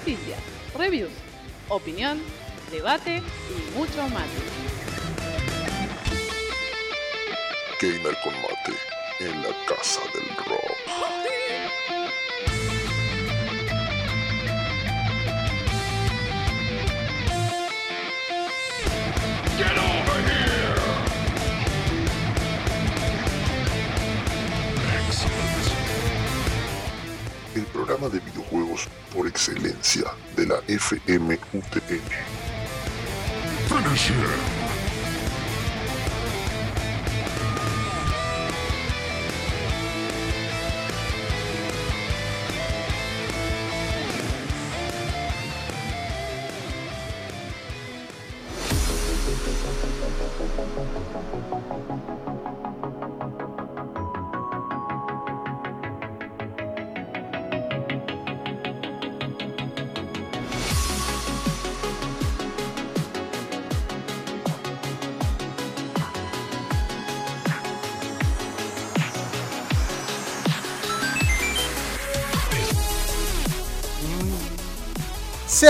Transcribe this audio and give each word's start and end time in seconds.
Noticias, 0.00 0.40
reviews, 0.78 1.10
opinión, 1.68 2.22
debate 2.70 3.18
y 3.18 3.78
mucho 3.78 4.08
más. 4.08 4.26
Gamer 7.82 8.16
con 8.24 8.32
mate 8.40 8.72
en 9.20 9.42
la 9.42 9.50
casa 9.66 10.00
del 10.14 10.36
rock. 10.46 10.70
El 19.58 19.99
programa 27.84 28.10
de 28.10 28.20
videojuegos 28.20 28.88
por 29.14 29.26
excelencia 29.26 30.04
de 30.36 30.46
la 30.46 30.56
FMUTN. 30.68 31.30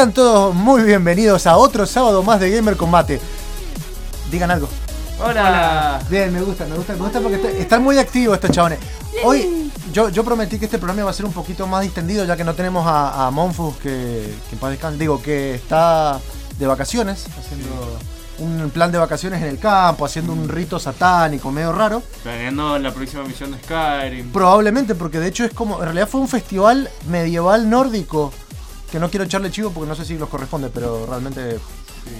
Sean 0.01 0.15
todos 0.15 0.55
muy 0.55 0.83
bienvenidos 0.83 1.47
a 1.47 1.59
otro 1.59 1.85
sábado 1.85 2.23
más 2.23 2.41
de 2.41 2.51
Gamer 2.51 2.75
Combate. 2.75 3.21
Digan 4.31 4.51
algo. 4.51 4.67
Hola. 5.23 6.01
Bien, 6.09 6.33
me 6.33 6.41
gusta, 6.41 6.65
me 6.65 6.75
gusta, 6.75 6.95
me 6.95 7.01
gusta 7.01 7.21
porque 7.21 7.37
está- 7.37 7.51
están 7.51 7.83
muy 7.83 7.99
activos 7.99 8.37
estos 8.37 8.51
chabones. 8.51 8.79
Hoy 9.23 9.71
yo, 9.93 10.09
yo 10.09 10.25
prometí 10.25 10.59
que 10.59 10.65
este 10.65 10.79
programa 10.79 11.05
va 11.05 11.11
a 11.11 11.13
ser 11.13 11.27
un 11.27 11.35
poquito 11.35 11.67
más 11.67 11.83
distendido 11.83 12.25
ya 12.25 12.35
que 12.35 12.45
no 12.45 12.55
tenemos 12.55 12.87
a, 12.87 13.27
a 13.27 13.31
Monfus 13.31 13.77
que, 13.77 14.35
que 14.49 14.55
en 14.55 14.59
paz 14.59 14.71
descanse, 14.71 14.97
digo 14.99 15.21
que 15.21 15.57
está 15.57 16.19
de 16.59 16.67
vacaciones, 16.67 17.27
haciendo 17.39 17.99
un 18.39 18.71
plan 18.71 18.91
de 18.91 18.97
vacaciones 18.97 19.43
en 19.43 19.49
el 19.49 19.59
campo, 19.59 20.07
haciendo 20.07 20.33
un 20.33 20.49
rito 20.49 20.79
satánico 20.79 21.51
medio 21.51 21.73
raro. 21.73 22.03
Planeando 22.23 22.79
la 22.79 22.91
próxima 22.95 23.23
misión 23.25 23.51
de 23.53 23.59
Skyrim. 23.59 24.33
Probablemente, 24.33 24.95
porque 24.95 25.19
de 25.19 25.29
hecho 25.29 25.45
es 25.45 25.53
como. 25.53 25.77
En 25.81 25.85
realidad 25.85 26.09
fue 26.09 26.23
un 26.23 26.29
festival 26.29 26.89
medieval 27.07 27.69
nórdico. 27.69 28.33
Que 28.91 28.99
no 28.99 29.09
quiero 29.11 29.25
echarle 29.25 29.51
chivo 29.51 29.71
porque 29.71 29.89
no 29.89 29.95
sé 29.95 30.05
si 30.05 30.19
los 30.19 30.29
corresponde, 30.29 30.69
pero 30.69 31.07
realmente 31.07 31.59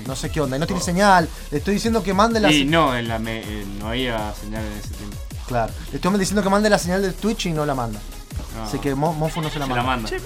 no 0.07 0.15
sé 0.15 0.31
qué 0.31 0.41
onda. 0.41 0.57
Y 0.57 0.61
no 0.61 0.67
tiene 0.67 0.81
señal. 0.83 1.29
Le 1.51 1.59
estoy 1.59 1.75
diciendo 1.75 2.03
que 2.03 2.15
mande 2.15 2.39
la. 2.41 2.51
Y 2.53 2.65
no, 2.65 2.97
en 2.97 3.09
la 3.09 3.19
me- 3.19 3.41
eh, 3.41 3.67
no 3.81 3.89
había 3.89 4.33
señal 4.35 4.65
en 4.65 4.73
ese 4.79 4.95
tiempo. 4.95 5.17
Claro. 5.49 5.73
Le 5.91 5.97
estoy 5.97 6.19
diciendo 6.19 6.43
que 6.43 6.49
mande 6.49 6.71
la 6.71 6.79
señal 6.79 7.03
de 7.03 7.13
Twitch 7.13 7.47
y 7.47 7.53
no 7.53 7.67
la 7.67 7.75
manda. 7.75 7.99
No, 8.57 8.63
Así 8.65 8.79
que 8.79 8.95
Mo- 8.95 9.13
Monfu 9.13 9.41
no 9.41 9.51
se 9.51 9.59
la 9.59 9.65
se 9.67 9.71
manda. 9.71 9.83
la 9.83 9.89
manda. 9.97 10.09
Che, 10.09 10.21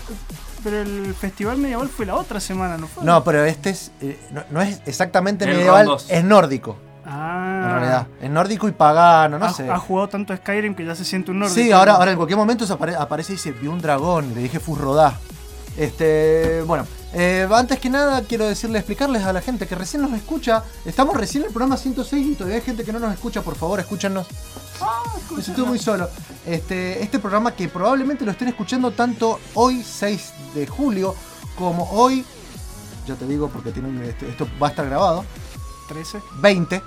pero 0.63 0.81
el 0.83 1.15
festival 1.15 1.57
medieval 1.59 1.89
fue 1.89 2.05
la 2.07 2.15
otra 2.17 2.41
semana, 2.41 2.77
¿no 2.77 2.87
fue? 2.89 3.05
No, 3.05 3.25
pero 3.25 3.45
este 3.45 3.71
es. 3.71 3.91
eh, 4.03 4.19
no, 4.31 4.43
no 4.51 4.61
es 4.63 4.81
exactamente 4.87 5.45
El 5.47 5.57
medieval, 5.57 5.97
es 6.09 6.25
nórdico. 6.25 6.77
Ah. 7.07 7.61
En 7.65 7.71
realidad. 7.71 8.07
Es 8.21 8.31
nórdico 8.31 8.69
y 8.69 8.73
pagano, 8.73 9.39
no 9.39 9.47
ha, 9.47 9.53
sé. 9.53 9.71
ha 9.71 9.79
jugado 9.79 10.09
tanto 10.09 10.35
Skyrim 10.37 10.75
que 10.75 10.85
ya 10.85 10.95
se 10.95 11.05
siente 11.05 11.31
un 11.31 11.39
nórdico. 11.41 11.55
Sí, 11.61 11.71
ahora, 11.73 11.95
ahora 11.95 12.11
en 12.13 12.17
cualquier 12.17 12.39
momento 12.39 12.67
se 12.67 12.73
apare- 12.75 12.97
aparece 12.99 13.33
y 13.33 13.37
dice, 13.37 13.53
vi 13.53 13.67
un 13.67 13.81
dragón, 13.81 14.35
le 14.35 14.41
dije 14.43 14.59
Furrodá. 14.61 15.19
Este, 15.77 16.63
bueno, 16.63 16.87
eh, 17.13 17.49
antes 17.53 17.79
que 17.81 17.91
nada 17.91 18.23
quiero 18.23 18.47
decirle, 18.47 18.79
explicarles 18.79 19.25
a 19.25 19.33
la 19.33 19.41
gente 19.41 19.67
que 19.67 19.75
recién 19.75 20.03
nos 20.03 20.13
escucha, 20.13 20.63
estamos 20.85 21.17
recién 21.17 21.43
en 21.43 21.49
el 21.49 21.53
programa 21.53 21.77
106 21.77 22.27
y 22.27 22.35
todavía 22.35 22.57
hay 22.57 22.63
gente 22.63 22.85
que 22.85 22.93
no 22.93 22.99
nos 23.01 23.13
escucha, 23.13 23.43
por 23.43 23.57
favor 23.57 23.81
escúchanos. 23.81 24.27
Me 25.37 25.43
siento 25.43 25.67
muy 25.67 25.79
solo. 25.79 26.09
Este, 26.47 27.03
este 27.03 27.19
programa 27.19 27.53
que 27.57 27.69
probablemente 27.69 28.25
lo 28.25 28.31
estén 28.33 28.49
escuchando 28.49 28.91
tanto 28.93 29.41
hoy 29.55 29.83
6 29.83 30.33
de 30.55 30.67
julio 30.67 31.15
como 31.57 31.91
hoy, 31.91 32.25
ya 33.07 33.15
te 33.15 33.27
digo 33.27 33.49
porque 33.49 33.71
tiene 33.73 33.89
un- 33.89 34.03
este- 34.03 34.29
esto 34.29 34.47
va 34.63 34.69
a 34.69 34.71
estar 34.71 34.87
grabado, 34.87 35.25
13. 35.89 36.21
20. 36.41 36.83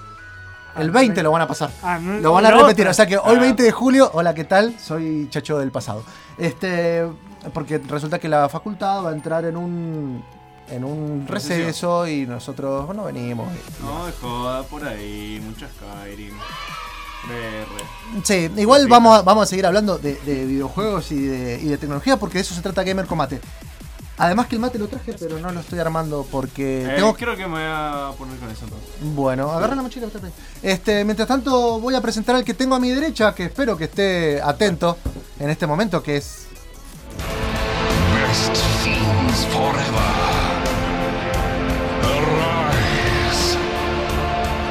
El 0.77 0.91
20 0.91 1.23
lo 1.23 1.31
van 1.31 1.41
a 1.41 1.47
pasar. 1.47 1.71
Ah, 1.81 1.97
no, 1.99 2.19
Lo 2.19 2.33
van 2.33 2.45
a 2.45 2.51
repetir, 2.51 2.81
otra. 2.85 2.91
o 2.91 2.93
sea 2.93 3.07
que 3.07 3.17
hoy 3.17 3.35
Ah. 3.37 3.39
20 3.39 3.63
de 3.63 3.71
julio, 3.71 4.11
hola, 4.13 4.35
¿qué 4.35 4.43
tal? 4.43 4.79
Soy 4.79 5.27
Chacho 5.31 5.57
del 5.57 5.71
pasado. 5.71 6.03
Este, 6.37 7.03
porque 7.53 7.77
resulta 7.79 8.19
que 8.19 8.27
la 8.29 8.49
facultad 8.49 9.03
va 9.05 9.09
a 9.09 9.13
entrar 9.13 9.45
en 9.45 9.57
un 9.57 10.23
en 10.69 10.83
un 10.83 11.25
Recesión. 11.27 11.59
receso 11.67 12.07
y 12.07 12.25
nosotros, 12.27 12.85
bueno, 12.85 13.05
venimos. 13.05 13.47
No, 13.81 14.05
de 14.05 14.11
joda 14.11 14.63
por 14.63 14.85
ahí, 14.85 15.41
mucho 15.45 15.65
Skyrim. 15.67 16.33
BR. 17.27 18.23
Sí, 18.23 18.49
igual 18.57 18.87
vamos 18.87 19.17
a, 19.17 19.21
vamos 19.21 19.43
a 19.43 19.45
seguir 19.47 19.65
hablando 19.65 19.97
de, 19.97 20.15
de 20.15 20.45
videojuegos 20.45 21.11
y 21.11 21.21
de, 21.25 21.59
y 21.61 21.65
de 21.67 21.77
tecnología 21.77 22.17
porque 22.17 22.35
de 22.37 22.41
eso 22.41 22.53
se 22.53 22.61
trata 22.61 22.83
Gamer 22.83 23.05
Combate. 23.05 23.39
Además 24.19 24.47
que 24.47 24.55
el 24.55 24.61
mate 24.61 24.79
lo 24.79 24.87
traje, 24.87 25.13
pero 25.13 25.37
no 25.37 25.51
lo 25.51 25.59
estoy 25.59 25.77
armando 25.79 26.25
porque 26.31 26.85
Eh, 26.85 26.93
tengo 26.95 27.13
Creo 27.13 27.35
que 27.35 27.43
me 27.45 27.53
voy 27.53 27.61
a 27.65 28.11
poner 28.17 28.37
con 28.39 28.49
eso 28.49 28.63
entonces. 28.65 28.89
Bueno, 29.13 29.51
agarra 29.51 29.75
la 29.75 29.83
mochila. 29.83 30.07
Pepe. 30.07 30.27
Este, 30.63 31.05
mientras 31.05 31.27
tanto 31.27 31.79
voy 31.79 31.93
a 31.93 32.01
presentar 32.01 32.35
al 32.35 32.43
que 32.43 32.55
tengo 32.55 32.73
a 32.75 32.79
mi 32.79 32.89
derecha, 32.89 33.35
que 33.35 33.45
espero 33.45 33.77
que 33.77 33.83
esté 33.85 34.41
atento 34.41 34.97
en 35.39 35.49
este 35.51 35.67
momento, 35.67 36.01
que 36.01 36.17
es 36.17 36.46
Best 38.37 38.61
fiends 38.83 39.45
forever. 39.45 40.09
Arise. 42.03 43.57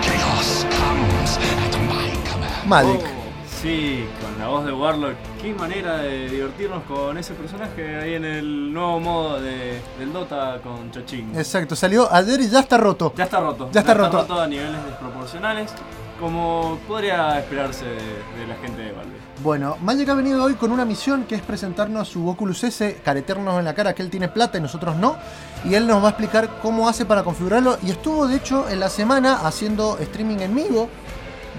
Chaos 0.03 0.65
comes 0.71 1.37
at 1.37 1.75
my 1.91 2.10
command. 2.31 2.69
Malik. 2.69 3.00
Oh, 3.00 3.59
sí, 3.60 4.06
con 4.21 4.38
la 4.38 4.47
voz 4.47 4.66
de 4.66 4.72
Warlock. 4.72 5.16
Qué 5.43 5.53
manera 5.53 5.97
de 5.97 6.28
divertirnos 6.28 6.84
con 6.84 7.19
ese 7.19 7.34
personaje 7.34 7.97
ahí 7.97 8.15
en 8.15 8.25
el 8.25 8.72
nuevo 8.72 9.00
modo 9.00 9.41
de, 9.41 9.81
del 9.98 10.12
Dota 10.12 10.60
con 10.62 10.93
Chochín. 10.93 11.37
Exacto, 11.37 11.75
salió 11.75 12.09
ayer 12.12 12.41
y 12.41 12.48
ya 12.48 12.60
está 12.60 12.77
roto. 12.77 13.12
Ya 13.16 13.25
está 13.25 13.41
roto. 13.41 13.69
Ya 13.72 13.81
está 13.81 13.94
roto. 13.94 14.41
a 14.41 14.47
niveles 14.47 14.84
desproporcionales, 14.84 15.72
como 16.21 16.78
podría 16.88 17.38
esperarse 17.38 17.84
de, 17.84 17.94
de 17.94 18.47
la 18.49 18.54
gente 18.56 18.82
de 18.82 18.93
Valve. 18.93 19.16
Bueno, 19.43 19.77
Magic 19.82 20.09
ha 20.09 20.15
venido 20.15 20.43
hoy 20.44 20.54
con 20.54 20.72
una 20.72 20.84
misión 20.84 21.25
que 21.25 21.34
es 21.34 21.43
presentarnos 21.43 22.09
su 22.09 22.27
Oculus 22.28 22.65
S, 22.65 23.00
careternos 23.04 23.59
en 23.59 23.65
la 23.65 23.75
cara 23.75 23.94
que 23.94 24.03
él 24.03 24.10
tiene 24.10 24.28
plata 24.28 24.59
y 24.59 24.60
nosotros 24.60 24.97
no. 24.97 25.16
Y 25.65 25.75
él 25.75 25.87
nos 25.87 26.03
va 26.03 26.06
a 26.09 26.10
explicar 26.10 26.48
cómo 26.63 26.89
hace 26.89 27.04
para 27.04 27.22
configurarlo. 27.22 27.77
Y 27.83 27.91
estuvo, 27.91 28.27
de 28.27 28.36
hecho, 28.36 28.68
en 28.68 28.80
la 28.80 28.89
semana 28.89 29.41
haciendo 29.47 29.98
streaming 29.98 30.39
en 30.39 30.54
vivo 30.54 30.89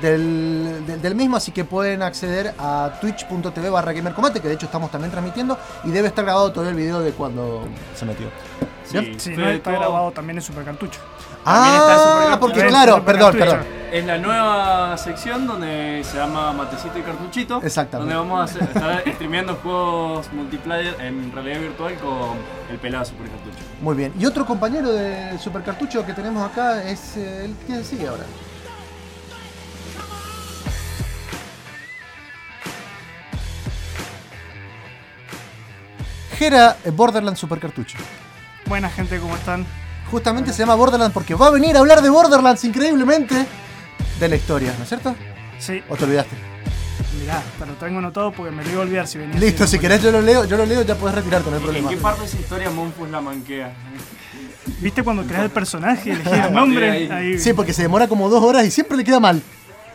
del, 0.02 0.86
del- 0.88 1.02
del 1.02 1.16
mismo. 1.16 1.38
Así 1.38 1.52
que 1.52 1.64
pueden 1.66 2.02
acceder 2.02 2.54
a 2.58 2.92
twitch.tv 3.02 3.70
barra 3.70 3.94
gamercombate, 3.94 4.40
que 4.40 4.48
de 4.48 4.56
hecho 4.56 4.66
estamos 4.66 4.90
también 4.92 5.12
transmitiendo. 5.12 5.58
Y 5.84 5.92
debe 5.92 6.08
estar 6.08 6.26
grabado 6.26 6.52
todavía 6.52 6.72
el 6.72 6.78
video 6.78 7.00
de 7.02 7.12
cuando 7.12 7.68
se 7.96 8.06
metió. 8.06 8.28
Sí, 8.86 9.16
fue 9.20 9.36
no 9.38 9.50
está 9.50 9.72
todo- 9.72 9.80
grabado 9.82 10.12
también 10.12 10.38
en 10.38 10.42
Supercartucho. 10.42 11.00
Está 11.48 12.34
Ah, 12.34 12.38
porque 12.40 12.56
También 12.60 12.70
claro, 12.74 13.06
perdón, 13.06 13.36
perdón. 13.38 13.60
Es 13.90 14.06
la 14.06 14.18
nueva 14.18 14.98
sección 14.98 15.48
donde 15.48 16.02
se 16.04 16.18
llama 16.18 16.52
Matecito 16.52 17.00
y 17.00 17.02
Cartuchito. 17.04 17.62
Exactamente. 17.64 18.14
Donde 18.14 18.30
vamos 18.30 18.42
a 18.42 18.44
hacer- 18.54 18.64
estar 18.76 19.02
streameando 19.16 19.56
juegos 19.56 20.28
multiplayer 20.34 20.94
en 21.00 21.32
realidad 21.32 21.62
virtual 21.62 21.96
con 21.96 22.32
el 22.70 22.78
pelado 22.80 23.06
Super 23.06 23.28
Cartucho. 23.30 23.64
Muy 23.82 23.96
bien. 23.96 24.14
Y 24.20 24.26
otro 24.26 24.46
compañero 24.46 24.92
de 24.92 25.40
Supercartucho 25.40 26.06
que 26.06 26.12
tenemos 26.14 26.52
acá 26.52 26.84
es 26.84 27.16
eh, 27.16 27.46
el 27.46 27.56
que 27.66 27.82
sigue 27.86 28.08
ahora. 28.10 28.26
Gera 36.38 36.78
eh, 36.86 36.92
Borderlands 36.92 37.40
Supercartucho. 37.40 37.98
Buena 38.66 38.90
gente, 38.90 39.20
¿cómo 39.20 39.36
están? 39.36 39.66
Justamente 40.12 40.54
se 40.54 40.60
llama 40.60 40.76
Borderlands 40.76 41.14
porque 41.14 41.36
va 41.36 41.48
a 41.48 41.52
venir 41.52 41.76
a 41.76 41.80
hablar 41.80 42.02
de 42.02 42.10
Borderlands 42.10 42.64
increíblemente 42.64 43.46
de 44.20 44.28
la 44.30 44.36
historia, 44.36 44.74
¿no 44.78 44.84
es 44.84 44.90
cierto? 44.90 45.16
Sí, 45.60 45.82
¿O 45.90 45.96
te 45.96 46.06
olvidaste? 46.06 46.36
mirá, 47.20 47.42
te 47.58 47.66
lo 47.66 47.74
tengo 47.74 48.00
anotado 48.00 48.32
porque 48.32 48.52
me 48.52 48.64
lo 48.64 48.70
iba 48.70 48.80
a 48.80 48.84
olvidar 48.84 49.08
si 49.08 49.18
venía. 49.18 49.40
Listo, 49.40 49.66
si 49.68 49.80
querés 49.80 50.02
yo 50.02 50.12
lo 50.12 50.22
leo, 50.22 50.46
yo 50.46 50.56
lo 50.56 50.66
leo, 50.66 50.84
ya 50.84 50.96
podés 50.96 51.16
retirarte, 51.16 51.50
no 51.50 51.56
hay 51.56 51.60
¿En 51.62 51.64
problema. 51.66 51.90
qué 51.90 51.98
parte 51.98 52.22
de 52.22 52.28
esa 52.28 52.40
historia 52.40 52.70
Monfus 52.70 53.10
la 53.10 53.22
manquea? 53.22 53.74
¿Viste 54.80 55.04
cuando 55.04 55.24
creas 55.24 55.44
el 55.46 55.50
personaje 55.50 56.10
y 56.10 56.12
elegís 56.14 56.32
el 56.34 56.54
nombre? 56.54 56.90
Ahí. 56.92 57.10
Ahí. 57.12 57.40
Sí, 57.40 57.54
porque 57.54 57.74
se 57.74 57.82
demora 57.82 58.08
como 58.08 58.30
dos 58.30 58.44
horas 58.44 58.66
y 58.66 58.72
siempre 58.72 58.98
le 58.98 59.04
queda 59.04 59.20
mal. 59.20 59.42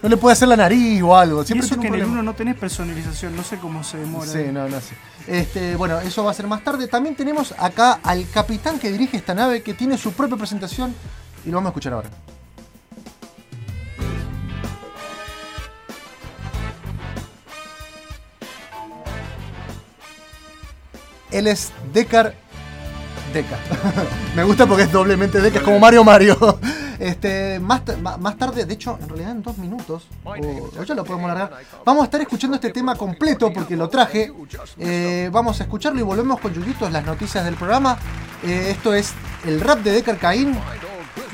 No 0.03 0.09
le 0.09 0.17
puede 0.17 0.33
hacer 0.33 0.49
la 0.49 0.57
nariz 0.57 1.01
o 1.03 1.17
algo. 1.17 1.43
Y 1.43 1.47
Siempre 1.47 1.65
eso 1.65 1.77
tiene 1.77 1.83
que 1.83 1.89
en 1.89 1.95
el 1.95 2.01
problema. 2.01 2.23
1 2.23 2.33
no 2.33 2.37
tenés 2.37 2.57
personalización, 2.57 3.37
no 3.37 3.45
sé 3.45 3.59
cómo 3.59 3.85
se 3.85 3.99
demora. 3.99 4.27
Sí, 4.27 4.47
no, 4.53 4.69
no 4.69 4.81
sé. 4.81 4.97
Este, 5.29 5.77
bueno, 5.77 6.01
eso 6.01 6.25
va 6.25 6.33
a 6.33 6.35
ser 6.35 6.49
más 6.49 6.65
tarde. 6.65 6.89
También 6.89 7.15
tenemos 7.15 7.55
acá 7.57 8.01
al 8.03 8.29
capitán 8.29 8.81
que 8.81 8.91
dirige 8.91 9.17
esta 9.17 9.33
nave 9.33 9.63
que 9.63 9.75
tiene 9.75 9.97
su 9.97 10.13
propia 10.13 10.37
presentación 10.37 10.93
y 11.45 11.51
lo 11.51 11.59
vamos 11.59 11.69
a 11.69 11.71
escuchar 11.71 11.93
ahora. 11.93 12.11
Él 21.31 21.47
es 21.47 21.73
Decar 21.93 22.35
Deca. 23.33 23.57
Me 24.37 24.43
gusta 24.43 24.67
porque 24.67 24.83
es 24.83 24.93
doblemente 24.93 25.41
Deca, 25.41 25.59
es 25.59 25.65
como 25.65 25.79
Mario 25.79 26.03
Mario. 26.03 26.59
Este, 27.03 27.59
más, 27.59 27.83
más 28.21 28.37
tarde, 28.37 28.65
de 28.65 28.75
hecho, 28.75 28.97
en 29.03 29.09
realidad 29.09 29.33
en 29.33 29.43
dos 29.43 29.59
minutos, 29.59 30.07
o, 30.23 30.31
o 30.31 30.85
ya 30.85 30.95
lo 30.95 31.03
podemos 31.03 31.27
largar, 31.27 31.51
vamos 31.85 32.03
a 32.03 32.05
estar 32.05 32.21
escuchando 32.21 32.55
este 32.55 32.71
tema 32.71 32.95
completo 32.95 33.53
porque 33.53 33.77
lo 33.77 33.89
traje. 33.89 34.33
Eh, 34.79 35.29
vamos 35.33 35.61
a 35.61 35.65
escucharlo 35.65 35.99
y 35.99 36.05
volvemos 36.05 36.39
con 36.39 36.55
Yuyitos, 36.55 36.93
las 36.93 37.05
noticias 37.05 37.45
del 37.45 37.57
programa. 37.57 37.99
Eh, 38.45 38.69
esto 38.71 38.95
es 38.95 39.15
el 39.45 39.61
rap 39.61 39.81
de 39.81 39.91
Decar 39.91 40.17
Caín 40.19 40.57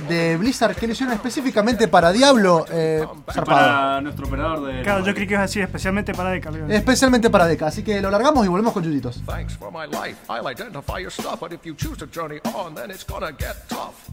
de 0.08 0.38
Blizzard 0.38 0.74
que 0.74 0.86
lo 0.86 0.94
hicieron 0.94 1.14
específicamente 1.14 1.86
para 1.86 2.12
Diablo. 2.12 2.64
Eh. 2.70 3.06
Para 3.26 4.00
nuestro 4.00 4.26
operador 4.26 4.64
de. 4.72 4.82
Claro, 4.82 5.04
yo 5.04 5.12
creí 5.12 5.26
que 5.26 5.34
ibas 5.34 5.42
a 5.42 5.48
decir 5.48 5.62
especialmente 5.64 6.14
para 6.14 6.30
descargar. 6.30 6.72
Especialmente 6.72 7.28
para 7.28 7.46
Deca, 7.46 7.66
así 7.66 7.82
que 7.82 8.00
lo 8.00 8.10
largamos 8.10 8.46
y 8.46 8.48
volvemos 8.48 8.72
con 8.72 8.84
Yuyitos. 8.84 9.20
Thanks 9.26 9.54
for 9.54 9.70
my 9.70 9.84
life. 9.84 10.16
I'll 10.30 10.50
identify 10.50 10.98
your 10.98 11.12
stuff, 11.12 11.40
but 11.40 11.52
if 11.52 11.60
you 11.66 11.74
choose 11.76 11.98
to 11.98 12.06
journey 12.06 12.40
on, 12.54 12.74
then 12.74 12.90
it's 12.90 13.04
gonna 13.04 13.32
get 13.32 13.68
tough. 13.68 14.08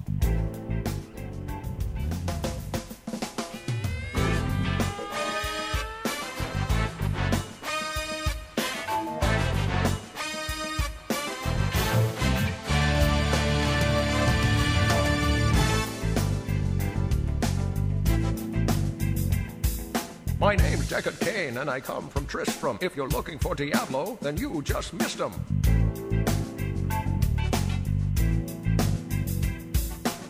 My 20.46 20.56
name's 20.56 20.88
Deckard 20.88 21.20
Kane, 21.22 21.58
and 21.58 21.72
I 21.72 21.80
come 21.80 22.08
from 22.08 22.28
Tristram. 22.28 22.78
If 22.80 22.96
you're 22.96 23.10
looking 23.10 23.40
for 23.40 23.56
Diablo, 23.56 24.16
then 24.22 24.38
you 24.38 24.62
just 24.62 24.94
missed 24.94 25.20
him. 25.20 25.34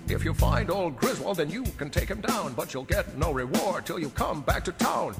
If 0.07 0.23
you 0.23 0.33
find 0.33 0.71
old 0.71 0.95
Griswold, 0.95 1.35
then 1.35 1.49
you 1.49 1.63
can 1.77 1.89
take 1.89 2.07
him 2.07 2.21
down, 2.21 2.53
but 2.53 2.73
you'll 2.73 2.85
get 2.85 3.17
no 3.17 3.33
reward 3.33 3.85
till 3.85 3.99
you 3.99 4.09
come 4.09 4.39
back 4.39 4.63
to 4.63 4.71
town. 4.71 5.15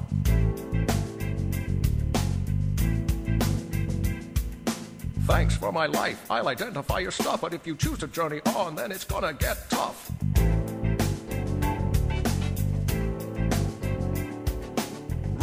Thanks 5.26 5.54
for 5.56 5.72
my 5.72 5.84
life. 5.84 6.24
I'll 6.30 6.48
identify 6.48 7.00
your 7.00 7.10
stuff, 7.10 7.42
but 7.42 7.52
if 7.52 7.66
you 7.66 7.76
choose 7.76 7.98
to 7.98 8.06
journey 8.06 8.40
on, 8.46 8.74
then 8.74 8.90
it's 8.90 9.04
gonna 9.04 9.34
get 9.34 9.68
tough. 9.68 10.10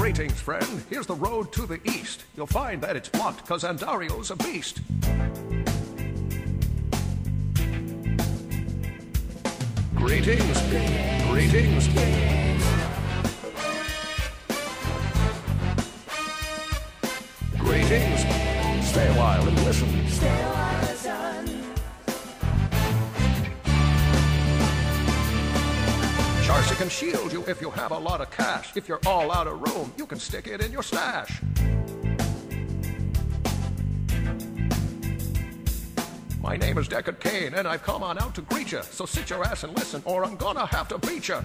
Greetings, 0.03 0.41
friend. 0.41 0.83
Here's 0.89 1.07
the 1.07 1.15
road 1.15 1.53
to 1.53 1.65
the 1.65 1.79
east. 1.85 2.25
You'll 2.35 2.45
find 2.45 2.81
that 2.81 2.97
it's 2.97 3.07
blocked 3.07 3.37
because 3.37 3.63
Andario's 3.63 4.31
a 4.31 4.35
beast. 4.35 4.81
Greetings, 9.95 10.61
greetings. 11.29 11.87
Greetings. 17.57 18.19
Stay 18.85 19.07
a 19.07 19.13
while 19.17 19.47
and 19.47 19.63
listen. 19.63 20.82
Charcy 26.63 26.77
can 26.77 26.89
shield 26.89 27.33
you 27.33 27.43
if 27.45 27.59
you 27.59 27.69
have 27.71 27.91
a 27.91 27.97
lot 27.97 28.21
of 28.21 28.31
cash. 28.31 28.71
If 28.77 28.87
you're 28.87 29.01
all 29.05 29.31
out 29.31 29.47
of 29.47 29.59
room, 29.61 29.93
you 29.97 30.05
can 30.05 30.17
stick 30.17 30.47
it 30.47 30.61
in 30.61 30.71
your 30.71 30.81
stash. 30.81 31.41
My 36.41 36.55
name 36.55 36.77
is 36.77 36.87
Deckard 36.87 37.19
Kane, 37.19 37.53
and 37.53 37.67
I've 37.67 37.83
come 37.83 38.01
on 38.01 38.17
out 38.17 38.33
to 38.35 38.41
greet 38.43 38.71
you. 38.71 38.81
So 38.83 39.05
sit 39.05 39.29
your 39.29 39.43
ass 39.43 39.65
and 39.65 39.75
listen, 39.75 40.01
or 40.05 40.23
I'm 40.23 40.37
gonna 40.37 40.65
have 40.65 40.87
to 40.89 40.97
beat 40.99 41.27
you. 41.27 41.39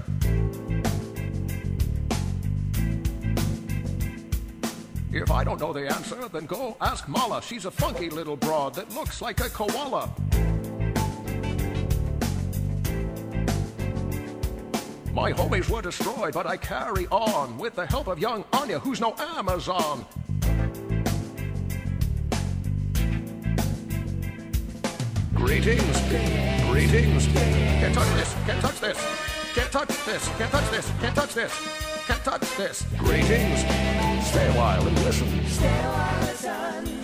If 5.12 5.32
I 5.32 5.42
don't 5.42 5.60
know 5.60 5.72
the 5.72 5.86
answer, 5.86 6.28
then 6.28 6.46
go 6.46 6.76
ask 6.80 7.08
Mala. 7.08 7.42
She's 7.42 7.64
a 7.64 7.72
funky 7.72 8.08
little 8.08 8.36
broad 8.36 8.74
that 8.74 8.94
looks 8.94 9.20
like 9.20 9.40
a 9.40 9.48
koala. 9.48 10.14
My 15.20 15.32
homies 15.32 15.68
were 15.68 15.82
destroyed, 15.82 16.32
but 16.32 16.46
I 16.46 16.56
carry 16.56 17.08
on 17.08 17.58
with 17.58 17.74
the 17.74 17.84
help 17.84 18.06
of 18.06 18.20
young 18.20 18.44
Anya, 18.52 18.78
who's 18.78 19.00
no 19.00 19.16
Amazon. 19.18 20.06
Greetings, 25.34 26.00
greetings. 26.70 27.26
Can't 27.26 27.94
touch 27.94 28.14
this, 28.14 28.34
can't 28.46 28.60
touch 28.60 28.80
this, 28.80 28.98
can't 29.56 29.72
touch 29.72 30.04
this, 30.06 30.28
can't 30.38 30.52
touch 30.52 30.70
this, 30.70 30.92
can't 31.00 31.16
touch 31.16 31.34
this, 31.34 31.52
can't 32.06 32.24
touch 32.24 32.56
this. 32.56 32.86
Greetings. 32.96 33.60
Stay 34.24 34.46
a 34.46 34.52
while 34.52 34.86
and 34.86 35.04
listen. 35.04 35.26
My 35.60 36.97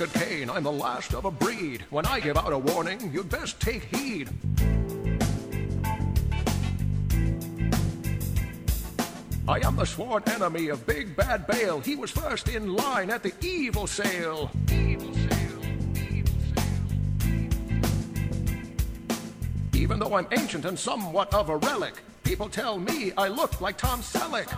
Deckard 0.00 0.48
I'm 0.48 0.62
the 0.62 0.72
last 0.72 1.12
of 1.12 1.26
a 1.26 1.30
breed. 1.30 1.84
When 1.90 2.06
I 2.06 2.20
give 2.20 2.38
out 2.38 2.54
a 2.54 2.58
warning, 2.58 3.10
you'd 3.12 3.28
best 3.28 3.60
take 3.60 3.84
heed. 3.94 4.30
I 9.46 9.58
am 9.62 9.76
the 9.76 9.84
sworn 9.84 10.22
enemy 10.28 10.68
of 10.68 10.86
Big 10.86 11.14
Bad 11.16 11.46
Bale. 11.46 11.80
He 11.80 11.96
was 11.96 12.10
first 12.10 12.48
in 12.48 12.72
line 12.72 13.10
at 13.10 13.22
the 13.22 13.34
evil 13.42 13.86
sale. 13.86 14.50
Evil 14.72 15.12
sale, 15.14 15.62
evil 16.10 16.34
sale. 16.54 17.44
Even 19.74 19.98
though 19.98 20.14
I'm 20.14 20.28
ancient 20.32 20.64
and 20.64 20.78
somewhat 20.78 21.34
of 21.34 21.50
a 21.50 21.58
relic, 21.58 22.02
people 22.22 22.48
tell 22.48 22.78
me 22.78 23.12
I 23.18 23.28
look 23.28 23.60
like 23.60 23.76
Tom 23.76 24.00
Selleck. 24.00 24.48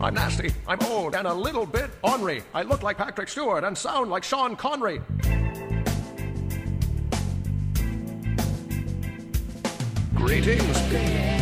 I'm 0.00 0.14
nasty, 0.14 0.52
I'm 0.66 0.82
old, 0.82 1.14
and 1.14 1.26
a 1.26 1.32
little 1.32 1.64
bit 1.66 1.90
ornery. 2.02 2.42
I 2.52 2.62
look 2.62 2.82
like 2.82 2.98
Patrick 2.98 3.28
Stewart 3.28 3.64
and 3.64 3.78
sound 3.78 4.10
like 4.10 4.24
Sean 4.24 4.56
Connery. 4.56 5.00
Greetings, 10.14 10.80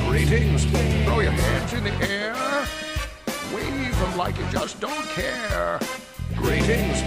greetings. 0.06 0.64
Throw 1.04 1.20
your 1.20 1.32
hands 1.32 1.72
in 1.72 1.84
the 1.84 1.94
air. 2.08 2.34
Wave 3.54 3.98
them 3.98 4.16
like 4.16 4.36
you 4.38 4.44
just 4.50 4.80
don't 4.80 5.06
care. 5.08 5.80
Greetings. 6.36 6.98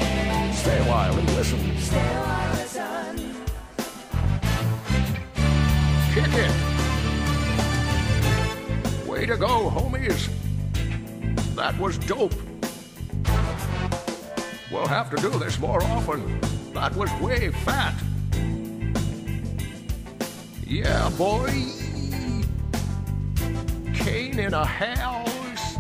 Stay 0.57 0.79
a 0.79 0.85
while 0.85 1.17
and 1.17 1.29
listen. 1.35 1.59
Kick 6.13 6.33
it. 6.33 6.51
Way 9.07 9.25
to 9.25 9.37
go, 9.37 9.69
homies. 9.69 10.29
That 11.55 11.79
was 11.79 11.97
dope. 11.97 12.33
We'll 14.69 14.87
have 14.87 15.09
to 15.11 15.15
do 15.21 15.29
this 15.39 15.57
more 15.57 15.81
often. 15.81 16.41
That 16.73 16.93
was 16.97 17.09
way 17.21 17.49
fat. 17.49 17.93
Yeah, 20.67 21.09
boy. 21.11 21.47
Kane 23.93 24.37
in 24.37 24.53
a 24.53 24.65
house. 24.65 25.77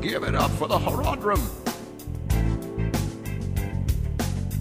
Give 0.00 0.24
it 0.24 0.34
up 0.34 0.50
for 0.52 0.66
the 0.66 0.78
Horodrim. 0.78 1.38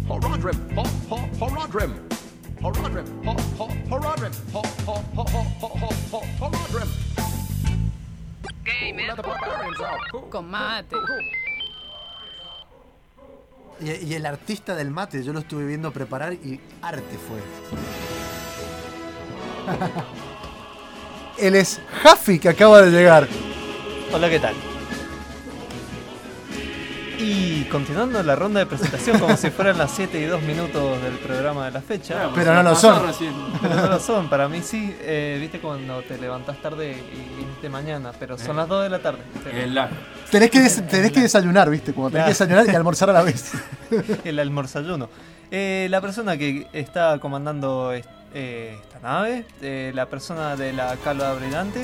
Horodrim. 0.08 0.72
Ho, 0.74 0.84
ho, 0.84 1.18
Horodrim. 1.40 2.10
Horodrim. 2.62 3.26
Ho, 3.26 3.32
ho, 3.58 3.68
Horodrim. 3.90 4.52
Ho, 4.52 4.62
ho, 4.86 4.94
ho, 5.16 5.24
ho, 5.24 5.44
ho, 5.62 5.68
ho, 6.12 6.52
ho, 6.52 7.09
Con 10.30 10.50
mate. 10.50 10.96
Y, 13.82 13.92
y 14.08 14.14
el 14.14 14.26
artista 14.26 14.76
del 14.76 14.92
mate, 14.92 15.24
yo 15.24 15.34
lo 15.34 15.40
estuve 15.40 15.66
viendo 15.66 15.92
preparar 15.92 16.34
y 16.34 16.60
arte 16.82 17.18
fue. 17.18 17.40
Él 21.48 21.56
es 21.56 21.82
Jaffi 22.04 22.40
que 22.40 22.50
acaba 22.50 22.82
de 22.82 22.92
llegar. 22.92 23.28
Hola, 24.12 24.30
¿qué 24.30 24.40
tal? 24.40 24.56
Y 27.22 27.66
continuando 27.66 28.24
la 28.24 28.34
ronda 28.36 28.62
de 28.62 28.66
presentación 28.66 29.20
como 29.20 29.36
si 29.36 29.50
fueran 29.50 29.78
las 29.78 29.92
7 29.92 30.18
y 30.22 30.24
2 30.26 30.42
minutos 30.44 31.02
del 31.04 31.14
programa 31.16 31.66
de 31.66 31.72
la 31.72 31.82
fecha. 31.82 32.30
Pero 32.34 32.54
no 32.54 32.64
lo 32.64 32.76
son. 32.76 33.02
Pero 33.62 33.76
no 33.76 33.88
lo 33.88 34.00
son, 34.00 34.30
para 34.30 34.48
mí 34.48 34.62
sí. 34.64 34.96
Eh, 35.02 35.38
Viste 35.42 35.60
cuando 35.60 36.02
te 36.04 36.18
levantás 36.18 36.62
tarde 36.62 36.92
y 36.92 37.36
viniste 37.38 37.68
mañana, 37.68 38.12
pero 38.18 38.38
son 38.38 38.56
las 38.56 38.70
2 38.70 38.84
de 38.84 38.90
la 38.90 39.00
tarde. 39.00 39.20
El 39.52 39.76
lag. 39.76 39.90
Tenés 40.32 40.50
que, 40.50 40.62
des- 40.62 40.88
tenés 40.88 41.12
que 41.12 41.20
desayunar, 41.22 41.70
¿viste? 41.70 41.94
Como 41.94 42.10
tenés 42.10 42.24
que 42.26 42.30
desayunar 42.32 42.66
y 42.70 42.76
almorzar 42.76 43.10
a 43.10 43.14
la 43.14 43.22
vez. 43.24 43.52
El 44.24 44.40
almorzayuno. 44.40 45.10
Eh, 45.52 45.88
la 45.90 46.00
persona 46.00 46.38
que 46.38 46.68
está 46.72 47.18
comandando 47.20 47.92
eh, 47.94 48.78
esta 48.82 49.00
nave, 49.02 49.46
eh, 49.62 49.92
la 49.94 50.06
persona 50.06 50.56
de 50.56 50.72
la 50.72 50.96
calva 51.04 51.34
brillante. 51.34 51.82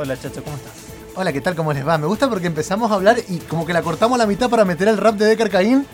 Hola 0.00 0.18
Chacho, 0.18 0.42
¿cómo 0.42 0.56
estás? 0.56 0.72
Hola, 1.14 1.30
¿qué 1.30 1.42
tal? 1.42 1.54
¿Cómo 1.54 1.74
les 1.74 1.86
va? 1.86 1.98
Me 1.98 2.06
gusta 2.06 2.26
porque 2.30 2.46
empezamos 2.46 2.90
a 2.90 2.94
hablar 2.94 3.18
y 3.28 3.36
como 3.36 3.66
que 3.66 3.74
la 3.74 3.82
cortamos 3.82 4.14
a 4.14 4.18
la 4.18 4.26
mitad 4.26 4.48
para 4.48 4.64
meter 4.64 4.88
el 4.88 4.96
rap 4.96 5.16
de 5.16 5.26
Decker 5.26 5.50
Caín 5.50 5.86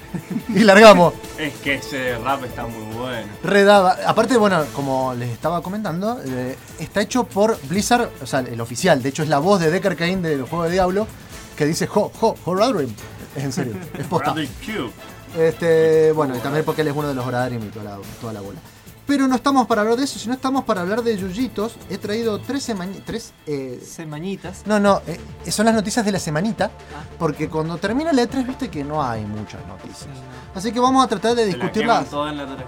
y 0.49 0.61
largamos. 0.61 1.13
Es 1.41 1.55
que 1.55 1.75
ese 1.75 2.17
rap 2.19 2.45
está 2.45 2.69
muy 2.69 2.97
bueno. 2.97 3.27
Redaba. 3.43 3.97
Aparte, 4.07 4.37
bueno, 4.37 4.65
como 4.77 5.13
les 5.15 5.31
estaba 5.31 5.61
comentando, 5.61 6.21
eh, 6.25 6.57
está 6.79 7.01
hecho 7.01 7.25
por 7.25 7.59
Blizzard, 7.63 8.09
o 8.23 8.27
sea, 8.27 8.41
el 8.41 8.61
oficial. 8.61 9.03
De 9.03 9.09
hecho, 9.09 9.25
es 9.25 9.29
la 9.29 9.41
voz 9.41 9.59
de 9.59 9.73
Decker 9.73 9.97
Cain 9.97 10.23
del 10.23 10.45
juego 10.45 10.67
de 10.67 10.71
Diablo 10.71 11.09
que 11.57 11.67
dice 11.67 11.89
Jo, 11.89 12.13
Jo, 12.15 12.37
Horadrim. 12.45 12.95
Es 13.35 13.43
en 13.43 13.53
serio, 13.53 13.75
es 13.99 14.07
posta. 14.07 14.37
Este, 15.37 16.13
bueno, 16.13 16.37
y 16.37 16.39
también 16.39 16.65
porque 16.65 16.83
él 16.83 16.89
es 16.89 16.95
uno 16.95 17.09
de 17.09 17.15
los 17.15 17.27
Horadrim 17.27 17.61
y 17.61 17.71
toda 17.71 17.85
la, 17.85 17.99
toda 18.21 18.33
la 18.35 18.41
bola. 18.41 18.61
Pero 19.07 19.29
no 19.29 19.37
estamos 19.37 19.69
para 19.69 19.83
hablar 19.83 19.97
de 19.97 20.03
eso, 20.05 20.19
sino 20.19 20.35
estamos 20.35 20.65
para 20.65 20.81
hablar 20.81 21.03
de 21.03 21.17
Yuyitos. 21.17 21.77
He 21.89 21.97
traído 21.99 22.41
tres 22.41 22.65
semanas. 22.65 22.97
Tres. 23.07 23.33
eh, 23.47 23.81
Semañitas. 23.85 24.63
no, 24.67 24.81
no, 24.81 25.01
eh, 25.07 25.21
son 25.53 25.67
las 25.67 25.75
noticias 25.77 26.05
de 26.05 26.11
la 26.11 26.19
semanita. 26.19 26.71
Porque 27.19 27.49
cuando 27.49 27.77
termina 27.79 28.13
la 28.13 28.23
E3, 28.25 28.45
viste 28.47 28.69
que 28.69 28.83
no 28.83 29.01
hay 29.03 29.25
muchas 29.25 29.65
noticias. 29.69 30.09
Así 30.55 30.73
que 30.73 30.81
vamos 30.81 31.05
a 31.05 31.09
tratar 31.09 31.37
de 31.37 31.45
Se 31.45 31.51
la 31.53 31.55
discutirlas. 31.57 31.99
queman 31.99 32.11
toda 32.11 32.31
en 32.33 32.37
la 32.39 32.47
3. 32.57 32.67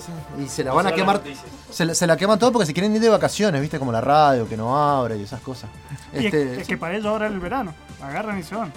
Sí, 0.00 0.06
sí. 0.06 0.42
Y 0.44 0.48
se 0.48 0.64
la 0.64 0.72
van 0.74 0.86
a 0.86 0.92
quemar. 0.92 1.22
Se 1.70 1.84
la, 1.86 1.94
se 1.94 2.06
la 2.06 2.16
queman 2.16 2.38
todo 2.38 2.52
porque 2.52 2.66
se 2.66 2.74
quieren 2.74 2.94
ir 2.94 3.00
de 3.00 3.08
vacaciones, 3.08 3.60
¿viste? 3.60 3.78
Como 3.78 3.90
la 3.92 4.00
radio 4.02 4.46
que 4.48 4.56
no 4.58 4.76
abre 4.76 5.16
y 5.16 5.22
esas 5.22 5.40
cosas. 5.40 5.70
Y 6.12 6.18
es- 6.18 6.24
Este, 6.26 6.60
es, 6.60 6.66
que 6.68 6.76
para 6.76 6.94
ellos 6.94 7.06
ahora 7.06 7.26
es 7.28 7.32
el 7.32 7.40
verano. 7.40 7.72
Agarran 8.02 8.38
y 8.38 8.42
se 8.42 8.54
van. 8.54 8.70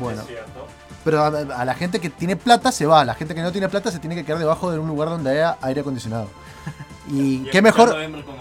bueno. 0.00 0.22
Pero 1.04 1.22
a, 1.22 1.26
a 1.28 1.64
la 1.64 1.74
gente 1.74 2.00
que 2.00 2.10
tiene 2.10 2.36
plata 2.36 2.72
se 2.72 2.86
va. 2.86 3.04
La 3.04 3.14
gente 3.14 3.34
que 3.34 3.42
no 3.42 3.52
tiene 3.52 3.68
plata 3.68 3.90
se 3.90 3.98
tiene 3.98 4.14
que 4.14 4.24
quedar 4.24 4.38
debajo 4.38 4.70
de 4.70 4.78
un 4.78 4.88
lugar 4.88 5.08
donde 5.08 5.30
haya 5.30 5.58
aire 5.60 5.80
acondicionado. 5.80 6.28
Y, 7.06 7.40
qué 7.50 7.60
mejor. 7.60 7.94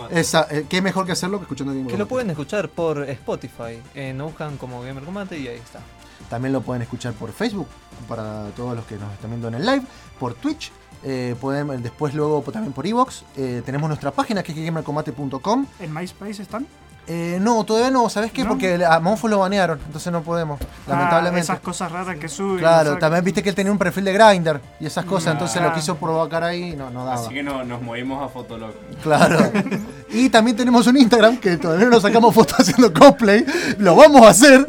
Esa, 0.10 0.48
eh, 0.50 0.66
qué 0.70 0.82
mejor 0.82 1.06
que 1.06 1.12
hacerlo 1.12 1.38
que 1.38 1.44
escuchando 1.44 1.74
Gamer 1.74 1.92
Que 1.92 1.98
lo 1.98 2.08
pueden 2.08 2.30
escuchar 2.30 2.70
por 2.70 3.04
Spotify. 3.10 3.82
Eh, 3.94 4.14
nos 4.14 4.28
buscan 4.28 4.56
como 4.56 4.82
Gamer 4.82 5.04
Combate 5.04 5.38
y 5.38 5.50
ahí 5.50 5.58
está. 5.58 5.82
También 6.30 6.54
lo 6.54 6.62
pueden 6.62 6.82
escuchar 6.82 7.12
por 7.12 7.34
Facebook, 7.34 7.68
para 8.08 8.46
todos 8.56 8.74
los 8.74 8.86
que 8.86 8.96
nos 8.96 9.12
están 9.12 9.32
viendo 9.32 9.50
en 9.50 9.56
el 9.56 9.66
live, 9.66 9.84
por 10.18 10.34
Twitch, 10.36 10.72
eh, 11.04 11.36
pueden, 11.40 11.84
después 11.84 12.14
luego 12.14 12.42
también 12.52 12.74
por 12.74 12.88
Evox. 12.88 13.24
Eh, 13.36 13.62
tenemos 13.66 13.88
nuestra 13.88 14.12
página 14.12 14.42
que 14.42 14.52
es 14.54 14.66
gamercombate.com. 14.66 15.66
¿En 15.80 15.94
MySpace 15.94 16.42
están? 16.42 16.66
Eh, 17.06 17.38
no, 17.42 17.66
todavía 17.66 17.92
no, 17.92 18.08
¿sabes 18.10 18.32
qué? 18.32 18.44
¿No? 18.44 18.52
Porque 18.52 18.82
a 18.86 18.98
Monfo 19.02 19.28
lo 19.28 19.40
banearon, 19.40 19.78
entonces 19.86 20.10
no 20.14 20.22
podemos, 20.24 20.58
lamentablemente. 20.88 21.42
Ah, 21.52 21.56
esas 21.56 21.60
cosas 21.60 21.92
raras 21.92 22.16
que 22.18 22.30
suben. 22.30 22.60
Claro, 22.60 22.98
también 22.98 23.26
viste 23.26 23.44
que 23.44 23.50
él 23.50 23.56
tenía 23.56 23.74
un 23.74 23.78
perfil 23.78 24.06
de 24.06 24.14
Grindr 24.14 24.62
y 24.80 24.86
esas 24.86 25.04
cosas, 25.04 25.28
Ah. 25.28 25.32
entonces 25.34 25.62
lo 25.62 25.74
quiso 25.74 25.98
provocar 25.98 26.46
ahí 26.46 26.72
y 26.72 26.76
no, 26.78 26.90
no 26.92 27.04
daba. 27.04 27.20
Así 27.20 27.34
que 27.34 27.44
no, 27.44 27.62
nos 27.66 27.82
movimos 27.82 28.24
a 28.24 28.30
Fotolog. 28.30 28.74
Claro. 29.02 29.52
Y 30.16 30.30
también 30.30 30.56
tenemos 30.56 30.86
un 30.86 30.96
Instagram 30.96 31.38
que 31.38 31.58
todavía 31.58 31.88
no 31.88 32.00
sacamos 32.00 32.36
fotos 32.36 32.60
haciendo 32.60 32.94
cosplay. 32.94 33.44
Lo 33.80 33.96
vamos 33.96 34.22
a 34.22 34.30
hacer 34.30 34.64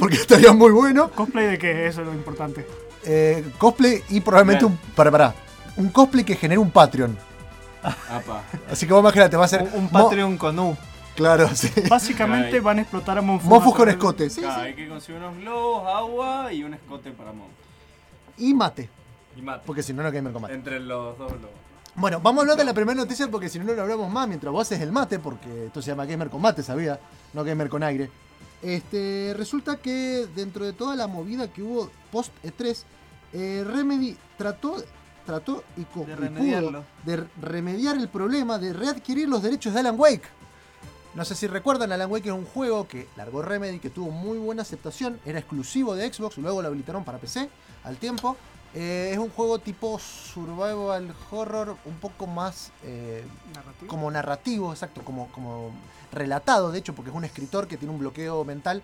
porque 0.00 0.16
estaría 0.16 0.52
muy 0.52 0.72
bueno. 0.72 1.10
¿Cosplay 1.12 1.46
de 1.46 1.58
qué? 1.58 1.86
Eso 1.86 2.00
es 2.00 2.08
lo 2.08 2.12
importante. 2.12 2.66
Eh, 3.04 3.52
cosplay 3.56 4.02
y 4.08 4.20
probablemente 4.20 4.64
Bien. 4.64 4.76
un. 4.84 4.94
Para, 4.96 5.10
para. 5.12 5.34
Un 5.76 5.90
cosplay 5.90 6.24
que 6.24 6.34
genere 6.34 6.58
un 6.58 6.72
Patreon. 6.72 7.16
Apa. 7.82 8.42
Así 8.70 8.84
que 8.86 8.92
vos 8.92 9.00
imagínate, 9.00 9.36
va 9.36 9.44
a 9.44 9.48
ser. 9.48 9.62
Un, 9.62 9.84
un 9.84 9.88
Patreon 9.88 10.36
con 10.36 10.58
U. 10.58 10.76
Claro, 11.20 11.50
sí. 11.54 11.68
Básicamente 11.88 12.56
Ay. 12.56 12.60
van 12.60 12.78
a 12.78 12.80
explotar 12.80 13.18
a 13.18 13.20
Monfus. 13.20 13.46
Mofus 13.48 13.74
con 13.74 13.88
escote, 13.90 14.30
sí, 14.30 14.40
sí. 14.40 14.46
hay 14.46 14.74
que 14.74 14.88
conseguir 14.88 15.20
unos 15.20 15.36
globos, 15.36 15.86
agua 15.86 16.50
y 16.50 16.64
un 16.64 16.72
escote 16.72 17.10
para 17.10 17.30
Mon. 17.32 17.48
Y 18.38 18.54
mate. 18.54 18.88
Y 19.36 19.42
mate. 19.42 19.62
Porque 19.66 19.82
si 19.82 19.92
no, 19.92 20.02
no 20.02 20.10
gamer 20.10 20.32
combate. 20.32 20.54
Entre 20.54 20.80
los 20.80 21.18
dos 21.18 21.28
globos. 21.30 21.56
Bueno, 21.94 22.20
vamos 22.22 22.38
a 22.38 22.42
hablar 22.44 22.56
de 22.56 22.64
la 22.64 22.72
primera 22.72 22.96
noticia 22.96 23.28
porque 23.28 23.50
si 23.50 23.58
no, 23.58 23.66
no 23.66 23.74
lo 23.74 23.82
hablamos 23.82 24.10
más 24.10 24.26
mientras 24.28 24.50
vos 24.50 24.62
haces 24.66 24.80
el 24.80 24.92
mate, 24.92 25.18
porque 25.18 25.66
esto 25.66 25.82
se 25.82 25.90
llama 25.90 26.06
Gamer 26.06 26.30
con 26.30 26.40
mate, 26.40 26.62
sabía, 26.62 26.98
no 27.34 27.44
Gamer 27.44 27.68
con 27.68 27.82
aire. 27.82 28.10
Este, 28.62 29.34
resulta 29.36 29.76
que 29.76 30.26
dentro 30.34 30.64
de 30.64 30.72
toda 30.72 30.96
la 30.96 31.06
movida 31.06 31.52
que 31.52 31.62
hubo 31.62 31.90
post 32.10 32.32
E3, 32.42 32.82
eh, 33.34 33.64
Remedy 33.66 34.16
trató, 34.38 34.76
trató 35.26 35.64
y, 35.76 35.82
co- 35.84 36.04
De 36.06 36.12
y 36.12 36.14
remediarlo. 36.14 36.70
pudo 36.70 36.84
de 37.04 37.24
remediar 37.42 37.96
el 37.98 38.08
problema 38.08 38.58
de 38.58 38.72
readquirir 38.72 39.28
los 39.28 39.42
derechos 39.42 39.74
de 39.74 39.80
Alan 39.80 39.96
Wake. 39.98 40.28
No 41.14 41.24
sé 41.24 41.34
si 41.34 41.48
recuerdan, 41.48 41.90
Alan 41.90 42.10
Wake 42.10 42.28
es 42.28 42.34
un 42.34 42.44
juego 42.44 42.86
que 42.86 43.08
largó 43.16 43.42
Remedy, 43.42 43.80
que 43.80 43.90
tuvo 43.90 44.10
muy 44.10 44.38
buena 44.38 44.62
aceptación, 44.62 45.18
era 45.24 45.40
exclusivo 45.40 45.96
de 45.96 46.12
Xbox, 46.12 46.38
luego 46.38 46.62
lo 46.62 46.68
habilitaron 46.68 47.04
para 47.04 47.18
PC 47.18 47.48
al 47.82 47.96
tiempo. 47.96 48.36
Eh, 48.72 49.10
es 49.12 49.18
un 49.18 49.30
juego 49.30 49.58
tipo 49.58 49.98
survival 49.98 51.12
horror, 51.32 51.76
un 51.84 51.96
poco 51.96 52.28
más 52.28 52.70
eh, 52.84 53.24
Narrativo. 53.52 53.88
como 53.88 54.08
narrativo, 54.12 54.70
exacto, 54.70 55.02
como, 55.02 55.26
como 55.32 55.72
relatado, 56.12 56.70
de 56.70 56.78
hecho, 56.78 56.94
porque 56.94 57.10
es 57.10 57.16
un 57.16 57.24
escritor 57.24 57.66
que 57.66 57.76
tiene 57.76 57.92
un 57.92 57.98
bloqueo 57.98 58.44
mental 58.44 58.80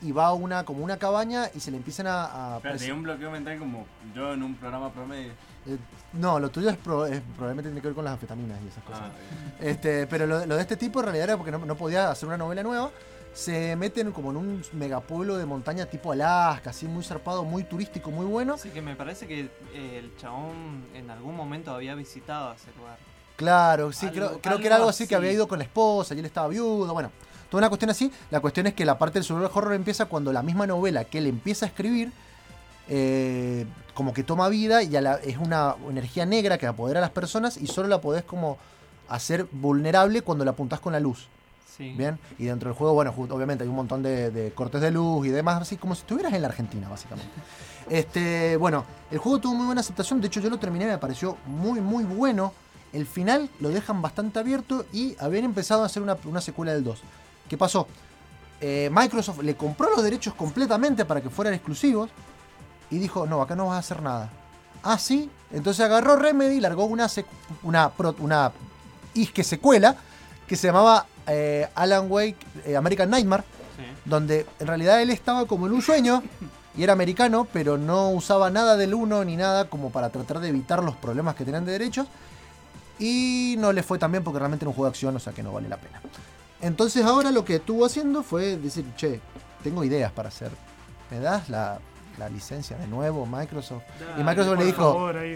y 0.00 0.12
va 0.12 0.28
a 0.28 0.32
una, 0.32 0.64
como 0.64 0.82
una 0.82 0.96
cabaña 0.98 1.50
y 1.54 1.60
se 1.60 1.70
le 1.70 1.76
empiezan 1.76 2.06
a... 2.06 2.54
a 2.56 2.60
un 2.94 3.02
bloqueo 3.02 3.30
mental 3.30 3.58
como 3.58 3.86
yo 4.14 4.32
en 4.32 4.42
un 4.42 4.54
programa 4.54 4.90
promedio. 4.90 5.32
Eh, 5.66 5.76
no, 6.14 6.38
lo 6.40 6.48
tuyo 6.50 6.70
es, 6.70 6.76
pro- 6.76 7.06
es- 7.06 7.20
probablemente 7.34 7.70
tiene 7.70 7.80
que 7.80 7.88
ver 7.88 7.94
con 7.94 8.04
las 8.04 8.14
anfetaminas 8.14 8.58
y 8.64 8.68
esas 8.68 8.84
cosas. 8.84 9.02
Ah. 9.02 9.56
Este, 9.60 10.06
pero 10.06 10.26
lo, 10.26 10.44
lo 10.46 10.56
de 10.56 10.62
este 10.62 10.76
tipo 10.76 11.00
en 11.00 11.06
realidad 11.06 11.24
era 11.24 11.36
porque 11.36 11.50
no, 11.52 11.58
no 11.58 11.74
podía 11.76 12.10
hacer 12.10 12.26
una 12.26 12.38
novela 12.38 12.62
nueva. 12.62 12.90
Se 13.34 13.76
meten 13.76 14.12
como 14.12 14.30
en 14.30 14.38
un 14.38 14.62
megapueblo 14.72 15.36
de 15.36 15.44
montaña 15.44 15.84
tipo 15.84 16.10
Alaska, 16.12 16.70
así 16.70 16.86
muy 16.86 17.04
zarpado, 17.04 17.44
muy 17.44 17.64
turístico, 17.64 18.10
muy 18.10 18.24
bueno. 18.24 18.54
Así 18.54 18.70
que 18.70 18.80
me 18.80 18.96
parece 18.96 19.26
que 19.26 19.50
eh, 19.74 19.98
el 19.98 20.16
chabón 20.16 20.86
en 20.94 21.10
algún 21.10 21.36
momento 21.36 21.70
había 21.74 21.94
visitado 21.94 22.54
ese 22.54 22.68
lugar. 22.78 22.96
Claro, 23.36 23.92
sí, 23.92 24.06
Algo- 24.06 24.14
creo, 24.14 24.28
creo 24.28 24.40
que 24.40 24.48
algo 24.48 24.66
era 24.66 24.76
algo 24.76 24.88
así, 24.88 25.02
así. 25.02 25.08
que 25.10 25.16
había 25.16 25.32
ido 25.32 25.46
con 25.46 25.58
la 25.58 25.64
esposa 25.64 26.14
y 26.14 26.18
él 26.20 26.24
estaba 26.24 26.48
viudo, 26.48 26.94
bueno, 26.94 27.10
toda 27.50 27.60
una 27.60 27.68
cuestión 27.68 27.90
así. 27.90 28.10
La 28.30 28.40
cuestión 28.40 28.66
es 28.68 28.72
que 28.72 28.86
la 28.86 28.96
parte 28.96 29.18
del 29.18 29.24
survival 29.24 29.50
horror 29.54 29.74
empieza 29.74 30.06
cuando 30.06 30.32
la 30.32 30.42
misma 30.42 30.66
novela 30.66 31.04
que 31.04 31.18
él 31.18 31.26
empieza 31.26 31.66
a 31.66 31.68
escribir, 31.68 32.12
eh, 32.88 33.66
como 33.94 34.12
que 34.12 34.22
toma 34.22 34.48
vida 34.48 34.82
y 34.82 34.94
a 34.96 35.00
la- 35.00 35.14
es 35.16 35.36
una 35.38 35.74
energía 35.88 36.26
negra 36.26 36.58
que 36.58 36.66
apodera 36.66 37.00
a 37.00 37.02
las 37.02 37.10
personas 37.10 37.56
y 37.56 37.66
solo 37.66 37.88
la 37.88 38.00
podés 38.00 38.24
como 38.24 38.58
hacer 39.08 39.46
vulnerable 39.52 40.22
cuando 40.22 40.44
la 40.44 40.50
apuntás 40.52 40.80
con 40.80 40.92
la 40.92 41.00
luz. 41.00 41.28
Sí. 41.76 41.92
Bien, 41.96 42.18
y 42.38 42.46
dentro 42.46 42.70
del 42.70 42.76
juego, 42.78 42.94
bueno, 42.94 43.12
obviamente 43.16 43.62
hay 43.64 43.68
un 43.68 43.76
montón 43.76 44.02
de, 44.02 44.30
de 44.30 44.50
cortes 44.52 44.80
de 44.80 44.90
luz 44.90 45.26
y 45.26 45.30
demás, 45.30 45.60
así 45.60 45.76
como 45.76 45.94
si 45.94 46.00
estuvieras 46.00 46.32
en 46.32 46.42
la 46.42 46.48
Argentina, 46.48 46.88
básicamente. 46.88 47.30
Este, 47.88 48.56
bueno, 48.56 48.84
el 49.12 49.18
juego 49.18 49.38
tuvo 49.38 49.54
muy 49.54 49.66
buena 49.66 49.80
aceptación, 49.80 50.20
de 50.20 50.26
hecho 50.26 50.40
yo 50.40 50.50
lo 50.50 50.58
terminé, 50.58 50.86
me 50.86 50.98
pareció 50.98 51.36
muy, 51.46 51.80
muy 51.80 52.02
bueno. 52.02 52.52
El 52.92 53.06
final 53.06 53.48
lo 53.60 53.68
dejan 53.68 54.02
bastante 54.02 54.40
abierto 54.40 54.84
y 54.92 55.14
habían 55.20 55.44
empezado 55.44 55.84
a 55.84 55.86
hacer 55.86 56.02
una, 56.02 56.16
una 56.24 56.40
secuela 56.40 56.72
del 56.74 56.82
2. 56.82 56.98
¿Qué 57.48 57.56
pasó? 57.56 57.86
Eh, 58.60 58.90
Microsoft 58.92 59.40
le 59.44 59.54
compró 59.54 59.88
los 59.90 60.02
derechos 60.02 60.34
completamente 60.34 61.04
para 61.04 61.20
que 61.20 61.30
fueran 61.30 61.54
exclusivos 61.54 62.10
y 62.90 62.98
dijo, 62.98 63.26
no, 63.26 63.42
acá 63.42 63.56
no 63.56 63.66
vas 63.66 63.76
a 63.76 63.78
hacer 63.78 64.02
nada. 64.02 64.30
Ah, 64.82 64.98
sí. 64.98 65.30
Entonces 65.52 65.84
agarró 65.84 66.16
Remedy 66.16 66.56
y 66.56 66.60
largó 66.60 66.84
una, 66.84 67.08
una, 67.62 67.92
una 68.18 68.52
isque 69.14 69.42
secuela 69.44 69.96
que 70.46 70.56
se 70.56 70.68
llamaba 70.68 71.06
eh, 71.26 71.68
Alan 71.74 72.06
Wake 72.10 72.36
eh, 72.64 72.76
American 72.76 73.10
Nightmare, 73.10 73.44
Sí. 73.76 73.82
donde 74.06 74.46
en 74.58 74.66
realidad 74.66 75.02
él 75.02 75.10
estaba 75.10 75.44
como 75.44 75.66
en 75.66 75.72
un 75.74 75.82
sueño 75.82 76.22
y 76.78 76.82
era 76.82 76.94
americano, 76.94 77.46
pero 77.52 77.76
no 77.76 78.08
usaba 78.08 78.48
nada 78.48 78.74
del 78.76 78.94
uno 78.94 79.22
ni 79.22 79.36
nada 79.36 79.68
como 79.68 79.90
para 79.90 80.08
tratar 80.08 80.40
de 80.40 80.48
evitar 80.48 80.82
los 80.82 80.96
problemas 80.96 81.34
que 81.34 81.44
tenían 81.44 81.66
de 81.66 81.72
derechos. 81.72 82.06
Y 82.98 83.56
no 83.58 83.72
le 83.74 83.82
fue 83.82 83.98
tan 83.98 84.10
bien 84.12 84.24
porque 84.24 84.38
realmente 84.38 84.64
era 84.64 84.70
un 84.70 84.74
juego 84.74 84.86
de 84.86 84.90
acción, 84.92 85.14
o 85.14 85.18
sea 85.18 85.34
que 85.34 85.42
no 85.42 85.52
vale 85.52 85.68
la 85.68 85.76
pena. 85.76 86.00
Entonces 86.62 87.04
ahora 87.04 87.30
lo 87.30 87.44
que 87.44 87.56
estuvo 87.56 87.84
haciendo 87.84 88.22
fue 88.22 88.56
decir, 88.56 88.86
che, 88.96 89.20
tengo 89.62 89.84
ideas 89.84 90.10
para 90.12 90.28
hacer. 90.30 90.50
¿Me 91.10 91.20
das 91.20 91.50
la, 91.50 91.78
la 92.18 92.28
licencia 92.28 92.76
de 92.76 92.86
nuevo, 92.86 93.26
Microsoft? 93.26 93.82
y 94.18 94.22
Microsoft 94.22 94.58
le 94.58 94.64
dijo, 94.64 94.76
favor, 94.92 95.16
ahí. 95.16 95.34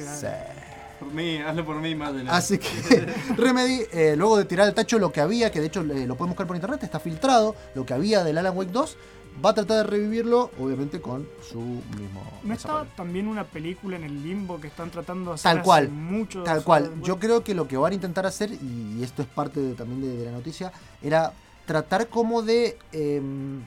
Por 0.98 1.12
mí, 1.14 1.38
hazlo 1.38 1.64
por 1.64 1.76
mí, 1.76 1.94
Madeleine. 1.94 2.30
Así 2.30 2.58
que 2.58 2.68
Remedy, 3.36 3.82
eh, 3.92 4.14
luego 4.16 4.36
de 4.36 4.44
tirar 4.44 4.66
al 4.66 4.74
tacho 4.74 4.98
lo 4.98 5.10
que 5.10 5.20
había, 5.22 5.50
que 5.50 5.60
de 5.60 5.66
hecho 5.66 5.80
eh, 5.80 6.06
lo 6.06 6.14
pueden 6.16 6.30
buscar 6.30 6.46
por 6.46 6.56
internet, 6.56 6.82
está 6.82 7.00
filtrado, 7.00 7.56
lo 7.74 7.86
que 7.86 7.94
había 7.94 8.22
del 8.22 8.36
Alan 8.36 8.54
Wake 8.56 8.70
2, 8.70 8.96
va 9.42 9.50
a 9.50 9.54
tratar 9.54 9.78
de 9.78 9.82
revivirlo, 9.84 10.50
obviamente 10.60 11.00
con 11.00 11.26
su 11.48 11.58
mismo 11.60 12.22
¿No 12.42 12.52
está 12.52 12.84
también 12.96 13.28
una 13.28 13.44
película 13.44 13.96
en 13.96 14.04
el 14.04 14.22
limbo 14.22 14.60
que 14.60 14.66
están 14.66 14.90
tratando 14.90 15.30
de 15.30 15.34
hacer 15.36 15.44
Tal 15.44 15.58
hace 15.58 15.64
cual, 15.64 15.88
mucho? 15.88 16.42
tal 16.42 16.62
cual. 16.64 16.92
Yo 17.02 17.18
creo 17.18 17.42
que 17.44 17.54
lo 17.54 17.66
que 17.66 17.78
van 17.78 17.92
a 17.92 17.94
intentar 17.94 18.26
hacer, 18.26 18.50
y 18.52 19.02
esto 19.02 19.22
es 19.22 19.28
parte 19.28 19.58
de- 19.60 19.74
también 19.74 20.02
de, 20.02 20.16
de 20.18 20.24
la 20.26 20.32
noticia, 20.32 20.70
era 21.02 21.32
tratar 21.64 22.08
como 22.08 22.42
de 22.42 22.76
em, 22.92 23.62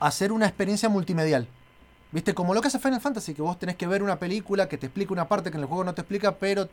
hacer 0.00 0.32
una 0.32 0.46
experiencia 0.46 0.88
multimedial. 0.88 1.46
¿Viste? 2.14 2.32
Como 2.32 2.54
lo 2.54 2.60
que 2.60 2.68
hace 2.68 2.78
Final 2.78 3.00
Fantasy, 3.00 3.34
que 3.34 3.42
vos 3.42 3.58
tenés 3.58 3.74
que 3.74 3.88
ver 3.88 4.00
una 4.00 4.16
película 4.20 4.68
que 4.68 4.78
te 4.78 4.86
explica 4.86 5.12
una 5.12 5.26
parte 5.26 5.50
que 5.50 5.56
en 5.56 5.62
el 5.62 5.66
juego 5.66 5.82
no 5.82 5.94
te 5.94 6.02
explica, 6.02 6.36
pero 6.36 6.68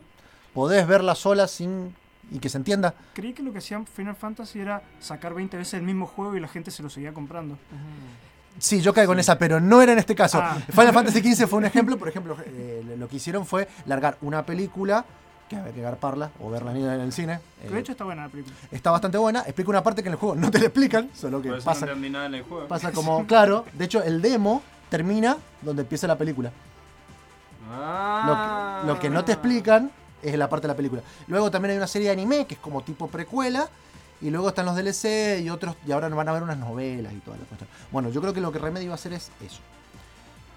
podés 0.54 0.86
verla 0.86 1.16
sola 1.16 1.48
sin 1.48 1.92
y 2.30 2.38
que 2.38 2.48
se 2.48 2.58
entienda. 2.58 2.94
Creí 3.12 3.32
que 3.32 3.42
lo 3.42 3.50
que 3.50 3.58
hacían 3.58 3.84
Final 3.84 4.14
Fantasy 4.14 4.60
era 4.60 4.82
sacar 5.00 5.34
20 5.34 5.56
veces 5.56 5.74
el 5.74 5.82
mismo 5.82 6.06
juego 6.06 6.36
y 6.36 6.40
la 6.40 6.46
gente 6.46 6.70
se 6.70 6.80
lo 6.84 6.88
seguía 6.88 7.12
comprando. 7.12 7.58
Sí, 8.60 8.80
yo 8.80 8.94
caigo 8.94 9.14
en 9.14 9.18
esa, 9.18 9.36
pero 9.36 9.58
no 9.60 9.82
era 9.82 9.92
en 9.92 9.98
este 9.98 10.14
caso. 10.14 10.38
Ah. 10.40 10.58
Final 10.70 10.92
Fantasy 10.94 11.20
XV 11.34 11.48
fue 11.48 11.58
un 11.58 11.64
ejemplo. 11.64 11.98
Por 11.98 12.08
ejemplo, 12.08 12.36
eh, 12.46 12.94
lo 12.96 13.08
que 13.08 13.16
hicieron 13.16 13.44
fue 13.44 13.66
largar 13.86 14.18
una 14.20 14.46
película, 14.46 15.04
que 15.48 15.56
había 15.56 15.72
que 15.72 15.82
garparla 15.82 16.30
o 16.40 16.50
verla 16.50 16.70
en 16.70 17.00
el 17.00 17.12
cine. 17.12 17.40
Eh, 17.64 17.68
de 17.68 17.80
hecho 17.80 17.90
está 17.90 18.04
buena 18.04 18.22
la 18.22 18.28
película. 18.28 18.54
está 18.70 18.92
bastante 18.92 19.18
buena. 19.18 19.40
Explica 19.40 19.70
una 19.70 19.82
parte 19.82 20.04
que 20.04 20.08
en 20.08 20.12
el 20.12 20.20
juego 20.20 20.36
no 20.36 20.52
te 20.52 20.60
la 20.60 20.66
explican, 20.66 21.10
solo 21.12 21.42
que 21.42 21.48
Por 21.48 21.58
eso 21.58 21.64
pasa, 21.64 21.86
no 21.86 21.96
nada 21.96 22.26
en 22.26 22.36
el 22.36 22.42
juego. 22.44 22.68
pasa 22.68 22.92
como, 22.92 23.26
claro, 23.26 23.64
de 23.72 23.86
hecho 23.86 24.04
el 24.04 24.22
demo 24.22 24.62
termina 24.92 25.38
donde 25.62 25.82
empieza 25.82 26.06
la 26.06 26.18
película. 26.18 26.52
Ah. 27.72 28.82
Lo 28.84 28.92
que, 28.92 28.92
lo 28.92 29.00
que 29.00 29.08
no 29.08 29.24
te 29.24 29.32
explican 29.32 29.90
es 30.22 30.36
la 30.36 30.50
parte 30.50 30.66
de 30.66 30.74
la 30.74 30.76
película. 30.76 31.00
Luego 31.28 31.50
también 31.50 31.70
hay 31.70 31.76
una 31.78 31.86
serie 31.86 32.08
de 32.08 32.12
anime 32.12 32.46
que 32.46 32.54
es 32.54 32.60
como 32.60 32.82
tipo 32.82 33.08
precuela. 33.08 33.70
Y 34.20 34.30
luego 34.30 34.50
están 34.50 34.66
los 34.66 34.76
DLC 34.76 35.40
y 35.40 35.48
otros. 35.48 35.76
Y 35.86 35.92
ahora 35.92 36.10
van 36.10 36.28
a 36.28 36.32
ver 36.32 36.42
unas 36.42 36.58
novelas 36.58 37.10
y 37.14 37.20
toda 37.20 37.38
la 37.38 37.44
cuestión. 37.44 37.70
Bueno, 37.90 38.10
yo 38.10 38.20
creo 38.20 38.34
que 38.34 38.42
lo 38.42 38.52
que 38.52 38.58
Remedy 38.58 38.86
va 38.86 38.92
a 38.92 38.94
hacer 38.96 39.14
es 39.14 39.30
eso. 39.44 39.60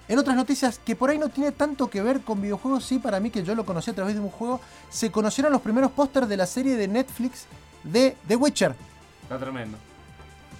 En 0.09 0.19
otras 0.19 0.35
noticias 0.35 0.79
que 0.83 0.97
por 0.97 1.09
ahí 1.09 1.17
no 1.17 1.29
tiene 1.29 1.53
tanto 1.53 1.89
que 1.89 2.01
ver 2.01 2.19
con 2.21 2.41
videojuegos, 2.41 2.83
sí, 2.83 2.99
para 2.99 3.21
mí 3.21 3.31
que 3.31 3.41
yo 3.41 3.55
lo 3.55 3.65
conocí 3.65 3.89
a 3.89 3.95
través 3.95 4.15
de 4.15 4.21
un 4.21 4.29
juego, 4.29 4.59
se 4.89 5.11
conocieron 5.11 5.51
los 5.51 5.61
primeros 5.61 5.91
pósters 5.91 6.27
de 6.27 6.37
la 6.37 6.45
serie 6.45 6.75
de 6.75 6.89
Netflix 6.89 7.45
de 7.83 8.17
The 8.27 8.35
Witcher. 8.35 8.75
Está 9.23 9.39
tremendo. 9.39 9.77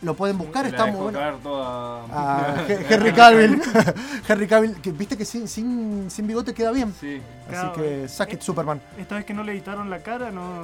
Lo 0.06 0.14
pueden 0.14 0.38
buscar, 0.38 0.64
La 0.66 0.70
está 0.70 0.86
muy 0.86 1.02
bueno. 1.02 1.18
caer 1.18 1.36
toda... 1.40 2.06
Ah, 2.12 2.64
He- 2.70 2.94
Henry 2.94 3.12
Cavill. 3.12 3.60
Henry 4.28 4.48
Cavill, 4.48 4.80
que 4.82 4.92
viste 4.92 5.18
que 5.18 5.26
sin, 5.26 5.48
sin, 5.48 6.12
sin 6.12 6.28
bigote 6.28 6.54
queda 6.54 6.72
bien. 6.72 6.94
Sí. 7.00 7.20
Así 7.42 7.50
Claro, 7.50 7.74
que 7.74 8.04
eh, 8.04 8.08
saque 8.08 8.36
eh, 8.36 8.40
Superman. 8.42 8.80
Esta 9.00 9.16
vez 9.16 9.26
que 9.26 9.34
no 9.34 9.44
le 9.44 9.54
editaron 9.54 9.90
la 9.90 10.04
cara, 10.04 10.30
no, 10.30 10.64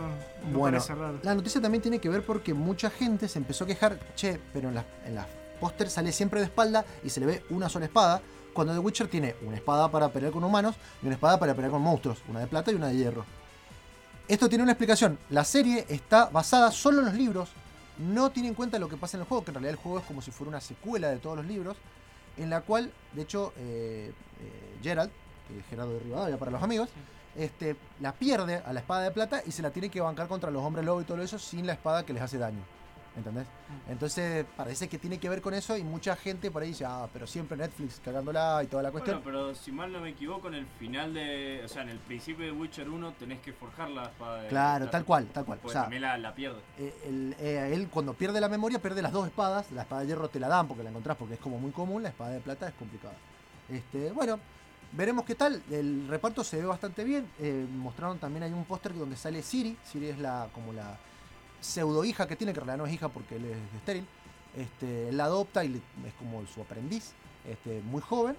no 0.52 0.58
Bueno, 0.60 0.78
parece 0.78 0.94
raro. 0.96 1.18
la 1.24 1.34
noticia 1.34 1.60
también 1.60 1.82
tiene 1.82 1.98
que 2.00 2.08
ver 2.08 2.24
porque 2.24 2.54
mucha 2.54 2.92
gente 2.92 3.28
se 3.28 3.40
empezó 3.40 3.64
a 3.64 3.68
quejar, 3.68 3.98
che, 4.16 4.40
pero 4.54 4.70
en 4.70 4.76
las 4.76 4.86
en 5.06 5.16
las 5.16 5.26
póster 5.60 5.90
sale 5.90 6.12
siempre 6.12 6.40
de 6.40 6.46
espalda 6.46 6.86
y 7.04 7.10
se 7.10 7.20
le 7.20 7.26
ve 7.26 7.44
una 7.50 7.68
sola 7.68 7.86
espada, 7.86 8.22
cuando 8.54 8.74
The 8.74 8.80
Witcher 8.80 9.08
tiene 9.08 9.36
una 9.46 9.56
espada 9.56 9.90
para 9.90 10.10
pelear 10.10 10.32
con 10.32 10.44
humanos 10.44 10.76
y 11.02 11.06
una 11.08 11.16
espada 11.16 11.40
para 11.40 11.54
pelear 11.56 11.72
con 11.72 11.82
monstruos, 11.82 12.20
una 12.28 12.40
de 12.42 12.48
plata 12.48 12.72
y 12.72 12.76
una 12.76 12.88
de 12.88 12.96
hierro. 12.96 13.26
Esto 14.28 14.48
tiene 14.50 14.64
una 14.64 14.74
explicación. 14.74 15.18
La 15.30 15.44
serie 15.44 15.86
está 15.90 16.26
basada 16.26 16.72
solo 16.72 17.00
en 17.00 17.06
los 17.06 17.14
libros, 17.16 17.50
no 18.02 18.32
tiene 18.32 18.50
en 18.50 18.56
cuenta 18.56 18.80
lo 18.80 18.90
que 18.90 18.98
pasa 18.98 19.18
en 19.18 19.22
el 19.22 19.28
juego, 19.28 19.44
que 19.44 19.52
en 19.52 19.56
realidad 19.56 19.72
el 19.72 19.78
juego 19.78 20.00
es 20.00 20.06
como 20.06 20.22
si 20.22 20.32
fuera 20.32 20.50
una 20.50 20.62
secuela 20.62 21.10
de 21.10 21.18
todos 21.18 21.38
los 21.38 21.46
libros, 21.46 21.78
en 22.38 22.50
la 22.50 22.62
cual, 22.62 22.92
de 23.14 23.22
hecho, 23.22 23.54
eh, 23.58 24.12
eh, 24.42 24.78
Gerald, 24.82 25.12
que 25.48 25.60
es 25.60 25.66
Gerardo 25.68 25.94
de 25.94 26.00
Rivadavia 26.00 26.38
para 26.38 26.52
los 26.52 26.64
amigos, 26.64 26.90
este, 27.36 27.76
la 28.00 28.14
pierde 28.14 28.62
a 28.66 28.74
la 28.74 28.80
espada 28.82 29.04
de 29.04 29.12
plata 29.12 29.42
y 29.46 29.52
se 29.52 29.62
la 29.62 29.72
tiene 29.72 29.90
que 29.90 30.02
bancar 30.02 30.28
contra 30.28 30.52
los 30.52 30.64
hombres 30.64 30.86
lobo 30.86 31.02
y 31.02 31.06
todo 31.06 31.22
eso 31.22 31.40
sin 31.40 31.66
la 31.66 31.74
espada 31.74 32.06
que 32.06 32.14
les 32.14 32.22
hace 32.22 32.38
daño. 32.38 32.62
¿Entendés? 33.14 33.46
Entonces 33.90 34.46
parece 34.56 34.88
que 34.88 34.98
tiene 34.98 35.20
que 35.20 35.28
ver 35.28 35.42
con 35.42 35.54
eso 35.54 35.76
y 35.76 35.84
mucha 35.84 36.16
gente 36.16 36.50
por 36.50 36.62
ahí 36.62 36.70
dice, 36.70 36.86
ah, 36.88 37.10
pero 37.12 37.28
siempre 37.28 37.58
Netflix 37.58 38.00
cagándola 38.04 38.62
y 38.64 38.68
toda 38.68 38.84
la 38.84 38.92
cuestión. 38.92 39.22
Bueno, 39.22 39.38
pero 39.50 39.56
si 39.56 39.70
mal 39.74 39.92
no 39.92 40.00
me 40.00 40.12
equivoco, 40.12 40.48
en 40.48 40.54
el 40.54 40.66
final 40.66 41.14
de. 41.14 41.62
O 41.66 41.68
sea, 41.68 41.82
en 41.82 41.90
el 41.90 42.00
principio 42.00 42.46
de 42.46 42.54
Witcher 42.54 42.90
1 42.90 43.12
tenés 43.20 43.42
que 43.42 43.52
forjar 43.52 43.90
la 43.90 44.04
espada 44.04 44.44
de. 44.44 44.48
claro, 44.48 44.90
tal 44.90 45.04
cual, 45.04 45.28
tal 45.28 45.44
cual. 45.44 45.60
O 45.62 45.70
sea, 45.70 45.82
también 45.82 46.04
la, 46.04 46.18
la 46.18 46.34
pierde. 46.34 46.62
eh, 46.78 46.94
eh, 47.38 47.72
él 47.74 47.90
cuando 47.90 48.14
pierde 48.14 48.40
la 48.40 48.48
memoria 48.48 48.82
pierde 48.82 49.02
las 49.02 49.12
dos 49.12 49.28
espadas. 49.28 49.70
La 49.74 49.82
espada 49.82 50.02
de 50.04 50.08
hierro 50.08 50.30
te 50.30 50.40
la 50.40 50.48
dan 50.48 50.70
porque 50.70 50.84
la 50.84 50.90
encontrás 50.90 51.18
porque 51.18 51.34
es 51.34 51.40
como 51.42 51.60
muy 51.60 51.72
común. 51.72 52.04
La 52.04 52.10
espada 52.10 52.32
de 52.32 52.40
plata 52.40 52.70
es 52.70 52.74
complicada. 52.76 53.16
Este, 53.70 54.10
bueno, 54.14 54.40
veremos 54.94 55.26
qué 55.26 55.36
tal. 55.36 55.62
El 55.70 56.08
reparto 56.08 56.46
se 56.46 56.58
ve 56.62 56.66
bastante 56.66 57.04
bien. 57.04 57.28
Eh, 57.40 57.68
mostraron 57.76 58.20
también 58.20 58.44
hay 58.44 58.54
un 58.54 58.64
póster 58.64 58.94
donde 58.98 59.18
sale 59.18 59.42
Siri. 59.42 59.78
Siri 59.84 60.08
es 60.08 60.18
la 60.20 60.48
como 60.54 60.72
la 60.72 60.98
pseudo 61.62 62.04
hija 62.04 62.28
que 62.28 62.36
tiene, 62.36 62.52
que 62.54 62.60
en 62.60 62.66
realidad 62.66 62.84
no 62.84 62.88
es 62.88 62.94
hija 62.94 63.08
porque 63.10 63.38
él 63.38 63.46
es 63.46 63.58
estéril. 63.78 64.06
Este, 64.58 65.08
él 65.10 65.16
la 65.18 65.26
adopta 65.26 65.64
y 65.64 65.70
le- 65.70 65.78
es 66.08 66.14
como 66.20 66.46
su 66.48 66.62
aprendiz, 66.62 67.14
este, 67.48 67.82
muy 67.84 68.02
joven. 68.02 68.36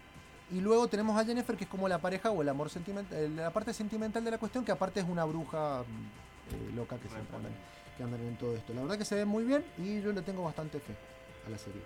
Y 0.51 0.61
luego 0.61 0.87
tenemos 0.89 1.19
a 1.19 1.25
Jennifer, 1.25 1.57
que 1.57 1.65
es 1.65 1.71
como 1.71 1.89
la 1.89 1.99
pareja 1.99 2.31
o 2.31 2.43
el 2.43 2.49
amor 2.51 2.69
sentimental, 2.69 3.35
la 3.37 3.51
parte 3.51 3.73
sentimental 3.73 4.23
de 4.23 4.31
la 4.33 4.37
cuestión, 4.39 4.65
que 4.65 4.73
aparte 4.73 5.01
es 5.01 5.07
una 5.09 5.25
bruja 5.25 5.81
mm, 5.83 6.55
eh, 6.55 6.73
loca 6.75 6.99
que 6.99 7.09
siempre 7.09 7.37
andan, 7.37 7.53
que 7.97 8.03
andan 8.03 8.21
en 8.21 8.37
todo 8.37 8.55
esto. 8.55 8.75
La 8.75 8.83
verdad 8.83 8.99
que 8.99 9.07
se 9.07 9.15
ve 9.15 9.25
muy 9.25 9.45
bien 9.45 9.65
y 9.79 10.03
yo 10.03 10.13
le 10.13 10.21
tengo 10.21 10.43
bastante 10.45 10.79
fe 10.81 10.95
a 11.47 11.51
la 11.51 11.57
serie. 11.57 11.81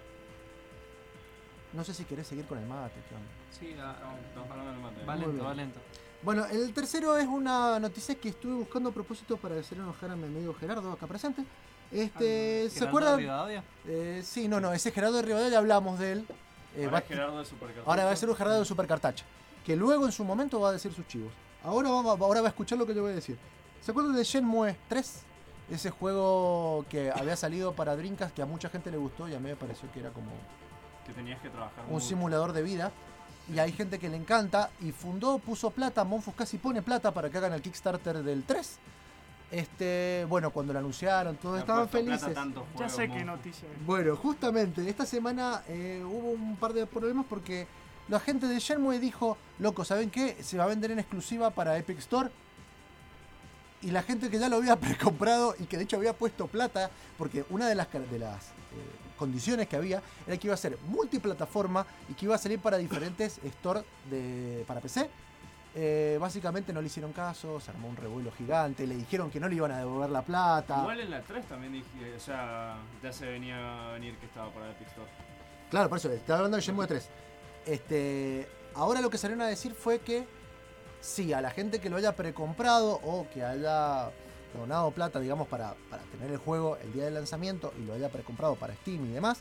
No 1.72 1.84
sé 1.84 1.94
si 1.94 2.04
querés 2.04 2.26
seguir 2.26 2.46
con 2.46 2.58
el 2.58 2.66
mate. 2.66 2.94
¿qué 3.08 3.14
onda? 3.14 3.28
Sí, 3.52 3.76
ah, 3.78 4.16
Estamos 4.28 4.50
hablando 4.50 4.72
del 4.72 4.80
mate. 4.80 5.04
va 5.04 5.14
lento, 5.16 5.44
va 5.44 5.54
lento. 5.54 5.80
Bueno, 6.22 6.44
el 6.46 6.72
tercero 6.72 7.16
es 7.16 7.26
una 7.26 7.78
noticia 7.78 8.14
que 8.16 8.30
estuve 8.30 8.54
buscando 8.54 8.90
a 8.90 8.92
propósito 8.92 9.36
para 9.36 9.58
hacer 9.60 9.78
enojar 9.78 10.10
a 10.10 10.16
mi 10.16 10.24
amigo 10.24 10.54
Gerardo 10.54 10.90
acá 10.92 11.06
presente. 11.06 11.44
Este, 11.92 12.68
¿se 12.70 12.84
acuerdan? 12.86 13.18
Rivadavia. 13.18 13.62
Eh, 13.86 14.22
sí, 14.24 14.48
no, 14.48 14.60
no, 14.60 14.72
ese 14.72 14.90
Gerardo 14.90 15.16
de 15.16 15.22
Rivadavia 15.22 15.58
hablamos 15.58 15.98
de 16.00 16.12
él. 16.12 16.26
Eh, 16.76 16.84
Ahora 16.84 16.90
va- 17.00 17.06
Gerardo 17.06 17.38
de 17.38 17.46
ahora 17.86 18.04
va 18.04 18.10
a 18.10 18.16
ser 18.16 18.28
un 18.28 18.34
Gerardo 18.36 18.58
de 18.58 18.64
Supercartacha, 18.64 19.24
que 19.64 19.76
luego 19.76 20.04
en 20.04 20.12
su 20.12 20.24
momento 20.24 20.60
va 20.60 20.70
a 20.70 20.72
decir 20.72 20.92
sus 20.92 21.06
chivos. 21.06 21.32
Ahora 21.62 21.90
va, 21.90 22.10
ahora 22.12 22.40
va 22.40 22.48
a 22.48 22.50
escuchar 22.50 22.76
lo 22.78 22.86
que 22.86 22.94
yo 22.94 23.02
voy 23.02 23.12
a 23.12 23.14
decir. 23.14 23.38
¿Se 23.80 23.92
acuerdan 23.92 24.14
de 24.16 24.24
Shenmue 24.24 24.76
3? 24.88 25.22
Ese 25.70 25.90
juego 25.90 26.84
que 26.88 27.10
había 27.10 27.36
salido 27.36 27.72
para 27.74 27.96
Dreamcast 27.96 28.34
que 28.34 28.42
a 28.42 28.46
mucha 28.46 28.68
gente 28.68 28.90
le 28.90 28.96
gustó 28.98 29.28
y 29.28 29.34
a 29.34 29.38
mí 29.40 29.48
me 29.48 29.56
pareció 29.56 29.90
que 29.92 30.00
era 30.00 30.10
como 30.10 30.30
Que 31.06 31.12
tenías 31.12 31.40
que 31.40 31.50
trabajar. 31.50 31.84
un 31.86 31.92
mucho. 31.94 32.06
simulador 32.06 32.52
de 32.52 32.62
vida. 32.62 32.92
Y 33.54 33.58
hay 33.60 33.70
gente 33.72 33.98
que 33.98 34.08
le 34.08 34.16
encanta 34.16 34.70
y 34.80 34.90
fundó, 34.92 35.38
puso 35.38 35.70
plata, 35.70 36.02
Monfus 36.04 36.34
casi 36.34 36.58
pone 36.58 36.82
plata 36.82 37.12
para 37.12 37.30
que 37.30 37.38
hagan 37.38 37.52
el 37.52 37.62
Kickstarter 37.62 38.22
del 38.22 38.42
3. 38.44 38.78
Este, 39.52 40.26
bueno, 40.28 40.50
cuando 40.50 40.72
lo 40.72 40.80
anunciaron, 40.80 41.36
todos 41.36 41.60
estaban 41.60 41.88
felices. 41.88 42.34
Ya 42.76 42.88
sé 42.88 43.08
qué 43.08 43.24
noticia. 43.24 43.68
Bueno, 43.86 44.16
justamente, 44.16 44.88
esta 44.88 45.06
semana 45.06 45.62
eh, 45.68 46.02
hubo 46.04 46.30
un 46.30 46.56
par 46.56 46.72
de 46.72 46.86
problemas 46.86 47.24
porque 47.28 47.68
la 48.08 48.18
gente 48.18 48.48
de 48.48 48.58
Shenmue 48.58 48.98
dijo, 48.98 49.36
loco, 49.60 49.84
¿saben 49.84 50.10
qué? 50.10 50.36
Se 50.42 50.58
va 50.58 50.64
a 50.64 50.66
vender 50.66 50.90
en 50.90 50.98
exclusiva 50.98 51.50
para 51.50 51.78
Epic 51.78 51.98
Store. 51.98 52.30
Y 53.82 53.92
la 53.92 54.02
gente 54.02 54.30
que 54.30 54.40
ya 54.40 54.48
lo 54.48 54.56
había 54.56 54.74
precomprado 54.80 55.54
y 55.60 55.64
que 55.66 55.76
de 55.76 55.84
hecho 55.84 55.96
había 55.98 56.14
puesto 56.14 56.48
plata, 56.48 56.90
porque 57.16 57.44
una 57.50 57.68
de 57.68 57.76
las, 57.76 57.86
car- 57.86 58.08
de 58.08 58.18
las 58.18 58.46
eh, 58.46 59.05
condiciones 59.16 59.66
que 59.66 59.76
había 59.76 60.02
era 60.26 60.36
que 60.36 60.46
iba 60.46 60.54
a 60.54 60.58
ser 60.58 60.78
multiplataforma 60.88 61.86
y 62.08 62.14
que 62.14 62.26
iba 62.26 62.34
a 62.34 62.38
salir 62.38 62.58
para 62.58 62.76
diferentes 62.78 63.40
stores 63.44 63.84
de, 64.10 64.64
para 64.66 64.80
PC. 64.80 65.08
Eh, 65.78 66.16
básicamente 66.18 66.72
no 66.72 66.80
le 66.80 66.86
hicieron 66.86 67.12
caso, 67.12 67.60
se 67.60 67.70
armó 67.70 67.88
un 67.88 67.96
revuelo 67.96 68.32
gigante, 68.32 68.86
le 68.86 68.94
dijeron 68.94 69.30
que 69.30 69.38
no 69.38 69.46
le 69.46 69.56
iban 69.56 69.72
a 69.72 69.78
devolver 69.78 70.08
la 70.08 70.22
plata. 70.22 70.78
Igual 70.80 71.00
en 71.00 71.10
la 71.10 71.20
3 71.20 71.44
también 71.46 71.72
dije, 71.74 72.14
o 72.16 72.20
sea, 72.20 72.78
ya 73.02 73.12
se 73.12 73.26
venía 73.26 73.90
a 73.90 73.92
venir 73.92 74.16
que 74.16 74.24
estaba 74.24 74.50
para 74.52 74.70
Epic 74.70 74.88
Store. 74.88 75.10
Claro, 75.70 75.90
por 75.90 75.98
eso, 75.98 76.10
estaba 76.10 76.38
hablando 76.38 76.56
de 76.56 76.62
Shenmue 76.62 76.86
3. 76.86 77.10
Este, 77.66 78.48
ahora 78.74 79.02
lo 79.02 79.10
que 79.10 79.18
salieron 79.18 79.42
a 79.42 79.48
decir 79.48 79.74
fue 79.74 79.98
que 79.98 80.26
sí, 81.00 81.34
a 81.34 81.42
la 81.42 81.50
gente 81.50 81.78
que 81.78 81.90
lo 81.90 81.96
haya 81.96 82.16
precomprado 82.16 83.00
o 83.02 83.26
que 83.34 83.44
haya 83.44 84.10
donado 84.56 84.90
plata, 84.90 85.20
digamos, 85.20 85.46
para, 85.48 85.74
para 85.90 86.02
tener 86.04 86.30
el 86.30 86.38
juego 86.38 86.76
el 86.78 86.92
día 86.92 87.04
del 87.04 87.14
lanzamiento 87.14 87.72
y 87.80 87.84
lo 87.84 87.94
haya 87.94 88.08
precomprado 88.10 88.54
para 88.56 88.74
Steam 88.74 89.04
y 89.06 89.12
demás, 89.12 89.38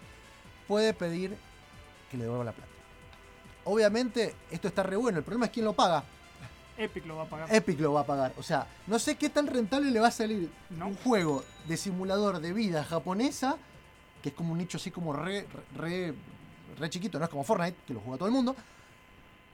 puede 0.68 0.94
pedir 0.94 1.36
que 2.12 2.18
le 2.18 2.24
devuelvan 2.24 2.46
la 2.48 2.52
plata. 2.54 2.72
Obviamente, 3.66 4.36
esto 4.52 4.68
está 4.68 4.84
re 4.84 4.96
bueno. 4.96 5.18
El 5.18 5.24
problema 5.24 5.48
es 5.48 5.52
quién 5.52 5.66
lo 5.66 5.74
paga. 5.74 6.04
Epic 6.78 7.06
lo 7.06 7.16
va 7.18 7.24
a 7.24 7.30
pagar. 7.30 7.54
Epic 7.54 7.80
lo 7.80 7.94
va 7.94 8.02
a 8.02 8.06
pagar. 8.06 8.34
O 8.38 8.44
sea, 8.44 8.68
no 8.88 9.00
sé 9.00 9.16
qué 9.16 9.30
tan 9.30 9.48
rentable 9.48 9.90
le 9.92 10.00
va 10.00 10.10
a 10.10 10.12
salir 10.12 10.52
No. 10.70 10.88
un 10.88 10.96
juego 10.96 11.44
de 11.68 11.78
simulador 11.78 12.40
de 12.42 12.54
vida 12.54 12.84
japonesa, 12.84 13.58
que 14.22 14.30
es 14.30 14.36
como 14.36 14.52
un 14.52 14.58
nicho 14.60 14.78
así 14.78 14.92
como 14.92 15.14
re, 15.14 15.48
re, 15.76 16.14
re 16.78 16.90
chiquito, 16.90 17.18
no 17.18 17.26
es 17.26 17.32
como 17.32 17.44
Fortnite, 17.44 17.78
que 17.88 17.94
lo 17.94 18.02
juega 18.02 18.18
todo 18.18 18.28
el 18.28 18.34
mundo, 18.34 18.56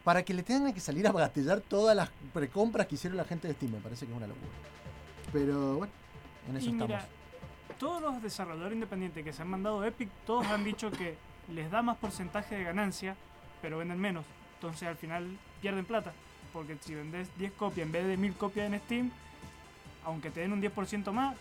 para 0.04 0.24
que 0.24 0.34
le 0.34 0.41
tengan 0.43 0.74
que 0.74 0.80
salir 0.80 1.08
a 1.08 1.12
bagatillar 1.12 1.62
todas 1.62 1.95
las 1.95 2.10
precompras 2.34 2.88
que 2.88 2.95
hicieron 2.95 3.17
la 3.17 3.26
gente 3.26 3.47
de 3.47 3.54
Steam. 3.54 3.71
Me 3.74 3.80
parece 3.80 4.06
que 4.08 4.12
es 4.12 4.17
una 4.17 4.28
locura. 4.28 4.47
Pero 5.31 5.75
bueno, 5.77 5.93
en 6.49 6.57
eso 6.57 6.69
Y 6.69 6.71
estamos. 6.71 6.88
mira, 6.88 7.07
todos 7.79 8.01
los 8.01 8.21
desarrolladores 8.21 8.73
independientes 8.75 9.23
que 9.23 9.34
se 9.34 9.41
han 9.41 9.49
mandado 9.49 9.84
Epic, 9.86 10.10
todos 10.25 10.47
han 10.47 10.63
dicho 10.63 10.91
que 10.91 11.15
les 11.53 11.69
da 11.71 11.81
más 11.81 11.97
porcentaje 11.97 12.55
de 12.55 12.63
ganancia, 12.63 13.15
pero 13.62 13.77
venden 13.79 13.99
menos. 13.99 14.25
Entonces 14.55 14.88
al 14.88 14.95
final 14.97 15.38
pierden 15.62 15.86
plata. 15.86 16.13
porque 16.53 16.77
si 16.81 16.93
vendes 16.95 17.29
10 17.38 17.53
copias 17.53 17.86
en 17.86 17.91
vez 17.93 18.05
de 18.07 18.17
1000 18.17 18.34
copias 18.34 18.71
en 18.71 18.79
Steam, 18.79 19.12
aunque 20.05 20.29
te 20.31 20.41
den 20.41 20.51
un 20.53 20.62
10% 20.62 21.12
más, 21.13 21.36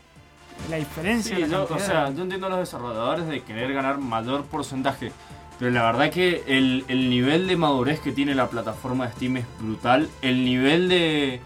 la 0.69 0.77
diferencia 0.77 1.35
Sí, 1.37 1.43
la 1.43 1.49
yo, 1.49 1.66
o 1.69 1.79
sea, 1.79 2.11
yo 2.11 2.23
entiendo 2.23 2.47
a 2.47 2.51
los 2.51 2.59
desarrolladores 2.61 3.27
de 3.27 3.43
querer 3.43 3.73
ganar 3.73 3.99
mayor 3.99 4.45
porcentaje, 4.47 5.11
pero 5.59 5.71
la 5.73 5.83
verdad 5.83 6.11
que 6.11 6.45
el, 6.47 6.85
el 6.88 7.11
nivel 7.11 7.47
de 7.49 7.57
madurez 7.57 8.01
que 8.01 8.12
tiene 8.12 8.35
la 8.35 8.49
plataforma 8.49 9.07
de 9.07 9.12
Steam 9.14 9.37
es 9.38 9.47
brutal, 9.59 10.09
el 10.23 10.45
nivel 10.45 10.88
de, 10.88 11.40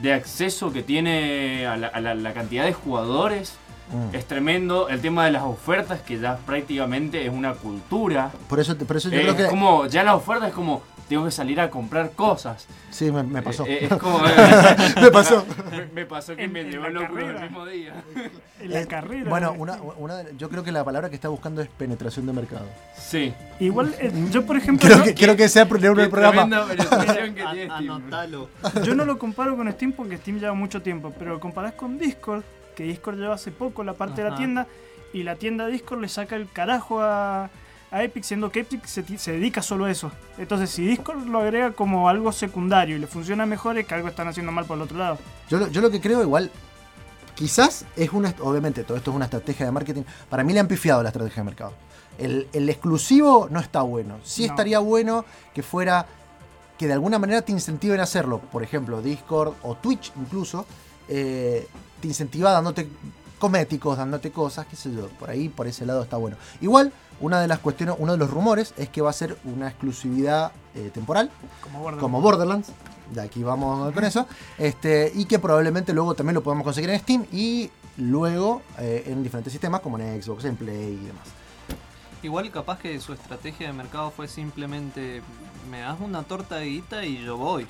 de 0.00 0.12
acceso 0.12 0.72
que 0.72 0.82
tiene 0.82 1.66
a 1.66 1.76
la, 1.76 1.86
a 1.88 2.00
la- 2.00 2.14
la 2.14 2.32
cantidad 2.32 2.64
de 2.64 2.72
jugadores 2.72 3.56
Mm. 3.92 4.14
es 4.14 4.24
tremendo, 4.24 4.88
el 4.88 5.00
tema 5.00 5.24
de 5.24 5.32
las 5.32 5.42
ofertas 5.42 6.00
que 6.00 6.16
ya 6.20 6.36
prácticamente 6.46 7.26
es 7.26 7.32
una 7.32 7.54
cultura. 7.54 8.30
Por 8.48 8.60
eso, 8.60 8.76
por 8.78 8.96
eso 8.96 9.08
yo 9.10 9.18
Eh, 9.18 9.22
creo 9.22 9.36
que. 9.36 9.46
como, 9.48 9.86
ya 9.86 10.04
la 10.04 10.14
oferta 10.14 10.46
es 10.46 10.54
como, 10.54 10.82
tengo 11.10 11.24
que 11.26 11.30
salir 11.32 11.60
a 11.60 11.68
comprar 11.68 12.12
cosas. 12.12 12.66
Sí, 12.90 13.10
me, 13.10 13.22
me 13.24 13.42
pasó. 13.42 13.66
Eh, 13.66 13.80
eh, 13.82 13.88
es 13.90 13.96
como, 13.98 14.20
me 14.20 15.10
pasó. 15.12 15.44
me, 15.70 15.86
me 15.86 16.06
pasó 16.06 16.34
que 16.36 16.44
En- 16.44 16.52
me 16.52 16.60
en 16.60 16.70
llevó 16.70 16.84
la 16.84 16.90
loco 17.00 17.18
el 17.18 17.40
mismo 17.40 17.66
día. 17.66 18.02
en 18.60 18.70
la 18.72 18.80
Eh, 18.80 18.86
carrera. 18.86 19.28
Bueno, 19.28 19.52
una, 19.58 19.74
una 19.98 20.22
yo 20.38 20.48
creo 20.48 20.62
que 20.62 20.72
la 20.72 20.84
palabra 20.84 21.08
que 21.10 21.16
está 21.16 21.28
buscando 21.28 21.60
es 21.60 21.68
penetración 21.68 22.24
de 22.26 22.32
mercado. 22.32 22.66
Sí. 22.96 23.34
Igual, 23.58 23.94
eh, 23.98 24.12
yo 24.30 24.46
por 24.46 24.56
ejemplo, 24.56 24.86
Creo 24.88 24.98
no- 24.98 25.04
que, 25.04 25.14
creo 25.14 25.36
que 25.36 25.48
sea 25.48 25.64
el 25.64 25.68
del 25.80 25.94
Qué 25.96 26.08
programa. 26.08 26.48
que 26.48 27.42
A- 27.42 27.50
tiene 27.52 27.66
Steam. 27.66 27.90
Anotalo. 27.90 28.48
Yo 28.84 28.94
no 28.94 29.04
lo 29.04 29.18
comparo 29.18 29.56
con 29.56 29.70
Steam 29.72 29.92
porque 29.92 30.16
Steam 30.16 30.38
lleva 30.38 30.54
mucho 30.54 30.80
tiempo, 30.80 31.12
pero 31.18 31.32
lo 31.32 31.40
comparás 31.40 31.72
con 31.74 31.98
Discord, 31.98 32.44
que 32.76 32.84
Discord 32.84 33.18
lleva 33.18 33.34
hace 33.34 33.50
poco 33.50 33.82
la 33.84 33.94
parte 33.94 34.22
de 34.22 34.30
la 34.30 34.36
tienda, 34.36 34.66
y 35.12 35.24
la 35.24 35.34
tienda 35.34 35.66
de 35.66 35.72
Discord 35.72 36.00
le 36.00 36.08
saca 36.08 36.36
el 36.36 36.48
carajo 36.48 37.00
a, 37.02 37.50
a 37.90 38.02
Epic, 38.02 38.22
siendo 38.22 38.50
que 38.52 38.60
Epic 38.60 38.84
se, 38.86 39.02
dedica 39.32 39.62
solo 39.62 39.86
a 39.86 39.90
eso. 39.90 40.12
Entonces, 40.38 40.70
si 40.70 40.84
Discord 40.86 41.26
lo 41.26 41.40
agrega 41.40 41.72
como 41.72 42.08
algo 42.08 42.30
secundario 42.32 42.96
y 42.96 42.98
le 43.00 43.06
funciona 43.06 43.46
mejor, 43.46 43.78
es 43.78 43.86
que 43.86 43.94
algo 43.94 44.08
están 44.08 44.28
haciendo 44.28 44.52
mal 44.52 44.64
por 44.64 44.76
el 44.76 44.82
otro 44.82 44.96
lado. 44.98 45.18
Yo, 45.48 45.58
lo- 45.58 45.68
yo 45.68 45.80
lo 45.80 45.90
que 45.90 46.00
creo, 46.00 46.22
igual, 46.22 46.50
quizás 47.34 47.84
es 47.96 48.12
una. 48.12 48.34
Obviamente, 48.40 48.84
todo 48.84 48.96
esto 48.96 49.10
es 49.10 49.16
una 49.16 49.24
estrategia 49.26 49.66
de 49.66 49.72
marketing. 49.72 50.02
Para 50.28 50.44
mí 50.44 50.52
le 50.52 50.60
han 50.60 50.68
pifiado 50.68 51.02
la 51.02 51.08
estrategia 51.08 51.42
de 51.42 51.44
mercado. 51.44 51.72
El, 52.18 52.48
el 52.52 52.68
exclusivo 52.68 53.48
no 53.50 53.60
está 53.60 53.82
bueno. 53.82 54.18
Sí 54.24 54.42
No. 54.46 54.52
estaría 54.52 54.78
bueno 54.78 55.24
que 55.54 55.62
fuera. 55.62 56.06
que 56.78 56.86
de 56.86 56.92
alguna 56.94 57.18
manera 57.18 57.42
te 57.42 57.52
incentiven 57.52 58.00
a 58.00 58.04
hacerlo. 58.04 58.38
Por 58.40 58.62
ejemplo, 58.62 59.02
Discord 59.02 59.54
o 59.62 59.74
Twitch 59.74 60.12
incluso. 60.16 60.64
eh, 61.08 61.66
te 62.00 62.08
incentiva 62.08 62.52
dándote 62.52 62.88
cosméticos, 63.38 63.98
dándote 63.98 64.30
cosas, 64.30 64.66
qué 64.66 64.76
sé 64.76 64.90
yo. 64.94 65.08
Por 65.18 65.28
ahí, 65.28 65.48
por 65.48 65.66
ese 65.66 65.84
lado 65.84 66.02
está 66.02 66.16
bueno. 66.16 66.36
Igual, 66.60 66.92
una 67.20 67.40
de 67.40 67.48
las 67.48 67.58
cuestiones, 67.58 67.94
uno 67.98 68.12
de 68.12 68.18
los 68.18 68.30
rumores 68.30 68.74
es 68.76 68.88
que 68.88 69.00
va 69.02 69.10
a 69.10 69.12
ser 69.14 69.36
una 69.44 69.68
exclusividad 69.68 70.52
eh, 70.74 70.90
temporal 70.92 71.30
Como 71.62 71.78
Borderlands. 71.80 72.02
como 72.02 72.20
Borderlands. 72.20 72.68
De 73.12 73.20
aquí 73.20 73.42
vamos 73.42 73.92
con 73.94 74.04
eso. 74.04 74.26
Este, 74.58 75.12
y 75.14 75.24
que 75.26 75.38
probablemente 75.38 75.92
luego 75.92 76.14
también 76.14 76.34
lo 76.34 76.42
podamos 76.42 76.64
conseguir 76.64 76.90
en 76.90 76.98
Steam 77.00 77.26
y 77.32 77.70
luego 77.96 78.62
eh, 78.78 79.04
en 79.06 79.22
diferentes 79.22 79.52
sistemas 79.52 79.80
como 79.80 79.98
en 79.98 80.22
Xbox, 80.22 80.44
en 80.44 80.56
Play 80.56 80.98
y 81.02 81.06
demás. 81.06 81.26
Igual 82.22 82.50
capaz 82.50 82.78
que 82.78 83.00
su 83.00 83.12
estrategia 83.12 83.66
de 83.68 83.72
mercado 83.72 84.10
fue 84.10 84.28
simplemente 84.28 85.22
me 85.70 85.80
das 85.80 85.98
una 86.00 86.22
torta 86.22 86.56
de 86.56 86.66
guita 86.66 87.04
y 87.04 87.22
yo 87.24 87.36
voy. 87.36 87.66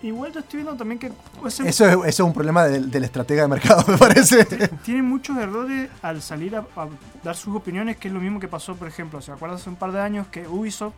Igual 0.00 0.32
yo 0.32 0.40
estoy 0.40 0.58
viendo 0.62 0.76
también 0.76 0.98
que 1.00 1.10
ese- 1.46 1.68
Eso 1.68 1.84
es, 1.86 1.92
eso 1.92 2.04
es 2.06 2.20
un 2.20 2.32
problema 2.32 2.64
del, 2.64 2.88
del 2.90 3.04
estratega 3.04 3.42
de 3.42 3.48
mercado, 3.48 3.84
me 3.88 3.98
parece. 3.98 4.44
tiene 4.84 5.02
muchos 5.02 5.36
errores 5.38 5.90
al 6.02 6.22
salir 6.22 6.54
a, 6.54 6.60
a 6.76 6.88
dar 7.24 7.34
sus 7.34 7.56
opiniones, 7.56 7.96
que 7.96 8.06
es 8.08 8.14
lo 8.14 8.20
mismo 8.20 8.38
que 8.38 8.46
pasó, 8.48 8.76
por 8.76 8.86
ejemplo, 8.86 9.20
¿se 9.20 9.32
acuerdan 9.32 9.58
hace 9.58 9.68
un 9.68 9.76
par 9.76 9.90
de 9.92 10.00
años 10.00 10.28
que 10.28 10.46
Ubisoft 10.46 10.94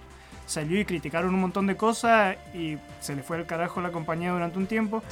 salió 0.47 0.79
y 0.79 0.85
criticaron 0.85 1.33
un 1.33 1.41
montón 1.41 1.67
de 1.67 1.77
cosas 1.77 2.37
y 2.55 2.77
se 3.01 3.15
le 3.17 3.23
fue 3.23 3.39
al 3.39 3.47
carajo 3.47 3.81
a 3.81 3.85
la 3.85 3.91
compañía 3.93 4.33
durante 4.33 4.59
un 4.59 4.67
tiempo? 4.67 5.03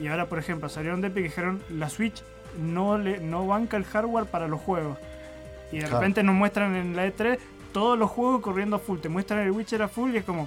Y 0.00 0.06
ahora, 0.06 0.26
por 0.28 0.38
ejemplo, 0.38 0.68
salieron 0.68 1.00
de 1.00 1.08
Epic 1.08 1.20
y 1.20 1.24
dijeron, 1.24 1.62
la 1.70 1.88
Switch 1.88 2.22
no, 2.60 2.96
le, 2.98 3.18
no 3.18 3.46
banca 3.46 3.76
el 3.76 3.84
hardware 3.84 4.26
para 4.26 4.46
los 4.46 4.60
juegos. 4.60 4.98
Y 5.72 5.76
de 5.76 5.80
Claro. 5.84 5.98
repente 6.00 6.22
nos 6.22 6.34
muestran 6.36 6.76
en 6.76 6.94
la 6.94 7.06
E3 7.06 7.38
todos 7.72 7.98
los 7.98 8.10
juegos 8.10 8.42
corriendo 8.42 8.76
a 8.76 8.78
full. 8.78 8.98
Te 9.00 9.08
muestran 9.08 9.40
el 9.40 9.50
Witcher 9.50 9.82
a 9.82 9.88
full 9.88 10.12
y 10.14 10.18
es 10.18 10.24
como, 10.24 10.46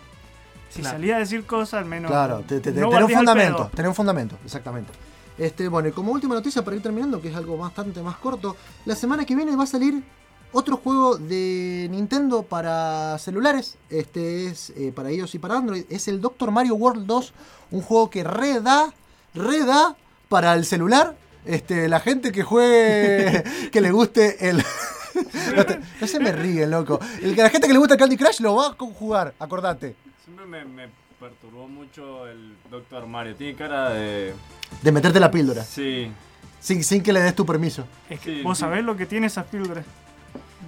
si 0.75 0.81
Claro. 0.81 0.97
salía 0.97 1.15
a 1.15 1.19
decir 1.19 1.45
cosas, 1.45 1.79
al 1.79 1.85
menos... 1.85 2.11
Claro, 2.11 2.43
te, 2.47 2.59
te- 2.59 2.71
no 2.71 2.89
tener 2.89 3.03
un 3.05 3.09
fundamento, 3.11 3.71
tener 3.73 3.89
un 3.89 3.95
fundamento, 3.95 4.37
exactamente. 4.43 4.91
Este, 5.37 5.67
bueno, 5.67 5.89
y 5.89 5.91
como 5.91 6.11
última 6.11 6.35
noticia 6.35 6.63
para 6.63 6.75
ir 6.77 6.83
terminando, 6.83 7.21
que 7.21 7.29
es 7.29 7.35
algo 7.35 7.57
bastante 7.57 8.01
más 8.01 8.15
corto, 8.17 8.55
la 8.85 8.95
semana 8.95 9.25
que 9.25 9.35
viene 9.35 9.55
va 9.55 9.63
a 9.63 9.67
salir 9.67 10.03
otro 10.51 10.77
juego 10.77 11.17
de 11.17 11.87
Nintendo 11.91 12.43
para 12.43 13.17
celulares. 13.19 13.75
Este 13.89 14.47
es 14.47 14.69
eh, 14.71 14.93
para 14.95 15.11
iOS 15.11 15.35
y 15.35 15.39
para 15.39 15.57
Android. 15.57 15.83
Es 15.89 16.07
el 16.07 16.21
Doctor 16.21 16.51
Mario 16.51 16.75
World 16.75 17.05
2, 17.05 17.33
un 17.71 17.81
juego 17.81 18.09
que 18.09 18.23
reda, 18.23 18.93
reda 19.33 19.95
para 20.29 20.53
el 20.53 20.65
celular. 20.65 21.15
Este, 21.45 21.87
la 21.89 21.99
gente 21.99 22.31
que 22.31 22.43
juegue, 22.43 23.43
que 23.71 23.81
le 23.81 23.91
guste 23.91 24.49
el. 24.49 24.57
no, 25.55 25.65
te- 25.65 25.79
no 25.99 26.07
se 26.07 26.19
me 26.19 26.31
ríen, 26.31 26.71
loco. 26.71 26.99
El, 27.21 27.35
la 27.35 27.49
gente 27.49 27.67
que 27.67 27.73
le 27.73 27.79
gusta 27.79 27.95
el 27.95 27.99
Candy 27.99 28.15
Crush 28.17 28.39
lo 28.39 28.55
va 28.55 28.67
a 28.67 28.73
jugar, 28.73 29.33
acordate. 29.39 29.95
Siempre 30.25 30.45
me, 30.45 30.65
me 30.65 30.89
perturbó 31.19 31.67
mucho 31.67 32.27
el 32.27 32.55
Doctor 32.71 33.05
Mario. 33.07 33.35
Tiene 33.35 33.55
cara 33.55 33.91
de. 33.91 34.33
De 34.81 34.91
meterte 34.91 35.19
la 35.19 35.31
píldora. 35.31 35.63
Sí. 35.63 36.11
Sin, 36.59 36.83
sin 36.83 37.03
que 37.03 37.13
le 37.13 37.21
des 37.21 37.35
tu 37.35 37.45
permiso. 37.45 37.85
Es 38.09 38.19
que 38.19 38.37
Sí, 38.37 38.41
vos 38.41 38.57
sí. 38.57 38.61
sabés 38.61 38.83
lo 38.83 38.97
que 38.97 39.05
tiene 39.05 39.27
esas 39.27 39.45
píldoras. 39.45 39.85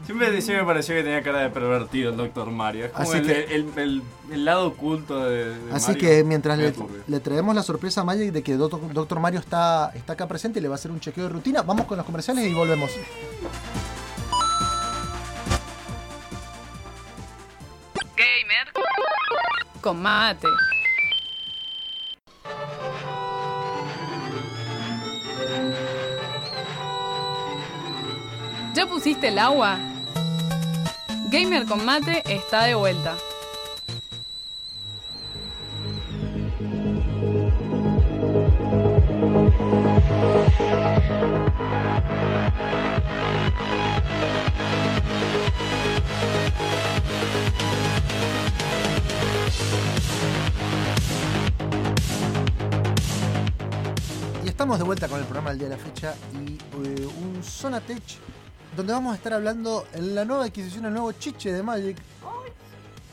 Siempre, 0.06 0.28
siempre 0.42 0.62
me 0.62 0.68
pareció 0.68 0.94
que 0.96 1.04
tenía 1.04 1.22
cara 1.24 1.40
de 1.40 1.50
pervertido 1.50 2.12
el 2.12 2.18
Doctor 2.18 2.50
Mario. 2.52 2.86
Es 2.86 2.92
como 2.92 3.10
Así 3.10 3.18
el, 3.18 3.26
que- 3.26 3.56
el, 3.56 3.66
el- 3.78 4.04
el 4.32 4.46
lado 4.46 4.68
oculto 4.68 5.26
de. 5.26 5.56
de 5.58 5.74
Así 5.74 5.88
Mario. 5.94 6.08
que 6.08 6.24
mientras 6.24 6.58
le, 6.60 6.74
le 7.08 7.20
traemos 7.20 7.56
la 7.56 7.64
sorpresa 7.64 8.02
a 8.02 8.04
Magic 8.04 8.32
de 8.32 8.44
que 8.44 8.56
Doctor, 8.56 8.94
Doctor 8.94 9.20
Mario 9.20 9.40
está, 9.40 9.92
está 9.96 10.14
acá 10.14 10.28
presente 10.28 10.60
y 10.60 10.62
le 10.62 10.68
va 10.68 10.76
a 10.76 10.78
hacer 10.78 10.92
un 10.92 11.00
chequeo 11.00 11.24
de 11.24 11.30
rutina, 11.32 11.64
vamos 11.64 11.88
con 11.88 11.98
los 11.98 12.06
comerciales 12.06 12.46
y 12.46 12.54
volvemos. 12.54 12.92
Gamer. 18.18 18.74
Con 19.80 20.02
mate. 20.02 20.48
¿Ya 28.74 28.88
pusiste 28.88 29.28
el 29.28 29.38
agua? 29.38 29.78
Gamer 31.30 31.66
con 31.68 31.86
mate 31.86 32.24
está 32.26 32.64
de 32.64 32.74
vuelta. 32.74 33.16
Estamos 54.58 54.80
de 54.80 54.86
vuelta 54.86 55.08
con 55.08 55.20
el 55.20 55.26
programa 55.26 55.52
del 55.52 55.60
día 55.60 55.70
de 55.70 55.76
la 55.78 55.84
fecha 55.84 56.16
y 56.34 56.54
eh, 56.56 57.08
un 57.22 57.44
Zona 57.44 57.80
Tech 57.80 58.02
donde 58.76 58.92
vamos 58.92 59.14
a 59.14 59.16
estar 59.16 59.32
hablando 59.34 59.86
en 59.94 60.16
la 60.16 60.26
nueva 60.26 60.46
adquisición, 60.46 60.86
el 60.86 60.94
nuevo 60.94 61.12
chiche 61.12 61.54
de 61.54 61.62
Magic, 61.62 61.96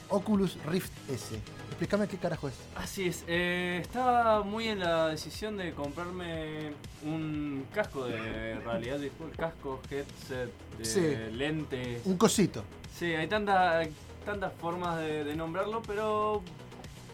Oculus 0.09 0.57
Rift 0.64 0.90
S. 1.11 1.38
Explícame 1.68 2.09
qué 2.09 2.16
carajo 2.16 2.48
es. 2.48 2.54
Así 2.76 3.09
es, 3.09 3.24
eh, 3.28 3.78
estaba 3.83 4.42
muy 4.42 4.68
en 4.68 4.80
la 4.80 5.09
decisión 5.09 5.59
de 5.59 5.72
comprarme 5.74 6.72
un 7.04 7.66
casco 7.74 8.07
de 8.07 8.54
realidad 8.64 8.98
virtual, 8.98 9.30
casco, 9.37 9.80
headset, 9.90 10.50
de 10.78 10.85
Sí. 10.87 11.00
lentes. 11.33 12.00
Un 12.07 12.16
cosito. 12.16 12.64
Sí, 12.98 13.07
hay 13.14 13.26
tantas 13.26 13.87
tantas 14.24 14.50
formas 14.54 14.98
de, 15.00 15.24
de 15.24 15.37
nombrarlo, 15.37 15.83
pero 15.87 16.42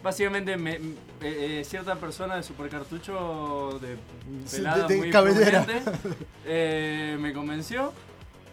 básicamente 0.03 0.57
me- 0.57 0.75
eh, 0.75 0.79
eh, 1.21 1.63
cierta 1.65 1.95
persona 1.95 2.35
de 2.37 2.43
supercartucho 2.43 3.79
de 3.81 3.97
pelada 4.51 4.87
de- 4.87 4.93
de 4.95 4.99
muy 4.99 5.09
cabellera. 5.11 5.65
eh, 6.45 7.17
me 7.19 7.33
convenció 7.33 7.93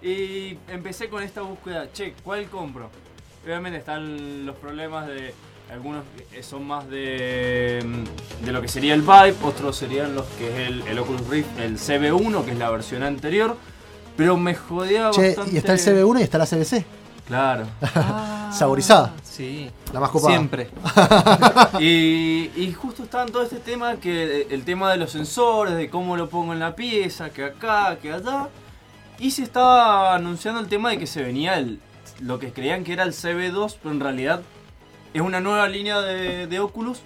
y 0.03 0.57
empecé 0.69 1.09
con 1.09 1.23
esta 1.23 1.43
búsqueda, 1.43 1.89
che, 1.93 2.15
¿cuál 2.23 2.47
compro? 2.47 2.91
Obviamente 3.45 3.79
están 3.79 4.45
los 4.47 4.57
problemas 4.57 5.07
de 5.07 5.33
algunos 5.73 6.03
que 6.33 6.43
son 6.43 6.67
más 6.67 6.89
de, 6.89 7.83
mm, 7.85 8.45
de 8.47 8.53
lo 8.53 8.61
que 8.63 8.69
sería 8.69 8.95
el 8.95 9.03
Vive, 9.03 9.35
otros 9.43 9.77
serían 9.77 10.15
los 10.15 10.27
que 10.39 10.49
es 10.49 10.69
el, 10.69 10.83
el 10.83 10.99
Oculus 10.99 11.27
Rift, 11.29 11.59
el 11.59 11.79
CB1, 11.79 12.45
que 12.45 12.53
es 12.53 12.59
la 12.59 12.71
versión 12.71 13.03
anterior, 13.03 13.57
pero 14.17 14.37
me 14.37 14.55
jodía 14.55 15.11
Che, 15.11 15.29
bastante. 15.29 15.55
y 15.55 15.59
está 15.59 15.73
el 15.73 15.79
CB1 15.79 16.21
y 16.21 16.23
está 16.23 16.39
la 16.39 16.47
CBC. 16.47 16.85
Claro. 17.27 17.67
Saborizada. 18.53 19.13
Sí. 19.23 19.71
La 19.93 20.01
más 20.01 20.11
copada. 20.11 20.35
Siempre. 20.35 20.71
y, 21.81 22.51
y 22.57 22.73
justo 22.73 23.05
estaba 23.05 23.25
en 23.25 23.33
todo 23.33 23.43
este 23.43 23.59
tema, 23.59 23.97
que 23.97 24.47
el 24.51 24.65
tema 24.65 24.91
de 24.91 24.97
los 24.97 25.11
sensores, 25.13 25.75
de 25.75 25.89
cómo 25.89 26.17
lo 26.17 26.29
pongo 26.29 26.53
en 26.53 26.59
la 26.59 26.75
pieza, 26.75 27.31
que 27.31 27.45
acá, 27.45 27.99
que 28.01 28.13
allá. 28.13 28.49
Y 29.19 29.31
se 29.31 29.43
estaba 29.43 30.15
anunciando 30.15 30.61
el 30.61 30.69
tema 30.69 30.91
de 30.91 30.99
que 30.99 31.07
se 31.07 31.23
venía 31.23 31.59
el, 31.59 31.81
lo 32.21 32.39
que 32.39 32.53
creían 32.53 32.85
que 32.85 32.93
era 32.93 33.05
el 33.05 33.13
CB2, 33.13 33.77
pero 33.83 33.95
en 33.95 34.01
realidad 34.01 34.43
es 35.15 35.23
una 35.23 35.41
nueva 35.41 35.69
línea 35.69 36.01
de, 36.01 36.47
de 36.47 36.61
Oculus 36.61 37.01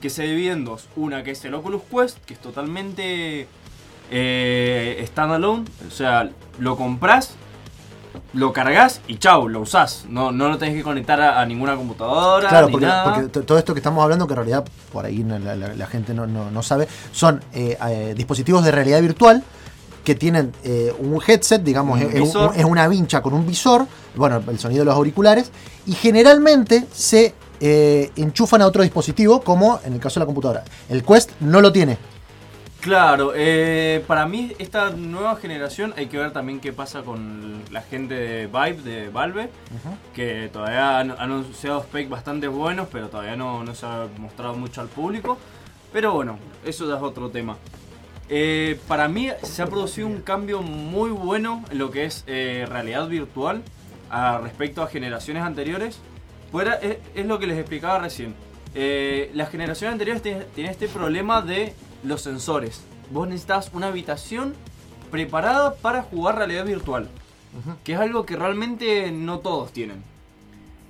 que 0.00 0.10
se 0.10 0.24
divide 0.24 0.52
en 0.52 0.64
dos. 0.64 0.88
Una 0.96 1.22
que 1.22 1.32
es 1.32 1.44
el 1.44 1.54
Oculus 1.54 1.82
Quest, 1.82 2.24
que 2.24 2.34
es 2.34 2.40
totalmente 2.40 3.48
eh, 4.10 5.04
standalone. 5.06 5.64
O 5.86 5.90
sea, 5.90 6.30
lo 6.58 6.76
compras, 6.76 7.34
lo 8.34 8.52
cargas 8.52 9.00
y 9.08 9.16
chau, 9.16 9.48
lo 9.48 9.60
usás. 9.60 10.04
No, 10.08 10.32
no 10.32 10.48
lo 10.48 10.58
tenés 10.58 10.74
que 10.74 10.82
conectar 10.82 11.20
a, 11.20 11.40
a 11.40 11.46
ninguna 11.46 11.76
computadora. 11.76 12.48
Claro, 12.48 12.66
ni 12.66 12.72
porque, 12.72 12.86
nada. 12.86 13.04
porque 13.04 13.28
to- 13.28 13.42
todo 13.44 13.58
esto 13.58 13.74
que 13.74 13.80
estamos 13.80 14.02
hablando, 14.02 14.26
que 14.26 14.32
en 14.32 14.36
realidad 14.36 14.64
por 14.92 15.04
ahí 15.04 15.22
la, 15.24 15.38
la- 15.38 15.56
la 15.74 15.86
gente 15.86 16.14
no, 16.14 16.26
no- 16.26 16.50
no 16.50 16.62
sabe, 16.62 16.88
son 17.12 17.42
eh, 17.52 17.76
eh, 17.88 18.14
dispositivos 18.16 18.64
de 18.64 18.70
realidad 18.70 19.00
virtual 19.00 19.42
que 20.04 20.14
tienen 20.14 20.52
eh, 20.62 20.94
un 20.98 21.20
headset, 21.26 21.62
digamos, 21.62 22.00
Un 22.00 22.52
es, 22.54 22.64
una 22.64 22.86
vincha 22.86 23.20
con 23.22 23.34
un 23.34 23.44
visor, 23.46 23.86
bueno, 24.14 24.40
el 24.48 24.58
sonido 24.58 24.80
de 24.82 24.84
los 24.86 24.94
auriculares, 24.94 25.50
y 25.84 25.92
generalmente 25.94 26.86
se 26.92 27.34
enchufan 28.16 28.62
a 28.62 28.66
otro 28.66 28.82
dispositivo, 28.82 29.40
como 29.40 29.80
en 29.84 29.94
el 29.94 29.98
caso 30.00 30.20
de 30.20 30.24
la 30.24 30.26
computadora. 30.26 30.62
El 30.88 31.02
Quest 31.02 31.30
no 31.40 31.60
lo 31.60 31.72
tiene. 31.72 31.98
Claro, 32.86 33.32
eh, 33.34 34.04
para 34.06 34.28
mí 34.28 34.52
esta 34.60 34.90
nueva 34.90 35.34
generación 35.34 35.92
hay 35.96 36.06
que 36.06 36.18
ver 36.18 36.32
también 36.32 36.60
qué 36.60 36.72
pasa 36.72 37.02
con 37.02 37.60
la 37.72 37.82
gente 37.82 38.14
de 38.14 38.46
Vibe, 38.46 38.82
de 38.82 39.08
Valve, 39.08 39.50
que 40.14 40.48
todavía 40.52 41.00
han, 41.00 41.10
han 41.10 41.18
anunciado 41.18 41.82
specs 41.82 42.08
bastante 42.08 42.46
buenos, 42.46 42.86
pero 42.92 43.08
todavía 43.08 43.34
no, 43.34 43.64
no 43.64 43.74
se 43.74 43.86
ha 43.86 44.06
mostrado 44.18 44.54
mucho 44.54 44.82
al 44.82 44.86
público. 44.86 45.36
Pero 45.92 46.12
bueno, 46.12 46.38
eso 46.64 46.88
ya 46.88 46.94
es 46.94 47.02
otro 47.02 47.28
tema. 47.28 47.56
Eh, 48.28 48.78
para 48.86 49.08
mí 49.08 49.30
se 49.42 49.62
ha 49.62 49.66
producido 49.66 50.06
un 50.06 50.20
cambio 50.20 50.62
muy 50.62 51.10
bueno 51.10 51.64
en 51.72 51.78
lo 51.78 51.90
que 51.90 52.04
es 52.04 52.22
eh, 52.28 52.66
realidad 52.68 53.08
virtual 53.08 53.64
a 54.10 54.38
respecto 54.38 54.84
a 54.84 54.86
generaciones 54.86 55.42
anteriores. 55.42 55.98
Fuera, 56.52 56.74
es, 56.74 56.98
es 57.16 57.26
lo 57.26 57.40
que 57.40 57.48
les 57.48 57.58
explicaba 57.58 57.98
recién. 57.98 58.32
Las 59.34 59.50
generaciones 59.50 59.94
anteriores 59.94 60.22
tienen 60.22 60.70
este 60.70 60.86
problema 60.86 61.42
de 61.42 61.74
los 62.02 62.22
sensores. 62.22 62.80
Vos 63.10 63.28
necesitas 63.28 63.70
una 63.72 63.88
habitación 63.88 64.54
preparada 65.10 65.74
para 65.74 66.02
jugar 66.02 66.36
realidad 66.36 66.64
virtual. 66.64 67.08
Que 67.84 67.94
es 67.94 67.98
algo 68.00 68.26
que 68.26 68.36
realmente 68.36 69.10
no 69.12 69.38
todos 69.38 69.72
tienen. 69.72 70.02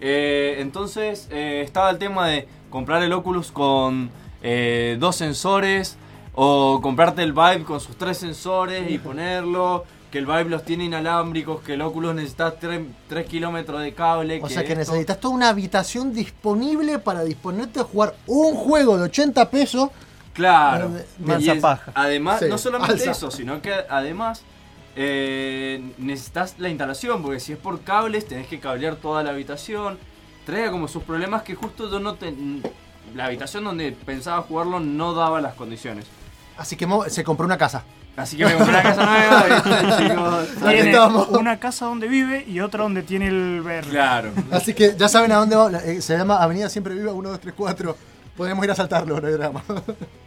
Eh, 0.00 0.56
entonces 0.58 1.28
eh, 1.30 1.62
estaba 1.64 1.90
el 1.90 1.98
tema 1.98 2.28
de 2.28 2.48
comprar 2.70 3.02
el 3.02 3.12
Oculus 3.12 3.50
con 3.52 4.10
eh, 4.42 4.96
dos 4.98 5.16
sensores 5.16 5.96
o 6.34 6.80
comprarte 6.82 7.22
el 7.22 7.32
Vive 7.32 7.62
con 7.64 7.80
sus 7.80 7.96
tres 7.96 8.18
sensores 8.18 8.90
y 8.90 8.98
ponerlo. 8.98 9.84
Que 10.10 10.18
el 10.18 10.26
Vive 10.26 10.44
los 10.44 10.64
tiene 10.64 10.84
inalámbricos, 10.84 11.60
que 11.62 11.74
el 11.74 11.82
Oculus 11.82 12.14
necesita 12.14 12.54
3 12.58 13.26
kilómetros 13.28 13.82
de 13.82 13.92
cable. 13.92 14.40
O 14.42 14.48
sea 14.48 14.62
que 14.64 14.72
esto- 14.72 14.92
necesitas 14.92 15.18
toda 15.20 15.34
una 15.34 15.48
habitación 15.48 16.12
disponible 16.14 16.98
para 17.00 17.22
disponerte 17.24 17.80
a 17.80 17.84
jugar 17.84 18.14
un 18.26 18.54
juego 18.54 18.96
de 18.96 19.04
80 19.04 19.50
pesos. 19.50 19.90
Claro. 20.36 20.90
Y 21.18 21.22
Mansa 21.26 21.52
es- 21.54 21.60
paja. 21.62 21.90
Además, 21.94 22.38
Sí, 22.40 22.46
no 22.48 22.58
solamente 22.58 22.92
alza. 22.92 23.10
eso, 23.10 23.30
sino 23.30 23.60
que 23.60 23.72
además 23.88 24.42
eh, 24.94 25.92
necesitas 25.98 26.54
la 26.58 26.68
instalación, 26.68 27.22
porque 27.22 27.40
si 27.40 27.52
es 27.52 27.58
por 27.58 27.80
cables 27.82 28.26
tenés 28.28 28.46
que 28.46 28.60
cablear 28.60 28.96
toda 28.96 29.22
la 29.22 29.30
habitación. 29.30 29.98
Trae 30.46 30.70
como 30.70 30.86
sus 30.88 31.02
problemas 31.02 31.42
que 31.42 31.54
justo 31.56 31.90
yo 31.90 31.98
no 31.98 32.14
te... 32.14 32.32
La 33.14 33.24
habitación 33.26 33.64
donde 33.64 33.92
pensaba 33.92 34.42
jugarlo 34.42 34.78
no 34.80 35.12
daba 35.12 35.40
las 35.40 35.54
condiciones. 35.54 36.06
Así 36.56 36.76
que 36.76 36.86
se 37.08 37.24
compró 37.24 37.46
una 37.46 37.58
casa. 37.58 37.82
Así 38.16 38.36
que 38.38 38.44
me 38.46 38.54
compré 38.54 38.70
una 38.72 38.82
casa 38.82 39.04
nueva, 39.04 39.42
¿viste, 39.64 40.08
chicos? 40.08 41.28
Una 41.38 41.58
casa 41.58 41.84
donde 41.86 42.08
vive 42.08 42.44
y 42.48 42.60
otra 42.60 42.82
donde 42.84 43.02
tiene 43.02 43.26
el 43.28 43.60
VR. 43.62 43.88
Claro. 43.88 44.30
Así 44.50 44.72
que 44.72 44.94
ya 44.96 45.08
saben 45.08 45.32
a 45.32 45.36
dónde 45.36 45.56
va. 45.56 45.70
eh, 45.84 46.00
Se 46.00 46.16
llama 46.16 46.36
Avenida 46.42 46.68
Siempre 46.70 46.94
Viva 46.94 47.12
1, 47.12 47.28
2, 47.28 47.40
3, 47.40 47.54
4. 47.56 47.96
Podemos 48.36 48.64
ir 48.64 48.70
a 48.70 48.74
saltarlo, 48.74 49.20
no 49.20 49.26
hay 49.26 49.34
drama. 49.34 49.62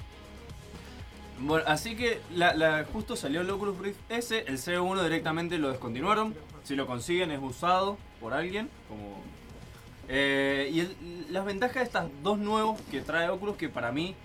Bueno, 1.42 1.64
así 1.68 1.96
que 1.96 2.20
la, 2.36 2.54
la- 2.54 2.86
justo 2.92 3.16
salió 3.16 3.42
el 3.42 3.50
Oculus 3.50 3.78
Rift 3.80 4.00
S, 4.10 4.44
el 4.48 4.58
C1 4.58 5.04
directamente 5.04 5.58
lo 5.58 5.70
descontinuaron. 5.70 6.34
Si 6.64 6.76
lo 6.76 6.86
consiguen 6.86 7.32
es 7.32 7.40
usado 7.42 7.98
por 8.20 8.34
alguien. 8.34 8.70
Como, 8.88 9.20
Eh, 10.12 10.70
y 10.74 10.80
el- 10.80 10.96
las 11.30 11.46
ventajas 11.46 11.76
de 11.76 11.84
estas 11.84 12.06
dos 12.24 12.40
nuevos 12.40 12.82
que 12.90 13.00
trae 13.02 13.30
Oculus 13.30 13.56
que 13.58 13.70
para 13.70 13.92
mí 13.92 14.16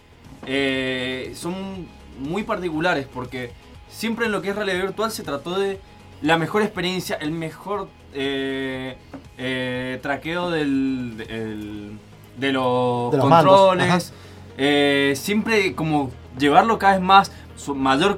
eh, 0.47 1.33
son 1.37 1.87
muy 2.19 2.43
particulares 2.43 3.07
porque 3.13 3.51
siempre 3.91 4.25
en 4.27 4.33
lo 4.33 4.41
que 4.41 4.49
es 4.49 4.57
realidad 4.57 4.81
virtual 4.81 5.11
se 5.11 5.23
trató 5.23 5.59
de 5.59 5.79
la 6.23 6.39
mejor 6.39 6.63
experiencia, 6.63 7.17
el 7.17 7.33
mejor 7.33 7.89
eh, 8.15 8.97
eh, 9.37 9.99
traqueo 10.01 10.49
del, 10.51 11.19
del- 11.19 11.99
de 12.39 12.53
los 12.53 13.13
De 13.13 13.19
los 13.19 13.29
mandos, 13.29 13.61
controles. 13.69 15.19
siempre 15.19 15.75
como 15.75 16.11
llevarlo 16.39 16.79
cada 16.79 16.95
vez 16.95 17.03
más, 17.03 17.33
su 17.57 17.75
mayor 17.75 18.17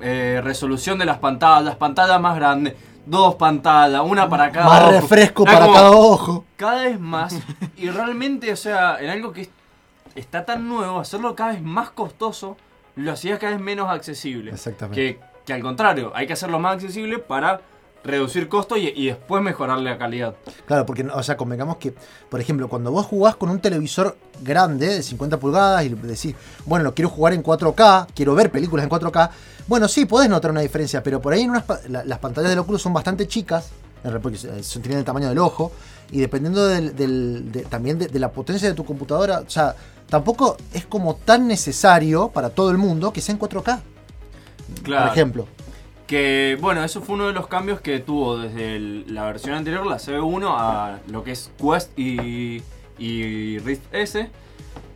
eh, 0.00 0.40
resolución 0.42 0.98
de 0.98 1.04
las 1.04 1.18
pantallas, 1.18 1.76
pantalla 1.76 2.18
más 2.18 2.36
grande, 2.36 2.76
dos 3.04 3.34
pantallas, 3.36 4.02
una 4.04 4.28
para 4.28 4.50
cada 4.50 4.66
Más 4.66 4.82
ojo. 4.82 4.90
refresco 4.92 5.42
Era 5.44 5.52
para 5.52 5.64
como 5.66 5.74
cada 5.76 5.90
ojo. 5.90 6.44
Cada 6.56 6.82
vez 6.84 7.00
más. 7.00 7.36
y 7.76 7.88
realmente, 7.90 8.52
o 8.52 8.56
sea, 8.56 8.98
en 9.00 9.10
algo 9.10 9.32
que 9.32 9.42
es- 9.42 9.50
está 10.14 10.44
tan 10.44 10.68
nuevo, 10.68 10.98
hacerlo 11.00 11.34
cada 11.34 11.52
vez 11.52 11.62
más 11.62 11.90
costoso, 11.90 12.56
lo 12.94 13.12
hacía 13.12 13.38
cada 13.38 13.52
vez 13.52 13.60
menos 13.60 13.90
accesible. 13.90 14.50
Exactamente. 14.52 14.94
Que, 15.00 15.20
que 15.44 15.52
al 15.52 15.62
contrario, 15.62 16.12
hay 16.14 16.26
que 16.26 16.32
hacerlo 16.32 16.58
más 16.58 16.74
accesible 16.74 17.18
para 17.18 17.60
reducir 18.06 18.48
costos 18.48 18.78
y, 18.78 18.92
y 18.94 19.06
después 19.06 19.42
mejorarle 19.42 19.90
la 19.90 19.98
calidad. 19.98 20.34
Claro, 20.66 20.86
porque, 20.86 21.02
o 21.04 21.22
sea, 21.22 21.36
convengamos 21.36 21.76
que, 21.76 21.94
por 22.30 22.40
ejemplo, 22.40 22.68
cuando 22.68 22.90
vos 22.90 23.06
jugás 23.06 23.36
con 23.36 23.50
un 23.50 23.60
televisor 23.60 24.16
grande 24.42 24.86
de 24.88 25.02
50 25.02 25.38
pulgadas 25.38 25.84
y 25.84 25.88
decís, 25.90 26.34
bueno, 26.64 26.84
lo 26.84 26.94
quiero 26.94 27.08
jugar 27.08 27.32
en 27.34 27.42
4K, 27.42 28.06
quiero 28.14 28.34
ver 28.34 28.50
películas 28.50 28.84
en 28.84 28.90
4K, 28.90 29.30
bueno, 29.66 29.88
sí, 29.88 30.04
podés 30.04 30.28
notar 30.30 30.50
una 30.52 30.60
diferencia, 30.60 31.02
pero 31.02 31.20
por 31.20 31.32
ahí 31.32 31.42
en 31.42 31.50
unas 31.50 31.64
la- 31.88 32.04
las 32.04 32.18
pantallas 32.18 32.50
del 32.50 32.58
Oculus 32.60 32.80
son 32.82 32.92
bastante 32.92 33.26
chicas, 33.26 33.70
porque 34.22 34.38
son- 34.38 34.82
tienen 34.82 34.98
el 35.00 35.04
tamaño 35.04 35.28
del 35.28 35.38
ojo, 35.38 35.72
y 36.12 36.20
dependiendo 36.20 36.64
del, 36.66 36.94
del- 36.94 37.50
de- 37.50 37.62
también 37.62 37.98
de, 37.98 38.06
de 38.06 38.18
la 38.20 38.30
potencia 38.30 38.68
de 38.68 38.74
tu 38.74 38.84
computadora, 38.84 39.40
o 39.40 39.50
sea, 39.50 39.74
tampoco 40.08 40.56
es 40.72 40.86
como 40.86 41.16
tan 41.16 41.48
necesario 41.48 42.28
para 42.28 42.50
todo 42.50 42.70
el 42.70 42.78
mundo 42.78 43.12
que 43.12 43.20
sea 43.20 43.32
en 43.32 43.40
4K, 43.40 43.80
Claro. 44.84 45.04
por 45.06 45.12
ejemplo. 45.12 45.48
Que 46.06 46.56
bueno, 46.60 46.84
eso 46.84 47.02
fue 47.02 47.16
uno 47.16 47.26
de 47.26 47.32
los 47.32 47.48
cambios 47.48 47.80
que 47.80 47.98
tuvo 47.98 48.38
desde 48.38 48.78
la 48.78 49.24
versión 49.24 49.54
anterior, 49.54 49.84
la 49.86 49.96
CB1, 49.96 50.46
a 50.48 50.98
lo 51.08 51.24
que 51.24 51.32
es 51.32 51.50
Quest 51.58 51.98
y, 51.98 52.62
y 52.98 53.58
Rift 53.58 53.82
S. 53.92 54.30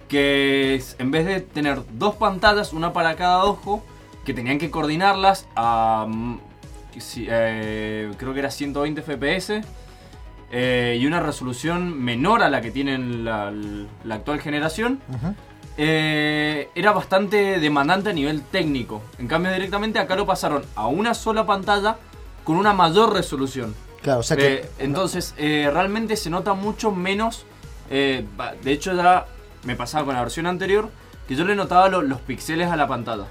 Que 0.09 0.83
en 0.99 1.11
vez 1.11 1.27
de 1.27 1.41
tener 1.41 1.81
dos 1.95 2.15
pantallas, 2.17 2.73
una 2.73 2.93
para 2.93 3.17
cada 3.17 3.45
ojo, 3.45 3.85
que 4.25 4.35
tenían 4.35 4.59
que 4.59 4.71
coordinarlas 4.71 5.47
a. 5.57 6.07
mm, 6.09 6.39
eh, 7.17 8.13
creo 8.17 8.33
que 8.33 8.39
era 8.39 8.51
120 8.51 9.03
FPS. 9.03 9.63
eh, 10.53 10.99
y 11.01 11.07
una 11.07 11.21
resolución 11.21 12.03
menor 12.03 12.43
a 12.43 12.51
la 12.51 12.61
que 12.61 12.71
tienen 12.71 13.25
la, 13.25 13.53
actual 14.11 14.41
generación. 14.41 15.01
Eh, 15.83 16.69
era 16.75 16.93
bastante 16.93 17.59
demandante 17.59 18.11
a 18.11 18.13
nivel 18.13 18.43
técnico. 18.43 19.01
En 19.19 19.27
cambio, 19.27 19.51
directamente 19.51 19.99
acá 19.99 20.15
lo 20.15 20.27
pasaron 20.27 20.63
a 20.75 20.87
una 20.89 21.15
sola 21.15 21.47
pantalla 21.47 21.97
con 22.45 22.57
una 22.57 22.75
mayor 22.75 23.15
resolución. 23.15 23.75
Claro, 24.03 24.21
o 24.21 24.23
sea 24.23 24.37
que... 24.37 24.55
Eh, 24.57 24.71
entonces, 24.79 25.35
eh, 25.39 25.71
realmente 25.73 26.17
se 26.17 26.29
nota 26.29 26.53
mucho 26.53 26.91
menos. 26.93 27.47
de 27.89 28.27
hecho, 28.73 28.95
ya 28.95 29.25
me 29.65 29.75
pasaba 29.75 30.05
con 30.05 30.15
la 30.15 30.21
versión 30.21 30.47
anterior 30.47 30.91
que 31.27 31.35
yo 31.35 31.45
le 31.47 31.55
notaba 31.57 31.89
lo- 31.89 32.03
los 32.03 32.21
píxeles 32.21 32.69
a 32.71 32.77
la 32.77 32.87
pantalla. 32.87 33.25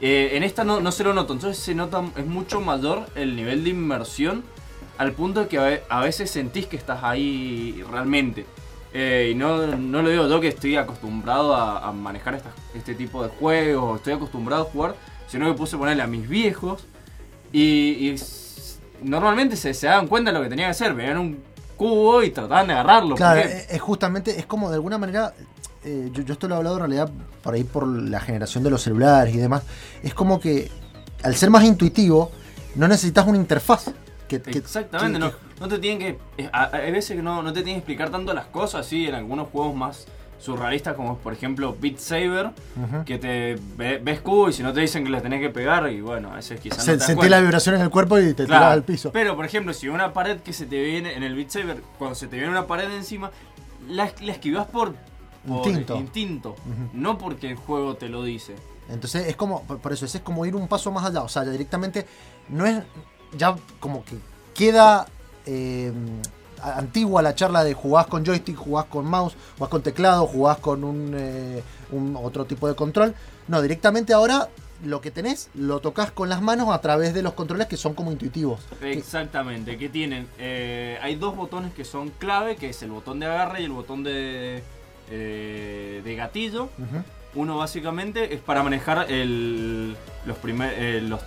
En 0.00 0.42
esta 0.44 0.62
no, 0.64 0.80
no 0.80 0.92
se 0.92 1.02
lo 1.02 1.12
noto, 1.12 1.32
entonces 1.32 1.60
se 1.62 1.74
nota, 1.74 2.02
es 2.16 2.26
mucho 2.26 2.60
mayor 2.60 3.06
el 3.16 3.34
nivel 3.36 3.64
de 3.64 3.70
inmersión 3.70 4.44
al 4.98 5.12
punto 5.12 5.40
de 5.40 5.48
que 5.48 5.82
a 5.88 6.00
veces 6.00 6.30
sentís 6.30 6.66
que 6.66 6.76
estás 6.76 7.02
ahí 7.02 7.82
realmente. 7.90 8.46
Eh, 8.96 9.30
y 9.32 9.34
no, 9.34 9.66
no 9.76 10.02
lo 10.02 10.08
digo 10.08 10.28
yo 10.28 10.40
que 10.40 10.48
estoy 10.48 10.76
acostumbrado 10.76 11.52
a, 11.54 11.88
a 11.88 11.90
manejar 11.92 12.34
estas- 12.36 12.54
este 12.74 12.94
tipo 12.94 13.22
de 13.24 13.28
juegos, 13.28 13.96
estoy 13.98 14.12
acostumbrado 14.12 14.62
a 14.62 14.66
jugar, 14.66 14.94
sino 15.26 15.46
que 15.50 15.58
puse 15.58 15.74
a 15.74 15.78
ponerle 15.80 16.02
a 16.04 16.06
mis 16.06 16.28
viejos 16.28 16.84
y, 17.52 17.60
y 18.10 18.20
normalmente 19.02 19.56
se, 19.56 19.74
se 19.74 19.88
daban 19.88 20.06
cuenta 20.06 20.30
de 20.30 20.38
lo 20.38 20.44
que 20.44 20.48
tenía 20.50 20.66
que 20.66 20.70
hacer, 20.70 20.94
veían 20.94 21.18
un 21.18 21.42
cubo 21.76 22.22
y 22.22 22.30
trataban 22.30 22.68
de 22.68 22.72
agarrarlo. 22.74 23.16
Claro, 23.16 23.40
porque- 23.42 23.56
es, 23.56 23.70
es 23.70 23.80
justamente, 23.80 24.38
es 24.38 24.46
como 24.46 24.68
de 24.70 24.76
alguna 24.76 24.96
manera, 24.96 25.34
eh, 25.84 26.10
yo, 26.12 26.22
yo 26.22 26.32
esto 26.34 26.46
lo 26.46 26.54
he 26.54 26.58
hablado 26.58 26.76
en 26.76 26.80
realidad 26.82 27.10
por 27.42 27.54
ahí 27.54 27.64
por 27.64 27.86
la 27.86 28.20
generación 28.20 28.62
de 28.62 28.70
los 28.70 28.82
celulares 28.82 29.34
y 29.34 29.38
demás, 29.38 29.64
es 30.04 30.14
como 30.14 30.38
que 30.40 30.70
al 31.24 31.34
ser 31.34 31.50
más 31.50 31.64
intuitivo, 31.64 32.30
no 32.76 32.86
necesitas 32.86 33.26
una 33.26 33.38
interfaz. 33.38 33.90
Que, 34.28 34.40
que- 34.40 34.58
Exactamente, 34.58 35.18
que- 35.18 35.24
no, 35.26 35.32
no 35.64 35.68
te 35.68 35.78
tienen 35.78 35.98
que. 35.98 36.18
eh, 36.44 36.50
Hay 36.52 36.92
veces 36.92 37.16
que 37.16 37.22
no, 37.22 37.42
no 37.42 37.52
te 37.52 37.62
tienen 37.62 37.76
que 37.76 37.78
explicar 37.78 38.10
tanto 38.10 38.32
las 38.34 38.46
cosas, 38.46 38.86
así 38.86 39.06
en 39.06 39.14
algunos 39.14 39.48
juegos 39.48 39.74
más 39.74 40.06
surrealistas, 40.38 40.94
como 40.94 41.16
por 41.16 41.32
ejemplo 41.32 41.74
Beat 41.80 41.98
Saber, 41.98 42.50
que 43.06 43.16
te 43.18 43.58
ve- 43.76 43.98
ves 44.02 44.20
cubo 44.20 44.50
y 44.50 44.52
si 44.52 44.62
no 44.62 44.74
te 44.74 44.80
dicen 44.82 45.02
que 45.04 45.10
le 45.10 45.20
tenés 45.22 45.40
que 45.40 45.48
pegar, 45.48 45.90
y 45.90 46.00
bueno, 46.02 46.32
a 46.32 46.36
veces 46.36 46.60
quizás. 46.60 46.84
Se- 46.84 46.96
no 46.98 47.02
sentí 47.02 47.28
la 47.30 47.40
vibración 47.40 47.76
en 47.76 47.80
el 47.80 47.88
cuerpo 47.90 48.18
y 48.18 48.34
te 48.34 48.44
Claro, 48.44 48.60
tiras 48.60 48.72
al 48.72 48.82
piso. 48.82 49.10
Pero 49.10 49.36
por 49.36 49.46
ejemplo, 49.46 49.72
si 49.72 49.88
una 49.88 50.12
pared 50.12 50.38
que 50.40 50.52
se 50.52 50.66
te 50.66 50.82
viene 50.82 51.14
en 51.14 51.22
el 51.22 51.34
Beat 51.34 51.48
Saber, 51.50 51.82
cuando 51.98 52.14
se 52.14 52.26
te 52.26 52.36
viene 52.36 52.50
una 52.50 52.66
pared 52.66 52.90
encima, 52.92 53.30
la, 53.88 54.12
la 54.20 54.32
esquivas 54.32 54.66
por, 54.66 54.94
por 55.48 55.66
Instinto. 55.68 56.56
no 56.92 57.16
porque 57.16 57.50
el 57.50 57.56
juego 57.56 57.94
te 57.96 58.08
lo 58.10 58.22
dice. 58.22 58.54
Entonces 58.90 59.26
es 59.28 59.36
como, 59.36 59.62
por 59.62 59.78
por 59.78 59.94
eso, 59.94 60.04
ese 60.04 60.18
es 60.18 60.24
como 60.24 60.44
ir 60.44 60.54
un 60.54 60.68
paso 60.68 60.92
más 60.92 61.06
allá. 61.06 61.22
O 61.22 61.28
sea, 61.28 61.42
ya 61.44 61.50
directamente 61.52 62.06
no 62.50 62.66
es, 62.66 62.82
ya 63.38 63.56
como 63.80 64.04
que 64.04 64.16
queda 64.54 65.06
eh, 65.46 65.92
a- 66.62 66.78
antigua 66.78 67.22
la 67.22 67.34
charla 67.34 67.64
de 67.64 67.74
jugás 67.74 68.06
con 68.06 68.24
joystick, 68.24 68.56
jugás 68.56 68.86
con 68.86 69.04
mouse, 69.06 69.34
jugás 69.58 69.70
con 69.70 69.82
teclado, 69.82 70.26
jugás 70.26 70.58
con 70.58 70.84
un, 70.84 71.14
eh, 71.16 71.62
un 71.92 72.16
otro 72.20 72.44
tipo 72.44 72.68
de 72.68 72.74
control. 72.74 73.14
No, 73.48 73.60
directamente 73.62 74.12
ahora 74.14 74.48
lo 74.84 75.00
que 75.00 75.10
tenés 75.10 75.48
lo 75.54 75.80
tocas 75.80 76.10
con 76.10 76.28
las 76.28 76.42
manos 76.42 76.68
a 76.70 76.80
través 76.80 77.14
de 77.14 77.22
los 77.22 77.32
controles 77.34 77.66
que 77.68 77.76
son 77.76 77.94
como 77.94 78.10
intuitivos. 78.12 78.60
Exactamente, 78.82 79.76
que 79.78 79.88
tienen, 79.88 80.26
eh, 80.38 80.98
hay 81.02 81.14
dos 81.16 81.36
botones 81.36 81.72
que 81.74 81.84
son 81.84 82.10
clave, 82.10 82.56
que 82.56 82.70
es 82.70 82.82
el 82.82 82.90
botón 82.90 83.20
de 83.20 83.26
agarre 83.26 83.60
y 83.62 83.64
el 83.64 83.70
botón 83.72 84.02
de, 84.02 84.62
eh, 85.10 86.00
de 86.04 86.14
gatillo. 86.16 86.68
Uno 87.34 87.56
básicamente 87.58 88.32
es 88.34 88.40
para 88.40 88.62
manejar 88.62 89.10
el, 89.10 89.96
los 90.24 90.36
primer, 90.38 91.02
los, 91.02 91.20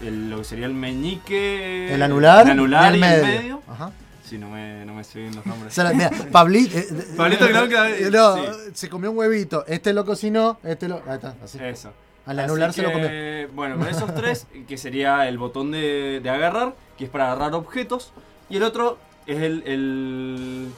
el- 0.00 0.30
lo 0.30 0.38
que 0.38 0.44
sería 0.44 0.66
el 0.66 0.74
meñique, 0.74 1.92
El 1.94 2.02
anular, 2.02 2.44
el 2.46 2.52
anular 2.52 2.94
y 2.94 2.98
el 2.98 3.04
el 3.04 3.22
medio. 3.22 3.24
medio. 3.40 3.62
Ajá. 3.68 3.90
Sí, 4.28 4.38
no 4.38 4.48
me, 4.48 4.84
no 4.86 4.94
me 4.94 5.04
sé 5.04 5.18
bien 5.20 5.34
los 5.36 5.44
nombres. 5.44 5.76
Mira, 5.94 6.10
Pablito, 6.32 6.76
eh, 6.78 6.86
eh, 6.90 7.04
Pablito 7.16 7.46
creo 7.46 7.68
que- 7.68 8.10
no, 8.10 8.36
sí. 8.36 8.42
se 8.72 8.88
comió 8.88 9.10
un 9.10 9.18
huevito. 9.18 9.64
Este 9.66 9.92
lo 9.92 10.04
cocinó, 10.04 10.58
este 10.64 10.88
lo. 10.88 10.96
Ahí 11.06 11.16
está, 11.16 11.34
así. 11.44 11.58
Eso. 11.62 11.92
Al 12.26 12.38
anular 12.40 12.72
se 12.72 12.82
lo 12.82 12.90
comió. 12.90 13.08
Bueno, 13.52 13.76
con 13.78 13.86
esos 13.88 14.14
tres, 14.14 14.46
que 14.66 14.78
sería 14.78 15.28
el 15.28 15.36
botón 15.38 15.70
de, 15.72 16.20
de 16.22 16.30
agarrar, 16.30 16.74
que 16.96 17.04
es 17.04 17.10
para 17.10 17.30
agarrar 17.32 17.54
objetos, 17.54 18.12
y 18.48 18.56
el 18.56 18.62
otro 18.62 18.98
es 19.26 19.42
el. 19.42 19.62
el 19.66 20.68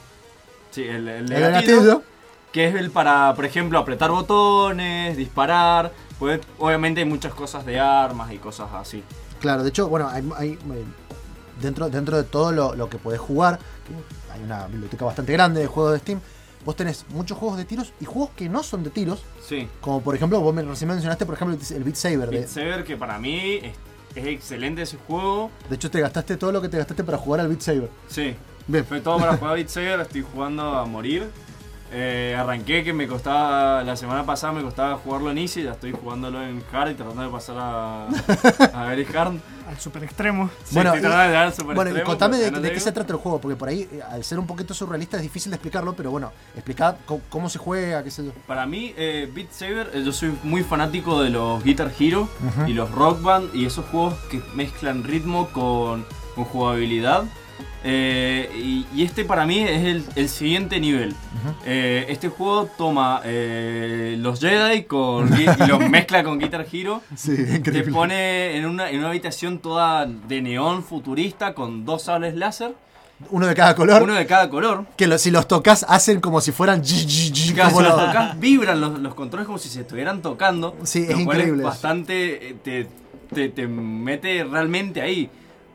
sí, 0.71 0.83
el, 0.83 1.07
el 1.07 1.31
El 1.31 1.51
gatillo, 1.51 1.75
gatillo. 1.77 2.03
que 2.51 2.67
es 2.67 2.75
el 2.75 2.91
para, 2.91 3.33
por 3.33 3.45
ejemplo, 3.45 3.79
apretar 3.79 4.11
botones, 4.11 5.15
disparar. 5.15 5.91
Pues, 6.19 6.41
obviamente 6.57 7.01
hay 7.01 7.05
muchas 7.07 7.33
cosas 7.33 7.65
de 7.65 7.79
armas 7.79 8.31
y 8.31 8.37
cosas 8.37 8.69
así. 8.73 9.03
Claro, 9.39 9.63
de 9.63 9.69
hecho, 9.69 9.87
bueno, 9.87 10.09
hay, 10.09 10.27
hay, 10.35 10.51
eh, 10.53 10.83
dentro, 11.61 11.89
dentro 11.89 12.17
de 12.17 12.23
todo 12.23 12.51
lo, 12.51 12.75
lo 12.75 12.89
que 12.89 12.97
podés 12.97 13.19
jugar, 13.19 13.59
hay 14.33 14.41
una 14.43 14.67
biblioteca 14.67 15.05
bastante 15.05 15.31
grande 15.33 15.61
de 15.61 15.67
juegos 15.67 15.93
de 15.93 15.99
Steam, 15.99 16.19
vos 16.65 16.75
tenés 16.75 17.05
muchos 17.09 17.37
juegos 17.37 17.57
de 17.57 17.65
tiros 17.65 17.93
y 18.01 18.05
juegos 18.05 18.31
que 18.35 18.49
no 18.49 18.63
son 18.63 18.83
de 18.83 18.89
tiros, 18.89 19.23
Sí. 19.47 19.67
como 19.79 20.01
por 20.01 20.15
ejemplo, 20.15 20.39
vos 20.41 20.53
me, 20.53 20.63
recién 20.63 20.89
mencionaste, 20.89 21.25
por 21.25 21.35
ejemplo, 21.35 21.55
el 21.75 21.83
Beat 21.83 21.95
Saber. 21.95 22.29
De, 22.29 22.37
Beat 22.39 22.49
Saber, 22.49 22.83
que 22.83 22.97
para 22.97 23.19
mí 23.19 23.59
es, 23.63 23.75
es 24.15 24.25
excelente 24.25 24.81
ese 24.81 24.97
juego. 24.97 25.51
de 25.69 25.75
hecho, 25.75 25.91
te 25.91 26.01
gastaste 26.01 26.35
todo 26.37 26.51
lo 26.51 26.61
que 26.61 26.69
te 26.69 26.77
gastaste 26.77 27.03
para 27.03 27.17
jugar 27.19 27.41
al 27.41 27.47
Beat 27.47 27.61
Saber. 27.61 27.89
Sí. 28.07 28.35
Bien. 28.65 28.83
Fue 28.85 28.99
todo 29.01 29.17
para 29.19 29.37
jugar 29.37 29.53
Beat 29.55 29.69
Saber, 29.69 29.99
estoy 30.01 30.25
jugando 30.33 30.63
a 30.63 30.83
morir. 30.85 31.29
Eh, 31.91 32.35
arranqué 32.37 32.83
que 32.83 32.91
me 32.91 33.07
costaba, 33.07 33.81
la 33.83 33.95
semana 33.95 34.25
pasada 34.25 34.51
me 34.53 34.61
costaba 34.61 34.97
jugarlo 34.97 35.31
en 35.31 35.37
Easy, 35.37 35.63
ya 35.63 35.71
estoy 35.71 35.93
jugándolo 35.93 36.43
en 36.43 36.61
Hard 36.71 36.91
y 36.91 36.93
tratando 36.95 37.21
de 37.21 37.29
pasar 37.29 37.55
a, 37.57 38.07
a 38.73 38.85
Very 38.87 39.07
Hard. 39.15 39.35
Al 39.67 39.77
super 39.79 40.03
extremo. 40.03 40.49
Sí, 40.63 40.75
Bueno, 40.75 40.91
tratando 40.91 41.17
de 41.17 41.31
dar 41.31 41.51
super 41.53 41.75
Bueno, 41.75 41.89
y 41.89 41.93
extremo, 41.93 42.09
contame 42.09 42.37
de, 42.37 42.51
no 42.51 42.61
qué 42.61 42.79
se 42.79 42.91
trata 42.91 43.13
el 43.13 43.19
juego, 43.19 43.39
porque 43.39 43.55
por 43.55 43.69
ahí, 43.69 43.87
eh, 43.91 44.01
al 44.09 44.23
ser 44.23 44.39
un 44.39 44.47
poquito 44.47 44.73
surrealista, 44.73 45.17
es 45.17 45.23
difícil 45.23 45.49
de 45.49 45.55
explicarlo, 45.55 45.93
pero 45.93 46.11
bueno, 46.11 46.31
explicar 46.55 46.97
cómo, 47.29 47.49
se 47.49 47.57
juega, 47.57 48.03
qué 48.03 48.11
sé 48.11 48.25
yo. 48.25 48.31
Para 48.47 48.65
mí, 48.65 48.93
eh, 48.97 49.29
Beat 49.33 49.51
Saber, 49.51 49.91
eh, 49.93 50.03
yo 50.03 50.11
soy 50.11 50.33
muy 50.43 50.63
fanático 50.63 51.21
de 51.21 51.29
los 51.29 51.63
Guitar 51.63 51.91
Hero 51.97 52.27
y 52.65 52.73
los 52.73 52.91
Rock 52.91 53.21
Band 53.21 53.55
y 53.55 53.65
esos 53.65 53.85
juegos 53.85 54.15
que 54.29 54.41
mezclan 54.55 55.03
ritmo 55.03 55.49
con, 55.49 56.05
con 56.35 56.43
jugabilidad. 56.45 57.23
Eh, 57.83 58.49
y, 58.55 58.85
y 58.93 59.03
este 59.03 59.23
para 59.23 59.45
mí 59.45 59.59
es 59.59 59.85
el, 59.85 60.03
el 60.15 60.29
siguiente 60.29 60.79
nivel. 60.79 61.13
Eh, 61.65 62.05
este 62.09 62.27
juego 62.29 62.69
toma 62.77 63.21
eh, 63.23 64.15
los 64.19 64.39
Jedi 64.41 64.83
con, 64.83 65.29
y 65.39 65.45
los 65.67 65.79
mezcla 65.89 66.23
con 66.23 66.37
Guitar 66.39 66.65
Hero. 66.71 67.01
Sí, 67.15 67.35
Te 67.35 67.55
increíble. 67.57 67.91
pone 67.93 68.57
en 68.57 68.65
una, 68.65 68.89
en 68.89 68.99
una 68.99 69.09
habitación 69.09 69.59
toda 69.59 70.05
de 70.05 70.41
neón 70.41 70.83
futurista 70.83 71.53
con 71.53 71.85
dos 71.85 72.03
sables 72.03 72.35
láser, 72.35 72.75
Uno 73.29 73.47
de 73.47 73.55
cada 73.55 73.73
color, 73.75 74.03
uno 74.03 74.15
de 74.15 74.25
cada 74.25 74.49
color. 74.49 74.85
que 74.97 75.07
lo- 75.07 75.17
si 75.17 75.31
los 75.31 75.47
tocas 75.47 75.85
hacen 75.87 76.19
como 76.19 76.41
si 76.41 76.51
fueran... 76.51 76.81
gi- 76.83 77.05
gi- 77.07 77.53
Claro, 77.53 77.69
como 77.71 77.81
si 77.83 77.87
los 77.89 77.97
lo- 78.01 78.05
tocas, 78.07 78.39
vibran 78.39 78.81
los, 78.81 78.99
los 78.99 79.13
controles 79.15 79.45
como 79.45 79.59
si 79.59 79.69
se 79.69 79.81
estuvieran 79.81 80.21
tocando. 80.21 80.75
Sí, 80.83 81.05
lo 81.05 81.17
es 81.17 81.25
cual 81.25 81.37
increíble 81.37 81.61
eso. 81.61 81.69
bastante. 81.69 82.49
eh, 82.49 82.55
Te, 82.63 82.87
te, 83.33 83.49
te 83.49 83.67
mete 83.67 84.43
realmente 84.43 85.01
ahí. 85.01 85.29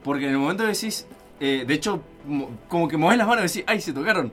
Porque 0.04 0.26
en 0.26 0.32
el 0.32 0.38
momento 0.38 0.64
que 0.64 0.70
decís. 0.72 1.06
Eh, 1.44 1.64
de 1.66 1.74
hecho, 1.74 2.00
mo- 2.26 2.50
como 2.68 2.86
que 2.88 2.96
mueves 2.96 3.18
las 3.18 3.26
manos 3.26 3.44
y 3.44 3.48
decís, 3.48 3.64
¡ay, 3.66 3.80
se 3.80 3.92
tocaron! 3.92 4.32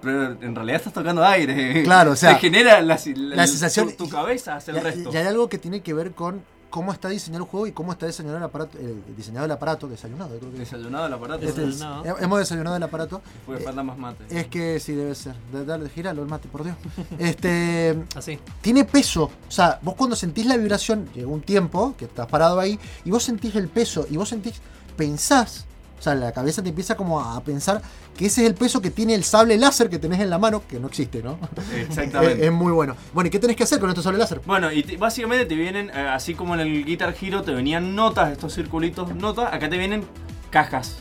Pero 0.00 0.32
en 0.40 0.54
realidad 0.54 0.78
estás 0.78 0.92
tocando 0.92 1.24
aire. 1.24 1.82
Claro, 1.84 2.10
o 2.10 2.16
sea, 2.16 2.34
Te 2.34 2.40
genera 2.40 2.80
la, 2.80 2.98
la 3.14 3.46
sensación- 3.46 3.90
Tu, 3.96 4.04
tu 4.04 4.08
cabeza 4.10 4.56
hace 4.56 4.72
el 4.72 4.78
Y- 4.78 4.80
resto. 4.80 5.10
Y 5.12 5.16
hay 5.16 5.26
algo 5.26 5.48
que 5.48 5.58
tiene 5.58 5.80
que 5.80 5.94
ver 5.94 6.10
con 6.12 6.42
cómo 6.70 6.90
está 6.90 7.08
diseñado 7.10 7.44
el 7.44 7.50
juego 7.50 7.66
y 7.66 7.72
cómo 7.72 7.92
está 7.92 8.06
diseñado 8.06 8.38
el 8.38 8.42
aparato, 8.42 8.78
el 8.78 8.96
diseñado 9.14 9.44
el 9.44 9.52
aparato, 9.52 9.86
desayunado, 9.88 10.30
creo 10.38 10.50
que 10.50 10.54
es. 10.62 10.70
Desayunado 10.70 11.06
el 11.06 11.12
aparato. 11.12 11.44
Este 11.46 11.60
es- 11.62 11.66
Desayunado. 11.78 12.04
he- 12.18 12.24
hemos 12.24 12.38
desayunado 12.40 12.76
el 12.76 12.82
aparato. 12.82 13.22
Porque 13.46 13.62
falta 13.62 13.82
más 13.84 13.96
mate. 13.98 14.24
Es 14.30 14.46
que 14.48 14.80
sí, 14.80 14.92
debe 14.94 15.14
ser. 15.14 15.34
Da- 15.52 15.62
Dale, 15.64 15.88
giralo 15.90 16.22
el 16.22 16.28
mate, 16.28 16.48
por 16.48 16.64
Dios. 16.64 16.76
Este. 17.20 17.96
Así. 18.16 18.38
Tiene 18.60 18.84
peso. 18.84 19.24
O 19.46 19.50
sea, 19.50 19.78
vos 19.82 19.94
cuando 19.94 20.16
sentís 20.16 20.46
la 20.46 20.56
vibración, 20.56 21.08
llega 21.14 21.28
un 21.28 21.42
tiempo 21.42 21.94
que 21.96 22.06
estás 22.06 22.26
parado 22.26 22.58
ahí, 22.58 22.76
y 23.04 23.10
vos 23.12 23.22
sentís 23.22 23.54
el 23.54 23.68
peso, 23.68 24.06
y 24.10 24.16
vos 24.16 24.28
sentís, 24.30 24.60
pensás, 24.96 25.66
o 26.02 26.04
sea, 26.04 26.16
la 26.16 26.32
cabeza 26.32 26.64
te 26.64 26.70
empieza 26.70 26.96
como 26.96 27.20
a 27.20 27.40
pensar 27.44 27.80
que 28.16 28.26
ese 28.26 28.42
es 28.42 28.48
el 28.48 28.56
peso 28.56 28.82
que 28.82 28.90
tiene 28.90 29.14
el 29.14 29.22
sable 29.22 29.56
láser 29.56 29.88
que 29.88 30.00
tenés 30.00 30.18
en 30.18 30.30
la 30.30 30.38
mano, 30.38 30.64
que 30.68 30.80
no 30.80 30.88
existe, 30.88 31.22
¿no? 31.22 31.38
Exactamente. 31.76 32.34
es, 32.40 32.46
es 32.46 32.52
muy 32.52 32.72
bueno. 32.72 32.96
Bueno, 33.14 33.28
¿y 33.28 33.30
qué 33.30 33.38
tenés 33.38 33.54
que 33.54 33.62
hacer 33.62 33.78
con 33.78 33.88
este 33.88 34.02
sable 34.02 34.18
láser? 34.18 34.40
Bueno, 34.44 34.72
y 34.72 34.82
te- 34.82 34.96
básicamente 34.96 35.46
te 35.46 35.54
vienen, 35.54 35.90
eh, 35.90 36.08
así 36.12 36.34
como 36.34 36.54
en 36.54 36.60
el 36.62 36.84
Guitar 36.84 37.14
Hero 37.22 37.42
te 37.42 37.52
venían 37.54 37.94
notas, 37.94 38.32
estos 38.32 38.52
circulitos 38.52 39.14
notas, 39.14 39.52
acá 39.54 39.70
te 39.70 39.78
vienen 39.78 40.04
cajas. 40.50 40.96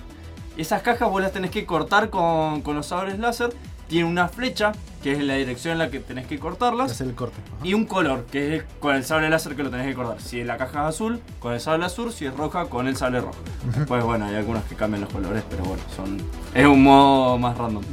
Esas 0.55 0.83
cajas 0.83 1.09
vos 1.09 1.19
las 1.19 1.31
tenés 1.31 1.49
que 1.49 1.65
cortar 1.65 2.11
con, 2.11 2.61
con 2.61 2.75
los 2.75 2.85
sables 2.85 3.17
láser. 3.17 3.51
Tiene 3.91 4.07
una 4.09 4.29
flecha, 4.29 4.71
que 5.03 5.11
es 5.11 5.19
la 5.21 5.33
dirección 5.35 5.73
en 5.73 5.79
la 5.79 5.89
que 5.91 5.99
tenés 5.99 6.25
que 6.25 6.39
cortarlas. 6.39 6.89
Hacer 6.91 7.07
el 7.07 7.13
corte. 7.13 7.35
Ajá. 7.45 7.67
Y 7.67 7.73
un 7.73 7.83
color, 7.85 8.25
que 8.31 8.55
es 8.55 8.63
con 8.79 8.95
el 8.95 9.03
sable 9.03 9.29
láser 9.29 9.53
que 9.57 9.63
lo 9.63 9.69
tenés 9.69 9.85
que 9.87 9.93
cortar. 9.95 10.21
Si 10.21 10.41
la 10.45 10.55
caja 10.57 10.83
es 10.87 10.95
azul, 10.95 11.19
con 11.39 11.51
el 11.53 11.59
sable 11.59 11.83
azul. 11.83 12.13
Si 12.13 12.25
es 12.25 12.33
roja, 12.33 12.67
con 12.67 12.87
el 12.87 12.95
sable 12.95 13.19
rojo. 13.19 13.35
Después, 13.75 14.01
bueno, 14.05 14.25
hay 14.27 14.35
algunos 14.35 14.63
que 14.63 14.75
cambian 14.75 15.01
los 15.01 15.09
colores, 15.11 15.43
pero 15.49 15.63
bueno, 15.65 15.83
son 15.93 16.17
es 16.53 16.65
un 16.65 16.81
modo 16.83 17.37
más 17.37 17.57
random. 17.57 17.83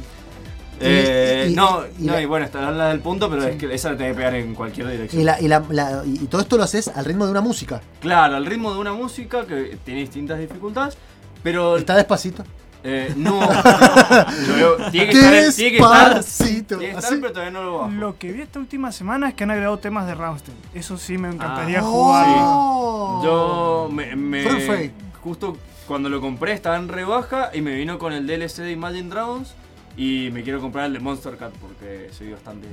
Eh, 0.79 1.47
y- 1.49 1.51
y- 1.51 1.55
no, 1.55 1.81
y 1.99 2.03
no, 2.03 2.13
la- 2.13 2.21
y 2.21 2.25
bueno, 2.25 2.45
está 2.45 2.71
la 2.71 2.87
del 2.87 3.01
punto, 3.01 3.29
pero 3.29 3.43
es 3.43 3.57
que 3.57 3.73
esa 3.75 3.91
la 3.91 3.97
tenés 3.97 4.13
que 4.13 4.17
pegar 4.19 4.35
en 4.35 4.55
cualquier 4.55 4.87
dirección. 4.87 5.21
Y, 5.21 5.25
la, 5.25 5.41
y, 5.41 5.49
la- 5.49 5.61
la- 5.69 6.03
y 6.05 6.27
todo 6.27 6.39
esto 6.39 6.55
lo 6.55 6.63
haces 6.63 6.87
al 6.87 7.03
ritmo 7.03 7.25
de 7.25 7.31
una 7.31 7.41
música. 7.41 7.81
Claro, 7.99 8.37
al 8.37 8.45
ritmo 8.45 8.73
de 8.73 8.79
una 8.79 8.93
música 8.93 9.45
que 9.45 9.77
tiene 9.83 9.99
distintas 9.99 10.39
dificultades, 10.39 10.97
pero 11.43 11.75
Está 11.75 11.97
despacito. 11.97 12.45
Eh, 12.83 13.13
no, 13.17 13.39
lo 13.41 13.47
veo- 14.55 14.89
tiene 14.91 15.09
que 15.11 15.19
estar, 15.19 15.53
tiene 15.53 15.71
que 15.71 15.77
estar, 15.77 16.23
tiene 16.23 16.65
que 16.79 16.89
estar, 16.91 17.19
pero 17.19 17.31
todavía 17.33 17.51
no 17.51 17.63
lo 17.63 17.77
bajo. 17.79 17.91
Lo 17.91 18.17
que 18.17 18.31
vi 18.31 18.41
esta 18.41 18.59
última 18.59 18.91
semana 18.91 19.29
es 19.29 19.33
que 19.35 19.43
han 19.43 19.51
agregado 19.51 19.77
temas 19.79 20.07
de 20.07 20.15
Rammstein. 20.15 20.57
Eso 20.73 20.97
sí 20.97 21.17
me 21.17 21.27
encantaría 21.29 21.79
Ah, 21.79 21.83
jugar. 21.83 22.27
Oh. 22.39 23.21
Yo 23.23 23.89
me, 23.93 24.15
me- 24.15 24.91
justo 25.23 25.57
cuando 25.87 26.07
lo 26.09 26.21
compré 26.21 26.53
estaba 26.53 26.77
en 26.77 26.87
rebaja 26.87 27.49
y 27.53 27.61
me 27.61 27.73
vino 27.75 27.97
con 27.99 28.13
el 28.13 28.25
DLC 28.27 28.57
de 28.61 28.71
Imagine 28.71 29.09
Dragons 29.09 29.53
y 30.01 30.31
me 30.31 30.43
quiero 30.43 30.61
comprar 30.61 30.85
el 30.85 30.93
de 30.93 30.99
Monster 30.99 31.35
Cat 31.35 31.51
porque 31.59 32.09
soy 32.17 32.31
bastante 32.31 32.67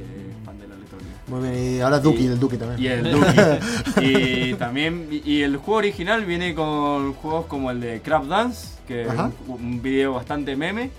fan 0.44 0.58
de 0.60 0.68
la 0.68 0.74
electrónica. 0.76 1.10
Muy 1.26 1.40
bien, 1.48 1.76
y 1.76 1.80
ahora 1.80 1.98
Duki, 1.98 2.22
Y- 2.22 2.28
del 2.28 2.38
Duki 2.38 2.56
también. 2.56 2.80
Y 2.80 2.86
el 2.86 3.10
Duki. 3.10 4.00
y 4.50 4.54
también 4.54 5.08
y- 5.24 5.42
el 5.42 5.56
juego 5.56 5.78
original 5.78 6.24
viene 6.24 6.54
con 6.54 7.14
juegos 7.14 7.46
como 7.46 7.72
el 7.72 7.80
de 7.80 8.00
Crab 8.00 8.28
Dance, 8.28 8.68
que 8.86 9.02
es 9.02 9.08
un, 9.08 9.32
un 9.48 9.82
video 9.82 10.12
bastante 10.14 10.54
meme. 10.54 10.90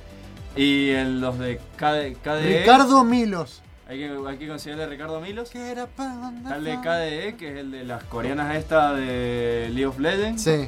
Y 0.58 0.90
el- 0.90 1.22
los 1.22 1.40
de 1.40 1.60
KD, 1.78 2.18
KDE. 2.22 2.60
Ricardo 2.60 3.04
Milos. 3.06 3.62
Hay 3.88 4.00
que, 4.00 4.12
hay 4.28 4.38
que 4.38 4.48
conseguirle 4.50 4.84
a 4.84 4.88
Ricardo 4.88 5.22
Milos. 5.22 5.50
El 5.56 6.64
de 6.66 6.78
KDE, 6.84 7.36
que 7.38 7.54
es 7.54 7.58
el 7.60 7.72
de 7.72 7.86
las 7.86 8.04
coreanas 8.04 8.54
esta 8.58 8.94
de 8.94 9.68
League 9.70 9.86
of 9.86 9.98
Legends. 9.98 10.42
Sí, 10.44 10.68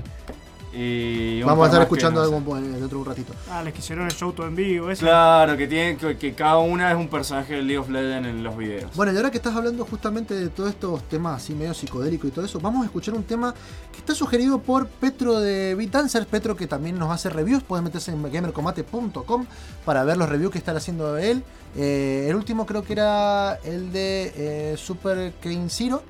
Y 0.73 1.41
vamos 1.41 1.63
a 1.63 1.67
estar 1.67 1.81
escuchando 1.81 2.21
no 2.21 2.29
sé. 2.29 2.35
algo 2.35 2.57
en- 2.57 2.71
dentro 2.73 2.87
de 2.89 2.95
un 2.97 3.05
ratito. 3.05 3.33
Ah, 3.49 3.63
les 3.63 3.73
quisieron 3.73 4.05
el 4.05 4.11
show 4.11 4.31
todo 4.33 4.47
en 4.47 4.55
vivo. 4.55 4.89
Eso. 4.91 5.05
Claro, 5.05 5.57
que, 5.57 5.67
tienen, 5.67 5.97
que, 5.97 6.17
que 6.17 6.33
cada 6.33 6.57
una 6.59 6.91
es 6.91 6.97
un 6.97 7.07
personaje 7.07 7.55
de 7.55 7.61
League 7.63 7.77
of 7.79 7.89
Legends 7.89 8.27
en 8.29 8.43
los 8.43 8.55
videos. 8.55 8.95
Bueno, 8.95 9.11
y 9.11 9.17
ahora 9.17 9.31
que 9.31 9.37
estás 9.37 9.55
hablando 9.55 9.85
justamente 9.85 10.33
de 10.35 10.49
todos 10.49 10.69
estos 10.69 11.03
temas 11.09 11.41
así 11.41 11.53
medio 11.55 11.73
psicodélicos 11.73 12.29
y 12.29 12.31
todo 12.31 12.45
eso, 12.45 12.59
vamos 12.59 12.83
a 12.83 12.85
escuchar 12.85 13.15
un 13.15 13.23
tema 13.23 13.53
que 13.91 13.97
está 13.97 14.13
sugerido 14.13 14.59
por 14.59 14.87
Petro 14.87 15.39
de 15.39 15.73
Beat 15.75 15.89
Dancers, 15.91 16.25
Petro 16.27 16.55
que 16.55 16.67
también 16.67 16.97
nos 16.99 17.11
hace 17.11 17.29
reviews, 17.29 17.63
pueden 17.63 17.85
meterse 17.85 18.11
en 18.11 18.21
gamercombate.com 18.31 19.45
para 19.85 20.03
ver 20.03 20.17
los 20.17 20.29
reviews 20.29 20.51
que 20.51 20.57
está 20.59 20.71
haciendo 20.71 21.17
él. 21.17 21.43
Eh, 21.75 22.27
el 22.29 22.35
último 22.35 22.65
creo 22.65 22.83
que 22.83 22.93
era 22.93 23.55
el 23.63 23.91
de 23.91 24.33
eh, 24.35 24.77
Super 24.77 25.33
Kane 25.41 25.67
Zero, 25.69 26.01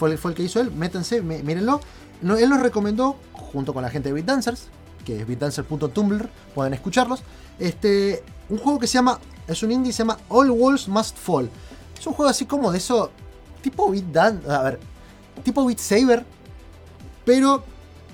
fue 0.00 0.10
el, 0.10 0.16
fue 0.18 0.30
el 0.30 0.36
que 0.36 0.42
hizo 0.42 0.60
él, 0.60 0.72
métanse, 0.72 1.20
mí- 1.20 1.42
mírenlo. 1.42 1.78
No, 2.22 2.36
él 2.38 2.48
nos 2.48 2.60
recomendó, 2.60 3.16
junto 3.34 3.74
con 3.74 3.82
la 3.82 3.90
gente 3.90 4.08
de 4.08 4.14
Beat 4.14 4.24
Dancers, 4.26 4.68
que 5.04 5.20
es 5.20 5.26
beatdancer.tumblr, 5.26 6.28
pueden 6.54 6.72
escucharlos, 6.72 7.22
este, 7.58 8.22
un 8.48 8.56
juego 8.58 8.78
que 8.78 8.86
se 8.86 8.94
llama 8.94 9.18
Es 9.46 9.62
un 9.62 9.72
indie, 9.72 9.92
se 9.92 9.98
llama 9.98 10.16
All 10.30 10.50
Walls 10.50 10.88
Must 10.88 11.18
Fall. 11.18 11.50
Es 11.98 12.06
un 12.06 12.14
juego 12.14 12.30
así 12.30 12.46
como 12.46 12.72
de 12.72 12.78
eso, 12.78 13.10
tipo 13.62 13.90
Beat 13.90 14.16
a 14.48 14.62
ver, 14.62 14.80
tipo 15.44 15.66
Beat 15.66 15.78
Saber, 15.78 16.24
pero 17.26 17.62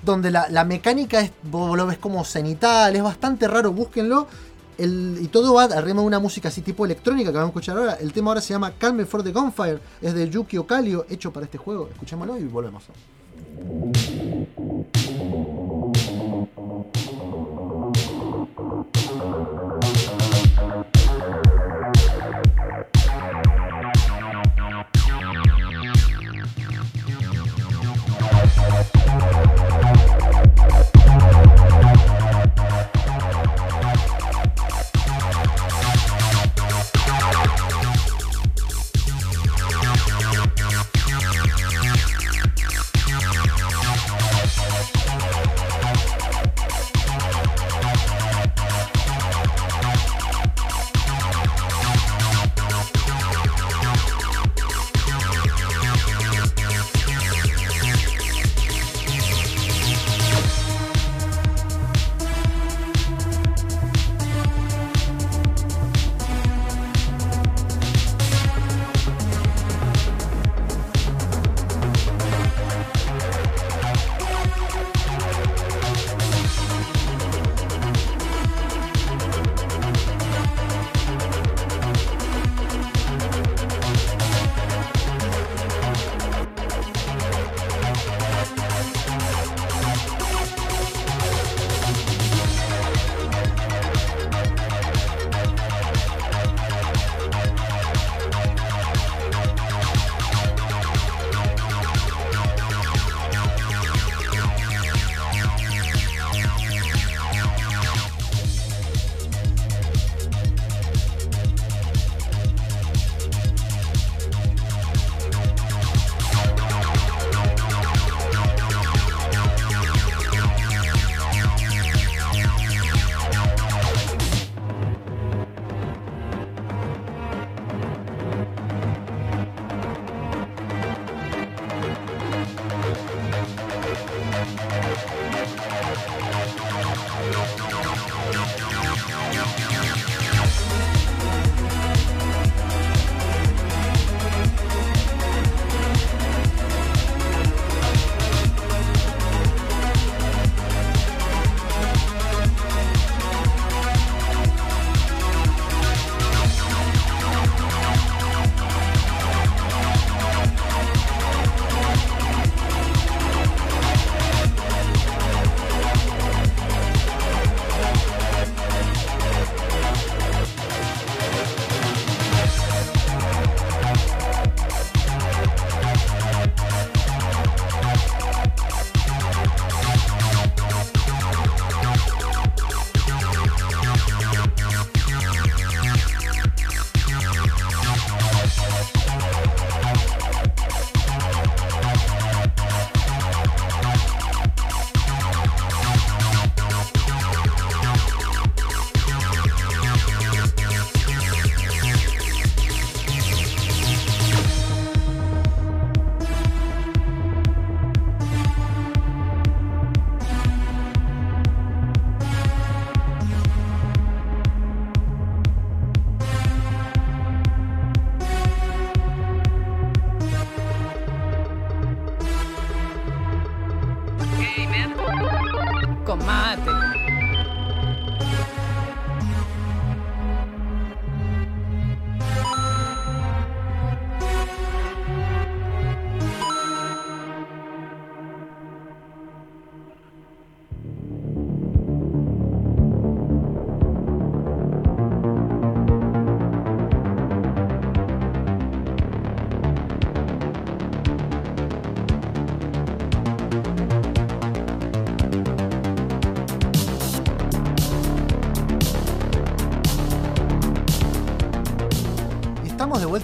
donde 0.02 0.30
la, 0.32 0.48
la 0.50 0.64
mecánica 0.64 1.20
es, 1.20 1.30
vos 1.44 1.76
lo 1.76 1.86
ves 1.86 1.98
como 1.98 2.24
cenital, 2.24 2.96
es 2.96 3.02
bastante 3.02 3.46
raro, 3.46 3.72
búsquenlo. 3.72 4.26
Y 4.78 5.28
todo 5.28 5.54
va 5.54 5.66
ritmo 5.80 6.02
de 6.02 6.06
una 6.06 6.18
música 6.18 6.48
así 6.48 6.60
tipo 6.60 6.84
electrónica 6.84 7.30
que 7.30 7.36
vamos 7.36 7.48
a 7.48 7.50
escuchar 7.50 7.78
ahora. 7.78 7.94
El 7.94 8.12
tema 8.12 8.30
ahora 8.30 8.40
se 8.40 8.52
llama 8.52 8.72
Calm 8.72 8.98
Before 8.98 9.24
the 9.24 9.32
Gunfire, 9.32 9.78
es 10.02 10.14
de 10.14 10.28
Yuki 10.28 10.58
Okalio, 10.58 11.06
hecho 11.08 11.32
para 11.32 11.44
este 11.44 11.58
juego. 11.58 11.88
Escuchémoslo 11.92 12.38
y 12.38 12.44
volvemos. 12.44 12.84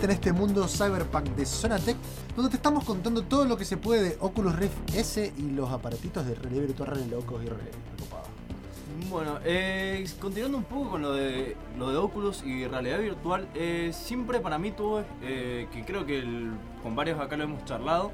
En 0.07 0.11
este 0.13 0.33
mundo 0.33 0.67
cyberpunk 0.69 1.25
de 1.37 1.47
Zonatech, 1.47 1.97
donde 2.35 2.51
te 2.51 2.57
estamos 2.57 2.85
contando 2.85 3.23
todo 3.23 3.45
lo 3.45 3.57
que 3.57 3.65
se 3.65 3.77
puede 3.77 4.03
de 4.11 4.17
Oculus 4.21 4.57
Rift 4.57 4.95
S 4.95 5.33
y 5.37 5.43
los 5.51 5.71
aparatitos 5.71 6.27
de 6.27 6.35
realidad 6.35 6.63
virtual 6.63 6.91
re 6.91 7.07
locos 7.07 7.43
y 7.45 7.49
re 7.49 7.57
recopados. 7.97 8.29
Bueno, 9.11 9.39
eh, 9.45 10.07
continuando 10.21 10.59
un 10.59 10.65
poco 10.65 10.91
con 10.91 11.03
lo 11.03 11.13
de, 11.13 11.57
lo 11.79 11.91
de 11.91 11.97
Oculus 11.97 12.43
y 12.45 12.67
realidad 12.67 12.99
virtual, 13.01 13.49
eh, 13.55 13.91
siempre 13.93 14.41
para 14.41 14.59
mí 14.59 14.71
tuvo, 14.73 15.03
eh, 15.23 15.69
que 15.73 15.85
creo 15.85 16.05
que 16.07 16.19
el- 16.19 16.53
con 16.83 16.95
varios 16.95 17.21
acá 17.21 17.37
lo 17.37 17.45
hemos 17.45 17.65
charlado, 17.65 18.13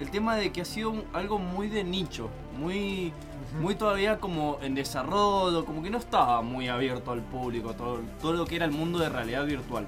el 0.00 0.10
tema 0.10 0.36
de 0.36 0.52
que 0.52 0.60
ha 0.62 0.64
sido 0.64 0.90
un- 0.90 1.04
algo 1.12 1.38
muy 1.38 1.68
de 1.68 1.84
nicho, 1.84 2.28
muy, 2.58 3.12
muy 3.60 3.74
todavía 3.76 4.18
como 4.18 4.58
en 4.62 4.74
desarrollo, 4.74 5.64
como 5.64 5.82
que 5.82 5.90
no 5.90 5.98
estaba 5.98 6.42
muy 6.42 6.68
abierto 6.68 7.12
al 7.12 7.22
público, 7.22 7.72
todo, 7.74 8.00
todo 8.20 8.32
lo 8.34 8.44
que 8.44 8.56
era 8.56 8.64
el 8.66 8.72
mundo 8.72 8.98
de 8.98 9.08
realidad 9.08 9.46
virtual. 9.46 9.86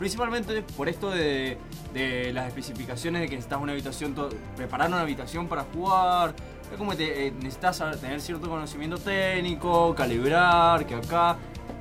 Principalmente 0.00 0.62
por 0.62 0.88
esto 0.88 1.10
de, 1.10 1.58
de 1.92 2.32
las 2.32 2.48
especificaciones 2.48 3.20
de 3.20 3.28
que 3.28 3.36
necesitas 3.36 3.60
una 3.60 3.72
habitación, 3.72 4.16
preparar 4.56 4.88
una 4.88 5.02
habitación 5.02 5.46
para 5.46 5.64
jugar. 5.74 6.34
Es 6.72 6.78
como 6.78 6.92
que 6.92 6.96
te- 6.96 7.26
eh, 7.26 7.32
necesitas 7.32 7.82
tener 8.00 8.18
cierto 8.22 8.48
conocimiento 8.48 8.96
técnico, 8.96 9.94
calibrar, 9.94 10.86
que 10.86 10.94
acá 10.94 11.36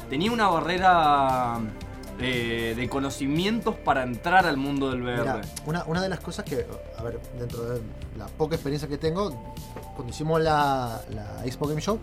tenía 0.10 0.34
una 0.34 0.50
barrera 0.50 1.60
eh, 2.20 2.74
de 2.76 2.90
conocimientos 2.90 3.76
para 3.76 4.04
entrar 4.04 4.46
al 4.46 4.58
mundo 4.58 4.92
del 4.92 5.02
VR. 5.02 5.22
Mira, 5.22 5.42
una, 5.66 5.84
una 5.86 6.02
de 6.02 6.10
las 6.10 6.20
cosas 6.20 6.44
que, 6.44 6.68
a 6.98 7.02
ver, 7.04 7.22
dentro 7.40 7.64
de 7.70 7.82
la 8.18 8.26
poca 8.28 8.56
experiencia 8.56 8.90
que 8.90 8.98
tengo, 8.98 9.32
cuando 9.96 10.10
hicimos 10.14 10.42
la, 10.42 11.00
la 11.12 11.46
Expo 11.46 11.68
Game 11.70 11.80
Show, 11.80 11.98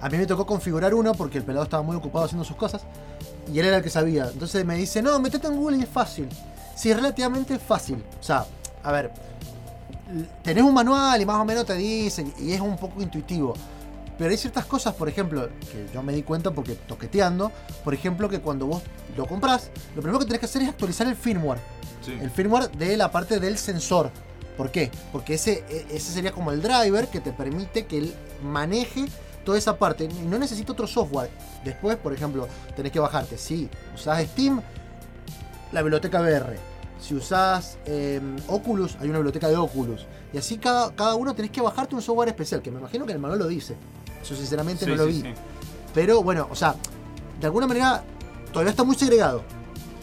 a 0.00 0.08
mí 0.08 0.18
me 0.18 0.26
tocó 0.26 0.44
configurar 0.44 0.92
uno 0.92 1.12
porque 1.14 1.38
el 1.38 1.44
pelado 1.44 1.62
estaba 1.62 1.84
muy 1.84 1.94
ocupado 1.94 2.24
haciendo 2.24 2.42
sus 2.44 2.56
cosas 2.56 2.82
y 3.52 3.58
él 3.58 3.66
era 3.66 3.78
el 3.78 3.82
que 3.82 3.90
sabía. 3.90 4.28
Entonces 4.32 4.64
me 4.64 4.74
dice, 4.76 5.02
no, 5.02 5.18
metete 5.18 5.46
en 5.46 5.56
Google 5.56 5.78
y 5.78 5.82
es 5.82 5.88
fácil. 5.88 6.28
Sí, 6.74 6.90
es 6.90 6.96
relativamente 6.96 7.58
fácil. 7.58 8.02
O 8.20 8.22
sea, 8.22 8.44
a 8.82 8.92
ver, 8.92 9.10
tenés 10.42 10.64
un 10.64 10.74
manual 10.74 11.20
y 11.20 11.26
más 11.26 11.36
o 11.36 11.44
menos 11.44 11.64
te 11.64 11.74
dicen 11.74 12.32
y 12.38 12.52
es 12.52 12.60
un 12.60 12.76
poco 12.76 13.02
intuitivo. 13.02 13.54
Pero 14.18 14.30
hay 14.30 14.36
ciertas 14.36 14.66
cosas, 14.66 14.94
por 14.94 15.08
ejemplo, 15.08 15.48
que 15.60 15.88
yo 15.92 16.02
me 16.02 16.12
di 16.12 16.22
cuenta 16.22 16.50
porque 16.50 16.74
toqueteando, 16.74 17.50
por 17.82 17.94
ejemplo, 17.94 18.28
que 18.28 18.40
cuando 18.40 18.66
vos 18.66 18.82
lo 19.16 19.26
compras, 19.26 19.70
lo 19.96 20.02
primero 20.02 20.18
que 20.18 20.26
tenés 20.26 20.40
que 20.40 20.46
hacer 20.46 20.62
es 20.62 20.68
actualizar 20.68 21.06
el 21.06 21.16
firmware. 21.16 21.58
Sí. 22.04 22.12
El 22.20 22.30
firmware 22.30 22.70
de 22.70 22.96
la 22.96 23.10
parte 23.10 23.40
del 23.40 23.56
sensor. 23.58 24.10
¿Por 24.56 24.70
qué? 24.70 24.90
Porque 25.12 25.34
ese, 25.34 25.64
e- 25.68 25.86
ese 25.90 26.12
sería 26.12 26.30
como 26.32 26.52
el 26.52 26.60
driver 26.60 27.08
que 27.08 27.20
te 27.20 27.32
permite 27.32 27.86
que 27.86 27.98
él 27.98 28.14
maneje 28.44 29.06
toda 29.44 29.58
esa 29.58 29.76
parte. 29.76 30.08
No 30.28 30.38
necesita 30.38 30.72
otro 30.72 30.86
software. 30.86 31.30
Después, 31.64 31.96
por 31.96 32.12
ejemplo, 32.12 32.48
tenés 32.76 32.92
que 32.92 33.00
bajarte. 33.00 33.36
Si 33.38 33.68
usás 33.94 34.22
Steam, 34.28 34.60
la 35.72 35.82
biblioteca 35.82 36.20
VR. 36.20 36.56
Si 37.00 37.14
usás 37.14 37.78
eh, 37.86 38.20
Oculus, 38.48 38.96
hay 39.00 39.08
una 39.08 39.18
biblioteca 39.18 39.48
de 39.48 39.56
Oculus. 39.56 40.06
Y 40.32 40.38
así 40.38 40.58
cada, 40.58 40.94
cada 40.94 41.14
uno 41.16 41.34
tenés 41.34 41.50
que 41.50 41.60
bajarte 41.60 41.94
un 41.94 42.02
software 42.02 42.28
especial, 42.28 42.62
que 42.62 42.70
me 42.70 42.78
imagino 42.78 43.04
que 43.06 43.12
el 43.12 43.18
manual 43.18 43.40
lo 43.40 43.48
dice. 43.48 43.76
Yo 44.28 44.36
sinceramente 44.36 44.84
Sí, 44.84 44.90
no 44.90 44.96
lo 44.96 45.06
sí, 45.06 45.10
vi. 45.12 45.20
sí. 45.22 45.34
Pero 45.92 46.22
bueno, 46.22 46.46
o 46.50 46.54
sea, 46.54 46.74
de 47.40 47.46
alguna 47.46 47.66
manera 47.66 48.02
todavía 48.52 48.70
está 48.70 48.84
muy 48.84 48.94
segregado. 48.94 49.42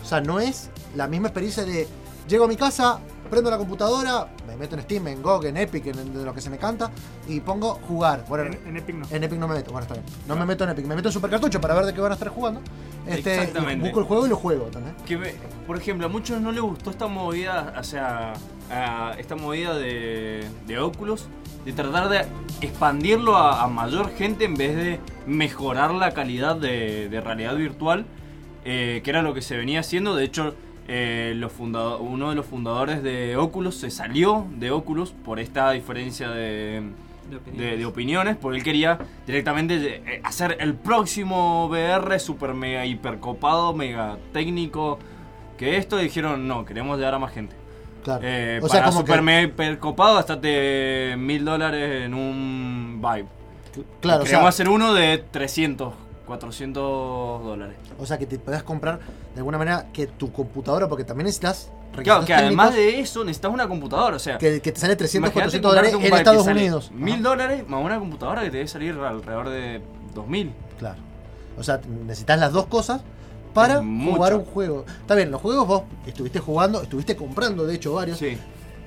O 0.04 0.06
sea, 0.06 0.20
no 0.22 0.40
es 0.40 0.70
la 0.96 1.08
misma 1.08 1.30
experiencia 1.30 1.64
de 1.64 1.88
llego 2.28 2.46
a 2.46 2.48
mi 2.48 2.58
casa, 2.58 3.00
prendo 3.30 3.50
la 3.50 3.58
computadora, 3.58 4.28
me 4.48 4.56
meto 4.58 4.76
en 4.76 4.82
Steam, 4.82 5.08
en 5.08 5.22
GOG, 5.22 5.46
en 5.46 5.58
Epic, 5.58 5.86
en, 5.88 6.00
en 6.00 6.26
lo 6.26 6.34
que 6.34 6.42
se 6.42 6.50
me 6.50 6.58
canta, 6.58 6.92
y 7.28 7.40
pongo 7.40 7.76
jugar. 7.88 8.26
Bueno, 8.28 8.46
En, 8.52 8.68
en 8.68 8.78
Epic 8.78 8.96
no. 8.96 9.06
en 9.10 9.24
Epic 9.24 9.40
no 9.40 9.48
me 9.48 9.56
meto, 9.56 9.72
bueno, 9.72 9.84
está 9.84 9.94
bien. 9.94 10.06
No 10.28 10.36
me 10.36 10.46
meto 10.46 10.64
en 10.64 10.72
Epic, 10.72 10.86
me 10.86 10.96
meto 10.96 11.10
en 11.10 11.14
Supercartucho 11.14 11.62
para 11.62 11.74
ver 11.76 11.86
de 11.86 11.94
qué 11.94 12.02
van 12.02 12.12
a 12.12 12.16
estar 12.16 12.30
jugando. 12.30 12.62
Este, 13.08 13.36
Exactamente. 13.36 13.86
Busco 13.86 14.00
el 14.02 14.06
juego 14.06 14.26
y 14.26 14.30
lo 14.30 14.36
juego 14.36 14.66
también. 14.66 14.96
Que 15.06 15.18
me- 15.18 15.34
por 15.66 15.78
ejemplo, 15.78 16.06
a 16.08 16.10
muchos 16.10 16.42
no 16.42 16.52
les 16.52 16.62
gustó 16.62 16.90
esta 16.92 17.08
movida, 17.08 17.74
o 17.80 17.84
sea, 17.84 18.34
a- 18.72 19.14
esta 19.18 19.36
movida 19.36 19.76
de, 19.76 20.46
de 20.68 20.80
Oculus, 20.80 21.26
de 21.66 21.74
tratar 21.74 22.10
de 22.10 22.26
expandirlo 22.62 23.36
a, 23.38 23.64
a 23.64 23.68
mayor 23.68 24.12
gente 24.16 24.46
en 24.46 24.56
vez 24.56 24.76
de 24.76 25.00
mejorar 25.26 25.92
la 25.92 26.12
calidad 26.14 26.56
de, 26.56 27.10
de 27.10 27.22
realidad 27.22 27.56
virtual, 27.56 28.06
eh, 28.66 29.02
que 29.04 29.10
era 29.10 29.22
lo 29.22 29.34
que 29.34 29.42
se 29.42 29.56
venía 29.58 29.80
haciendo. 29.80 30.16
De 30.16 30.24
hecho, 30.26 30.56
eh, 30.92 31.34
los 31.36 31.52
fundado- 31.52 32.00
uno 32.00 32.30
de 32.30 32.36
los 32.36 32.46
fundadores 32.48 33.04
de 33.04 33.38
Oculus 33.38 33.76
se 33.76 33.92
salió 33.92 34.48
de 34.56 34.72
Oculus 34.72 35.12
por 35.12 35.40
esta 35.40 35.70
diferencia 35.72 36.30
de, 36.32 36.82
de, 37.56 37.78
de 37.78 37.86
opiniones, 37.86 38.36
porque 38.38 38.58
él 38.58 38.64
quería 38.64 38.98
directamente 39.28 40.02
eh, 40.16 40.22
hacer 40.24 40.58
el 40.60 40.74
próximo 40.74 41.68
VR 41.68 42.20
super 42.20 42.56
mega 42.56 42.86
hipercopado, 42.86 43.74
mega 43.74 44.18
técnico. 44.34 44.98
Que 45.60 45.78
esto 45.78 45.98
dijeron, 45.98 46.48
no, 46.48 46.66
queremos 46.66 46.98
llegar 46.98 47.14
a 47.14 47.20
más 47.20 47.34
gente. 47.34 47.56
Claro. 48.04 48.22
Eh, 48.24 48.60
o 48.64 48.68
sea, 48.70 48.80
para 48.80 48.90
como 48.92 49.02
super 49.02 49.18
que, 49.18 49.22
mega 49.22 49.42
hipercopado, 49.44 50.16
gastate 50.16 51.16
mil 51.18 51.46
dólares 51.46 52.06
en 52.06 52.14
un 52.16 53.00
Vive. 53.02 53.28
claro, 54.02 54.22
o 54.22 54.26
queremos 54.26 54.30
sea, 54.44 54.48
hacer 54.48 54.70
uno 54.70 54.94
de 54.94 55.18
300, 55.20 55.94
400 56.30 57.44
dólares. 57.44 57.76
o 58.00 58.06
sea, 58.06 58.18
que 58.18 58.26
te 58.26 58.40
puedas 58.40 58.64
comprar 58.64 59.00
de 59.34 59.40
alguna 59.40 59.58
manera 59.58 59.88
que 59.92 60.08
tu 60.08 60.32
computadora, 60.32 60.88
porque 60.88 61.04
también 61.04 61.26
necesitas 61.26 61.72
Claro, 62.04 62.24
que 62.24 62.34
además 62.34 62.74
de 62.74 63.00
eso 63.00 63.26
necesitas 63.26 63.52
una 63.52 63.68
computadora, 63.68 64.16
o 64.16 64.20
sea. 64.20 64.38
que, 64.38 64.62
que 64.62 64.72
te 64.72 64.80
sale 64.80 64.96
300, 64.96 65.32
imagínate 65.32 65.60
400 65.60 65.72
dólares 65.72 65.94
en 65.94 66.14
Estados 66.14 66.48
Unidos. 66.48 66.92
Mil 66.92 67.22
dólares 67.22 67.68
más 67.68 67.84
una 67.84 68.00
computadora 68.00 68.44
que 68.44 68.52
te 68.52 68.58
debe 68.58 68.70
salir 68.70 68.94
alrededor 68.94 69.50
de 69.50 69.82
2000. 70.14 70.54
Claro. 70.78 70.98
O 71.58 71.64
sea, 71.64 71.82
necesitas 72.06 72.40
las 72.40 72.54
dos 72.54 72.68
cosas 72.68 73.02
para 73.54 73.82
mucho. 73.82 74.16
jugar 74.16 74.36
un 74.36 74.46
juego. 74.46 74.86
Está 75.02 75.16
bien, 75.16 75.32
los 75.32 75.42
juegos 75.42 75.68
vos 75.68 75.84
estuviste 76.06 76.40
jugando, 76.40 76.82
estuviste 76.82 77.16
comprando, 77.16 77.66
de 77.66 77.76
hecho, 77.76 77.94
varios. 77.94 78.18
Sí. 78.20 78.38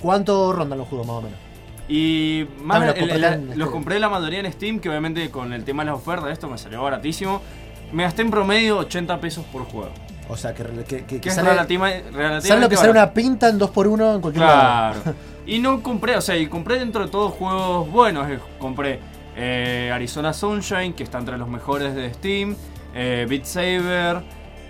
¿Cuánto 0.01 0.53
rondan 0.53 0.79
los 0.79 0.89
juegos 0.89 1.07
más 1.07 1.17
o 1.17 1.23
menos? 1.23 1.39
Y 1.95 2.47
más 2.63 2.81
Ah, 2.81 2.87
los 2.87 2.97
el- 2.97 3.67
compré 3.71 4.01
la 4.01 4.09
mayoría 4.09 4.41
en 4.41 4.51
Steam, 4.51 4.79
que 4.81 4.89
obviamente 4.89 5.29
con 5.31 5.53
el 5.53 5.63
tema 5.63 5.85
de 5.85 5.91
las 5.91 5.99
ofertas, 6.01 6.31
esto 6.33 6.49
me 6.49 6.57
salió 6.57 6.83
baratísimo. 6.83 7.43
Me 7.93 8.05
gasté 8.05 8.23
en 8.23 8.31
promedio 8.31 8.79
80 8.79 9.21
pesos 9.21 9.45
por 9.53 9.65
juego. 9.65 9.91
O 10.31 10.37
sea, 10.39 10.55
que, 10.55 10.65
que, 10.89 11.05
que- 11.05 11.21
que 11.21 11.29
es 11.29 11.35
sale, 11.35 11.51
relativa- 11.51 11.91
relativamente 11.91 12.49
sale 12.49 12.61
lo 12.63 12.69
que 12.71 12.77
sale 12.79 12.93
una 12.93 13.13
pinta 13.13 13.51
en 13.51 13.59
2x1 13.59 14.15
en 14.15 14.21
cualquier 14.23 14.45
lado. 14.47 15.03
Claro. 15.03 15.17
Y 15.45 15.59
no 15.59 15.83
compré, 15.83 16.17
o 16.17 16.21
sea, 16.21 16.37
y 16.37 16.47
compré 16.47 16.79
dentro 16.79 17.05
de 17.05 17.11
todos 17.11 17.33
juegos 17.33 17.91
buenos. 17.91 18.31
eh, 18.31 18.39
Compré 18.59 19.01
eh, 19.37 19.91
Arizona 19.93 20.33
Sunshine, 20.33 20.95
que 20.95 21.03
está 21.03 21.19
entre 21.19 21.37
los 21.37 21.49
mejores 21.49 21.95
de 21.97 22.15
Steam. 22.15 22.55
Eh, 22.95 23.27
Beat 23.29 23.45
Saber. 23.45 24.23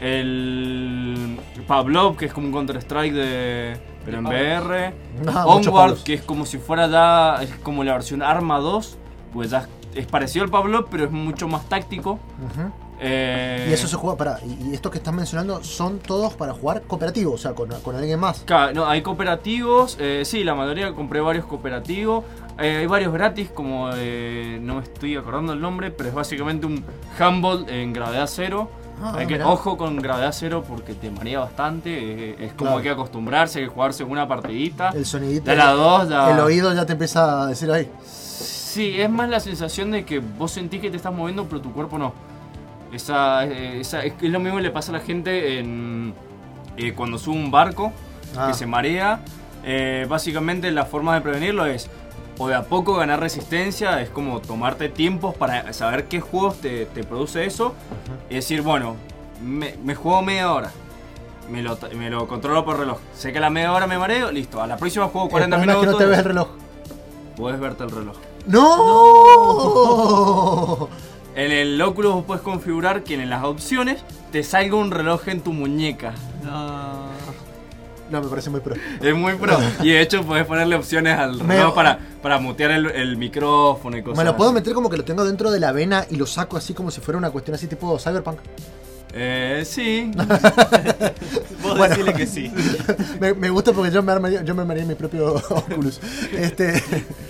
El 0.03 1.38
Pavlov, 1.66 2.16
que 2.16 2.26
es 2.26 2.32
como 2.32 2.48
un 2.48 2.53
Counter-Strike 2.53 3.14
de. 3.14 3.76
Pero 4.05 4.18
en 4.18 4.26
VR. 4.26 4.94
Ah, 5.28 5.46
Onward, 5.46 5.72
Pavlos. 5.72 6.05
que 6.05 6.14
es 6.14 6.22
como 6.22 6.44
si 6.44 6.59
fuera 6.59 6.88
ya. 6.88 7.42
Es 7.42 7.55
como 7.62 7.84
la 7.84 7.92
versión 7.92 8.22
Arma 8.22 8.59
2. 8.59 8.98
Pues 9.32 9.50
ya 9.50 9.68
es 9.94 10.07
parecido 10.07 10.44
al 10.44 10.50
Pavlov, 10.50 10.88
pero 10.90 11.05
es 11.05 11.11
mucho 11.11 11.48
más 11.48 11.68
táctico. 11.68 12.18
Eh, 13.00 13.66
Y 13.68 13.72
eso 13.72 13.88
se 13.88 13.96
juega 13.96 14.16
para. 14.16 14.38
Y, 14.44 14.74
estos 14.74 14.92
que 14.92 14.98
estás 14.98 15.14
mencionando 15.14 15.62
son 15.64 15.98
todos 15.98 16.34
para 16.34 16.53
jugar 16.53 16.82
cooperativo, 16.82 17.32
o 17.32 17.38
sea, 17.38 17.53
con, 17.53 17.68
con 17.82 17.96
alguien 17.96 18.18
más. 18.20 18.42
Claro, 18.44 18.72
no, 18.74 18.86
hay 18.86 19.03
cooperativos, 19.03 19.96
eh, 20.00 20.22
sí, 20.24 20.44
la 20.44 20.55
mayoría 20.55 20.92
compré 20.94 21.20
varios 21.20 21.44
cooperativos. 21.46 22.24
Eh, 22.59 22.78
hay 22.80 22.86
varios 22.86 23.12
gratis, 23.12 23.50
como 23.50 23.88
no 23.88 24.74
me 24.76 24.82
estoy 24.82 25.16
acordando 25.16 25.53
el 25.53 25.61
nombre, 25.61 25.90
pero 25.90 26.11
es 26.11 26.14
básicamente 26.14 26.66
un 26.66 26.84
handball 27.18 27.68
en 27.68 27.92
gravedad 27.92 28.28
cero. 28.30 28.70
Ah, 29.01 29.14
hay 29.18 29.26
que, 29.26 29.34
mirá. 29.34 29.49
ojo 29.49 29.76
con 29.76 29.97
gravedad 29.97 30.30
cero 30.32 30.64
porque 30.66 30.95
te 30.95 31.11
marea 31.11 31.40
bastante. 31.40 31.90
eh, 32.30 32.36
es 32.40 32.53
como 32.53 32.70
Claro. 32.70 32.76
hay 32.78 32.82
que 32.84 32.90
acostumbrarse, 32.90 33.59
hay 33.61 33.64
que 33.66 33.70
jugarse 33.72 34.05
una 34.05 34.26
partidita. 34.28 34.90
El 34.90 35.07
sonidito. 35.07 35.51
De 35.51 35.57
la 35.57 35.70
dos, 35.72 36.09
ya- 36.09 36.30
El 36.32 36.40
oído 36.40 36.72
ya 36.74 36.86
te 36.86 36.93
empieza 36.93 37.43
a 37.43 37.47
decir 37.47 37.70
ahí. 37.70 37.88
Sí, 38.03 39.01
es 39.01 39.11
más 39.11 39.28
la 39.28 39.40
sensación 39.40 39.90
de 39.90 40.05
que 40.05 40.18
vos 40.20 40.51
sentís 40.53 40.80
que 40.80 40.90
te 40.90 40.97
estás 40.97 41.12
moviendo, 41.12 41.45
pero 41.47 41.61
tu 41.61 41.72
cuerpo 41.72 41.99
no. 41.99 42.12
Esa, 42.93 43.45
eh, 43.47 43.80
esa- 43.80 44.05
es, 44.05 44.12
es 44.20 44.30
lo 44.30 44.38
mismo 44.40 44.57
que 44.59 44.62
le 44.62 44.70
pasa 44.70 44.93
a 44.93 44.99
la 44.99 45.01
gente 45.01 45.59
en, 45.59 46.14
eh, 46.76 46.93
cuando 46.95 47.18
sube 47.18 47.36
un 47.36 47.51
barco, 47.51 47.93
Ah. 48.36 48.49
que 48.49 48.55
se 48.55 48.66
marea. 48.66 49.20
Eh, 49.64 50.07
básicamente 50.09 50.70
la 50.72 50.84
forma 50.84 51.14
de 51.14 51.20
prevenirlo 51.20 51.66
es 51.66 51.88
o 52.39 52.49
de 52.49 52.55
a 52.55 52.62
poco 52.64 52.95
ganar 52.97 53.20
resistencia, 53.20 54.01
es 54.01 54.11
como 54.11 54.41
tomarte 54.41 54.89
tiempos 54.89 55.35
para 55.35 55.72
saber 55.72 56.07
qué 56.09 56.20
juegos 56.20 56.57
te, 56.61 56.87
te 56.87 57.05
produce 57.05 57.45
eso. 57.45 57.74
Y 58.30 58.35
decir, 58.37 58.62
bueno, 58.62 58.97
me, 59.43 59.76
me 59.83 59.95
juego 59.95 60.22
media 60.22 60.53
hora. 60.53 60.70
Me 61.51 61.62
lo, 61.62 61.76
me 61.97 62.09
lo 62.09 62.26
controlo 62.28 62.64
por 62.64 62.78
reloj. 62.78 62.99
Sé 63.14 63.33
que 63.33 63.39
a 63.39 63.41
la 63.43 63.51
media 63.51 63.72
hora 63.72 63.87
me 63.87 63.99
mareo, 63.99 64.30
listo. 64.33 64.62
A 64.62 64.66
la 64.66 64.76
próxima 64.76 65.09
juego 65.09 65.28
40 65.28 65.57
el 65.57 65.62
problema 65.62 65.80
minutos. 65.80 65.95
es 65.95 65.99
que 65.99 66.05
no 66.05 66.11
te 66.11 66.11
ves 66.11 66.18
el 66.18 66.24
reloj. 66.24 66.49
Puedes 67.37 67.61
verte 67.61 67.85
el 67.85 67.91
reloj. 67.91 68.16
¡No! 69.53 70.89
En 71.35 71.51
el 71.51 71.80
Oculus 71.80 72.12
vos 72.12 72.24
puedes 72.26 72.43
configurar 72.43 73.05
que 73.05 73.14
en 73.14 73.30
las 73.30 73.43
opciones 73.43 74.05
te 74.33 74.43
salga 74.43 74.76
un 74.76 74.91
reloj 74.91 75.28
en 75.28 75.41
tu 75.41 75.55
muñeca. 75.55 76.12
No, 76.45 77.07
me 78.21 78.29
parece 78.29 78.51
muy 78.51 78.61
pro. 78.61 78.75
Es 79.01 79.15
muy 79.15 79.35
pro. 79.35 79.59
Y 79.83 79.91
de 79.91 80.01
hecho 80.01 80.23
puedes 80.25 80.45
ponerle 80.47 80.77
opciones 80.77 81.19
al 81.19 81.43
Me- 81.43 81.57
reloj 81.57 81.75
para, 81.75 81.99
para 82.21 82.39
mutear 82.39 82.73
el, 82.73 82.87
el 82.91 83.17
micrófono 83.17 83.97
y 83.97 84.03
cosas 84.03 84.19
Me 84.19 84.25
lo 84.25 84.37
puedo 84.37 84.51
así. 84.51 84.57
meter 84.57 84.75
como 84.75 84.91
que 84.91 84.97
lo 84.97 85.05
tengo 85.05 85.25
dentro 85.25 85.51
de 85.51 85.61
la 85.61 85.73
vena 85.73 86.05
y 86.11 86.17
lo 86.17 86.27
saco 86.27 86.57
así 86.57 86.75
como 86.75 86.91
si 86.91 87.01
fuera 87.01 87.17
una 87.19 87.31
cuestión 87.31 87.55
así 87.55 87.67
tipo 87.69 87.99
cyberpunk. 87.99 88.39
Eh, 89.15 89.63
sí. 89.67 90.11
Vos 91.63 91.77
Bueno. 91.77 91.89
decirle 91.89 92.15
que 92.15 92.27
sí. 92.27 92.51
me, 93.21 93.35
me 93.35 93.51
gusta 93.51 93.73
porque 93.73 93.91
yo 93.91 94.03
me 94.03 94.13
armaría, 94.13 94.43
yo 94.43 94.55
me 94.55 94.63
armaría 94.63 94.85
mi 94.85 94.95
propio 94.95 95.35
Oculus. 95.51 96.01
Este, 96.33 96.83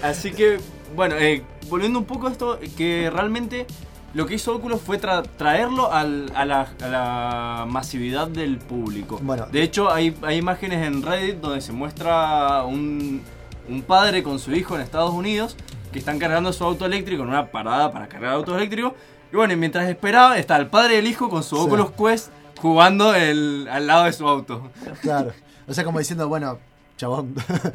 Así 0.03 0.31
que, 0.33 0.59
bueno, 0.95 1.17
eh, 1.19 1.43
volviendo 1.69 1.99
un 1.99 2.05
poco 2.05 2.29
a 2.29 2.31
esto, 2.33 2.59
que 2.77 3.11
realmente 3.13 3.67
lo 4.15 4.27
que 4.27 4.35
hizo 4.35 4.55
Oculus 4.57 4.81
fue 4.81 5.01
tra- 5.01 5.25
traerlo 5.37 5.93
al- 5.93 6.31
a, 6.35 6.45
la, 6.45 6.69
a 6.83 6.87
la 6.89 7.67
masividad 7.69 8.29
del 8.29 8.59
público. 8.59 9.19
Bueno. 9.23 9.47
de 9.51 9.63
hecho, 9.63 9.91
hay, 9.93 10.17
hay 10.23 10.37
imágenes 10.37 10.87
en 10.87 11.03
Reddit 11.03 11.37
donde 11.41 11.61
se 11.61 11.73
muestra 11.73 12.63
un, 12.65 13.23
un 13.69 13.83
padre 13.83 14.23
con 14.23 14.39
su 14.39 14.53
hijo 14.55 14.75
en 14.75 14.83
Estados 14.83 15.11
Unidos 15.13 15.57
que 15.93 15.99
están 15.99 16.19
cargando 16.19 16.53
su 16.53 16.65
auto 16.65 16.87
eléctrico 16.87 17.23
en 17.23 17.29
una 17.31 17.47
parada 17.51 17.91
para 17.93 18.09
cargar 18.09 18.33
autos 18.35 18.57
eléctricos. 18.57 18.93
Y 19.33 19.37
bueno, 19.37 19.53
y 19.55 19.57
mientras 19.57 19.89
esperaba, 19.89 20.37
está 20.39 20.57
el 20.57 20.67
padre 20.67 20.95
y 20.95 20.99
el 20.99 21.07
hijo 21.07 21.29
con 21.31 21.43
su 21.43 21.57
Sí. 21.57 21.63
Oculus 21.63 21.91
Quest 21.93 22.29
jugando 22.61 23.15
el, 23.15 23.67
al 23.71 23.87
lado 23.87 24.05
de 24.05 24.13
su 24.13 24.29
auto. 24.29 24.71
Claro. 25.01 25.33
O 25.67 25.73
sea, 25.75 25.85
como 25.85 25.99
diciendo, 25.99 26.29
bueno, 26.29 26.59
chabón. 26.99 27.35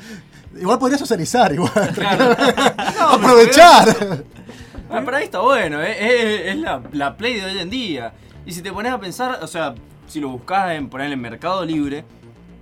igual 0.60 0.78
podría 0.80 0.98
socializar, 0.98 1.52
igual. 1.54 1.72
Claro. 1.96 2.36
Aprovechar. 3.12 4.24
Ah, 4.90 5.02
pero 5.04 5.18
ahí 5.18 5.26
está 5.26 5.40
bueno, 5.40 5.82
eh, 5.82 5.96
eh, 6.00 6.52
es 6.52 6.58
la, 6.58 6.82
la 6.94 7.18
Play 7.18 7.36
de 7.36 7.46
hoy 7.46 7.60
en 7.60 7.70
día. 7.70 8.14
Y 8.46 8.54
si 8.54 8.62
te 8.62 8.72
pones 8.72 8.92
a 8.92 9.00
pensar, 9.00 9.40
o 9.42 9.48
sea, 9.48 9.76
si 10.08 10.20
lo 10.20 10.30
buscas 10.30 10.72
en 10.72 10.90
poner 10.90 11.12
en 11.12 11.20
Mercado 11.20 11.66
Libre, 11.66 12.06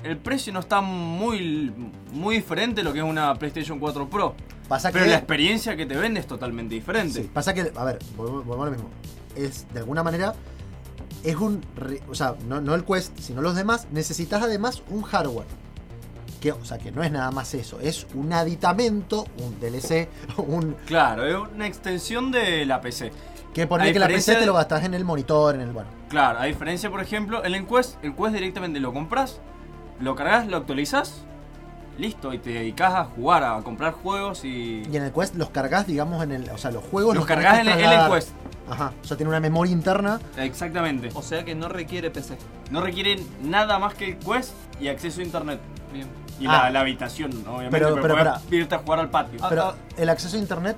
el 0.04 0.18
precio 0.18 0.52
no 0.54 0.60
está 0.60 0.82
muy, 0.82 1.72
muy 2.12 2.36
diferente 2.38 2.82
de 2.82 2.84
lo 2.84 2.94
que 2.94 3.00
es 3.00 3.06
una 3.06 3.34
PlayStation 3.36 3.80
4 3.80 4.10
Pro. 4.10 4.36
Pasa 4.68 4.92
pero 4.92 5.06
que- 5.06 5.12
la 5.12 5.18
experiencia 5.18 5.76
que 5.76 5.86
te 5.86 5.96
vende 5.96 6.20
es 6.20 6.28
totalmente 6.28 6.74
diferente. 6.74 7.22
Sí, 7.24 7.30
pasa 7.32 7.54
que, 7.54 7.72
a 7.76 7.84
ver, 7.84 8.00
volvemos 8.18 8.60
a 8.62 8.66
lo 8.66 8.72
mismo. 8.72 8.90
Es, 9.36 9.72
de 9.74 9.80
alguna 9.80 10.02
manera, 10.02 10.34
es 11.24 11.36
un. 11.36 11.62
o 12.10 12.16
sea, 12.16 12.36
no, 12.48 12.62
no 12.62 12.74
el 12.74 12.84
Quest, 12.84 13.18
sino 13.20 13.42
los 13.44 13.56
demás. 13.56 13.88
Necesitas 13.92 14.42
además 14.42 14.82
un 14.90 15.04
hardware. 15.04 15.46
Que, 16.46 16.52
o 16.52 16.64
sea, 16.64 16.78
que 16.78 16.92
no 16.92 17.02
es 17.04 17.12
nada 17.12 17.32
más 17.32 17.52
eso. 17.56 17.80
Es 17.80 18.06
un 18.14 18.32
aditamento, 18.32 19.26
un 19.40 19.60
DLC, 19.60 20.08
un. 20.38 20.76
Claro, 20.86 21.26
es 21.26 21.36
una 21.56 21.66
extensión 21.66 22.32
de 22.32 22.68
la 22.68 22.82
PC. 22.82 23.12
Que 23.52 23.66
poner 23.66 23.90
A 23.90 23.94
que 23.94 23.98
la 23.98 24.08
PC 24.08 24.36
te 24.36 24.46
lo 24.46 24.54
gastas 24.54 24.84
en 24.84 24.94
el 24.94 25.04
monitor, 25.06 25.56
en 25.56 25.62
el. 25.62 25.72
Bueno. 25.72 25.90
Claro, 26.08 26.38
a 26.38 26.44
diferencia, 26.46 26.92
por 26.92 27.02
ejemplo, 27.02 27.44
el 27.44 27.66
Quest, 27.66 27.96
el 28.04 28.14
Quest 28.14 28.34
directamente 28.36 28.80
lo 28.80 28.94
compras, 28.94 29.40
lo 30.00 30.14
cargas, 30.14 30.46
lo 30.46 30.58
actualizas, 30.58 31.24
listo, 31.98 32.32
y 32.32 32.38
te 32.38 32.52
dedicas 32.52 32.94
a 32.94 33.06
jugar, 33.06 33.44
a 33.44 33.60
comprar 33.64 33.94
juegos 33.94 34.46
y. 34.46 34.84
Y 34.88 34.98
en 34.98 35.02
el 35.06 35.12
Quest 35.12 35.34
los 35.38 35.50
cargas, 35.50 35.88
digamos, 35.88 36.24
en 36.24 36.32
el. 36.32 36.48
O 36.52 36.60
sea, 36.60 36.70
los 36.70 36.84
juegos 36.84 37.16
Los 37.16 37.26
tenés 37.26 37.44
cargas 37.44 37.62
en 37.62 37.70
el- 37.70 37.80
en 37.84 37.92
el. 38.02 38.12
Quest. 38.12 38.30
Ajá. 38.70 38.94
O 39.02 39.08
sea, 39.08 39.18
tiene 39.18 39.30
una 39.32 39.40
memoria 39.40 39.74
interna. 39.74 40.20
Exactamente. 40.38 41.10
O 41.16 41.24
sea 41.24 41.44
que 41.44 41.56
no 41.56 41.70
requiere 41.70 42.12
PC. 42.12 42.38
No 42.70 42.82
requieren 42.82 43.26
nada 43.42 43.80
más 43.80 43.96
que 43.96 44.10
el 44.12 44.18
Quest 44.20 44.52
y 44.80 44.90
acceso 44.90 45.22
a 45.22 45.24
internet. 45.24 45.60
Bien. 45.92 46.08
Y 46.40 46.48
Ah. 46.48 46.64
la, 46.64 46.70
la 46.72 46.80
habitación, 46.82 47.32
obviamente. 47.48 47.70
Pero- 47.72 47.96
Pero, 48.02 48.34
irte 48.52 48.76
a 48.76 48.80
jugar 48.80 49.00
al 49.00 49.10
patio. 49.10 49.40
Pero 49.50 49.76
el 49.98 50.10
acceso 50.10 50.36
a 50.36 50.40
internet. 50.40 50.76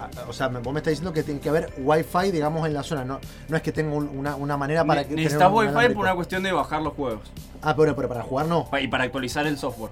ah, 0.00 0.08
O 0.28 0.32
sea, 0.32 0.48
vos 0.48 0.72
me 0.72 0.78
estás 0.80 0.92
diciendo 0.92 1.12
que 1.12 1.22
tiene 1.22 1.40
que 1.40 1.48
haber 1.48 1.72
wifi, 1.78 2.30
digamos, 2.30 2.66
en 2.66 2.74
la 2.74 2.82
zona. 2.82 3.04
No, 3.04 3.18
no 3.48 3.56
es 3.56 3.62
que 3.62 3.72
tenga 3.72 3.94
un- 3.94 4.08
una, 4.16 4.36
una 4.36 4.56
manera 4.56 4.84
para 4.84 5.04
que. 5.04 5.14
Necesitas 5.14 5.48
tener 5.52 5.68
un 5.70 5.76
Wi-Fi 5.76 5.94
por 5.94 6.04
una 6.04 6.14
cuestión 6.14 6.42
de 6.42 6.52
bajar 6.52 6.82
los 6.82 6.92
juegos. 6.94 7.20
Ah, 7.62 7.74
pero, 7.76 7.94
pero 7.96 8.08
para 8.08 8.22
jugar 8.22 8.46
no. 8.46 8.68
Y 8.80 8.88
para 8.88 9.04
actualizar 9.04 9.46
el 9.46 9.58
software. 9.58 9.90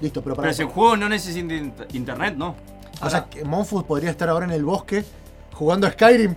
Listo, 0.00 0.22
pero 0.22 0.36
para. 0.36 0.46
Pero 0.46 0.54
si 0.54 0.62
el 0.62 0.68
juego 0.68 0.96
no 0.96 1.08
necesita 1.08 1.52
int- 1.54 1.94
internet, 1.94 2.34
no. 2.36 2.54
o 3.00 3.10
sea, 3.10 3.26
que 3.26 3.44
Monfus 3.44 3.84
podría 3.84 4.10
estar 4.10 4.28
ahora 4.28 4.44
en 4.46 4.52
el 4.52 4.64
bosque 4.64 5.04
jugando 5.52 5.86
a 5.86 5.90
Skyrim. 5.92 6.34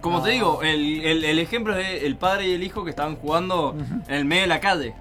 Como 0.00 0.22
te 0.22 0.30
digo, 0.30 0.62
el, 0.62 1.04
el- 1.04 1.24
el 1.24 1.38
ejemplo 1.38 1.76
es 1.76 2.02
el 2.04 2.16
padre 2.16 2.48
y 2.48 2.52
el 2.52 2.62
hijo 2.62 2.84
que 2.84 2.90
estaban 2.90 3.16
jugando 3.16 3.76
en 4.06 4.14
el 4.14 4.24
medio 4.24 4.42
de 4.42 4.48
la 4.48 4.60
calle. 4.60 4.94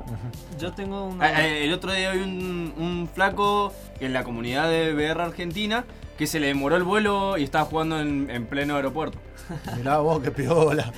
Yo 0.59 0.73
tengo 0.73 1.05
una. 1.05 1.25
Ah, 1.25 1.45
eh, 1.47 1.65
El 1.65 1.73
otro 1.73 1.91
día 1.93 2.11
vi 2.13 2.21
un, 2.21 2.73
un 2.77 3.09
flaco 3.13 3.71
en 3.99 4.11
la 4.13 4.23
comunidad 4.23 4.69
de 4.69 4.93
VR 4.93 5.21
Argentina 5.21 5.85
que 6.17 6.25
se 6.25 6.39
le 6.39 6.47
demoró 6.47 6.75
el 6.77 6.83
vuelo 6.83 7.37
y 7.37 7.43
estaba 7.43 7.65
jugando 7.65 7.99
en, 7.99 8.27
en 8.31 8.45
pleno 8.47 8.75
aeropuerto. 8.75 9.19
Mirá 9.77 9.99
vos, 9.99 10.21
qué 10.23 10.31
piola. 10.31 10.91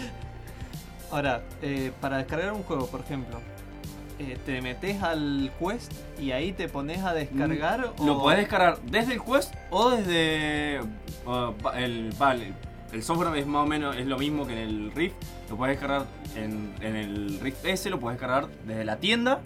Ahora, 1.11 1.41
eh, 1.61 1.91
para 1.99 2.17
descargar 2.17 2.53
un 2.53 2.63
juego, 2.63 2.87
por 2.87 3.01
ejemplo, 3.01 3.41
eh, 4.19 4.37
te 4.45 4.61
metes 4.61 5.01
al 5.01 5.51
Quest 5.59 5.91
y 6.19 6.31
ahí 6.31 6.53
te 6.53 6.69
pones 6.69 7.03
a 7.03 7.13
descargar. 7.13 7.93
Mm, 7.99 8.05
Lo 8.05 8.17
o... 8.17 8.21
podés 8.21 8.39
descargar 8.39 8.79
desde 8.83 9.13
el 9.15 9.21
Quest 9.23 9.53
o 9.71 9.89
desde 9.89 10.79
uh, 11.25 11.53
el 11.75 12.13
vale. 12.17 12.53
El 12.91 13.03
software 13.03 13.37
es 13.37 13.45
más 13.45 13.63
o 13.63 13.67
menos 13.67 13.95
es 13.95 14.07
lo 14.07 14.17
mismo 14.17 14.47
que 14.47 14.53
en 14.53 14.59
el 14.59 14.91
Rift. 14.91 15.15
Lo 15.49 15.57
puedes 15.57 15.79
descargar 15.79 16.07
en, 16.35 16.73
en 16.81 16.95
el 16.95 17.39
Rift 17.39 17.65
S, 17.65 17.89
lo 17.89 17.99
puedes 17.99 18.19
descargar 18.19 18.49
desde 18.65 18.85
la 18.85 18.97
tienda. 18.97 19.41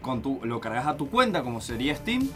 Con 0.00 0.22
tu, 0.22 0.40
lo 0.44 0.60
cargas 0.60 0.86
a 0.86 0.96
tu 0.96 1.10
cuenta 1.10 1.42
como 1.42 1.60
sería 1.60 1.94
Steam. 1.94 2.28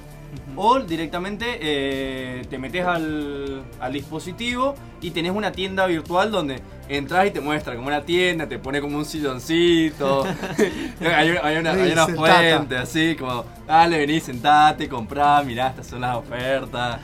O 0.57 0.81
directamente 0.81 1.59
eh, 1.61 2.43
te 2.51 2.59
metes 2.59 2.85
al, 2.85 3.63
al 3.81 3.93
dispositivo 3.93 4.75
y 5.01 5.11
tenés 5.11 5.33
una 5.33 5.53
tienda 5.53 5.87
virtual 5.87 6.31
donde 6.31 6.61
entras 6.89 7.29
y 7.29 7.31
te 7.31 7.41
muestra 7.41 7.75
como 7.75 7.87
una 7.89 8.03
tienda, 8.03 8.47
te 8.47 8.59
pone 8.59 8.81
como 8.81 8.99
un 8.99 9.05
silloncito. 9.05 10.25
hay, 11.01 11.31
hay 11.43 11.57
una, 11.57 11.71
hay 11.71 11.93
una 11.93 12.07
fuente, 12.09 12.77
así 12.77 13.17
como, 13.17 13.45
dale, 13.67 13.99
vení, 13.99 14.21
sentate, 14.21 14.89
comprá, 14.89 15.43
mirá, 15.43 15.69
estas 15.69 15.87
son 15.87 16.01
las 16.01 16.17
ofertas. 16.17 17.01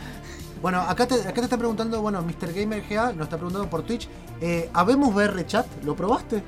Bueno, 0.64 0.80
acá 0.80 1.06
te, 1.06 1.16
acá 1.16 1.34
te 1.34 1.40
está 1.42 1.58
preguntando, 1.58 2.00
bueno, 2.00 2.22
Mr. 2.22 2.54
Gamer 2.54 2.82
GA 2.88 3.12
nos 3.12 3.24
está 3.24 3.36
preguntando 3.36 3.68
por 3.68 3.82
Twitch. 3.82 4.08
Eh, 4.40 4.70
¿Habemos 4.72 5.14
VR 5.14 5.46
Chat? 5.46 5.66
¿Lo 5.84 5.94
probaste? 5.94 6.42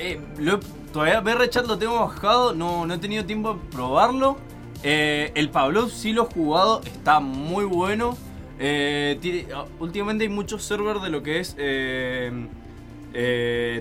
Eh, 0.00 0.20
lo 0.38 0.58
todavía 0.92 1.20
VR 1.20 1.48
Chat 1.48 1.68
lo 1.68 1.78
tengo 1.78 1.94
bajado, 2.00 2.54
no, 2.54 2.84
no 2.86 2.94
he 2.94 2.98
tenido 2.98 3.24
tiempo 3.24 3.54
de 3.54 3.60
probarlo. 3.70 4.36
Eh, 4.82 5.30
el 5.36 5.48
Pablo 5.50 5.88
sí 5.88 6.12
lo 6.12 6.24
he 6.28 6.34
jugado, 6.34 6.80
está 6.84 7.20
muy 7.20 7.64
bueno. 7.64 8.16
Eh, 8.58 9.16
tiene- 9.20 9.46
últimamente 9.78 10.24
hay 10.24 10.28
muchos 10.30 10.64
servers 10.64 11.00
de 11.00 11.10
lo 11.10 11.22
que 11.22 11.38
es 11.38 11.54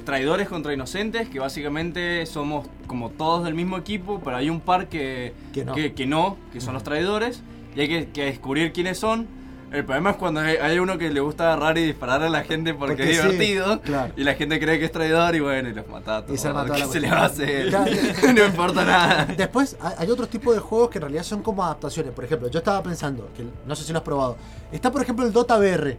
traidores 0.05 0.47
contra 0.47 0.75
inocentes, 0.75 1.27
que 1.27 1.39
básicamente 1.39 2.23
somos 2.27 2.67
como 2.85 3.09
todos 3.09 3.45
del 3.45 3.55
mismo 3.55 3.79
equipo, 3.79 4.21
pero 4.23 4.37
hay 4.37 4.51
un 4.51 4.59
par 4.59 4.89
que, 4.89 5.33
Que 5.51 5.65
no. 5.65 5.73
que, 5.73 5.93
que 5.95 6.05
no, 6.05 6.37
que 6.53 6.61
son 6.61 6.75
los 6.75 6.83
traidores, 6.83 7.41
y 7.75 7.79
hay 7.81 7.87
que, 7.87 8.09
que 8.09 8.25
descubrir 8.25 8.73
quiénes 8.73 8.99
son. 8.99 9.40
El 9.71 9.85
problema 9.85 10.11
es 10.11 10.15
cuando 10.17 10.41
hay, 10.41 10.57
hay 10.57 10.79
uno 10.79 10.97
que 10.97 11.09
le 11.09 11.21
gusta 11.21 11.45
agarrar 11.45 11.77
y 11.77 11.85
disparar 11.85 12.21
a 12.23 12.29
la 12.29 12.43
gente 12.43 12.73
porque, 12.73 12.95
Porque 12.95 13.11
es 13.11 13.17
sí, 13.21 13.23
divertido. 13.23 13.79
claro. 13.81 14.13
Y 14.17 14.23
la 14.23 14.33
gente 14.33 14.59
cree 14.59 14.77
que 14.79 14.85
es 14.85 14.91
traidor 14.91 15.33
y 15.33 15.39
bueno, 15.39 15.69
y 15.69 15.73
los 15.73 15.87
mata 15.87 16.17
a 16.17 16.21
todos. 16.25 16.35
Y 16.35 16.41
se 16.41 16.51
¿Qué 16.75 16.85
se 16.87 16.99
le 16.99 17.09
va 17.09 17.19
a 17.19 17.25
hacer? 17.25 17.69
Claro. 17.69 17.91
no 18.35 18.45
importa 18.45 18.83
nada. 18.83 19.25
Después 19.25 19.77
hay 19.97 20.09
otros 20.09 20.27
tipos 20.27 20.53
de 20.53 20.59
juegos 20.59 20.89
que 20.89 20.97
en 20.97 21.03
realidad 21.03 21.23
son 21.23 21.41
como 21.41 21.63
adaptaciones. 21.63 22.11
Por 22.11 22.25
ejemplo, 22.25 22.49
yo 22.49 22.59
estaba 22.59 22.83
pensando, 22.83 23.29
que 23.35 23.45
no 23.65 23.75
sé 23.75 23.85
si 23.85 23.93
lo 23.93 23.99
has 23.99 24.03
probado. 24.03 24.35
Está 24.73 24.91
por 24.91 25.01
ejemplo 25.01 25.25
el 25.25 25.31
Dota 25.31 25.57
VR. 25.57 25.97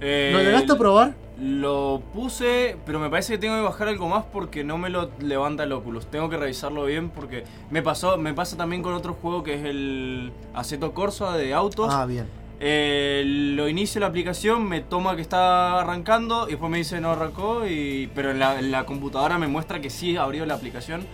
Eh, 0.00 0.30
¿Lo 0.32 0.40
llegaste 0.40 0.72
a 0.72 0.78
probar? 0.78 1.14
Lo 1.40 2.02
puse, 2.12 2.76
pero 2.86 2.98
me 2.98 3.10
parece 3.10 3.34
que 3.34 3.38
tengo 3.38 3.54
que 3.56 3.62
bajar 3.62 3.88
algo 3.88 4.08
más 4.08 4.24
porque 4.32 4.64
no 4.64 4.78
me 4.78 4.90
lo 4.90 5.10
levanta 5.20 5.64
el 5.64 5.72
Oculus. 5.72 6.06
Tengo 6.06 6.28
que 6.28 6.36
revisarlo 6.36 6.84
bien 6.84 7.10
porque 7.10 7.44
me 7.70 7.82
pasó, 7.82 8.16
me 8.16 8.32
pasa 8.32 8.56
también 8.56 8.82
con 8.82 8.94
otro 8.94 9.14
juego 9.14 9.44
que 9.44 9.54
es 9.54 9.64
el 9.64 10.32
Aceto 10.54 10.94
Corsa 10.94 11.36
de 11.36 11.54
autos. 11.54 11.92
Ah, 11.92 12.06
bien. 12.06 12.26
Eh, 12.60 13.22
lo 13.24 13.68
inicio 13.68 14.00
la 14.00 14.08
aplicación, 14.08 14.64
me 14.68 14.80
toma 14.80 15.14
que 15.14 15.22
está 15.22 15.80
arrancando 15.80 16.48
y 16.48 16.52
después 16.52 16.70
me 16.70 16.78
dice 16.78 17.00
no 17.00 17.10
arrancó, 17.10 17.66
y, 17.66 18.10
pero 18.14 18.32
en 18.32 18.40
la, 18.40 18.58
en 18.58 18.70
la 18.72 18.84
computadora 18.84 19.38
me 19.38 19.46
muestra 19.46 19.80
que 19.80 19.90
sí 19.90 20.16
abrió 20.16 20.44
la 20.44 20.54
aplicación 20.54 21.06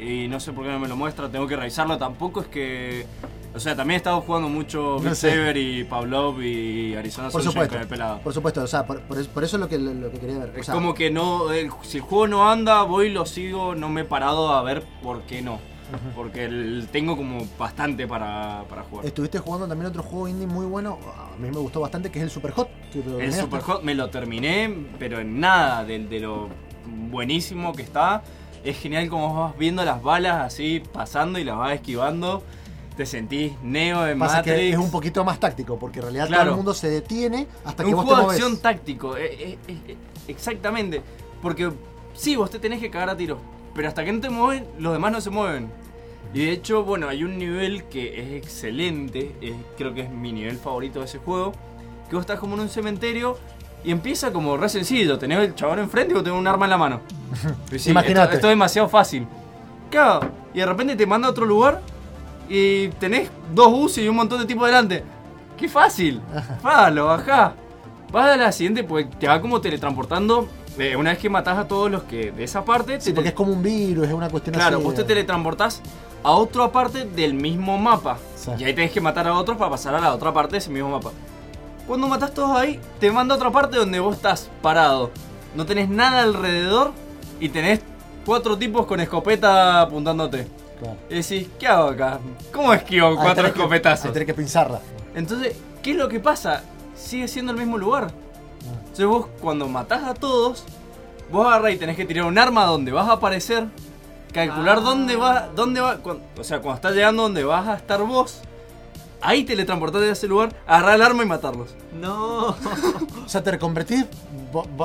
y 0.00 0.28
no 0.28 0.38
sé 0.38 0.52
por 0.52 0.64
qué 0.64 0.70
no 0.70 0.78
me 0.78 0.86
lo 0.88 0.94
muestra, 0.96 1.28
tengo 1.28 1.46
que 1.48 1.56
revisarlo. 1.56 1.98
Tampoco 1.98 2.40
es 2.42 2.46
que. 2.48 3.06
O 3.54 3.58
sea, 3.58 3.74
también 3.74 3.94
he 3.94 3.96
estado 3.96 4.20
jugando 4.20 4.50
mucho 4.50 4.96
No 4.98 5.00
Beat 5.00 5.14
sé. 5.14 5.30
Saber 5.30 5.56
y 5.56 5.82
Pavlov 5.84 6.42
y 6.42 6.94
Arizona 6.94 7.30
Por 7.30 7.42
supuesto. 7.42 7.72
con 7.72 7.80
el 7.82 7.88
pelado. 7.88 8.20
Por 8.20 8.34
supuesto, 8.34 8.62
o 8.62 8.66
sea, 8.66 8.86
por, 8.86 9.00
por 9.00 9.18
eso, 9.18 9.30
por 9.30 9.44
eso 9.44 9.56
es 9.56 9.60
lo 9.62 9.68
que, 9.68 9.78
lo 9.78 10.10
que 10.12 10.18
quería 10.20 10.38
ver. 10.40 10.50
O 10.54 10.58
Es 10.60 10.66
sea, 10.66 10.74
como 10.74 10.94
que 10.94 11.10
no. 11.10 11.50
el- 11.50 11.70
si 11.82 11.96
el 11.96 12.02
juego 12.02 12.26
no 12.28 12.50
anda, 12.50 12.82
voy, 12.82 13.08
lo 13.10 13.24
sigo, 13.24 13.74
no 13.74 13.88
me 13.88 14.02
he 14.02 14.04
parado 14.04 14.50
a 14.52 14.62
ver 14.62 14.84
por 15.02 15.22
qué 15.22 15.40
no. 15.40 15.58
Porque 16.14 16.44
el- 16.46 16.88
tengo 16.90 17.16
como 17.16 17.46
bastante 17.58 18.06
para, 18.08 18.64
para 18.68 18.82
jugar. 18.82 19.06
Estuviste 19.06 19.38
jugando 19.38 19.68
también 19.68 19.88
otro 19.88 20.02
juego 20.02 20.26
indie 20.28 20.46
muy 20.46 20.66
bueno. 20.66 20.98
A 21.16 21.36
mí 21.38 21.48
me 21.50 21.58
gustó 21.58 21.80
bastante, 21.80 22.10
que 22.10 22.18
es 22.18 22.24
el 22.24 22.30
Superhot. 22.30 22.68
que 22.92 22.98
lo 22.98 23.04
El 23.04 23.16
terminaste. 23.30 23.40
Superhot 23.42 23.82
me 23.82 23.94
lo 23.94 24.10
terminé, 24.10 24.86
pero 24.98 25.20
en 25.20 25.38
nada 25.40 25.84
de, 25.84 25.98
de 26.00 26.20
lo 26.20 26.48
buenísimo 27.10 27.72
que 27.72 27.82
está. 27.82 28.22
Es 28.64 28.78
genial 28.78 29.08
como 29.08 29.32
vas 29.42 29.56
viendo 29.56 29.84
las 29.84 30.02
balas 30.02 30.44
así 30.44 30.82
pasando 30.92 31.38
y 31.38 31.44
las 31.44 31.56
vas 31.56 31.74
esquivando. 31.74 32.42
Te 32.96 33.04
sentís 33.04 33.52
Neo 33.62 33.98
Pasa 34.18 34.38
Matrix. 34.38 34.56
que 34.56 34.70
es 34.70 34.78
un 34.78 34.90
poquito 34.90 35.22
más 35.22 35.38
táctico, 35.38 35.78
porque 35.78 35.98
en 35.98 36.04
realidad 36.04 36.28
todo 36.30 36.50
el 36.50 36.56
mundo 36.56 36.72
se 36.74 36.88
detiene 36.88 37.46
hasta 37.64 37.84
que 37.84 37.90
un 37.90 37.96
vos 37.96 38.04
te 38.06 38.14
juego 38.14 38.30
de 38.30 38.34
acción 38.36 38.58
táctico, 38.58 39.16
eh, 39.18 39.36
eh, 39.38 39.58
eh, 39.68 39.96
exactamente. 40.28 41.02
Porque 41.42 41.70
sí, 42.14 42.36
vos 42.36 42.50
te 42.50 42.58
tenés 42.58 42.80
que 42.80 42.90
cagar 42.90 43.10
a 43.10 43.16
tiro, 43.16 43.38
pero 43.76 43.86
hasta 43.88 44.04
que 44.04 44.12
no 44.12 44.20
te 44.20 44.30
mueven, 44.30 44.66
los 44.78 44.92
demás 44.92 45.12
no 45.12 45.20
se 45.20 45.30
mueven. 45.30 45.70
Y 46.34 46.46
de 46.46 46.50
hecho, 46.52 46.82
bueno, 46.82 47.08
hay 47.08 47.22
un 47.22 47.38
nivel 47.38 47.84
que 47.84 48.20
es 48.20 48.42
excelente, 48.42 49.36
es- 49.40 49.54
creo 49.78 49.94
que 49.94 50.00
es 50.02 50.10
mi 50.10 50.32
nivel 50.32 50.56
favorito 50.58 50.98
de 50.98 51.04
ese 51.04 51.18
juego, 51.18 51.52
que 52.08 52.16
vos 52.16 52.22
estás 52.22 52.40
como 52.40 52.54
en 52.54 52.60
un 52.62 52.68
cementerio 52.68 53.38
y 53.84 53.92
empieza 53.92 54.32
como 54.32 54.56
re 54.56 54.68
sencillo, 54.68 55.18
tenés 55.18 55.38
el 55.38 55.54
chabón 55.54 55.78
enfrente 55.78 56.12
y 56.12 56.14
vos 56.14 56.24
tenés 56.24 56.38
un 56.38 56.46
arma 56.48 56.66
en 56.66 56.70
la 56.70 56.78
mano. 56.78 57.00
Sí, 57.78 57.90
Imagínate. 57.90 58.24
Esto, 58.24 58.34
esto 58.36 58.46
es 58.48 58.52
demasiado 58.52 58.88
fácil. 58.88 59.26
Claro, 59.90 60.28
y 60.52 60.58
de 60.58 60.66
repente 60.66 60.96
te 60.96 61.06
manda 61.06 61.28
a 61.28 61.30
otro 61.30 61.46
lugar 61.46 61.80
y 62.48 62.88
tenés 62.88 63.30
dos 63.54 63.68
UCI 63.72 64.02
y 64.04 64.08
un 64.08 64.16
montón 64.16 64.40
de 64.40 64.46
tipos 64.46 64.66
delante. 64.66 65.04
¡Qué 65.56 65.68
fácil! 65.68 66.20
Va, 66.66 66.90
lo 66.90 67.06
bajás. 67.06 67.52
Vas 68.12 68.30
a 68.30 68.36
la 68.36 68.52
siguiente, 68.52 68.84
pues 68.84 69.06
te 69.18 69.26
va 69.28 69.40
como 69.40 69.60
teletransportando. 69.60 70.48
Eh, 70.78 70.96
una 70.96 71.10
vez 71.10 71.18
que 71.18 71.28
matás 71.30 71.58
a 71.58 71.66
todos 71.68 71.90
los 71.90 72.02
que 72.04 72.32
de 72.32 72.44
esa 72.44 72.64
parte, 72.64 73.00
Sí, 73.00 73.10
te- 73.10 73.14
porque 73.14 73.28
es 73.30 73.34
como 73.34 73.52
un 73.52 73.62
virus, 73.62 74.06
es 74.08 74.12
una 74.12 74.28
cuestión 74.28 74.54
claro, 74.54 74.76
así. 74.76 74.84
vos 74.84 74.94
te 74.94 75.04
teletransportás 75.04 75.80
a 76.22 76.32
otra 76.32 76.70
parte 76.72 77.04
del 77.04 77.34
mismo 77.34 77.78
mapa. 77.78 78.18
Sí. 78.36 78.50
Y 78.58 78.64
ahí 78.64 78.74
tenés 78.74 78.90
que 78.92 79.00
matar 79.00 79.26
a 79.28 79.34
otros 79.34 79.56
para 79.56 79.70
pasar 79.70 79.94
a 79.94 80.00
la 80.00 80.14
otra 80.14 80.32
parte 80.32 80.52
de 80.52 80.58
ese 80.58 80.70
mismo 80.70 80.90
mapa. 80.90 81.10
Cuando 81.86 82.08
matas 82.08 82.34
todos 82.34 82.56
ahí, 82.58 82.80
te 82.98 83.10
manda 83.12 83.34
a 83.34 83.36
otra 83.36 83.50
parte 83.50 83.76
donde 83.76 84.00
vos 84.00 84.16
estás 84.16 84.50
parado. 84.60 85.10
No 85.54 85.64
tenés 85.66 85.88
nada 85.88 86.22
alrededor 86.22 86.92
y 87.40 87.48
tenés 87.48 87.80
cuatro 88.24 88.58
tipos 88.58 88.86
con 88.86 88.98
escopeta 89.00 89.82
apuntándote. 89.82 90.48
Claro. 90.80 90.96
Y 91.08 91.14
decís, 91.14 91.48
¿qué 91.58 91.66
hago 91.68 91.88
acá? 91.90 92.18
¿Cómo 92.52 92.74
esquivo 92.74 93.14
cuatro 93.16 93.44
que- 93.44 93.50
escopetazos? 93.50 94.12
tenés 94.12 94.26
que 94.26 94.34
pinzarla. 94.34 94.80
Entonces, 95.14 95.56
¿qué 95.82 95.92
es 95.92 95.96
lo 95.96 96.08
que 96.08 96.18
pasa? 96.20 96.62
Sigue 96.96 97.28
siendo 97.28 97.52
el 97.52 97.58
mismo 97.58 97.78
lugar. 97.78 98.10
Entonces 98.98 99.06
vos 99.14 99.26
cuando 99.42 99.68
matás 99.68 100.04
a 100.04 100.14
todos, 100.14 100.64
vos 101.30 101.46
agarrás 101.46 101.74
y 101.74 101.76
tenés 101.76 101.96
que 101.96 102.06
tirar 102.06 102.24
un 102.24 102.38
arma 102.38 102.64
donde 102.64 102.92
vas 102.92 103.06
a 103.10 103.12
aparecer, 103.12 103.66
calcular 104.32 104.82
dónde 104.82 105.16
va, 105.16 105.50
dónde 105.54 105.82
va, 105.82 105.98
o 106.38 106.42
sea, 106.44 106.60
cuando 106.60 106.76
estás 106.76 106.94
llegando 106.94 107.24
donde 107.24 107.44
vas 107.44 107.68
a 107.68 107.74
estar 107.74 108.00
vos, 108.04 108.40
ahí 109.20 109.44
teletransportate 109.44 110.08
a 110.08 110.12
ese 110.12 110.26
lugar, 110.26 110.54
agarrar 110.66 110.94
el 110.94 111.02
arma 111.02 111.22
y 111.24 111.26
matarlos. 111.26 111.74
No. 112.00 112.56
O 113.26 113.28
sea, 113.28 113.42
te 113.42 113.50
reconvertís 113.50 114.06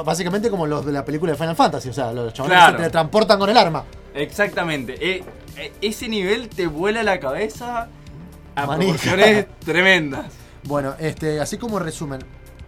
básicamente 0.03 0.49
como 0.49 0.66
los 0.68 0.84
de 0.86 0.91
la 0.91 1.05
película 1.05 1.32
de 1.32 1.38
Final 1.38 1.55
Fantasy. 1.55 1.89
O 1.89 1.93
sea, 1.93 2.12
los 2.12 2.34
chavales 2.34 2.57
Claro. 2.57 2.72
se 2.72 2.78
teletransportan 2.80 3.38
con 3.39 3.49
el 3.51 3.55
arma. 3.55 3.84
Exactamente. 4.16 4.95
E- 4.99 5.24
e- 5.55 5.72
ese 5.80 6.09
nivel 6.09 6.49
te 6.49 6.66
vuela 6.68 7.03
la 7.03 7.20
cabeza 7.20 7.88
a 8.55 8.68
proporciones 8.68 9.45
tremendas. 9.64 10.26
Bueno, 10.64 10.95
este, 10.99 11.39
así 11.39 11.57
como 11.59 11.78
resumen, 11.78 12.20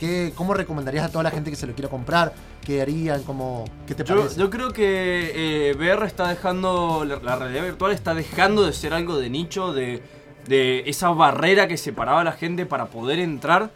¿qué, 0.04 0.34
¿cómo 0.36 0.54
recomendarías 0.54 1.06
a 1.06 1.10
toda 1.10 1.24
la 1.24 1.32
gente 1.32 1.50
que 1.50 1.56
se 1.56 1.66
lo 1.66 1.74
quiera 1.74 1.90
comprar? 1.90 2.34
¿Qué 2.66 2.82
harían? 2.82 3.24
¿Cómo, 3.24 3.64
¿Qué 3.88 3.96
te 3.96 4.04
parece? 4.04 4.38
yo 4.38 4.50
creo 4.50 4.74
que 4.74 5.70
eh, 5.70 5.76
VR 5.76 6.06
está 6.06 6.28
dejando, 6.28 7.06
la, 7.06 7.18
la 7.24 7.38
realidad 7.38 7.64
virtual 7.64 7.94
está 7.94 8.14
dejando 8.14 8.66
de 8.66 8.74
ser 8.74 8.94
algo 8.94 9.18
de 9.18 9.30
nicho, 9.30 9.72
de, 9.74 10.02
de 10.48 10.84
esa 10.88 11.10
barrera 11.12 11.68
que 11.70 11.78
separaba 11.78 12.20
a 12.22 12.24
la 12.26 12.34
gente 12.34 12.66
para 12.66 12.88
poder 12.88 13.20
entrar. 13.20 13.70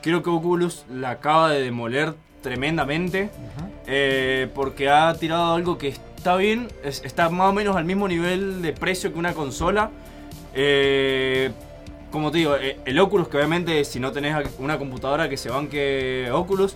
Creo 0.00 0.22
que 0.22 0.30
Oculus 0.30 0.84
la 0.90 1.10
acaba 1.10 1.50
de 1.50 1.62
demoler 1.62 2.14
tremendamente, 2.42 3.28
eh, 3.86 4.48
porque 4.54 4.88
ha 4.88 5.12
tirado 5.14 5.52
algo 5.54 5.76
que 5.78 5.88
está 5.88 6.36
bien, 6.36 6.68
es- 6.84 7.02
está 7.04 7.28
más 7.28 7.50
o 7.50 7.52
menos 7.52 7.76
al 7.76 7.84
mismo 7.84 8.08
nivel 8.08 8.62
de 8.62 8.72
precio 8.72 9.12
que 9.12 9.18
una 9.18 9.34
consola. 9.34 9.90
Eh, 10.54 11.50
como 12.16 12.30
te 12.30 12.38
digo, 12.38 12.56
eh, 12.56 12.78
el 12.86 12.98
Oculus, 12.98 13.28
que 13.28 13.36
obviamente 13.36 13.84
si 13.84 14.00
no 14.00 14.10
tenés 14.10 14.34
una 14.58 14.78
computadora 14.78 15.28
que 15.28 15.36
se 15.36 15.50
banque 15.50 16.30
Oculus, 16.32 16.74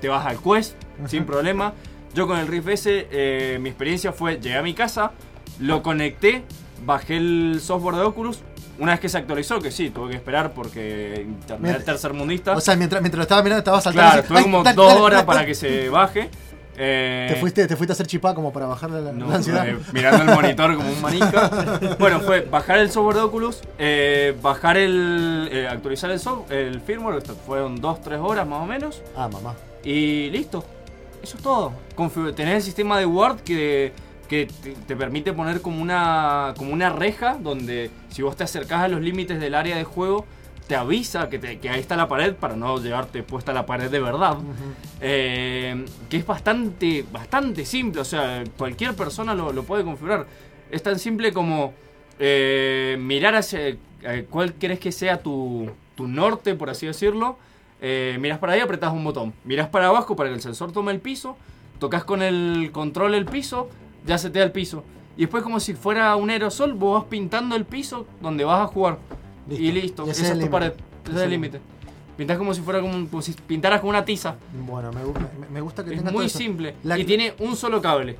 te 0.00 0.08
vas 0.08 0.26
al 0.26 0.42
Quest 0.42 0.74
sin 1.06 1.24
problema. 1.24 1.74
Yo 2.12 2.26
con 2.26 2.40
el 2.40 2.48
Rift 2.48 2.68
S, 2.70 3.06
eh, 3.08 3.58
mi 3.60 3.68
experiencia 3.68 4.10
fue, 4.10 4.40
llegué 4.40 4.56
a 4.56 4.62
mi 4.62 4.74
casa, 4.74 5.12
lo 5.60 5.84
conecté, 5.84 6.42
bajé 6.84 7.18
el 7.18 7.60
software 7.62 7.94
de 7.94 8.02
Oculus. 8.02 8.40
Una 8.80 8.90
vez 8.90 9.00
que 9.00 9.08
se 9.08 9.18
actualizó, 9.18 9.60
que 9.60 9.70
sí, 9.70 9.90
tuve 9.90 10.10
que 10.10 10.16
esperar 10.16 10.54
porque 10.54 11.24
internet 11.24 11.84
tercermundista. 11.84 12.56
O 12.56 12.60
sea, 12.60 12.74
mientras, 12.74 13.00
mientras 13.00 13.18
lo 13.18 13.22
estaba 13.22 13.44
mirando, 13.44 13.60
estabas 13.60 13.84
saltando. 13.84 14.10
claro, 14.10 14.20
así, 14.22 14.28
tuve 14.28 14.38
¡ay, 14.38 14.42
como 14.42 14.64
dale, 14.64 14.74
dos 14.74 14.88
dale, 14.88 15.00
horas 15.02 15.18
dale, 15.18 15.26
para 15.26 15.46
que 15.46 15.54
se 15.54 15.88
baje. 15.88 16.30
Eh, 16.82 17.26
¿Te 17.28 17.36
fuiste, 17.38 17.66
¿Te 17.66 17.76
fuiste 17.76 17.92
a 17.92 17.94
hacer 17.94 18.06
chipá 18.06 18.34
como 18.34 18.52
para 18.54 18.64
bajar 18.66 18.90
la, 18.90 19.12
no, 19.12 19.28
la 19.28 19.36
ansiedad? 19.36 19.68
eh, 19.68 19.76
mirando 19.92 20.22
el 20.22 20.30
monitor 20.34 20.74
como 20.76 20.90
un 20.90 21.00
manica. 21.02 21.78
bueno, 21.98 22.20
fue 22.20 22.40
bajar 22.40 22.78
el 22.78 22.90
software 22.90 23.16
de 23.16 23.22
Oculus, 23.22 23.60
eh, 23.78 24.34
bajar 24.40 24.78
el. 24.78 25.66
actualizar 25.70 26.10
el, 26.10 26.18
software, 26.18 26.58
el 26.58 26.80
firmware, 26.80 27.20
fueron 27.46 27.80
2-3 27.82 28.18
horas 28.24 28.46
más 28.46 28.62
o 28.62 28.66
menos. 28.66 29.02
Ah, 29.14 29.28
mamá. 29.28 29.54
Y 29.84 30.30
listo. 30.30 30.64
Eso 31.22 31.36
es 31.36 31.42
todo. 31.42 31.72
Confi- 31.96 32.34
tenés 32.34 32.54
el 32.54 32.62
sistema 32.62 32.98
de 32.98 33.04
Word 33.04 33.40
que, 33.40 33.92
que 34.26 34.48
te, 34.62 34.72
te 34.72 34.96
permite 34.96 35.34
poner 35.34 35.60
como 35.60 35.82
una, 35.82 36.54
como 36.56 36.72
una 36.72 36.88
reja 36.88 37.36
donde 37.38 37.90
si 38.08 38.22
vos 38.22 38.36
te 38.36 38.44
acercás 38.44 38.84
a 38.84 38.88
los 38.88 39.02
límites 39.02 39.38
del 39.38 39.54
área 39.54 39.76
de 39.76 39.84
juego, 39.84 40.24
te 40.70 40.76
avisa 40.76 41.28
que, 41.28 41.40
te- 41.40 41.58
que 41.58 41.68
ahí 41.68 41.80
está 41.80 41.96
la 41.96 42.06
pared 42.06 42.32
para 42.32 42.54
no 42.54 42.78
llevarte 42.78 43.24
puesta 43.24 43.52
la 43.52 43.66
pared 43.66 43.90
de 43.90 43.98
verdad. 43.98 44.36
Eh, 45.00 45.84
que 46.08 46.16
es 46.18 46.24
bastante, 46.24 47.04
bastante 47.10 47.64
simple. 47.64 48.00
O 48.00 48.04
sea, 48.04 48.44
cualquier 48.56 48.94
persona 48.94 49.34
lo, 49.34 49.52
lo 49.52 49.64
puede 49.64 49.82
configurar. 49.82 50.26
Es 50.70 50.80
tan 50.84 50.96
simple 51.00 51.32
como 51.32 51.74
eh, 52.20 52.96
mirar 53.00 53.34
hacia 53.34 53.66
eh, 53.68 54.26
cuál 54.30 54.52
querés 54.54 54.78
que 54.78 54.92
sea 54.92 55.20
tu, 55.20 55.68
tu 55.96 56.06
norte, 56.06 56.54
por 56.54 56.70
así 56.70 56.86
decirlo. 56.86 57.36
Mirás 57.82 58.38
para 58.38 58.52
ahí, 58.52 58.60
apretás 58.60 58.92
un 58.92 59.02
botón. 59.02 59.32
Mirás 59.42 59.68
para 59.68 59.88
abajo 59.88 60.14
para 60.14 60.28
que 60.28 60.36
el 60.36 60.40
sensor 60.42 60.70
tome 60.70 60.92
el 60.92 61.00
piso. 61.00 61.36
Tocas 61.80 62.04
con 62.04 62.22
el 62.22 62.70
control 62.72 63.14
el 63.16 63.24
piso, 63.24 63.68
ya 64.06 64.18
se 64.18 64.30
te 64.30 64.38
da 64.38 64.44
el 64.44 64.52
piso. 64.52 64.84
Y 65.16 65.22
después 65.22 65.42
como 65.42 65.58
si 65.58 65.74
fuera 65.74 66.14
un 66.14 66.30
aerosol, 66.30 66.74
vos 66.74 67.00
vas 67.02 67.10
pintando 67.10 67.56
el 67.56 67.64
piso 67.64 68.06
donde 68.20 68.44
vas 68.44 68.60
a 68.60 68.66
jugar. 68.66 68.98
Y 69.48 69.72
listo, 69.72 70.06
Y 70.06 70.10
ese 70.10 70.22
esa 70.22 70.32
es 70.32 70.38
el 70.38 70.44
tu 70.44 70.50
pared. 70.50 70.72
Ese 71.04 71.16
es 71.16 71.22
el 71.22 71.30
límite. 71.30 71.60
Pintás 72.16 72.36
como 72.38 72.52
si 72.52 72.60
fuera 72.60 72.80
como, 72.80 72.94
un- 72.94 73.06
como 73.06 73.22
si 73.22 73.32
pintaras 73.32 73.80
con 73.80 73.88
una 73.90 74.04
tiza. 74.04 74.36
Bueno, 74.66 74.90
me, 74.92 75.00
me- 75.04 75.48
me 75.52 75.60
gusta 75.60 75.82
que 75.84 75.90
Es 75.90 75.96
tenga 75.98 76.10
todo 76.10 76.18
muy 76.18 76.26
eso. 76.26 76.38
simple. 76.38 76.74
La- 76.84 76.98
Y 76.98 77.04
tiene 77.04 77.34
un 77.38 77.56
solo 77.56 77.80
cable. 77.80 78.16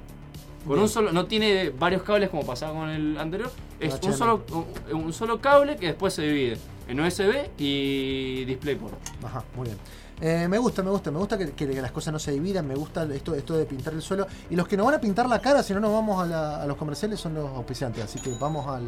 Con 0.65 0.75
Bien. 0.75 0.83
un 0.83 0.89
solo, 0.89 1.13
no 1.13 1.27
tiene 1.27 1.71
varios 1.71 2.03
cables 2.03 2.29
como 2.31 2.45
pasaba 2.45 2.73
con 2.79 2.89
el 2.91 3.17
anterior. 3.19 3.51
Es 3.79 3.99
un 4.03 4.13
solo, 4.15 4.45
un 4.93 5.13
solo 5.13 5.41
cable 5.41 5.77
que 5.77 5.87
después 5.87 6.13
se 6.15 6.23
divide 6.23 6.59
en 6.89 7.01
USB 7.01 7.49
y 7.59 8.45
DisplayPort. 8.45 8.95
Ajá, 9.25 9.45
muy 9.57 9.67
bien. 9.67 9.79
Eh, 10.23 10.47
me 10.49 10.59
gusta, 10.59 10.83
me 10.83 10.91
gusta, 10.91 11.11
me 11.11 11.19
gusta 11.19 11.39
que, 11.39 11.53
que 11.53 11.67
las 11.81 11.93
cosas 11.93 12.13
no 12.13 12.19
se 12.19 12.33
dividan, 12.33 12.67
me 12.67 12.75
gusta 12.75 13.05
esto, 13.13 13.35
esto 13.35 13.57
de 13.57 13.65
pintar 13.65 13.95
el 13.95 14.03
suelo. 14.03 14.27
Y 14.51 14.57
los 14.57 14.69
que 14.69 14.77
nos 14.77 14.85
van 14.87 14.97
a 14.97 15.01
pintar 15.01 15.27
la 15.29 15.41
cara, 15.41 15.63
si 15.63 15.73
no 15.73 15.81
nos 15.81 15.93
vamos 15.93 16.23
a, 16.23 16.27
la- 16.27 16.63
a 16.63 16.67
los 16.67 16.77
comerciales, 16.77 17.19
son 17.19 17.35
los 17.35 17.49
auspiciantes. 17.57 18.05
Así 18.05 18.21
que 18.21 18.31
vamos 18.39 18.67
al 18.67 18.85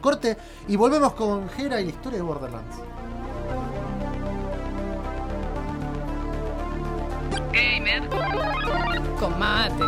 corte 0.00 0.36
y 0.68 0.76
volvemos 0.76 1.14
con 1.14 1.48
Jera 1.48 1.80
y 1.80 1.84
la 1.84 1.90
historia 1.90 2.18
de 2.18 2.24
Borderlands. 2.24 2.76
Gamer 7.52 8.08
con 9.18 9.38
mate. 9.38 9.84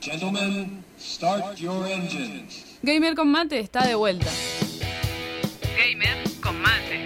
Gentlemen, 0.00 0.84
start 1.00 1.56
your 1.56 1.86
engines. 1.86 2.78
Gamer 2.82 3.14
con 3.14 3.28
mate 3.30 3.58
está 3.60 3.86
de 3.86 3.94
vuelta. 3.94 4.30
Gamer 5.76 6.16
con 6.42 6.60
mate. 6.60 7.03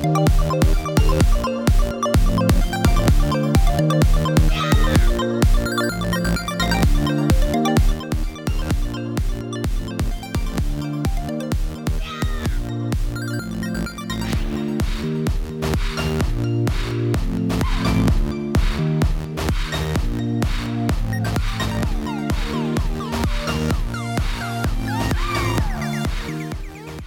Thank 0.00 0.28
you. 4.28 4.37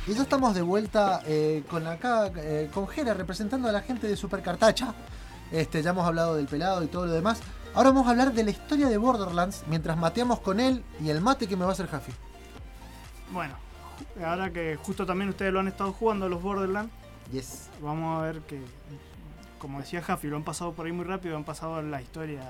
Y 0.08 0.14
ya 0.14 0.24
estamos 0.24 0.56
de 0.56 0.62
vuelta 0.62 1.22
eh, 1.26 1.64
con 1.70 1.86
acá, 1.88 2.32
eh, 2.38 2.70
con 2.74 2.88
Jera, 2.88 3.14
representando 3.14 3.70
a 3.70 3.72
la 3.72 3.82
gente 3.82 4.08
de 4.08 4.18
Super 4.18 4.42
Cartacha. 4.42 4.94
Este, 5.52 5.82
ya 5.84 5.92
hemos 5.92 6.06
hablado 6.08 6.36
del 6.36 6.48
pelado 6.48 6.84
y 6.84 6.88
todo 6.88 7.06
lo 7.06 7.12
demás. 7.12 7.40
Ahora 7.74 7.90
vamos 7.90 8.08
a 8.08 8.12
hablar 8.12 8.34
de 8.34 8.44
la 8.44 8.52
historia 8.52 8.90
de 8.90 8.98
Borderlands 8.98 9.64
mientras 9.68 9.98
mateamos 9.98 10.40
con 10.40 10.60
él 10.60 10.84
y 11.00 11.10
el 11.10 11.22
mate 11.22 11.48
que 11.48 11.56
me 11.56 11.64
va 11.64 11.70
a 11.72 11.74
hacer 11.74 11.88
Jaffi. 11.88 12.12
Bueno, 13.32 13.54
ahora 14.26 14.52
que 14.52 14.78
justo 14.82 15.06
también 15.06 15.30
ustedes 15.30 15.54
lo 15.54 15.60
han 15.60 15.68
estado 15.68 15.94
jugando 15.94 16.28
los 16.28 16.42
Borderlands, 16.42 16.92
Yes. 17.32 17.70
vamos 17.82 18.20
a 18.20 18.24
ver 18.24 18.42
que, 18.42 18.60
como 19.58 19.80
decía 19.80 20.02
Jaffi, 20.02 20.28
lo 20.28 20.36
han 20.36 20.44
pasado 20.44 20.74
por 20.74 20.86
ahí 20.86 20.92
muy 20.92 21.06
rápido, 21.06 21.38
han 21.38 21.46
pasado 21.46 21.82
la 21.82 22.02
historia. 22.02 22.42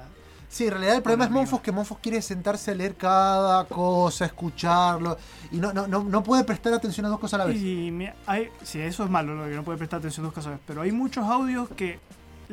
Sí, 0.52 0.66
en 0.66 0.72
realidad 0.72 0.95
el 0.97 1.02
problema 1.02 1.24
es 1.24 1.32
Monfos, 1.32 1.62
que 1.62 1.72
Monfos 1.72 1.97
quiere 2.02 2.22
sentarse 2.22 2.72
a 2.72 2.76
leer 2.76 2.95
cada 2.95 3.64
cosa, 3.66 4.26
escucharlo, 4.26 5.18
y 5.49 5.56
no, 5.58 5.72
no, 5.72 5.88
no, 5.88 6.04
no 6.04 6.24
puede 6.24 6.43
prestar 6.43 6.74
atención 6.74 7.06
a 7.06 7.10
dos 7.10 7.20
cosas 7.20 7.36
a 7.36 7.38
la 7.38 7.45
vez. 7.45 7.58
Y 7.62 7.89
mira, 7.89 8.16
hay, 8.28 8.49
sí, 8.62 8.82
eso 8.82 9.06
es 9.06 9.10
malo, 9.10 9.34
lo 9.34 9.45
que 9.45 9.56
no 9.56 9.64
puede 9.64 9.78
prestar 9.78 9.99
atención 9.99 10.26
a 10.26 10.28
dos 10.28 10.34
cosas, 10.34 10.47
a 10.47 10.49
la 10.49 10.56
vez, 10.58 10.64
pero 10.68 10.82
hay 10.82 10.91
muchos 10.91 11.26
audios 11.26 11.70
que 11.70 11.99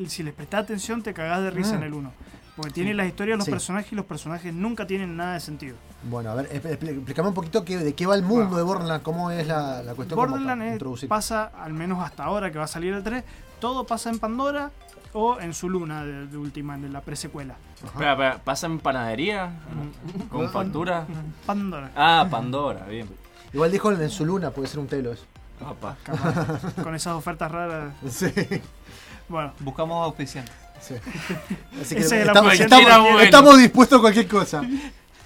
si 0.07 0.23
les 0.23 0.33
prestas 0.33 0.63
atención 0.63 1.03
te 1.03 1.13
cagás 1.13 1.43
de 1.43 1.51
risa 1.51 1.73
Ah. 1.73 1.79
en 1.79 1.83
el 1.83 1.93
uno. 1.95 2.13
Porque 2.55 2.73
tiene 2.73 2.93
las 2.95 3.07
historias 3.09 3.35
de 3.35 3.39
los 3.39 3.45
Sí. 3.47 3.51
personajes 3.53 3.93
y 3.93 3.95
los 3.97 4.05
personajes 4.05 4.53
nunca 4.55 4.85
tienen 4.87 5.17
nada 5.17 5.35
de 5.35 5.41
sentido. 5.41 5.77
Bueno, 6.11 6.31
a 6.31 6.35
ver, 6.37 6.49
expl- 6.51 6.77
expl- 6.79 6.89
explícame 6.97 7.29
un 7.29 7.35
poquito 7.35 7.65
qué- 7.65 7.79
de 7.79 7.95
qué 7.95 8.07
va 8.07 8.15
el 8.17 8.23
mundo 8.23 8.57
de 8.57 8.63
Borderlands, 8.65 9.03
cómo 9.05 9.31
es 9.33 9.47
la, 9.47 9.83
la 9.83 9.95
cuestión. 9.95 10.17
Borderlands 10.17 11.05
pasa, 11.09 11.51
al 11.57 11.73
menos 11.73 12.03
hasta 12.05 12.25
ahora 12.25 12.51
que 12.53 12.59
va 12.59 12.65
a 12.65 12.69
salir 12.69 12.95
el 12.95 13.03
3, 13.05 13.23
todo 13.61 13.85
pasa 13.87 14.11
en 14.11 14.19
Pandora 14.21 14.71
o 15.15 15.41
en 15.41 15.55
su 15.55 15.69
luna 15.69 16.05
de, 16.05 16.27
de 16.27 16.37
última, 16.37 16.77
de 16.79 16.89
la 16.89 17.01
presecuela. 17.01 17.57
Espera, 17.85 18.13
espera, 18.13 18.39
¿pasa 18.45 18.67
en 18.67 18.79
panadería? 18.79 19.51
¿Con 20.31 20.51
factura? 20.51 21.07
Pandora. 21.47 21.91
Ah, 21.97 22.27
Pandora, 22.31 22.85
bien. 22.87 23.09
Igual 23.53 23.73
dijo 23.73 23.91
en 23.93 24.11
su 24.11 24.25
luna, 24.27 24.51
puede 24.51 24.69
ser 24.69 24.79
un 24.81 24.87
telo 24.87 25.13
eso. 25.13 25.25
Papá. 25.59 25.97
Capaz, 26.05 26.75
con 26.83 26.95
esas 26.95 27.15
ofertas 27.15 27.51
raras. 27.51 27.95
Sí. 28.09 28.27
Bueno, 29.29 29.53
Buscamos 29.61 30.05
auspiciantes. 30.05 30.55
Sí. 30.81 30.95
Así 31.81 31.95
que 31.97 32.01
Ese 32.01 32.05
es 32.05 32.13
el 32.13 32.19
estamos, 32.29 32.53
auspiciante 32.53 32.77
estamos- 32.83 33.09
quiere. 33.09 33.25
estamos 33.25 33.59
dispuestos 33.59 33.99
a 33.99 34.01
cualquier 34.01 34.29
cosa. 34.29 34.63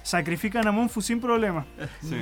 sacrifican 0.01 0.67
a 0.67 0.71
Monfu 0.71 1.01
sin 1.01 1.19
problema. 1.21 1.65
Sí. 2.01 2.17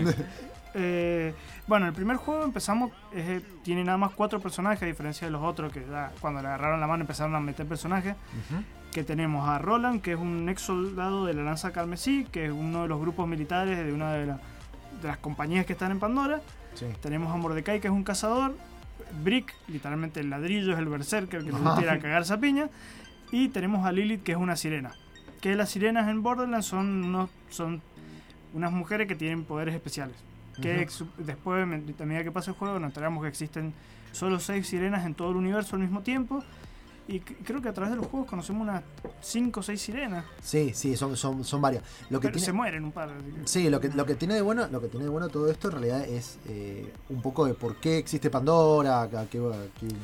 Eh, 0.74 1.34
bueno, 1.72 1.88
el 1.88 1.94
primer 1.94 2.18
juego 2.18 2.44
empezamos, 2.44 2.92
eh, 3.14 3.40
tiene 3.64 3.86
nada 3.86 3.98
más 3.98 4.12
cuatro 4.12 4.42
personajes, 4.42 4.84
a 4.84 4.88
diferencia 4.88 5.26
de 5.26 5.32
los 5.32 5.42
otros 5.42 5.72
que 5.72 5.86
ya 5.90 6.12
cuando 6.20 6.42
le 6.42 6.50
agarraron 6.50 6.82
la 6.82 6.86
mano 6.88 7.04
empezaron 7.04 7.34
a 7.34 7.40
meter 7.40 7.66
personajes. 7.66 8.14
Que 8.92 9.06
tenemos 9.06 9.48
a 9.48 9.58
Roland, 9.58 10.02
que 10.02 10.12
es 10.12 10.20
un 10.20 10.50
ex 10.50 10.64
soldado 10.64 11.26
de 11.26 11.34
la 11.34 11.44
Lanza 11.44 11.72
Carmesí, 11.72 12.28
que 12.30 12.48
es 12.48 12.52
uno 12.52 12.82
de 12.82 12.90
los 12.90 13.00
grupos 13.00 13.26
militares 13.26 13.78
de 13.86 13.94
una 13.94 14.12
de, 14.12 14.26
la- 14.26 14.40
de 15.02 15.08
las 15.08 15.18
compañías 15.20 15.66
que 15.66 15.72
están 15.72 15.92
en 15.92 16.00
Pandora. 16.00 16.42
Sí. 16.74 16.88
Tenemos 17.02 17.34
a 17.34 17.38
Mordecai, 17.38 17.80
que 17.80 17.88
es 17.88 17.94
un 17.94 18.04
cazador. 18.04 18.58
Brick, 19.24 19.56
literalmente 19.70 20.20
el 20.20 20.30
ladrillo, 20.30 20.74
es 20.74 20.80
el 20.80 20.90
berserker 20.90 21.42
que 21.46 21.52
nos 21.54 21.80
tira 21.80 21.94
a 21.94 22.00
cagarse 22.00 22.34
a 22.34 22.38
piña. 22.42 22.68
Y 23.32 23.48
tenemos 23.48 23.86
a 23.86 23.94
Lilith, 23.94 24.24
que 24.24 24.34
es 24.34 24.38
una 24.38 24.58
sirena. 24.58 24.92
Que 25.40 25.56
las 25.56 25.70
sirenas 25.70 26.10
en 26.10 26.22
Borderlands 26.22 26.66
son, 26.66 27.06
unos, 27.06 27.30
son 27.50 27.82
unas 28.54 28.74
mujeres 28.74 29.08
que 29.08 29.16
tienen 29.16 29.46
poderes 29.46 29.74
especiales. 29.74 30.18
Que 30.62 30.74
Ujú. 30.74 30.82
ex- 30.82 31.04
después, 31.18 31.64
a 31.64 31.66
medida 32.06 32.24
que 32.24 32.32
pasa 32.32 32.52
el 32.52 32.58
juego, 32.58 32.80
nos 32.80 32.90
enteramos 32.90 33.22
que 33.24 33.30
existen 33.30 33.74
solo 34.12 34.40
seis 34.40 34.68
sirenas 34.68 35.06
en 35.06 35.16
todo 35.16 35.32
el 35.32 35.38
universo 35.38 35.76
al 35.76 35.82
mismo 35.82 36.02
tiempo. 36.02 36.44
Y 37.08 37.20
creo 37.20 37.62
que 37.62 37.68
a 37.68 37.74
través 37.74 37.92
de 37.92 37.98
los 37.98 38.06
juegos 38.08 38.30
conocemos 38.30 38.62
unas 38.62 38.84
5 39.22 39.60
o 39.60 39.64
6 39.64 39.82
sirenas. 39.82 40.24
Sí, 40.42 40.72
sí, 40.74 40.96
son, 40.96 41.18
son, 41.18 41.44
son 41.44 41.60
varias. 41.60 41.84
Lo 42.10 42.20
que 42.20 42.28
Pero 42.28 42.36
tiene- 42.36 42.46
se 42.46 42.54
mueren 42.54 42.84
un 42.86 42.92
par. 42.92 43.10
Sí, 43.46 43.70
lo 43.70 43.82
que, 43.82 43.90
lo 43.90 44.06
que 44.06 44.16
tiene 44.16 44.36
de 44.36 44.42
bueno, 44.42 44.68
lo 44.72 44.80
que 44.80 44.88
tiene 44.88 45.06
de 45.06 45.10
bueno 45.10 45.28
todo 45.28 45.50
esto 45.52 45.68
en 45.70 45.72
realidad 45.74 46.06
es 46.06 46.38
eh, 46.48 46.94
un 47.10 47.22
poco 47.22 47.46
de 47.46 47.54
por 47.56 47.76
qué 47.78 47.98
existe 47.98 48.30
Pandora, 48.30 49.02
a 49.02 49.10
qué, 49.10 49.18
a 49.18 49.26
qué 49.30 49.40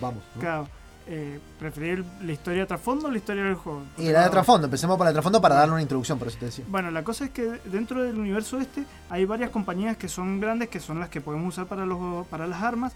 vamos. 0.02 0.22
¿no? 0.36 0.42
Claro. 0.42 0.68
Eh, 1.10 1.40
¿Preferir 1.58 2.04
la 2.22 2.32
historia 2.34 2.62
de 2.62 2.66
trasfondo 2.68 3.08
o 3.08 3.12
la 3.12 3.18
historia 3.18 3.44
del 3.44 3.56
juego? 3.56 3.84
Y 3.98 4.10
la 4.10 4.26
de 4.26 4.30
trasfondo, 4.30 4.66
empecemos 4.68 4.98
por 4.98 5.06
la 5.06 5.12
de 5.12 5.14
trasfondo 5.16 5.40
para 5.42 5.56
darle 5.56 5.74
una 5.74 5.82
introducción, 5.82 6.20
por 6.20 6.28
eso 6.28 6.38
te 6.38 6.46
decía. 6.46 6.66
Bueno, 6.68 6.92
la 6.92 7.04
cosa 7.04 7.26
es 7.26 7.32
que 7.32 7.44
dentro 7.66 8.04
del 8.04 8.18
universo 8.18 8.60
este 8.60 8.84
hay 9.10 9.24
varias 9.24 9.50
compañías 9.52 9.96
que 9.96 10.10
son 10.10 10.42
grandes, 10.42 10.68
que 10.68 10.82
son 10.82 11.00
las 11.00 11.08
que 11.10 11.22
podemos 11.22 11.54
usar 11.54 11.66
para, 11.68 11.86
los, 11.86 12.28
para 12.28 12.46
las 12.46 12.62
armas, 12.62 12.94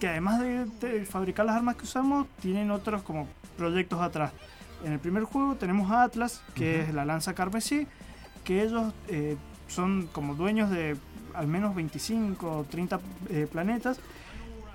que 0.00 0.08
además 0.08 0.40
de, 0.40 0.64
de 0.80 1.04
fabricar 1.04 1.44
las 1.44 1.56
armas 1.56 1.76
que 1.76 1.84
usamos, 1.84 2.26
tienen 2.40 2.70
otros 2.70 3.02
como 3.02 3.28
proyectos 3.58 4.00
atrás. 4.00 4.32
En 4.82 4.92
el 4.92 4.98
primer 4.98 5.24
juego 5.24 5.54
tenemos 5.56 5.90
a 5.90 6.02
Atlas, 6.04 6.42
que 6.54 6.80
Ujú. 6.80 6.88
es 6.88 6.94
la 6.94 7.04
lanza 7.04 7.34
carmesí, 7.34 7.86
que 8.42 8.62
ellos 8.62 8.92
eh, 9.08 9.36
son 9.68 10.08
como 10.12 10.34
dueños 10.34 10.70
de 10.70 10.96
al 11.34 11.46
menos 11.46 11.74
25 11.74 12.50
o 12.58 12.64
30 12.64 13.00
eh, 13.28 13.46
planetas 13.50 13.98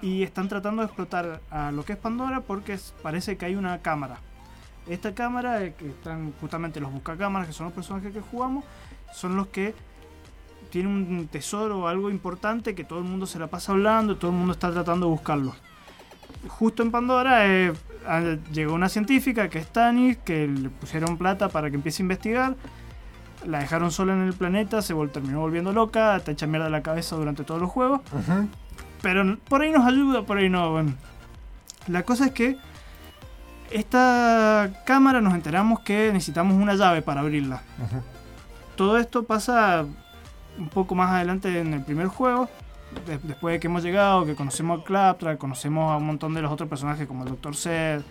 y 0.02 0.24
están 0.24 0.48
tratando 0.48 0.82
de 0.82 0.88
explotar 0.88 1.42
a 1.52 1.72
lo 1.72 1.84
que 1.86 1.94
es 1.94 2.00
Pandora 2.00 2.42
porque 2.42 2.80
parece 3.04 3.38
que 3.38 3.46
hay 3.46 3.56
una 3.56 3.80
cámara. 3.80 4.18
Esta 4.88 5.14
cámara, 5.14 5.64
eh, 5.64 5.76
que 5.78 5.90
están 5.90 6.34
justamente 6.42 6.80
los 6.80 6.92
buscacámaras, 6.92 7.48
que 7.48 7.54
son 7.54 7.66
los 7.66 7.74
personajes 7.74 8.12
que 8.14 8.22
jugamos, 8.22 8.64
son 9.14 9.36
los 9.36 9.48
que 9.48 9.76
tienen 10.72 10.92
un 10.92 11.28
tesoro 11.28 11.80
o 11.80 11.88
algo 11.88 12.10
importante 12.10 12.76
que 12.76 12.84
todo 12.84 13.00
el 13.00 13.06
mundo 13.06 13.26
se 13.26 13.40
la 13.40 13.48
pasa 13.48 13.72
hablando, 13.72 14.18
todo 14.18 14.32
el 14.32 14.38
mundo 14.38 14.54
está 14.54 14.72
tratando 14.72 15.08
de 15.08 15.12
buscarlo. 15.12 15.56
Justo 16.48 16.84
en 16.84 16.92
Pandora 16.92 17.46
eh, 17.48 17.74
llegó 18.54 18.74
una 18.74 18.88
científica 18.88 19.50
que 19.50 19.60
es 19.60 19.68
Tanis, 19.68 20.18
que 20.18 20.48
le 20.48 20.70
pusieron 20.70 21.18
plata 21.18 21.50
para 21.50 21.70
que 21.70 21.76
empiece 21.76 22.02
a 22.02 22.06
investigar. 22.06 22.56
La 23.46 23.60
dejaron 23.60 23.92
sola 23.92 24.14
en 24.14 24.22
el 24.24 24.34
planeta, 24.34 24.82
se 24.82 24.94
vol- 24.94 25.12
terminó 25.12 25.40
volviendo 25.40 25.72
loca, 25.72 26.16
está 26.18 26.32
hecha 26.32 26.46
mierda 26.46 26.70
la 26.70 26.82
cabeza 26.84 27.16
durante 27.16 27.44
todos 27.44 27.60
los 27.62 27.70
juegos. 27.70 28.02
Pero 29.02 29.38
por 29.48 29.62
ahí 29.62 29.72
nos 29.72 29.86
ayuda, 29.86 30.24
por 30.24 30.38
ahí 30.38 30.50
no. 30.50 30.72
bueno. 30.72 30.94
La 31.88 32.04
cosa 32.04 32.26
es 32.28 32.32
que 32.32 32.58
esta 33.72 34.72
cámara 34.86 35.22
nos 35.22 35.34
enteramos 35.34 35.82
que 35.82 36.12
necesitamos 36.12 36.56
una 36.56 36.76
llave 36.76 37.02
para 37.02 37.22
abrirla. 37.22 37.62
Todo 38.76 38.98
esto 38.98 39.24
pasa 39.24 39.86
un 40.58 40.70
poco 40.70 40.96
más 40.96 41.12
adelante 41.12 41.60
en 41.60 41.74
el 41.74 41.84
primer 41.84 42.08
juego. 42.08 42.50
de- 43.06 43.20
después 43.20 43.54
de 43.54 43.60
que 43.60 43.68
hemos 43.68 43.84
llegado, 43.84 44.26
que 44.26 44.34
conocemos 44.34 44.82
a 44.82 44.84
Claptrap, 44.84 45.38
conocemos 45.38 45.92
a 45.92 45.98
un 45.98 46.08
montón 46.08 46.34
de 46.34 46.42
los 46.42 46.52
otros 46.52 46.68
personajes 46.68 47.08
como 47.08 47.24
el 47.24 47.30
Dr. 47.30 47.56
Zed 47.56 48.02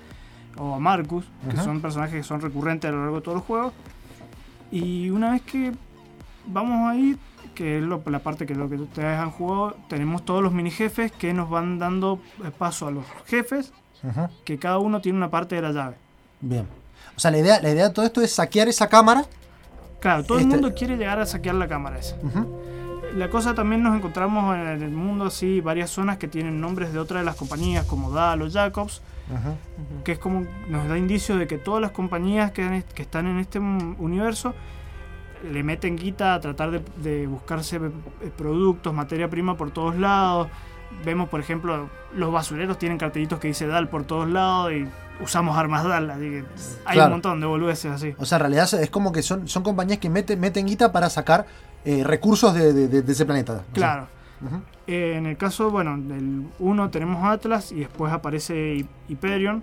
o 0.57 0.73
a 0.77 0.79
Marcus, 0.79 1.25
que 1.51 1.57
son 1.57 1.81
personajes 1.81 2.15
que 2.15 2.23
son 2.23 2.41
recurrentes 2.41 2.89
a 2.89 2.93
lo 2.93 3.01
largo 3.01 3.17
de 3.17 3.23
todos 3.23 3.39
los 3.39 3.45
juegos. 3.45 3.73
Y 4.71 5.11
una 5.11 5.33
vez 5.33 5.43
que 5.43 5.73
vamos 6.47 6.89
ahí, 6.89 7.17
que 7.59 7.79
es 7.79 7.83
lo- 7.83 8.01
la 8.07 8.21
parte 8.21 8.47
que 8.47 8.55
lo 8.55 8.69
que 8.69 8.77
ustedes 8.77 9.19
han 9.19 9.33
jugado, 9.33 9.77
tenemos 9.89 10.25
todos 10.25 10.41
los 10.45 10.53
mini 10.53 10.71
jefes 10.71 11.11
que 11.11 11.35
nos 11.35 11.51
van 11.51 11.81
dando 11.81 12.21
eh, 12.45 12.53
paso 12.57 12.87
a 12.87 12.93
los 12.93 13.05
jefes, 13.27 13.73
que 14.45 14.59
cada 14.61 14.79
uno 14.79 15.01
tiene 15.01 15.19
una 15.19 15.29
parte 15.29 15.57
de 15.57 15.63
la 15.63 15.73
llave. 15.73 15.97
Bien. 16.41 16.69
O 17.17 17.19
sea, 17.21 17.33
la 17.33 17.39
idea, 17.39 17.61
la 17.61 17.71
idea 17.71 17.89
de 17.89 17.95
todo 17.95 18.07
esto 18.07 18.23
es 18.23 18.33
saquear 18.33 18.69
esa 18.69 18.87
cámara. 18.89 19.25
Claro, 19.99 20.23
todo 20.23 20.39
Este- 20.39 20.55
el 20.55 20.61
mundo 20.61 20.73
quiere 20.77 20.97
llegar 20.97 21.19
a 21.19 21.27
saquear 21.27 21.57
la 21.57 21.67
cámara 21.67 21.99
esa. 21.99 22.15
La 23.17 23.29
cosa 23.29 23.55
también 23.57 23.83
nos 23.83 23.97
encontramos 23.97 24.55
en 24.55 24.81
el 24.83 24.91
mundo 24.93 25.25
así, 25.25 25.61
varias 25.61 25.91
zonas 25.91 26.19
que 26.19 26.29
tienen 26.29 26.61
nombres 26.61 26.93
de 26.93 27.01
otras 27.01 27.23
de 27.23 27.25
las 27.25 27.35
compañías 27.35 27.85
como 27.87 28.13
Dahl 28.13 28.43
o 28.43 28.49
Jacobs, 28.51 29.03
que 30.05 30.13
es 30.13 30.19
como 30.21 30.47
nos 30.69 30.87
da 30.89 30.97
indicio 30.97 31.37
de 31.37 31.49
que 31.49 31.59
todas 31.59 31.83
las 31.83 31.91
compañías 31.91 32.53
que, 32.53 32.85
están 32.97 33.27
en 33.27 33.41
este 33.41 33.59
universo 33.59 34.55
le 35.51 35.63
meten 35.63 35.97
guita 35.97 36.35
a 36.35 36.41
tratar 36.41 36.71
de, 36.71 36.83
de 37.03 37.27
buscarse 37.27 37.77
eh, 37.77 38.31
productos, 38.37 38.93
materia 38.95 39.29
prima 39.29 39.57
por 39.57 39.71
todos 39.71 39.97
lados. 39.97 40.49
Vemos, 41.05 41.29
por 41.29 41.41
ejemplo, 41.41 41.89
los 42.15 42.33
basureros 42.33 42.79
tienen 42.79 42.97
cartelitos 42.99 43.39
que 43.39 43.49
dice 43.49 43.67
DAL 43.67 43.89
por 43.89 44.05
todos 44.05 44.29
lados 44.29 44.73
y 44.73 44.87
usamos 45.23 45.57
armas 45.59 45.85
DAL, 45.85 46.11
así 46.11 46.21
que 46.23 46.45
hay 46.87 46.95
Claro. 46.95 47.07
un 47.09 47.13
montón 47.13 47.41
de 47.41 47.47
boludeces 47.47 47.93
así. 47.93 48.15
O 48.19 48.25
sea, 48.25 48.37
en 48.37 48.41
realidad 48.41 48.73
es 48.75 48.89
como 48.91 49.13
que 49.13 49.23
son, 49.23 49.47
son 49.49 49.63
compañías 49.63 49.99
que 49.99 50.09
meten, 50.09 50.41
meten 50.41 50.67
guita 50.67 50.91
para 50.93 51.11
sacar 51.11 51.47
eh, 51.85 52.03
recursos 52.05 52.55
de, 52.55 52.73
de- 52.89 53.13
ese 53.13 53.27
planeta. 53.27 53.63
Claro. 53.73 54.07
Eh, 54.87 55.15
en 55.17 55.27
el 55.27 55.37
caso, 55.37 55.71
bueno, 55.71 55.97
del 55.99 56.45
1 56.59 56.91
tenemos 56.91 57.23
Atlas 57.25 57.73
y 57.73 57.81
después 57.81 58.13
aparece 58.13 58.77
Hy- 58.77 58.87
Hyperion, 59.09 59.63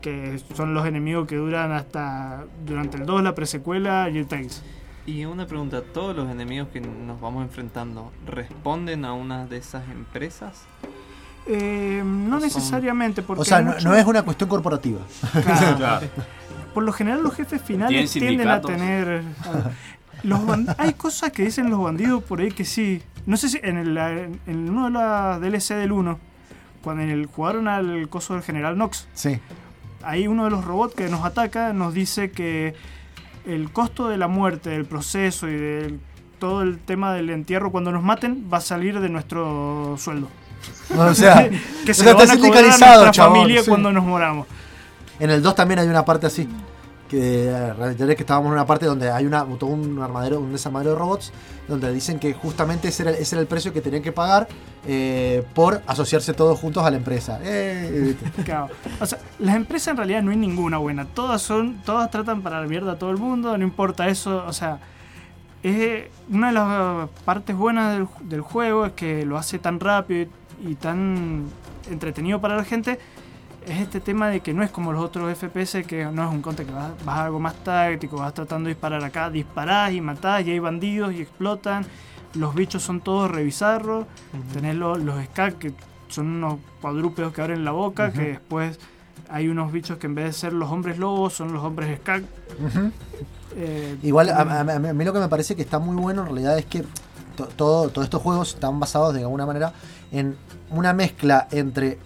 que 0.00 0.38
son 0.54 0.74
los 0.74 0.84
enemigos 0.86 1.26
que 1.26 1.36
duran 1.36 1.72
hasta 1.72 2.44
durante 2.66 2.98
el 2.98 3.06
2, 3.06 3.22
la 3.22 3.34
presecuela 3.34 4.10
y 4.10 4.18
el 4.18 4.26
Tales. 4.26 4.62
Y 5.06 5.24
una 5.26 5.46
pregunta, 5.46 5.82
¿todos 5.82 6.16
los 6.16 6.30
enemigos 6.30 6.68
que 6.72 6.80
nos 6.80 7.20
vamos 7.20 7.42
enfrentando 7.44 8.10
responden 8.26 9.04
a 9.04 9.12
una 9.12 9.46
de 9.46 9.58
esas 9.58 9.86
empresas? 9.90 10.62
Eh, 11.46 12.02
no 12.04 12.36
son- 12.40 12.42
necesariamente, 12.42 13.22
porque 13.22 13.42
O 13.42 13.44
sea, 13.44 13.58
hay 13.58 13.64
no, 13.64 13.72
mucho- 13.72 13.88
no 13.88 13.94
es 13.94 14.06
una 14.06 14.22
cuestión 14.22 14.48
corporativa. 14.48 15.00
Claro. 15.42 15.76
Claro. 15.76 16.06
Por 16.72 16.82
lo 16.84 16.92
general 16.92 17.22
los 17.22 17.34
jefes 17.34 17.62
¿Tienen 17.62 17.88
finales 17.88 18.12
tienden 18.12 18.48
a 18.48 18.60
tener... 18.60 19.22
Los 20.24 20.40
hay 20.78 20.94
cosas 20.94 21.30
que 21.32 21.44
dicen 21.44 21.68
los 21.70 21.80
bandidos 21.80 22.22
por 22.24 22.40
ahí 22.40 22.50
que 22.50 22.64
sí. 22.64 23.02
No 23.26 23.36
sé 23.36 23.48
si 23.50 23.60
en, 23.62 23.76
el, 23.76 23.96
en 23.98 24.70
uno 24.70 24.86
de 24.86 24.90
las 24.90 25.40
DLC 25.40 25.74
del 25.76 25.92
1, 25.92 26.18
cuando 26.82 27.02
en 27.02 27.10
el, 27.10 27.26
jugaron 27.26 27.68
al 27.68 28.08
coso 28.08 28.32
del 28.34 28.42
general 28.42 28.76
Nox, 28.78 29.06
Sí. 29.12 29.38
ahí 30.02 30.26
uno 30.26 30.44
de 30.44 30.50
los 30.50 30.64
robots 30.64 30.94
que 30.94 31.08
nos 31.10 31.24
ataca 31.26 31.72
nos 31.74 31.92
dice 31.94 32.30
que 32.30 32.74
el 33.46 33.70
costo 33.72 34.08
de 34.08 34.16
la 34.16 34.28
muerte, 34.28 34.70
del 34.70 34.84
proceso 34.84 35.48
y 35.48 35.54
del 35.54 36.00
todo 36.38 36.62
el 36.62 36.78
tema 36.78 37.14
del 37.14 37.30
entierro 37.30 37.70
cuando 37.70 37.92
nos 37.92 38.02
maten 38.02 38.48
va 38.52 38.58
a 38.58 38.60
salir 38.60 39.00
de 39.00 39.08
nuestro 39.08 39.96
sueldo. 39.98 40.28
O 40.96 41.14
sea, 41.14 41.48
que 41.84 41.92
o 41.92 41.94
se 41.94 42.02
sea, 42.02 42.12
lo 42.12 42.18
van 42.18 42.30
a 42.30 42.38
cobrar 42.38 42.64
a 42.64 42.68
nuestra 42.68 43.10
chabón, 43.10 43.38
familia 43.38 43.62
sí. 43.62 43.68
cuando 43.68 43.92
nos 43.92 44.04
moramos. 44.04 44.46
En 45.18 45.30
el 45.30 45.42
2 45.42 45.54
también 45.54 45.80
hay 45.80 45.88
una 45.88 46.04
parte 46.04 46.26
así. 46.26 46.48
Que 47.08 47.46
eh, 47.46 47.72
reiteré 47.74 48.16
que 48.16 48.22
estábamos 48.22 48.48
en 48.48 48.54
una 48.54 48.66
parte 48.66 48.86
donde 48.86 49.10
hay 49.10 49.26
una, 49.26 49.44
todo 49.44 49.70
un 49.70 50.00
armadero, 50.00 50.40
un 50.40 50.52
desarmadero 50.52 50.92
de 50.92 50.98
robots, 50.98 51.32
donde 51.68 51.92
dicen 51.92 52.18
que 52.18 52.32
justamente 52.32 52.88
ese 52.88 53.02
era, 53.02 53.12
ese 53.12 53.36
era 53.36 53.42
el 53.42 53.46
precio 53.46 53.72
que 53.72 53.80
tenían 53.80 54.02
que 54.02 54.12
pagar 54.12 54.48
eh, 54.86 55.44
por 55.54 55.82
asociarse 55.86 56.34
todos 56.34 56.58
juntos 56.58 56.84
a 56.84 56.90
la 56.90 56.96
empresa. 56.96 57.40
Eh, 57.42 58.16
las 59.38 59.56
empresas 59.56 59.88
en 59.88 59.96
realidad 59.96 60.22
no 60.22 60.30
hay 60.30 60.36
ninguna 60.36 60.78
buena. 60.78 61.06
Todas 61.06 61.42
son, 61.42 61.82
todas 61.84 62.10
tratan 62.10 62.42
para 62.42 62.60
la 62.60 62.66
mierda 62.66 62.92
a 62.92 62.98
todo 62.98 63.10
el 63.10 63.18
mundo, 63.18 63.56
no 63.56 63.64
importa 63.64 64.08
eso. 64.08 64.44
O 64.46 64.52
sea, 64.52 64.78
es 65.64 66.04
una 66.30 66.48
de 66.48 66.52
las 66.52 67.08
partes 67.24 67.56
buenas 67.56 68.06
del, 68.20 68.40
juego 68.42 68.84
es 68.84 68.92
que 68.92 69.24
lo 69.24 69.38
hace 69.38 69.58
tan 69.58 69.80
rápido 69.80 70.28
y 70.62 70.74
tan 70.74 71.44
entretenido 71.90 72.40
para 72.40 72.56
la 72.56 72.64
gente. 72.64 72.98
Es 73.66 73.80
este 73.80 74.00
tema 74.00 74.28
de 74.28 74.40
que 74.40 74.52
no 74.52 74.62
es 74.62 74.70
como 74.70 74.92
los 74.92 75.02
otros 75.02 75.36
FPS, 75.38 75.84
que 75.86 76.04
no 76.04 76.26
es 76.28 76.30
un 76.34 76.42
conte 76.42 76.64
que 76.66 76.72
vas, 76.72 76.92
vas 77.04 77.18
a 77.18 77.24
algo 77.24 77.40
más 77.40 77.54
táctico, 77.64 78.16
vas 78.18 78.34
tratando 78.34 78.68
de 78.68 78.74
disparar 78.74 79.02
acá, 79.02 79.30
disparás 79.30 79.92
y 79.92 80.00
matás 80.02 80.46
y 80.46 80.50
hay 80.50 80.58
bandidos 80.58 81.14
y 81.14 81.22
explotan. 81.22 81.86
Los 82.34 82.54
bichos 82.54 82.82
son 82.82 83.00
todos 83.00 83.30
revisarros. 83.30 84.06
Tenés 84.52 84.74
los, 84.74 84.98
los 85.02 85.18
que 85.58 85.72
son 86.08 86.26
unos 86.26 86.58
cuadrúpedos 86.82 87.32
que 87.32 87.40
abren 87.40 87.64
la 87.64 87.70
boca, 87.70 88.12
que 88.12 88.22
después 88.22 88.78
hay 89.30 89.48
unos 89.48 89.72
bichos 89.72 89.96
que 89.98 90.06
en 90.08 90.14
vez 90.14 90.26
de 90.26 90.32
ser 90.34 90.52
los 90.52 90.70
hombres 90.70 90.98
lobos 90.98 91.32
son 91.32 91.52
los 91.52 91.62
hombres. 91.64 91.98
Ujú. 91.98 92.90
Eh, 93.56 93.96
Igual, 94.02 94.28
a, 94.30 94.44
tienen- 94.44 94.86
a- 94.86 94.90
a 94.90 94.92
mí 94.92 95.04
lo 95.04 95.12
que 95.12 95.20
me 95.20 95.28
parece 95.28 95.54
que 95.56 95.62
está 95.62 95.78
muy 95.78 95.96
bueno 95.96 96.22
en 96.22 96.26
realidad 96.26 96.58
es 96.58 96.66
que 96.66 96.82
to- 97.36 97.46
todo, 97.56 97.88
todos 97.88 98.04
estos 98.04 98.20
juegos 98.20 98.54
están 98.54 98.78
basados 98.80 99.14
de 99.14 99.20
alguna 99.22 99.46
manera 99.46 99.72
en 100.12 100.36
una 100.70 100.92
mezcla 100.92 101.46
entre 101.52 101.98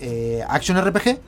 eh, 0.00 0.44
Action 0.48 0.76
RPG 0.80 1.18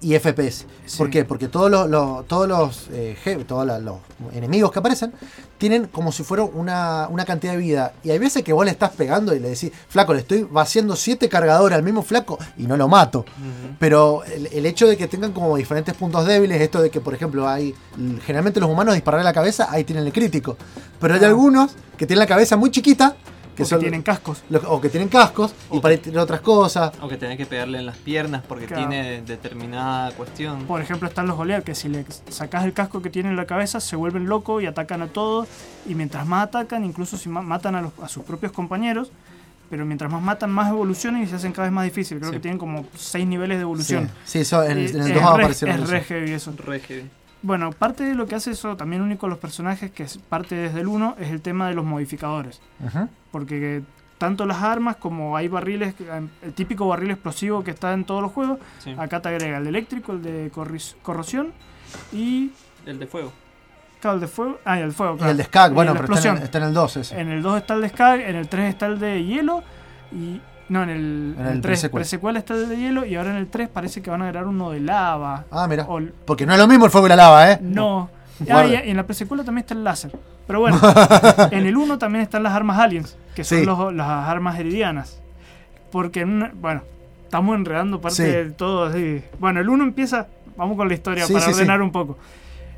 y 0.00 0.18
FPS. 0.18 0.66
¿Por 0.98 1.08
qué? 1.08 1.24
Porque 1.24 1.48
todos 1.48 1.70
los, 1.70 1.88
los- 1.88 2.26
todos 2.26 2.46
los, 2.46 2.88
eh, 2.92 3.16
todos 3.48 3.64
la- 3.66 3.78
los 3.78 3.96
enemigos 4.34 4.70
que 4.70 4.78
aparecen 4.78 5.14
tienen 5.56 5.86
como 5.86 6.12
si 6.12 6.24
fuera 6.24 6.42
una, 6.44 7.08
una 7.10 7.24
cantidad 7.24 7.52
de 7.54 7.58
vida. 7.58 7.94
Y 8.02 8.10
hay 8.10 8.18
veces 8.18 8.42
que 8.42 8.52
vos 8.52 8.66
le 8.66 8.70
estás 8.70 8.90
pegando 8.90 9.34
y 9.34 9.38
le 9.40 9.48
decís, 9.48 9.72
flaco, 9.88 10.12
le 10.12 10.20
estoy 10.20 10.46
vaciando 10.50 10.94
siete 10.94 11.30
cargadores 11.30 11.74
al 11.78 11.82
mismo 11.82 12.02
flaco 12.02 12.38
y 12.58 12.66
no 12.66 12.76
lo 12.76 12.86
mato. 12.86 13.24
Pero 13.78 14.24
el, 14.24 14.46
el 14.48 14.66
hecho 14.66 14.86
de 14.86 14.98
que 14.98 15.08
tengan 15.08 15.32
como 15.32 15.56
diferentes 15.56 15.94
puntos 15.94 16.26
débiles, 16.26 16.60
esto 16.60 16.82
de 16.82 16.90
que, 16.90 17.00
por 17.00 17.14
ejemplo, 17.14 17.48
hay. 17.48 17.74
Generalmente 18.26 18.60
los 18.60 18.68
humanos 18.68 18.92
disparar 18.94 19.20
a 19.20 19.24
la 19.24 19.32
cabeza, 19.32 19.68
ahí 19.70 19.84
tienen 19.84 20.04
el 20.04 20.12
crítico. 20.12 20.58
Pero 21.00 21.14
hay 21.14 21.24
algunos 21.24 21.70
que 21.96 22.06
tienen 22.06 22.18
la 22.20 22.26
cabeza 22.26 22.58
muy 22.58 22.70
chiquita. 22.70 23.16
Que 23.54 23.62
O 23.62 23.68
que 23.68 23.76
tienen 23.76 24.02
cascos. 24.02 24.42
lo- 24.50 24.68
o 24.70 24.80
que 24.80 24.88
tienen 24.88 25.08
cascos 25.08 25.54
y 25.70 25.78
para 25.80 25.96
tirar 25.96 26.24
otras 26.24 26.40
cosas. 26.40 26.92
O 27.00 27.06
que 27.08 27.16
tenés 27.16 27.36
que 27.36 27.46
pegarle 27.46 27.78
en 27.78 27.86
las 27.86 27.96
piernas 27.96 28.42
porque 28.48 28.66
Claro. 28.66 28.88
tiene 28.88 29.22
determinada 29.22 30.10
cuestión. 30.12 30.64
Por 30.64 30.80
ejemplo, 30.80 31.08
están 31.08 31.26
los 31.26 31.36
Goliath, 31.36 31.62
que 31.64 31.74
si 31.74 31.88
le 31.88 32.04
sacas 32.30 32.64
el 32.64 32.72
casco 32.72 33.00
que 33.00 33.10
tiene 33.10 33.28
en 33.30 33.36
la 33.36 33.46
cabeza, 33.46 33.78
se 33.80 33.94
vuelven 33.96 34.26
locos 34.26 34.62
y 34.62 34.66
atacan 34.66 35.02
a 35.02 35.06
todos. 35.06 35.46
Y 35.86 35.94
mientras 35.94 36.26
más 36.26 36.44
atacan, 36.48 36.84
incluso 36.84 37.16
si 37.16 37.28
ma- 37.28 37.42
matan 37.42 37.74
a, 37.76 37.82
los- 37.82 37.92
a 38.02 38.08
sus 38.08 38.24
propios 38.24 38.50
compañeros, 38.52 39.10
pero 39.70 39.86
mientras 39.86 40.10
más 40.10 40.20
matan, 40.22 40.50
más 40.50 40.68
evolucionan 40.70 41.22
y 41.22 41.26
se 41.26 41.36
hacen 41.36 41.52
cada 41.52 41.68
vez 41.68 41.72
más 41.72 41.84
difícil. 41.84 42.18
Creo 42.18 42.30
Sí. 42.30 42.36
que 42.36 42.40
tienen 42.40 42.58
como 42.58 42.86
seis 42.96 43.26
niveles 43.26 43.58
de 43.58 43.62
evolución. 43.62 44.08
Sí, 44.24 44.32
sí, 44.32 44.38
eso 44.40 44.62
en 44.64 44.72
el- 44.72 44.78
Y 44.78 44.90
en 44.90 45.00
el 45.02 45.06
es 45.08 45.14
2 45.14 45.22
va 45.22 45.28
a 45.28 45.36
re- 45.36 45.42
aparecer 45.44 45.68
Es 45.68 45.76
eso. 45.76 45.86
re 45.90 46.00
heavy 46.02 46.32
eso. 46.32 46.52
Re 46.58 46.80
heavy. 46.80 47.10
Bueno, 47.44 47.72
parte 47.72 48.04
de 48.04 48.14
lo 48.14 48.26
que 48.26 48.36
hace 48.36 48.52
eso 48.52 48.74
también 48.74 49.02
único 49.02 49.26
a 49.26 49.28
los 49.28 49.36
personajes, 49.38 49.90
que 49.90 50.04
es 50.04 50.16
parte 50.16 50.54
desde 50.54 50.80
el 50.80 50.88
1, 50.88 51.16
es 51.20 51.30
el 51.30 51.42
tema 51.42 51.68
de 51.68 51.74
los 51.74 51.84
modificadores. 51.84 52.60
Porque 53.30 53.82
tanto 54.16 54.46
las 54.46 54.62
armas 54.62 54.96
como 54.96 55.36
hay 55.36 55.48
barriles, 55.48 55.94
que- 55.94 56.06
el 56.42 56.52
típico 56.54 56.88
barril 56.88 57.10
explosivo 57.10 57.62
que 57.62 57.70
está 57.72 57.92
en 57.92 58.04
todos 58.04 58.22
los 58.22 58.32
juegos, 58.32 58.58
Sí. 58.78 58.94
acá 58.98 59.20
te 59.20 59.28
agrega 59.28 59.58
el 59.58 59.64
de 59.64 59.68
eléctrico, 59.70 60.12
el 60.12 60.22
de 60.22 60.50
corrosión 61.02 61.52
y... 62.12 62.50
El 62.86 62.98
de 62.98 63.06
fuego. 63.06 63.30
Claro, 64.00 64.14
el 64.14 64.20
de 64.22 64.28
fuego. 64.28 64.58
Ah, 64.64 64.78
y 64.78 64.82
el 64.82 64.88
de 64.88 64.94
fuego. 64.94 65.14
Y 65.14 65.18
claro. 65.18 65.30
el 65.32 65.36
de 65.36 65.44
Skag, 65.44 65.70
Y 65.70 65.74
bueno, 65.74 65.92
pero 65.92 66.04
está 66.04 66.28
en, 66.28 66.36
el, 66.36 66.42
explosión. 66.42 66.44
está 66.44 66.58
en 66.58 66.64
el 66.64 66.74
2 66.74 66.96
ese. 66.96 67.20
En 67.20 67.28
el 67.28 67.42
2 67.42 67.56
está 67.58 67.74
el 67.74 67.80
de 67.82 67.88
Skag, 67.90 68.20
en 68.20 68.36
el 68.36 68.48
3 68.48 68.68
está 68.70 68.86
el 68.86 68.98
de 68.98 69.22
hielo 69.24 69.62
y... 70.12 70.40
No, 70.68 70.82
en 70.82 70.88
el, 70.88 71.34
En 71.38 71.46
el 71.46 71.52
el 71.56 71.60
3 71.60 71.62
pre-sequel. 71.62 71.90
pre-sequel 71.92 72.36
está 72.38 72.54
el 72.54 72.68
de 72.68 72.76
hielo 72.76 73.04
y 73.04 73.16
ahora 73.16 73.30
en 73.30 73.36
el 73.36 73.48
3 73.48 73.68
parece 73.68 74.00
que 74.00 74.10
van 74.10 74.22
a 74.22 74.26
agregar 74.26 74.46
uno 74.48 74.70
de 74.70 74.80
lava. 74.80 75.44
Ah, 75.50 75.66
mira. 75.68 75.84
O 75.88 76.00
Porque 76.24 76.46
no 76.46 76.52
es 76.54 76.58
lo 76.58 76.66
mismo 76.66 76.86
el 76.86 76.90
fuego 76.90 77.06
y 77.06 77.10
la 77.10 77.16
lava, 77.16 77.52
¿eh? 77.52 77.58
No. 77.60 78.08
Ah, 78.50 78.64
y 78.66 78.74
en 78.74 78.96
la 78.96 79.04
presecuela 79.04 79.44
también 79.44 79.62
está 79.64 79.74
el 79.74 79.84
láser. 79.84 80.10
Pero 80.46 80.60
bueno, 80.60 80.78
en 81.50 81.66
el 81.66 81.76
1 81.76 81.98
también 81.98 82.22
están 82.22 82.42
las 82.42 82.52
armas 82.52 82.78
aliens, 82.78 83.16
que 83.34 83.44
son 83.44 83.58
Sí. 83.58 83.64
los- 83.66 83.92
las 83.94 84.08
armas 84.28 84.58
heridianas. 84.58 85.20
Porque, 85.92 86.24
bueno, 86.24 86.82
estamos 87.24 87.54
enredando 87.56 88.00
parte 88.00 88.16
Sí. 88.16 88.22
de 88.24 88.50
todo 88.50 88.84
así. 88.86 89.22
Bueno, 89.38 89.60
el 89.60 89.68
1 89.68 89.84
empieza, 89.84 90.26
vamos 90.56 90.76
con 90.76 90.88
la 90.88 90.94
historia 90.94 91.26
Sí, 91.26 91.32
para 91.34 91.46
ordenar 91.46 91.80
un 91.82 91.92
poco. 91.92 92.18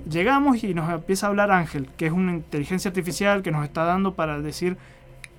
Llegamos 0.09 0.63
y 0.63 0.75
nos 0.75 0.91
empieza 0.93 1.27
a 1.27 1.31
hablar 1.31 1.51
Ángel, 1.51 1.89
que 1.97 2.07
es 2.07 2.13
una 2.13 2.33
inteligencia 2.33 2.89
artificial 2.91 3.43
que 3.43 3.51
nos 3.51 3.65
está 3.65 3.85
dando 3.85 4.15
para 4.15 4.41
decir... 4.41 4.77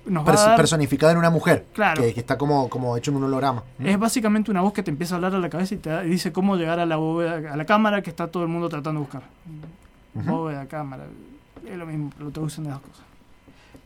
Nos 0.08 0.26
va 0.26 0.32
a 0.32 0.34
Pers- 0.34 0.44
dar- 0.46 0.56
personificada 0.56 1.12
en 1.12 1.18
una 1.18 1.30
mujer. 1.30 1.66
Claro. 1.74 2.02
Que, 2.02 2.14
que 2.14 2.20
está 2.20 2.36
como, 2.38 2.68
como 2.68 2.96
hecho 2.96 3.10
en 3.10 3.18
un 3.18 3.24
holograma. 3.24 3.62
es 3.78 3.98
básicamente 3.98 4.50
una 4.50 4.60
voz 4.62 4.72
que 4.72 4.82
te 4.82 4.90
empieza 4.90 5.14
a 5.14 5.16
hablar 5.16 5.34
a 5.34 5.38
la 5.38 5.48
cabeza 5.50 5.74
y 5.74 5.78
te 5.78 5.90
da- 5.90 6.04
y 6.04 6.08
dice 6.08 6.32
cómo 6.32 6.56
llegar 6.56 6.78
a 6.80 6.86
la 6.86 6.96
bóveda, 6.96 7.52
a 7.52 7.56
la 7.56 7.64
cámara 7.64 8.02
que 8.02 8.10
está 8.10 8.28
todo 8.28 8.42
el 8.42 8.48
mundo 8.48 8.68
tratando 8.68 9.00
de 9.00 9.04
buscar. 9.06 9.22
Ujú. 10.14 10.30
Bóveda, 10.30 10.66
cámara, 10.66 11.04
es 11.68 11.76
lo 11.76 11.86
mismo, 11.86 12.10
lo 12.18 12.30
traducen 12.30 12.64
de 12.64 12.70
las 12.70 12.80
cosas. 12.80 13.04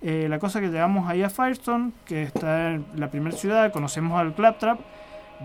Eh, 0.01 0.27
la 0.29 0.39
cosa 0.39 0.61
que 0.61 0.68
llegamos 0.68 1.09
ahí 1.09 1.23
a 1.23 1.31
Firestone, 1.31 1.93
que 2.07 2.25
está 2.25 2.73
en 2.73 2.85
la 2.97 3.11
primera 3.11 3.37
ciudad, 3.37 3.73
conocemos 3.73 4.18
al 4.18 4.35
Claptrap, 4.35 4.81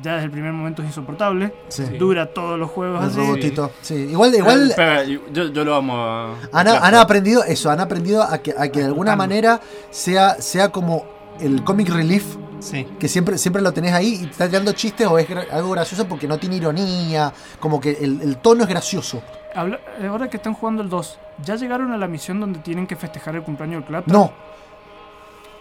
ya 0.02 0.14
desde 0.14 0.26
el 0.26 0.32
primer 0.32 0.54
momento 0.54 0.82
es 0.82 0.88
insoportable, 0.90 1.54
Sí. 1.70 1.84
dura 1.98 2.28
todos 2.34 2.58
los 2.60 2.70
juegos 2.70 3.04
El 3.04 3.10
así. 3.10 3.18
robotito. 3.20 3.72
Sí. 3.82 3.96
Igual, 3.96 4.34
igual 4.36 4.62
Eh, 4.62 4.70
espera, 4.70 5.04
yo, 5.04 5.20
yo 5.32 5.64
lo 5.66 5.76
amo. 5.76 5.96
a- 5.96 6.36
han, 6.52 6.68
han 6.68 6.96
aprendido 6.96 7.44
eso, 7.44 7.70
han 7.70 7.80
aprendido 7.80 8.24
a 8.24 8.38
que, 8.40 8.54
a 8.58 8.68
que 8.70 8.80
de 8.80 8.86
alguna 8.86 9.16
manera 9.16 9.60
sea, 9.90 10.36
sea 10.42 10.70
como 10.72 11.06
el 11.40 11.64
comic 11.64 11.90
relief. 11.90 12.24
Sí. 12.60 12.88
Que 13.00 13.08
siempre, 13.08 13.38
siempre 13.38 13.62
lo 13.62 13.72
tenés 13.72 13.94
ahí 13.94 14.16
y 14.16 14.26
te 14.26 14.32
está 14.32 14.48
tirando 14.48 14.72
chistes 14.72 15.06
o 15.06 15.20
es 15.20 15.28
algo 15.52 15.70
gracioso 15.72 16.08
porque 16.08 16.28
no 16.28 16.40
tiene 16.40 16.56
ironía. 16.56 17.32
Como 17.60 17.80
que 17.80 17.92
el, 18.02 18.20
el 18.22 18.38
tono 18.38 18.64
es 18.64 18.70
gracioso. 18.70 19.22
Habla- 19.54 19.80
eh, 20.02 20.08
ahora 20.08 20.28
que 20.28 20.38
están 20.38 20.56
jugando 20.56 20.82
el 20.82 20.90
2, 20.90 21.20
¿ya 21.44 21.56
llegaron 21.56 21.92
a 21.92 21.98
la 21.98 22.08
misión 22.08 22.40
donde 22.40 22.60
tienen 22.60 22.88
que 22.88 22.96
festejar 22.96 23.36
el 23.36 23.44
cumpleaños 23.44 23.82
del 23.82 23.88
Claptrap? 23.90 24.12
No. 24.16 24.32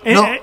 Eh, 0.04 0.14
no. 0.14 0.24
eh, 0.24 0.42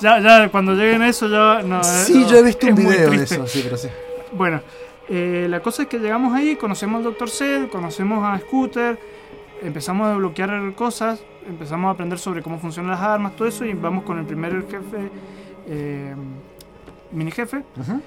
ya, 0.00 0.18
ya, 0.20 0.48
cuando 0.50 0.74
lleguen 0.74 1.02
a 1.02 1.08
eso 1.08 1.28
ya... 1.28 1.62
No, 1.62 1.80
eh, 1.80 1.84
Sí, 1.84 2.20
no, 2.20 2.28
yo 2.28 2.36
he 2.38 2.42
visto 2.42 2.66
un 2.66 2.74
video 2.74 3.10
de 3.10 3.22
eso, 3.22 3.46
sí, 3.46 3.60
pero 3.64 3.76
sí. 3.76 3.88
Bueno, 4.32 4.60
eh, 5.08 5.46
la 5.48 5.60
cosa 5.60 5.82
es 5.82 5.88
que 5.88 5.98
llegamos 5.98 6.34
ahí, 6.34 6.56
conocemos 6.56 6.98
al 6.98 7.04
Dr. 7.04 7.28
Zed, 7.30 7.68
conocemos 7.68 8.24
a 8.24 8.38
Scooter, 8.38 8.98
empezamos 9.62 10.06
a 10.06 10.10
desbloquear 10.10 10.74
cosas, 10.74 11.22
empezamos 11.46 11.88
a 11.88 11.90
aprender 11.92 12.18
sobre 12.18 12.42
cómo 12.42 12.58
funcionan 12.58 12.92
las 12.92 13.00
armas, 13.00 13.36
todo 13.36 13.46
eso, 13.48 13.64
y 13.64 13.72
vamos 13.74 14.04
con 14.04 14.18
el 14.18 14.24
primer 14.24 14.52
jefe, 14.68 15.10
eh, 15.66 16.14
mini 17.10 17.30
jefe, 17.30 17.64
Ujú. 17.76 18.00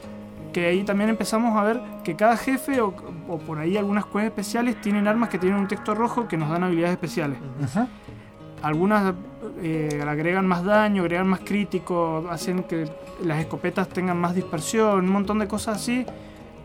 que 0.52 0.66
ahí 0.66 0.84
también 0.84 1.10
empezamos 1.10 1.56
a 1.58 1.64
ver 1.64 1.82
que 2.04 2.16
cada 2.16 2.38
jefe 2.38 2.82
o, 2.82 2.94
o 3.28 3.38
por 3.40 3.60
ahí 3.60 3.78
algunas 3.78 4.06
quests 4.06 4.24
especiales 4.26 4.82
tienen 4.82 5.08
armas 5.08 5.30
que 5.30 5.38
tienen 5.38 5.60
un 5.60 5.68
texto 5.68 5.94
rojo 5.94 6.28
que 6.28 6.38
nos 6.38 6.50
dan 6.50 6.64
habilidades 6.64 6.94
especiales. 6.94 7.38
Ujú. 7.64 7.88
Algunas 8.64 9.14
eh, 9.62 10.04
agregan 10.08 10.46
más 10.48 10.64
daño, 10.64 11.02
agregan 11.04 11.28
más 11.28 11.40
crítico, 11.42 12.26
hacen 12.30 12.64
que 12.64 12.90
las 13.24 13.40
escopetas 13.40 13.88
tengan 13.90 14.18
más 14.20 14.36
dispersión, 14.36 15.00
un 15.06 15.10
montón 15.10 15.40
de 15.40 15.48
cosas 15.48 15.78
así. 15.78 16.06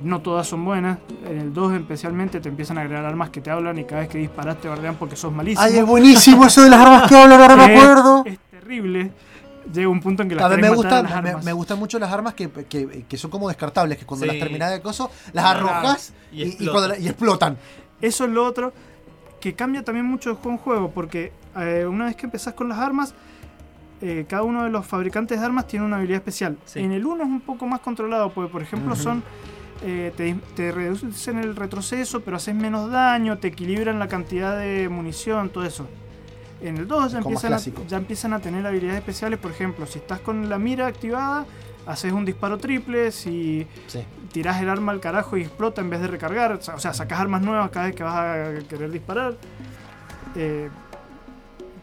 No 0.02 0.20
todas 0.20 0.46
son 0.46 0.64
buenas. 0.64 0.98
En 1.28 1.38
el 1.38 1.52
2 1.52 1.74
especialmente 1.74 2.40
te 2.40 2.48
empiezan 2.48 2.78
a 2.78 2.80
agregar 2.80 3.04
armas 3.04 3.28
que 3.30 3.40
te 3.42 3.50
hablan 3.50 3.78
y 3.78 3.84
cada 3.84 4.00
vez 4.00 4.08
que 4.10 4.16
disparas 4.18 4.58
te 4.58 4.66
bardean 4.68 4.94
porque 4.94 5.14
sos 5.14 5.30
malísimo. 5.32 5.62
Ay, 5.62 5.76
es 5.76 5.84
buenísimo 5.84 6.46
eso 6.46 6.62
de 6.62 6.70
las 6.70 6.80
armas 6.80 7.08
que 7.08 7.16
hablan, 7.16 7.40
ahora 7.40 7.56
me 7.56 7.64
Es- 7.74 7.80
acuerdo. 7.82 8.22
Es 8.24 8.38
terrible. 8.50 9.12
Llega 9.72 9.88
un 9.90 10.00
punto 10.00 10.22
en 10.22 10.30
que 10.30 10.34
las 10.36 10.44
A 10.44 10.48
ver, 10.48 10.60
me, 10.62 10.70
gusta, 10.70 11.02
las 11.02 11.22
me, 11.22 11.28
armas. 11.30 11.44
me 11.44 11.52
gustan 11.52 11.78
mucho 11.78 11.98
las 11.98 12.10
armas 12.10 12.32
que, 12.32 12.48
que, 12.50 13.04
que 13.06 13.16
son 13.18 13.30
como 13.30 13.46
descartables, 13.48 13.98
que 13.98 14.06
cuando 14.06 14.24
Sí. 14.24 14.32
las 14.32 14.38
terminás 14.40 14.70
de 14.72 14.80
coso, 14.80 15.10
las 15.34 15.44
arrojas 15.44 16.14
Y 16.32 16.36
y, 16.36 16.44
y 16.44 16.46
explotan. 16.48 16.72
cuando 16.72 16.88
la- 16.88 16.98
y 16.98 17.06
explotan. 17.08 17.58
Eso 18.00 18.24
es 18.24 18.30
lo 18.30 18.46
otro 18.46 18.72
que 19.38 19.52
cambia 19.54 19.84
también 19.84 20.06
mucho 20.06 20.38
en 20.44 20.56
juego, 20.56 20.90
porque 20.90 21.32
eh, 21.56 21.86
una 21.86 22.06
vez 22.06 22.16
que 22.16 22.26
empezás 22.26 22.54
con 22.54 22.68
las 22.68 22.78
armas, 22.78 23.14
eh, 24.02 24.24
cada 24.28 24.42
uno 24.42 24.64
de 24.64 24.70
los 24.70 24.86
fabricantes 24.86 25.38
de 25.40 25.44
armas 25.46 25.66
tiene 25.66 25.84
una 25.84 25.96
habilidad 25.96 26.18
especial. 26.18 26.56
Sí. 26.64 26.80
En 26.80 26.92
el 26.92 27.04
1 27.04 27.22
es 27.24 27.28
un 27.28 27.40
poco 27.40 27.66
más 27.66 27.80
controlado, 27.80 28.30
porque 28.32 28.50
por 28.50 28.62
ejemplo 28.62 28.96
son... 28.96 29.22
eh, 29.82 30.12
te, 30.16 30.34
te 30.54 30.72
reducen 30.72 31.38
el 31.38 31.56
retroceso, 31.56 32.20
pero 32.20 32.36
haces 32.36 32.54
menos 32.54 32.90
daño, 32.90 33.38
te 33.38 33.48
equilibran 33.48 33.98
la 33.98 34.08
cantidad 34.08 34.58
de 34.58 34.88
munición, 34.88 35.48
todo 35.50 35.64
eso. 35.64 35.86
En 36.62 36.76
el 36.76 36.86
2 36.86 37.12
ya 37.12 37.18
empiezan, 37.18 37.54
a, 37.54 37.58
ya 37.58 37.96
empiezan 37.96 38.32
a 38.34 38.40
tener 38.40 38.66
habilidades 38.66 38.98
especiales, 39.00 39.38
por 39.38 39.50
ejemplo, 39.50 39.86
si 39.86 39.98
estás 39.98 40.20
con 40.20 40.50
la 40.50 40.58
mira 40.58 40.86
activada, 40.86 41.46
haces 41.86 42.12
un 42.12 42.26
disparo 42.26 42.58
triple, 42.58 43.10
si 43.12 43.66
Sí. 43.86 44.04
tirás 44.30 44.60
el 44.60 44.68
arma 44.68 44.92
al 44.92 45.00
carajo 45.00 45.38
y 45.38 45.42
explota 45.42 45.80
en 45.80 45.88
vez 45.88 46.00
de 46.02 46.08
recargar. 46.08 46.52
O 46.52 46.60
sea, 46.60 46.74
o 46.74 46.78
sea, 46.78 46.92
sacas 46.92 47.18
armas 47.18 47.40
nuevas 47.40 47.70
cada 47.70 47.86
vez 47.86 47.96
que 47.96 48.02
vas 48.02 48.14
a 48.14 48.52
querer 48.68 48.90
disparar. 48.90 49.34
Eh, 50.36 50.68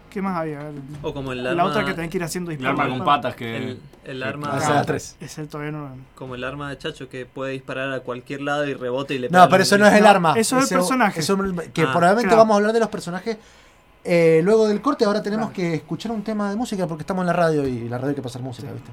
¿Qué 0.10 0.22
más 0.22 0.38
había? 0.38 0.72
O 1.02 1.14
como 1.14 1.32
el 1.32 1.44
la 1.44 1.52
arma. 1.52 1.64
otra 1.66 1.86
que 1.86 1.94
tenés 1.94 2.10
que 2.10 2.18
ir 2.18 2.24
haciendo 2.24 2.52
El 2.52 2.58
disparos. 2.58 2.80
arma 2.80 2.96
con 2.98 3.06
patas 3.06 3.36
que. 3.36 3.58
El, 3.58 3.80
el 4.06 4.24
arma. 4.24 4.50
Ah, 4.54 4.58
es 4.82 4.90
la. 5.20 5.26
Ese 5.26 5.46
todavía 5.48 5.72
no. 5.72 5.90
Como 6.16 6.36
el 6.36 6.44
arma 6.44 6.70
de 6.70 6.78
Chacho 6.78 7.10
que 7.10 7.26
puede 7.26 7.52
disparar 7.54 7.92
a 7.94 8.00
cualquier 8.00 8.42
lado 8.42 8.66
y 8.66 8.74
rebote 8.74 9.16
y 9.16 9.20
le 9.20 9.28
No, 9.28 9.32
pega 9.34 9.46
pero 9.50 9.56
al 9.56 9.62
eso 9.62 9.78
no 9.78 9.88
es 9.88 9.94
el 9.94 10.04
No, 10.04 10.10
arma. 10.10 10.34
eso 10.38 10.58
es 10.60 10.72
el 10.72 10.78
personaje. 10.78 11.20
eso- 11.20 11.38
que 11.74 11.82
Ah, 11.84 11.92
probablemente 11.92 12.24
claro. 12.30 12.38
vamos 12.38 12.54
a 12.54 12.58
hablar 12.58 12.74
de 12.74 12.80
los 12.80 12.90
personajes 12.90 13.38
eh, 14.04 14.42
luego 14.44 14.68
del 14.68 14.82
corte. 14.82 15.04
Ahora 15.06 15.22
tenemos 15.22 15.52
que 15.52 15.74
escuchar 15.76 16.12
un 16.14 16.24
tema 16.24 16.50
de 16.50 16.56
música 16.56 16.88
porque 16.88 17.02
estamos 17.04 17.22
en 17.24 17.28
la 17.28 17.34
radio 17.34 17.68
y 17.68 17.90
la 17.90 17.98
radio 17.98 18.10
hay 18.10 18.16
que 18.16 18.22
pasar 18.22 18.42
música, 18.42 18.70
¿viste? 18.72 18.92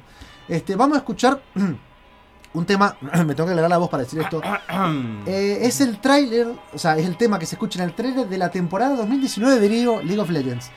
Este, 0.48 0.74
vamos 0.76 0.96
a 0.96 0.98
escuchar 0.98 1.40
un 2.54 2.66
tema. 2.66 2.96
me 3.24 3.34
tengo 3.34 3.46
que 3.46 3.52
alegrar 3.52 3.70
la 3.70 3.78
voz 3.78 3.88
para 3.88 4.02
decir 4.02 4.20
esto. 4.20 4.42
Eh, 5.26 5.58
es 5.62 5.80
el 5.80 5.98
tráiler, 6.00 6.48
o 6.72 6.78
sea, 6.78 6.96
es 6.98 7.06
el 7.06 7.16
tema 7.16 7.38
que 7.38 7.46
se 7.46 7.54
escucha 7.54 7.82
en 7.82 7.88
el 7.88 7.94
tráiler 7.94 8.28
de 8.28 8.36
la 8.38 8.50
temporada 8.50 8.96
2019 8.96 9.58
de 9.60 9.68
League 9.68 10.18
of 10.20 10.30
Legends. 10.30 10.70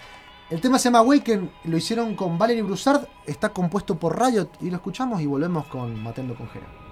El 0.49 0.61
tema 0.61 0.79
se 0.79 0.85
llama 0.85 0.99
Awaken, 0.99 1.51
lo 1.65 1.75
hicieron 1.75 2.15
con 2.15 2.37
Valerie 2.37 2.63
Broussard, 2.63 3.05
está 3.25 3.49
compuesto 3.49 3.99
por 3.99 4.17
Riot 4.17 4.47
y 4.61 4.69
lo 4.69 4.77
escuchamos 4.77 5.19
y 5.19 5.25
volvemos 5.25 5.67
con 5.67 6.01
Matendo 6.01 6.35
con 6.35 6.47
Jera. 6.47 6.87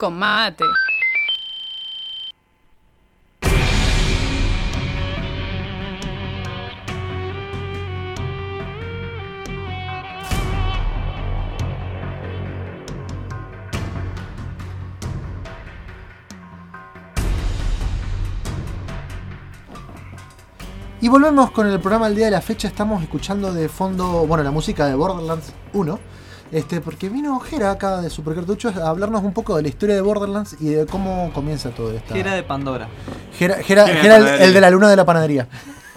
Con 0.00 0.18
mate. 0.18 0.64
Y 21.02 21.08
volvemos 21.08 21.50
con 21.50 21.66
el 21.66 21.78
programa 21.78 22.06
al 22.06 22.14
día 22.14 22.24
de 22.26 22.30
la 22.30 22.40
fecha. 22.40 22.68
Estamos 22.68 23.02
escuchando 23.02 23.52
de 23.52 23.68
fondo, 23.68 24.26
bueno, 24.26 24.42
la 24.42 24.50
música 24.50 24.86
de 24.86 24.94
Borderlands 24.94 25.52
1. 25.74 26.09
Este, 26.52 26.80
porque 26.80 27.08
vino 27.08 27.38
Jera 27.38 27.70
acá 27.70 28.00
de 28.00 28.10
Supercartuchos 28.10 28.76
a 28.76 28.88
hablarnos 28.88 29.22
un 29.22 29.32
poco 29.32 29.56
de 29.56 29.62
la 29.62 29.68
historia 29.68 29.94
de 29.94 30.00
Borderlands 30.00 30.56
y 30.60 30.70
de 30.70 30.86
cómo 30.86 31.30
comienza 31.32 31.70
todo 31.70 31.92
esto. 31.92 32.14
Era 32.14 32.34
de 32.34 32.42
Pandora. 32.42 32.88
Jera, 33.38 33.56
Jera- 33.62 33.86
Jera 33.86 34.00
Jera 34.02 34.36
el, 34.44 34.52
de 34.52 34.60
la 34.60 34.70
luna 34.70 34.88
de 34.90 34.96
la 34.96 35.04
panadería. 35.04 35.46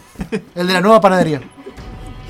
el 0.56 0.68
de 0.68 0.74
la 0.74 0.82
nueva 0.82 1.02
panadería. 1.02 1.42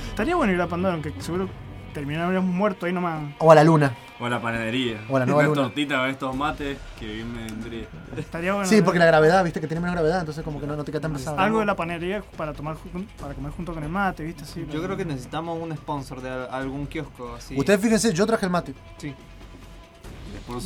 Estaría 0.10 0.36
bueno 0.36 0.54
ir 0.54 0.62
a 0.62 0.68
Pandora, 0.68 0.94
aunque 0.94 1.14
seguro 1.20 1.50
terminaríamos 1.94 2.50
muertos 2.50 2.86
ahí 2.88 2.94
nomás. 2.94 3.34
O 3.40 3.52
a 3.52 3.56
la 3.56 3.64
luna. 3.64 3.94
O 4.20 4.30
la 4.30 4.40
panadería. 4.42 5.02
O 5.10 5.18
la 5.20 5.26
nueva 5.28 5.42
Una 5.42 5.50
luna. 5.50 5.62
tortita 5.64 6.08
estos 6.08 6.36
mates 6.36 6.78
que 7.00 7.06
bien 7.08 7.34
me 7.34 7.44
vendría. 7.46 7.88
Estaría 8.16 8.54
bueno. 8.54 8.68
Sí, 8.70 8.82
porque 8.82 9.00
la 9.00 9.06
gravedad, 9.06 9.44
viste 9.44 9.60
que 9.60 9.68
tiene 9.68 9.82
menos 9.82 9.96
gravedad, 9.96 10.20
entonces 10.20 10.44
como 10.44 10.60
que 10.62 10.68
no, 10.68 10.76
no 10.76 10.84
te 10.84 10.92
queda 10.92 11.02
tan 11.02 11.14
pesado. 11.14 11.38
Algo 11.40 11.60
de 11.60 11.66
la 11.66 11.76
panadería 11.76 12.24
para 12.38 12.54
tomar 12.54 12.78
para 13.20 13.34
comer 13.34 13.52
junto 13.52 13.74
con 13.74 13.84
el 13.84 13.90
mate, 13.90 14.24
¿viste? 14.24 14.44
Así, 14.44 14.66
Yo 14.72 14.84
creo 14.84 14.96
que 14.96 15.06
necesitamos 15.06 15.60
un 15.62 15.76
sponsor 15.76 16.22
de 16.22 16.30
al- 16.30 16.48
algún 16.52 16.86
kiosco 16.88 17.34
así. 17.36 17.58
Ustedes 17.58 17.80
fíjense, 17.82 18.14
yo 18.14 18.26
traje 18.26 18.46
el 18.46 18.52
mate. 18.52 18.74
Sí. 18.98 19.14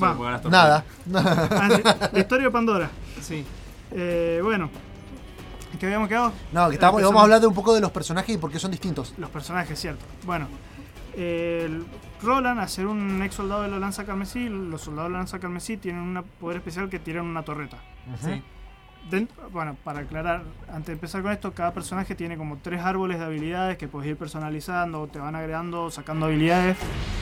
Va. 0.01 0.41
Nada. 0.49 0.83
Ah, 1.13 1.69
sí, 1.75 1.81
la 2.13 2.19
historia 2.19 2.45
de 2.45 2.51
Pandora. 2.51 2.89
Sí. 3.21 3.45
Eh, 3.91 4.39
bueno. 4.43 4.69
¿En 5.73 5.79
qué 5.79 5.85
habíamos 5.85 6.07
quedado? 6.07 6.31
No, 6.51 6.69
que 6.69 6.75
estamos, 6.75 7.01
Eh, 7.01 7.03
vamos 7.03 7.19
a 7.19 7.23
hablar 7.23 7.41
de 7.41 7.47
un 7.47 7.53
poco 7.53 7.73
de 7.75 7.81
los 7.81 7.91
personajes 7.91 8.33
y 8.33 8.37
por 8.37 8.51
qué 8.51 8.57
son 8.59 8.71
distintos. 8.71 9.13
Los 9.17 9.29
personajes, 9.29 9.77
cierto. 9.79 10.03
Bueno, 10.25 10.47
el 11.17 11.85
Roland, 12.21 12.59
a 12.59 12.67
ser 12.67 12.87
un 12.87 13.21
ex 13.23 13.35
soldado 13.35 13.63
de 13.63 13.69
la 13.69 13.79
Lanza 13.79 14.05
Carmesí, 14.05 14.47
los 14.49 14.81
soldados 14.81 15.09
de 15.09 15.13
la 15.13 15.19
Lanza 15.19 15.39
Carmesí 15.39 15.77
tienen 15.77 16.01
un 16.01 16.23
poder 16.39 16.57
especial 16.57 16.89
que 16.89 16.99
tiran 16.99 17.25
una 17.25 17.43
torreta. 17.43 17.77
Sí. 18.21 18.41
Bueno, 19.51 19.75
para 19.83 19.99
aclarar, 19.99 20.43
antes 20.67 20.87
de 20.87 20.93
empezar 20.93 21.21
con 21.21 21.31
esto, 21.31 21.53
cada 21.53 21.73
personaje 21.73 22.15
tiene 22.15 22.37
como 22.37 22.57
tres 22.57 22.81
árboles 22.81 23.19
de 23.19 23.25
habilidades 23.25 23.77
que 23.77 23.87
puedes 23.87 24.09
ir 24.09 24.17
personalizando, 24.17 25.07
te 25.07 25.19
van 25.19 25.35
agregando, 25.35 25.89
sacando 25.89 26.25
habilidades. 26.25 26.77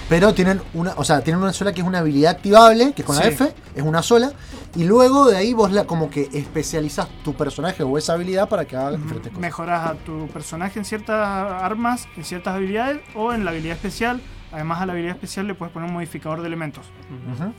Pero 0.09 0.33
tienen 0.33 0.61
una, 0.73 0.93
o 0.97 1.03
sea, 1.03 1.21
tienen 1.21 1.41
una 1.41 1.53
sola 1.53 1.73
que 1.73 1.81
es 1.81 1.87
una 1.87 1.99
habilidad 1.99 2.31
activable, 2.31 2.93
que 2.93 3.03
con 3.03 3.15
la. 3.15 3.25
F 3.25 3.53
es 3.75 3.83
una 3.83 4.01
sola, 4.03 4.31
y 4.75 4.83
luego 4.83 5.27
de 5.27 5.37
ahí 5.37 5.53
vos 5.53 5.71
la, 5.71 5.85
como 5.85 6.09
que 6.09 6.29
especializas 6.33 7.07
tu 7.23 7.33
personaje 7.33 7.83
o 7.83 7.97
esa 7.97 8.13
habilidad 8.13 8.49
para 8.49 8.65
que 8.65 8.75
haga 8.75 8.91
diferentes 8.91 9.29
cosas. 9.31 9.39
Mejoras 9.39 9.89
a 9.89 9.93
tu 9.95 10.27
personaje 10.27 10.79
en 10.79 10.85
ciertas 10.85 11.17
armas, 11.17 12.07
en 12.17 12.23
ciertas 12.23 12.55
habilidades 12.55 13.01
o 13.15 13.33
en 13.33 13.45
la 13.45 13.51
habilidad 13.51 13.75
especial. 13.75 14.21
Además 14.51 14.81
a 14.81 14.85
la 14.85 14.93
habilidad 14.93 15.15
especial 15.15 15.47
le 15.47 15.55
puedes 15.55 15.73
poner 15.73 15.89
un 15.89 15.93
modificador 15.93 16.41
de 16.41 16.47
elementos. 16.47 16.85
Ujú. 17.33 17.51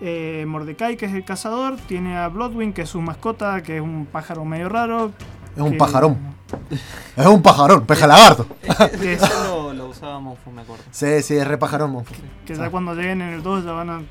Eh, 0.00 0.44
Mordecai, 0.46 0.96
que 0.96 1.06
es 1.06 1.14
el 1.14 1.24
cazador, 1.24 1.76
tiene 1.88 2.16
a 2.18 2.28
Bloodwing, 2.28 2.72
que 2.72 2.82
es 2.82 2.88
su 2.90 3.00
mascota, 3.00 3.62
que 3.62 3.76
es 3.76 3.82
un 3.82 4.06
pájaro 4.10 4.44
medio 4.44 4.68
raro. 4.68 5.12
Es 5.56 5.62
un 5.62 5.72
que- 5.72 5.78
pajarón. 5.78 6.18
Es 7.16 7.26
un 7.26 7.42
pajarón, 7.42 7.86
peja 7.86 8.06
lagarto. 8.06 8.46
Ese 9.02 9.18
lo, 9.48 9.72
lo 9.72 9.86
usábamos, 9.88 10.38
me 10.54 10.62
acuerdo. 10.62 10.84
sí, 10.90 11.22
sí, 11.22 11.34
es 11.34 11.46
re 11.46 11.58
pajarón, 11.58 11.90
monfo. 11.90 12.14
Que 12.44 12.54
ya 12.54 12.70
cuando 12.70 12.94
lleguen 12.94 13.20
en 13.22 13.34
el 13.34 13.42
2 13.42 13.64
ya 13.64 13.72
van 13.72 13.90
a... 13.90 14.02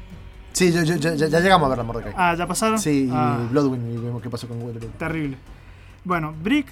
Sí, 0.52 0.72
yo- 0.74 0.84
yo- 0.84 0.96
yo- 0.96 1.14
ya, 1.14 1.28
ya 1.28 1.40
llegamos 1.40 1.66
a 1.68 1.70
ver 1.70 1.78
la 1.78 1.84
Mordecai. 1.84 2.14
Ah, 2.18 2.34
¿ya 2.36 2.48
pasaron? 2.48 2.80
Sí, 2.80 3.10
Ah. 3.14 3.38
y 3.44 3.48
Bloodwing, 3.52 3.94
y 3.94 3.98
vemos 3.98 4.22
qué 4.22 4.30
pasó 4.30 4.48
con 4.48 4.60
Wolverine. 4.60 4.92
Terrible. 4.98 5.38
Bueno, 6.04 6.34
Brick, 6.42 6.68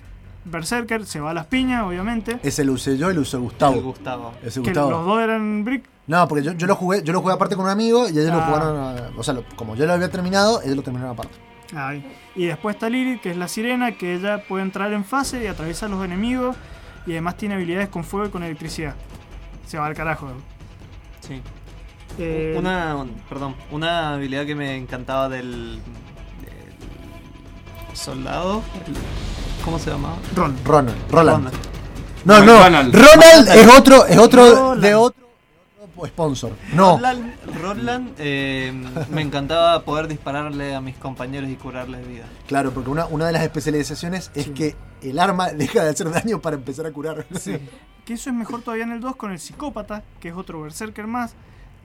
Berserker, 0.46 1.06
se 1.06 1.20
va 1.22 1.32
a 1.32 1.34
las 1.34 1.46
piñas, 1.46 1.84
obviamente. 1.84 2.40
Ese 2.44 2.66
lo 2.66 2.74
usé 2.74 2.98
yo 2.98 3.10
y 3.12 3.14
lo 3.14 3.22
usó 3.22 3.40
Gustavo. 3.40 3.76
El 3.76 3.82
Gustavo. 3.84 4.34
Ese 4.44 4.62
Que 4.62 4.70
Gustavo. 4.72 4.90
los 4.92 5.06
dos 5.06 5.22
eran 5.22 5.64
Brick. 5.64 5.86
No, 6.08 6.28
porque 6.28 6.44
yo, 6.44 6.52
yo 6.54 6.68
lo 6.68 6.76
jugué, 6.76 7.02
yo 7.04 7.14
lo 7.14 7.22
jugué 7.22 7.34
aparte 7.34 7.56
con 7.56 7.66
un 7.66 7.72
amigo 7.72 8.08
y 8.10 8.12
ellos 8.12 8.26
lo 8.34 8.40
Ah. 8.42 8.46
jugaron, 8.46 8.78
a- 8.78 9.10
o 9.18 9.24
sea, 9.24 9.34
lo- 9.34 9.46
como 9.56 9.76
yo 9.76 9.86
lo 9.86 9.94
había 9.94 10.10
terminado, 10.12 10.62
ellos 10.62 10.76
lo 10.76 10.82
terminaron 10.84 11.14
aparte. 11.14 11.34
Ay. 11.76 12.06
Y 12.36 12.46
después 12.46 12.76
está 12.76 12.90
Lilith, 12.90 13.22
que 13.22 13.32
es 13.32 13.38
la 13.38 13.48
sirena, 13.48 13.94
que 13.98 14.14
ella 14.16 14.44
puede 14.48 14.64
entrar 14.64 14.92
en 14.94 15.06
fase 15.06 15.44
y 15.44 15.48
atravesar 15.48 15.90
los 15.90 16.04
enemigos. 16.04 16.56
Y 17.06 17.12
además 17.12 17.36
tiene 17.38 17.56
habilidades 17.56 17.90
con 17.90 18.04
fuego 18.04 18.28
y 18.28 18.30
con 18.30 18.44
electricidad. 18.44 18.96
Se 19.66 19.78
va 19.78 19.86
al 19.88 19.94
carajo. 19.94 20.28
Sí. 21.22 21.42
Eh, 22.20 22.56
Una, 22.58 22.96
perdón, 23.28 23.56
una 23.72 24.14
habilidad 24.14 24.46
que 24.46 24.56
me 24.56 24.76
encantaba 24.78 25.30
del, 25.30 25.80
del 27.88 27.98
soldado, 27.98 28.62
el- 28.88 28.94
¿cómo 29.66 29.80
se 29.80 29.90
llamaba? 29.90 30.18
Ron. 30.36 30.56
Ronald. 30.64 30.98
Roland. 31.12 31.38
Ronald. 31.46 31.58
No, 32.26 32.40
no. 32.44 32.60
Ronald 32.92 33.48
es 33.50 33.68
otro, 33.78 34.06
es 34.06 34.18
otro 34.18 34.46
Roland. 34.56 34.82
de 34.82 34.96
otro 34.96 35.23
sponsor. 36.06 36.54
No. 36.74 36.98
Roland, 36.98 37.34
Roland, 37.62 38.16
eh, 38.18 38.74
me 39.12 39.22
encantaba 39.22 39.84
poder 39.84 40.08
dispararle 40.08 40.76
a 40.76 40.82
mis 40.82 40.96
compañeros 40.98 41.50
y 41.50 41.56
curarles 41.56 42.08
vida. 42.08 42.26
Claro, 42.48 42.72
porque 42.72 42.90
una, 42.90 43.06
una 43.06 43.28
de 43.28 43.34
las 43.34 43.44
especializaciones 43.44 44.32
es 44.36 44.50
que 44.50 44.76
el 45.02 45.20
arma 45.20 45.50
deja 45.54 45.84
de 45.84 45.90
hacer 45.90 46.10
daño 46.12 46.42
para 46.42 46.56
empezar 46.56 46.86
a 46.86 46.92
curar. 46.92 47.26
Que 48.04 48.16
eso 48.16 48.30
es 48.30 48.36
mejor 48.36 48.62
todavía 48.62 48.84
en 48.84 48.92
el 48.92 49.00
2 49.00 49.16
con 49.16 49.32
el 49.32 49.40
psicópata, 49.40 50.04
que 50.20 50.28
es 50.28 50.36
otro 50.36 50.62
berserker 50.62 51.08
más. 51.08 51.36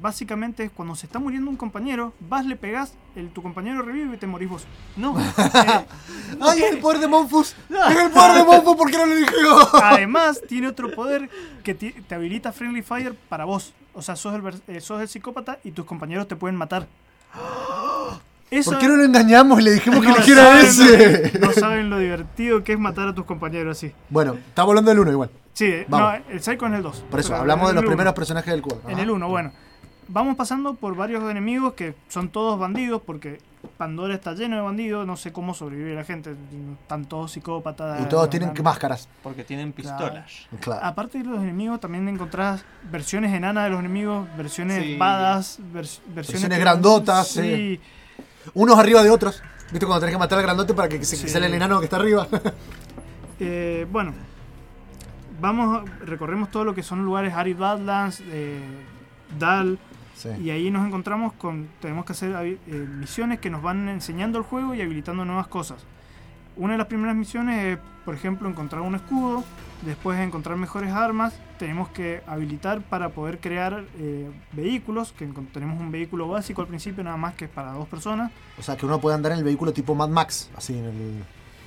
Básicamente 0.01 0.63
es 0.65 0.71
cuando 0.71 0.95
se 0.95 1.07
está 1.07 1.19
muriendo 1.19 1.51
un 1.51 1.57
compañero, 1.57 2.13
vas, 2.21 2.47
le 2.47 2.55
pegás, 2.55 2.93
el, 3.17 3.31
tu 3.31 3.43
compañero 3.43 3.83
revive 3.83 4.15
y 4.15 4.19
te 4.19 4.27
morís 4.29 4.49
vos. 4.49 4.65
No. 4.97 5.17
¡Ay, 6.41 6.63
es 6.63 6.73
el 6.73 6.79
poder 6.79 7.01
de 7.01 7.09
Monfus! 7.09 7.57
¡Es 7.69 7.97
el 7.97 8.11
poder 8.11 8.39
de 8.39 8.45
Monfus! 8.45 8.77
¿Por 8.77 8.91
qué 8.91 8.97
no 8.99 9.07
lo 9.07 9.15
dije 9.17 9.35
yo? 9.43 9.69
Además, 9.83 10.41
tiene 10.49 10.69
otro 10.69 10.93
poder 10.93 11.29
que 11.65 11.75
te 11.75 12.15
habilita 12.15 12.53
Friendly 12.53 12.83
Fire 12.83 13.15
para 13.29 13.45
vos. 13.45 13.73
O 13.95 14.03
sea, 14.03 14.15
sos 14.15 14.35
el, 14.35 14.63
eh, 14.77 14.81
sos 14.81 15.01
el 15.01 15.09
psicópata 15.09 15.59
y 15.65 15.73
tus 15.73 15.85
compañeros 15.85 16.29
te 16.29 16.37
pueden 16.37 16.57
matar. 16.57 16.87
Eso- 18.51 18.71
¿Por 18.71 18.81
qué 18.81 18.89
no 18.89 18.97
lo 18.97 19.05
engañamos 19.05 19.61
y 19.61 19.63
le 19.65 19.73
dijimos 19.73 20.01
que 20.01 20.07
No 20.09 20.15
eligiera 20.17 20.45
saben 20.45 20.65
ese? 20.67 21.39
lo- 21.39 21.47
No 21.49 21.53
saben 21.53 21.91
lo 21.91 21.99
divertido 21.99 22.65
que 22.65 22.73
es 22.73 22.79
matar 22.79 23.09
a 23.09 23.15
tus 23.15 23.25
compañeros 23.27 23.77
así. 23.77 23.93
Bueno, 24.09 24.35
estamos 24.35 24.71
hablando 24.71 24.91
del 24.91 25.01
1 25.01 25.11
igual. 25.13 25.31
Sí, 25.53 25.67
eh, 25.67 25.87
Vamos. 25.89 26.21
no, 26.21 26.33
el 26.33 26.41
Psycho 26.41 26.67
es 26.67 26.73
el 26.73 26.83
2. 26.83 27.05
Por 27.11 27.21
eso, 27.21 27.35
hablamos 27.35 27.69
de 27.69 27.75
los 27.75 27.83
uno. 27.83 27.91
primeros 27.91 28.15
personajes 28.15 28.51
del 28.51 28.63
juego. 28.63 28.81
En 28.87 28.95
Ajá. 28.95 29.03
el 29.03 29.11
1, 29.11 29.29
bueno. 29.29 29.53
Vamos 30.11 30.37
pasando 30.37 30.75
por 30.75 30.97
varios 30.97 31.23
enemigos 31.31 31.75
que 31.75 31.95
son 32.09 32.31
todos 32.31 32.59
bandidos 32.59 33.03
porque 33.05 33.41
Pandora 33.77 34.15
está 34.15 34.33
lleno 34.35 34.57
de 34.57 34.63
bandidos. 34.63 35.07
No 35.07 35.17
sé 35.17 35.33
cómo 35.33 35.53
sobrevive 35.53 35.95
la 35.95 36.05
gente. 36.05 36.35
Están 36.83 37.05
todos 37.05 37.33
psicópatas. 37.33 38.01
Y 38.01 38.05
todos 38.07 38.31
tienen 38.31 38.55
que 38.55 38.63
máscaras. 38.63 39.07
Porque 39.23 39.45
tienen 39.45 39.73
pistolas. 39.73 40.47
Claro. 40.61 40.85
Aparte 40.85 41.19
de 41.19 41.25
los 41.25 41.43
enemigos, 41.43 41.79
también 41.81 42.09
encontrás 42.09 42.65
versiones 42.91 43.35
enanas 43.35 43.65
de 43.65 43.71
los 43.71 43.81
enemigos, 43.81 44.27
versiones 44.37 44.83
Sí. 44.83 44.97
badas, 44.97 45.59
vers- 45.61 46.01
versiones, 46.07 46.15
Versiones 46.15 46.59
grandotas, 46.59 47.29
Sí. 47.29 47.79
Unos 48.55 48.79
arriba 48.79 49.03
de 49.03 49.11
otros. 49.11 49.43
¿Viste 49.71 49.85
cuando 49.85 50.01
tenés 50.01 50.15
que 50.15 50.19
matar 50.19 50.39
al 50.39 50.45
grandote 50.45 50.73
para 50.73 50.89
que 50.89 51.05
se 51.05 51.17
Sí. 51.17 51.29
sale 51.29 51.47
el 51.47 51.55
enano 51.55 51.79
que 51.81 51.85
está 51.85 51.97
arriba? 51.97 52.27
Eh, 53.41 53.87
bueno, 53.93 54.15
vamos, 55.41 55.79
a- 55.83 56.05
recorremos 56.05 56.51
todo 56.51 56.65
lo 56.65 56.75
que 56.75 56.83
son 56.83 57.05
lugares 57.05 57.35
Arid 57.35 57.57
Badlands, 57.57 58.21
eh, 58.27 58.59
Dal, 59.39 59.79
Sí. 60.19 60.31
y 60.43 60.51
ahí 60.51 60.69
nos 60.71 60.85
encontramos 60.85 61.33
con, 61.35 61.69
tenemos 61.81 62.05
que 62.05 62.13
hacer 62.13 62.35
eh, 62.45 62.59
misiones 62.99 63.39
que 63.39 63.51
nos 63.51 63.63
van 63.63 63.89
enseñando 63.89 64.37
el 64.39 64.45
juego 64.45 64.75
y 64.75 64.83
habilitando 64.83 65.25
nuevas 65.25 65.47
cosas. 65.47 65.79
Una 66.57 66.73
de 66.73 66.79
las 66.79 66.89
primeras 66.89 67.15
misiones 67.15 67.65
es, 67.65 67.79
por 68.05 68.17
ejemplo, 68.17 68.49
encontrar 68.49 68.83
un 68.83 68.97
escudo, 68.97 69.45
después 69.83 70.19
encontrar 70.19 70.57
mejores 70.57 70.91
armas, 70.93 71.33
tenemos 71.57 71.89
que 71.91 72.21
habilitar 72.27 72.81
para 72.81 73.11
poder 73.11 73.39
crear 73.39 73.85
eh, 73.97 74.29
vehículos, 74.55 75.13
que 75.13 75.27
tenemos 75.53 75.81
un 75.81 75.93
vehículo 75.93 76.27
básico 76.27 76.61
al 76.63 76.67
principio 76.67 77.05
nada 77.05 77.17
más 77.17 77.35
que 77.35 77.45
es 77.45 77.51
para 77.53 77.71
dos 77.75 77.87
personas. 77.87 78.33
O 78.59 78.63
sea, 78.63 78.77
que 78.77 78.87
uno 78.87 78.99
puede 79.01 79.15
andar 79.15 79.31
en 79.31 79.39
el 79.39 79.45
vehículo 79.45 79.73
tipo 79.73 79.95
Mad 79.95 80.09
Max, 80.09 80.51
así 80.57 80.77
en 80.77 80.85
el... 80.87 81.25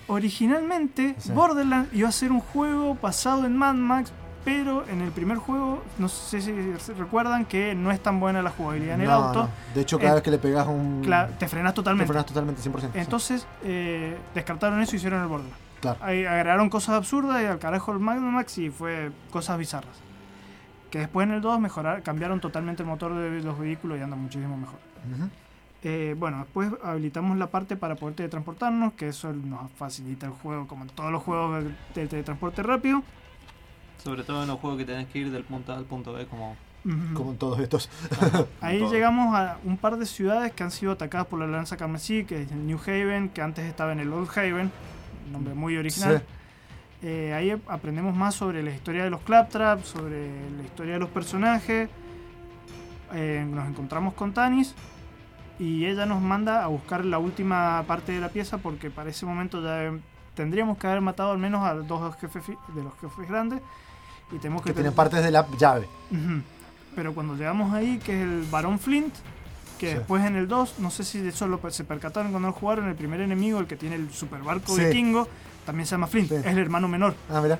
Originalmente, 0.07 1.15
Sí. 1.19 1.31
Borderlands 1.31 1.93
iba 1.93 2.09
a 2.09 2.11
ser 2.11 2.33
un 2.33 2.41
juego 2.41 2.97
basado 3.01 3.45
en 3.45 3.55
Mad 3.55 3.75
Max, 3.75 4.11
pero 4.43 4.87
en 4.87 5.01
el 5.01 5.11
primer 5.11 5.37
juego, 5.37 5.83
no 5.97 6.07
sé 6.09 6.41
si 6.41 6.51
recuerdan 6.97 7.45
que 7.45 7.75
no 7.75 7.91
es 7.91 8.01
tan 8.01 8.19
buena 8.19 8.41
la 8.41 8.49
jugabilidad 8.49 8.95
en 8.95 9.01
el 9.01 9.11
auto. 9.11 9.43
no. 9.43 9.49
De 9.75 9.81
hecho, 9.81 9.97
cada 9.97 10.11
Eh, 10.11 10.13
vez 10.15 10.23
que 10.23 10.31
le 10.31 10.37
pegas 10.37 10.67
un... 10.67 11.01
te 11.37 11.47
frenas 11.47 11.73
totalmente. 11.73 12.05
Te 12.07 12.13
frenas 12.13 12.25
totalmente, 12.25 12.61
100%. 12.61 12.79
sí. 12.93 12.99
Entonces, 12.99 13.47
eh, 13.63 14.17
descartaron 14.33 14.81
eso 14.81 14.93
y 14.93 14.97
hicieron 14.97 15.21
el 15.21 15.27
Borderlands. 15.27 15.59
Claro. 15.81 15.97
Ahí 16.01 16.25
agregaron 16.25 16.69
cosas 16.69 16.95
absurdas 16.95 17.41
y 17.41 17.45
al 17.45 17.57
carajo 17.59 17.91
el 17.91 17.99
Magnum 17.99 18.33
Max 18.35 18.57
y 18.59 18.69
fue 18.69 19.11
cosas 19.31 19.57
bizarras. 19.57 19.95
Que 20.91 20.99
después 20.99 21.25
en 21.27 21.33
el 21.33 21.41
2 21.41 21.59
mejorar, 21.59 22.03
cambiaron 22.03 22.39
totalmente 22.39 22.83
el 22.83 22.89
motor 22.89 23.15
de 23.15 23.41
los 23.41 23.57
vehículos 23.57 23.97
y 23.97 24.01
anda 24.01 24.15
muchísimo 24.15 24.57
mejor. 24.57 24.77
Eh, 25.83 26.15
bueno, 26.19 26.39
después 26.39 26.69
habilitamos 26.83 27.37
la 27.37 27.47
parte 27.47 27.75
para 27.75 27.95
poder 27.95 28.15
teletransportarnos, 28.15 28.93
que 28.93 29.07
eso 29.07 29.33
nos 29.33 29.71
facilita 29.71 30.27
el 30.27 30.31
juego, 30.33 30.67
como 30.67 30.83
en 30.83 30.89
todos 30.89 31.11
los 31.11 31.23
juegos 31.23 31.63
de, 31.63 31.71
de 32.01 32.07
teletransporte 32.07 32.61
rápido. 32.61 33.01
Sobre 34.03 34.23
todo 34.23 34.41
en 34.41 34.47
los 34.47 34.59
juegos 34.59 34.79
que 34.79 34.85
tenés 34.85 35.07
que 35.07 35.19
ir 35.19 35.31
del 35.31 35.43
punto 35.43 35.73
A 35.73 35.77
al 35.77 35.85
punto 35.85 36.13
B 36.13 36.25
como 36.25 36.55
como 37.13 37.31
en 37.31 37.37
todos 37.37 37.59
estos. 37.59 37.89
Ahí 38.61 38.79
Todo. 38.79 38.91
llegamos 38.91 39.35
a 39.35 39.57
un 39.63 39.77
par 39.77 39.97
de 39.97 40.05
ciudades 40.07 40.51
que 40.51 40.63
han 40.63 40.71
sido 40.71 40.93
atacadas 40.93 41.27
por 41.27 41.39
la 41.39 41.45
Lanza 41.45 41.77
Carmesí, 41.77 42.25
que 42.25 42.41
es 42.41 42.51
New 42.51 42.79
Haven, 42.79 43.29
que 43.29 43.41
antes 43.41 43.65
estaba 43.65 43.91
en 43.91 43.99
el 43.99 44.11
Old 44.11 44.29
Haven, 44.35 44.71
nombre 45.31 45.53
muy 45.53 45.77
original. 45.77 46.19
Sí. 46.19 47.07
Eh, 47.07 47.33
ahí 47.33 47.51
aprendemos 47.67 48.15
más 48.15 48.35
sobre 48.35 48.63
la 48.63 48.71
historia 48.71 49.03
de 49.03 49.09
los 49.09 49.21
Claptrap, 49.21 49.83
sobre 49.83 50.27
la 50.57 50.63
historia 50.63 50.93
de 50.93 50.99
los 50.99 51.09
personajes. 51.09 51.89
Eh, 53.13 53.45
nos 53.47 53.67
encontramos 53.67 54.13
con 54.13 54.33
Tanis 54.33 54.73
y 55.59 55.85
ella 55.85 56.05
nos 56.05 56.21
manda 56.21 56.63
a 56.63 56.67
buscar 56.67 57.05
la 57.05 57.19
última 57.19 57.83
parte 57.85 58.13
de 58.13 58.21
la 58.21 58.29
pieza 58.29 58.57
porque 58.57 58.89
para 58.89 59.09
ese 59.09 59.25
momento 59.25 59.61
ya 59.61 59.93
tendríamos 60.33 60.77
que 60.77 60.87
haber 60.87 61.01
matado 61.01 61.31
al 61.31 61.37
menos 61.37 61.63
a 61.63 61.75
dos 61.75 62.15
jefes 62.15 62.47
de 62.47 62.83
los 62.83 62.93
jefes 62.99 63.27
grandes 63.27 63.61
y 64.31 64.37
tenemos 64.37 64.61
que, 64.63 64.69
que 64.69 64.73
tienen 64.73 64.93
partes 64.93 65.23
de 65.23 65.31
la 65.31 65.45
llave. 65.57 65.87
Pero 66.95 67.13
cuando 67.13 67.35
llegamos 67.35 67.73
ahí, 67.73 67.99
que 67.99 68.13
es 68.17 68.21
el 68.27 68.43
Barón 68.51 68.79
Flint, 68.79 69.13
que 69.79 69.89
Sí. 69.91 69.97
después 69.97 70.23
en 70.25 70.35
el 70.35 70.47
2, 70.47 70.75
no 70.79 70.91
sé 70.91 71.03
si 71.03 71.19
de 71.19 71.29
eso 71.29 71.47
lo, 71.47 71.59
se 71.71 71.83
percataron 71.83 72.31
cuando 72.31 72.49
lo 72.49 72.53
jugaron, 72.53 72.87
el 72.89 72.95
primer 72.95 73.21
enemigo, 73.21 73.59
el 73.59 73.65
que 73.67 73.75
tiene 73.75 73.95
el 73.95 74.11
super 74.11 74.41
barco 74.41 74.75
Sí. 74.75 74.83
vikingo, 74.85 75.27
también 75.65 75.85
se 75.87 75.91
llama 75.91 76.07
Flint, 76.07 76.31
es 76.31 76.45
el 76.45 76.57
hermano 76.57 76.87
menor. 76.87 77.15
Ah, 77.29 77.39
mira. 77.41 77.57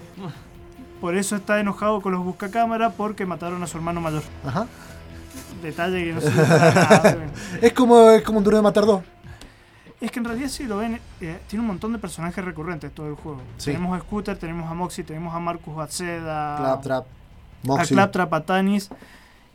Por 1.00 1.16
eso 1.16 1.36
está 1.36 1.60
enojado 1.60 2.00
con 2.02 2.12
los 2.12 2.24
buscacámara 2.24 2.92
porque 2.92 3.26
mataron 3.26 3.64
a 3.64 3.68
su 3.68 3.78
hermano 3.78 4.02
mayor. 4.02 4.22
Ajá. 4.46 4.68
Detalle 5.64 6.04
que 6.06 6.14
no 6.14 6.22
para 6.48 6.74
nada. 6.74 7.18
Es 7.62 7.74
como, 7.74 8.12
es 8.12 8.22
como 8.24 8.38
un 8.40 8.44
duro 8.44 8.58
de 8.58 8.64
matar 8.64 8.86
dos. 8.86 9.02
Es 10.02 10.10
que 10.12 10.20
en 10.20 10.26
realidad 10.26 10.50
si 10.50 10.64
lo 10.66 10.78
ven, 10.78 11.00
eh, 11.22 11.40
tiene 11.48 11.62
un 11.62 11.68
montón 11.68 11.94
de 11.94 12.00
personajes 12.00 12.44
recurrentes 12.44 12.92
todo 12.92 13.08
el 13.08 13.16
juego. 13.16 13.40
Sí. 13.58 13.72
Tenemos 13.72 13.96
a 13.98 14.02
Scooter, 14.02 14.36
tenemos 14.38 14.70
a 14.70 14.74
Moxie, 14.74 15.04
tenemos 15.04 15.34
a 15.36 15.40
Marcus 15.40 15.76
Baceda, 15.76 16.58
Claptrap, 16.58 17.06
a. 17.70 17.84
Claptrap, 17.86 18.34
a 18.34 18.42
Tanis, 18.44 18.90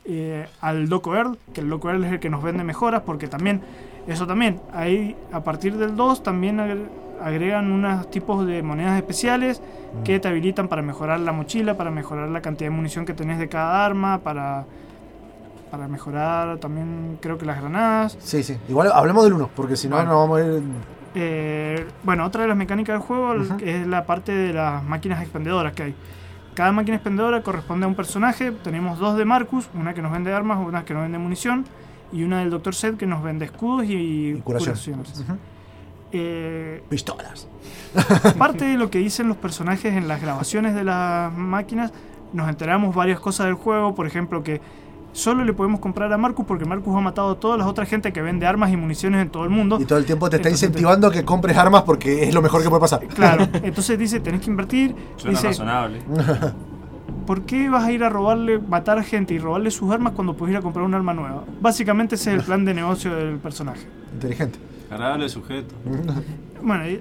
eh, 0.04 0.46
al 0.60 0.84
Loco 0.88 1.16
Earl, 1.16 1.36
que 1.52 1.60
el 1.62 1.68
Loco 1.68 1.90
Earl 1.90 2.04
es 2.04 2.12
el 2.12 2.20
que 2.20 2.30
nos 2.30 2.42
vende 2.44 2.62
mejoras, 2.62 3.02
porque 3.04 3.26
también, 3.26 3.60
eso 4.06 4.26
también, 4.28 4.60
ahí 4.72 5.16
a 5.32 5.40
partir 5.42 5.76
del 5.76 5.96
2 5.96 6.22
también 6.22 6.58
agre- 6.60 6.86
agregan 7.20 7.72
unos 7.72 8.08
tipos 8.10 8.46
de 8.46 8.62
monedas 8.62 8.96
especiales 8.96 9.60
Mm. 9.94 10.02
que 10.04 10.20
te 10.20 10.28
habilitan 10.28 10.68
para 10.68 10.82
mejorar 10.82 11.18
la 11.20 11.32
mochila, 11.32 11.76
para 11.76 11.90
mejorar 11.90 12.28
la 12.28 12.40
cantidad 12.40 12.70
de 12.70 12.76
munición 12.76 13.04
que 13.04 13.14
tenés 13.14 13.38
de 13.40 13.48
cada 13.48 13.84
arma, 13.84 14.18
para, 14.18 14.64
para 15.76 15.88
mejorar 15.88 16.56
también 16.56 17.18
creo 17.20 17.36
que 17.36 17.44
las 17.44 17.60
granadas. 17.60 18.16
Sí, 18.18 18.42
sí. 18.42 18.56
Igual 18.68 18.90
hablemos 18.92 19.24
del 19.24 19.34
1, 19.34 19.50
porque 19.54 19.76
si 19.76 19.88
no, 19.88 19.96
Bueno. 19.96 20.10
no 20.12 20.18
vamos 20.20 20.40
a 20.40 20.44
ir. 20.44 20.62
Eh, 21.14 21.86
bueno, 22.02 22.24
otra 22.24 22.42
de 22.42 22.48
las 22.48 22.56
mecánicas 22.56 22.94
del 22.94 23.02
juego 23.02 23.34
es 23.62 23.86
la 23.86 24.06
parte 24.06 24.32
de 24.32 24.54
las 24.54 24.82
máquinas 24.82 25.20
expendedoras 25.20 25.74
que 25.74 25.82
hay. 25.82 25.94
Cada 26.54 26.72
máquina 26.72 26.96
expendedora 26.96 27.42
corresponde 27.42 27.84
a 27.84 27.88
un 27.88 27.94
personaje. 27.94 28.52
Tenemos 28.52 28.98
dos 28.98 29.18
de 29.18 29.26
Marcus, 29.26 29.68
una 29.74 29.92
que 29.92 30.00
nos 30.00 30.12
vende 30.12 30.32
armas, 30.32 30.58
una 30.66 30.86
que 30.86 30.94
nos 30.94 31.02
vende 31.02 31.18
munición, 31.18 31.66
y 32.10 32.22
una 32.24 32.38
del 32.40 32.48
Dr. 32.48 32.74
Zed 32.74 32.94
que 32.96 33.06
nos 33.06 33.22
vende 33.22 33.44
escudos 33.44 33.84
y, 33.86 34.40
curación. 34.44 34.74
curaciones. 34.74 35.24
Eh, 36.12 36.82
Pistolas. 36.88 37.48
parte 38.38 38.64
de 38.64 38.78
lo 38.78 38.88
que 38.90 38.98
dicen 38.98 39.28
los 39.28 39.36
personajes 39.36 39.94
en 39.94 40.08
las 40.08 40.22
grabaciones 40.22 40.74
de 40.74 40.84
las 40.84 41.30
máquinas, 41.34 41.92
nos 42.32 42.48
enteramos 42.48 42.94
varias 42.94 43.20
cosas 43.20 43.46
del 43.46 43.56
juego, 43.56 43.94
por 43.94 44.06
ejemplo 44.06 44.42
que 44.42 44.60
solo 45.16 45.44
le 45.44 45.52
podemos 45.52 45.80
comprar 45.80 46.12
a 46.12 46.18
Marcus 46.18 46.44
porque 46.46 46.64
Marcus 46.64 46.94
ha 46.94 47.00
matado 47.00 47.30
a 47.30 47.40
toda 47.40 47.56
la 47.56 47.66
otra 47.66 47.86
gente 47.86 48.12
que 48.12 48.22
vende 48.22 48.46
armas 48.46 48.70
y 48.70 48.76
municiones 48.76 49.22
en 49.22 49.30
todo 49.30 49.44
el 49.44 49.50
mundo. 49.50 49.78
Y 49.80 49.84
todo 49.84 49.98
el 49.98 50.04
tiempo 50.04 50.28
te 50.28 50.36
está 50.36 50.48
Entonces 50.48 50.68
incentivando 50.68 51.08
a 51.08 51.12
que 51.12 51.24
compres 51.24 51.56
armas 51.56 51.82
porque 51.82 52.24
es 52.24 52.34
lo 52.34 52.42
mejor 52.42 52.62
que 52.62 52.68
puede 52.68 52.80
pasar. 52.80 53.06
Claro, 53.08 53.48
entonces 53.62 53.98
dice, 53.98 54.20
tenés 54.20 54.42
que 54.42 54.50
invertir. 54.50 54.94
Suena 55.16 55.36
dice, 55.36 55.48
razonable. 55.48 56.02
¿por 57.26 57.42
qué 57.42 57.68
vas 57.68 57.84
a 57.84 57.92
ir 57.92 58.04
a 58.04 58.08
robarle, 58.08 58.58
matar 58.58 58.98
a 58.98 59.02
gente 59.02 59.34
y 59.34 59.38
robarle 59.38 59.70
sus 59.70 59.90
armas 59.90 60.12
cuando 60.12 60.34
puedes 60.34 60.52
ir 60.52 60.58
a 60.58 60.62
comprar 60.62 60.84
un 60.84 60.94
arma 60.94 61.12
nueva? 61.12 61.44
Básicamente 61.60 62.14
ese 62.14 62.30
es 62.30 62.38
el 62.38 62.42
plan 62.46 62.64
de 62.64 62.74
negocio 62.74 63.14
del 63.14 63.36
personaje. 63.38 63.86
Inteligente. 64.14 64.58
Agradable 64.90 65.28
sujeto. 65.28 65.74
Bueno, 66.62 66.88
y 66.88 67.00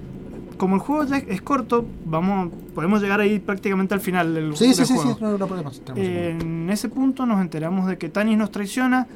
como 0.56 0.76
el 0.76 0.80
juego 0.80 1.04
ya 1.04 1.16
es 1.18 1.40
corto, 1.42 1.86
vamos, 2.04 2.50
podemos 2.74 3.00
llegar 3.02 3.20
ahí 3.20 3.38
prácticamente 3.38 3.94
al 3.94 4.00
final 4.00 4.34
del, 4.34 4.56
Sí, 4.56 4.72
sí, 4.72 4.78
del 4.78 4.86
sí, 4.86 4.94
juego. 4.94 5.14
sí, 5.14 5.18
no, 5.22 5.38
no 5.38 5.46
tenemos 5.46 5.82
un- 5.90 5.98
En 5.98 6.70
ese 6.70 6.88
punto 6.88 7.26
nos 7.26 7.40
enteramos 7.40 7.86
de 7.88 7.98
que 7.98 8.08
Tanis 8.08 8.36
nos 8.38 8.50
traiciona, 8.50 9.06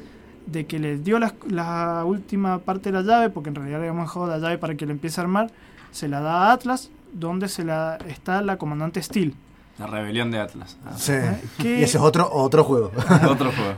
de 0.45 0.65
que 0.65 0.79
le 0.79 0.97
dio 0.97 1.19
la, 1.19 2.03
última 2.05 2.59
parte 2.59 2.91
de 2.91 3.01
la 3.01 3.03
llave, 3.03 3.29
porque 3.29 3.49
en 3.49 3.55
realidad 3.55 3.79
le 3.79 3.87
habíamos 3.89 4.07
dejado 4.09 4.27
la 4.27 4.37
llave 4.39 4.57
para 4.57 4.75
que 4.75 4.85
le 4.85 4.91
empiece 4.93 5.19
a 5.21 5.23
armar, 5.23 5.51
se 5.91 6.07
la 6.07 6.19
da 6.21 6.49
a 6.49 6.53
Atlas, 6.53 6.89
donde 7.13 7.47
se 7.49 7.63
la 7.63 7.97
está 8.07 8.41
la 8.41 8.57
comandante 8.57 9.01
Steel. 9.01 9.35
La 9.77 9.87
rebelión 9.87 10.31
de 10.31 10.39
Atlas. 10.39 10.77
Ah. 10.85 10.93
Sí. 10.97 11.13
¿Qué? 11.57 11.79
Y 11.79 11.83
ese 11.83 11.97
es 11.97 12.03
otro, 12.03 12.29
otro 12.31 12.63
juego. 12.63 12.91
Otro 13.29 13.51
juego. 13.51 13.75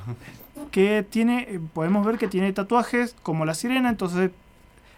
que 0.72 1.06
tiene, 1.08 1.48
eh, 1.50 1.60
podemos 1.74 2.06
ver 2.06 2.18
que 2.18 2.28
tiene 2.28 2.52
tatuajes 2.54 3.16
como 3.24 3.46
la 3.46 3.54
sirena, 3.54 3.90
entonces... 3.90 4.32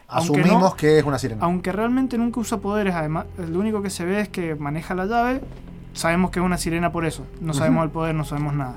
Asumimos 0.08 0.62
no- 0.62 0.76
que 0.76 1.00
es 1.00 1.04
una 1.06 1.18
sirena. 1.18 1.44
Aunque 1.44 1.72
realmente 1.72 2.18
nunca 2.18 2.40
usa 2.40 2.58
poderes, 2.60 2.94
además, 2.96 3.26
lo 3.38 3.60
único 3.60 3.82
que 3.82 3.90
se 3.90 4.06
ve 4.06 4.22
es 4.22 4.30
que 4.30 4.56
maneja 4.56 4.94
la 4.94 5.06
llave, 5.06 5.42
sabemos 5.94 6.32
que 6.32 6.40
es 6.40 6.46
una 6.46 6.58
sirena 6.58 6.92
por 6.92 7.06
eso, 7.06 7.24
no 7.42 7.54
sabemos 7.54 7.78
Ujú. 7.80 7.86
el 7.86 7.92
poder, 7.92 8.16
no 8.16 8.24
sabemos 8.26 8.54
nada. 8.54 8.76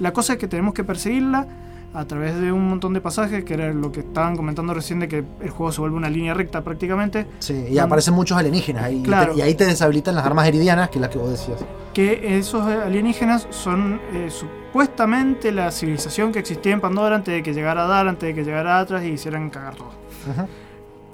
La 0.00 0.12
cosa 0.12 0.34
es 0.34 0.38
que 0.38 0.48
tenemos 0.48 0.74
que 0.74 0.84
perseguirla 0.84 1.46
a 1.94 2.04
través 2.04 2.38
de 2.38 2.52
un 2.52 2.68
montón 2.68 2.92
de 2.92 3.00
pasajes, 3.00 3.42
que 3.44 3.54
era 3.54 3.72
lo 3.72 3.90
que 3.90 4.00
estaban 4.00 4.36
comentando 4.36 4.74
recién 4.74 4.98
de 5.00 5.08
que 5.08 5.24
el 5.40 5.48
juego 5.50 5.72
se 5.72 5.80
vuelve 5.80 5.96
una 5.96 6.10
línea 6.10 6.34
recta 6.34 6.62
prácticamente. 6.62 7.26
Sí, 7.38 7.66
y 7.70 7.78
aparecen 7.78 8.12
muchos 8.12 8.36
alienígenas. 8.36 8.84
ahí, 8.84 8.98
y 8.98 9.02
Claro. 9.02 9.32
y 9.34 9.40
ahí 9.40 9.54
te 9.54 9.64
deshabilitan 9.64 10.14
las 10.14 10.26
armas 10.26 10.46
heridianas, 10.46 10.90
que 10.90 10.98
es 10.98 11.00
las 11.00 11.10
que 11.10 11.18
vos 11.18 11.30
decías. 11.30 11.64
que 11.94 12.36
esos 12.36 12.62
alienígenas 12.66 13.46
son 13.48 13.98
eh, 14.12 14.28
supuestamente 14.30 15.50
la 15.52 15.70
civilización 15.70 16.30
que 16.32 16.40
existía 16.40 16.72
en 16.74 16.80
Pandora 16.82 17.16
antes 17.16 17.32
de 17.34 17.42
que 17.42 17.54
llegara 17.54 17.86
Dar, 17.86 18.06
antes 18.08 18.26
de 18.28 18.34
que 18.34 18.44
llegara 18.44 18.78
Atlas 18.78 19.02
y 19.04 19.08
hicieran 19.08 19.48
cagar 19.48 19.76
todo. 19.76 19.92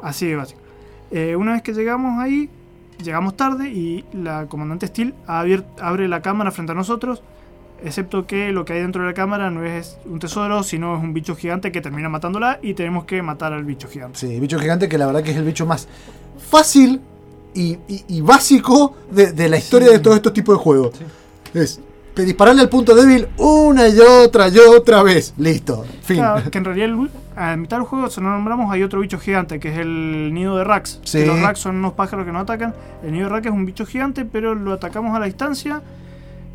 Así 0.03 0.27
de 0.27 0.37
básico. 0.37 0.61
Eh, 1.11 1.37
una 1.37 1.53
vez 1.53 1.63
que 1.63 1.73
llegamos 1.75 2.19
ahí, 2.21 2.49
llegamos 3.03 3.37
tarde 3.37 3.71
y 3.71 4.05
la 4.13 4.47
comandante 4.47 4.87
Steel 4.87 5.15
ha 5.27 5.43
abier- 5.45 5.65
abre 5.81 6.09
la 6.09 6.23
cámara 6.23 6.51
frente 6.51 6.73
a 6.73 6.75
nosotros, 6.75 7.23
excepto 7.85 8.27
que 8.27 8.53
lo 8.53 8.65
que 8.65 8.75
hay 8.75 8.81
dentro 8.81 9.03
de 9.03 9.09
la 9.09 9.15
cámara 9.15 9.51
no 9.51 9.65
es 9.65 9.97
un 10.07 10.19
tesoro, 10.19 10.63
sino 10.63 10.97
es 10.97 11.03
un 11.03 11.13
bicho 11.13 11.37
gigante 11.37 11.71
que 11.73 11.81
termina 11.81 12.09
matándola 12.09 12.59
y 12.63 12.75
tenemos 12.75 13.05
que 13.05 13.21
matar 13.23 13.53
al 13.53 13.65
bicho 13.65 13.89
gigante. 13.89 14.19
Sí, 14.19 14.41
bicho 14.41 14.59
gigante 14.59 14.89
que 14.89 14.99
la 14.99 15.07
verdad 15.07 15.23
que 15.23 15.33
es 15.33 15.37
el 15.37 15.45
bicho 15.45 15.67
más 15.67 15.87
fácil 16.49 17.01
y, 17.55 17.73
y- 17.89 18.05
y 18.09 18.21
básico 18.23 18.95
de, 19.11 19.33
de 19.33 19.49
la 19.49 19.59
historia 19.59 19.91
de 19.91 19.99
todos 19.99 20.17
estos 20.17 20.33
tipos 20.33 20.57
de 20.57 20.63
juegos. 20.63 20.93
Es 21.55 21.81
dispararle 22.17 22.63
al 22.63 22.69
punto 22.69 22.95
débil 22.95 23.27
una 23.39 23.89
y 23.89 23.99
otra 23.99 24.49
y 24.49 24.59
otra 24.59 25.03
vez. 25.03 25.35
Listo. 25.39 25.85
Fin. 26.03 26.19
Claro, 26.19 26.51
que 26.51 26.59
en 26.59 26.65
realidad 26.65 26.89
el- 26.89 27.11
a 27.37 27.57
mitad 27.57 27.79
del 27.79 27.87
juego, 27.87 28.11
si 28.11 28.21
no 28.21 28.31
nombramos, 28.31 28.73
hay 28.73 28.83
otro 28.83 29.01
bicho 29.01 29.19
gigante, 29.19 29.61
que 29.61 29.73
es 29.73 29.79
el 29.79 30.33
nido 30.33 30.57
de 30.57 30.65
Rax. 30.65 31.01
Sí. 31.05 31.19
Que 31.21 31.27
los 31.27 31.41
Rax 31.41 31.61
son 31.61 31.77
unos 31.77 31.93
pájaros 31.93 32.25
que 32.27 32.33
nos 32.33 32.43
atacan. 32.43 32.75
El 33.03 33.13
nido 33.13 33.25
de 33.25 33.31
Rax 33.31 33.47
es 33.47 33.53
un 33.53 33.65
bicho 33.65 33.87
gigante, 33.87 34.25
pero 34.25 34.55
lo 34.55 34.73
atacamos 34.73 35.17
a 35.17 35.21
la 35.21 35.27
distancia 35.27 35.83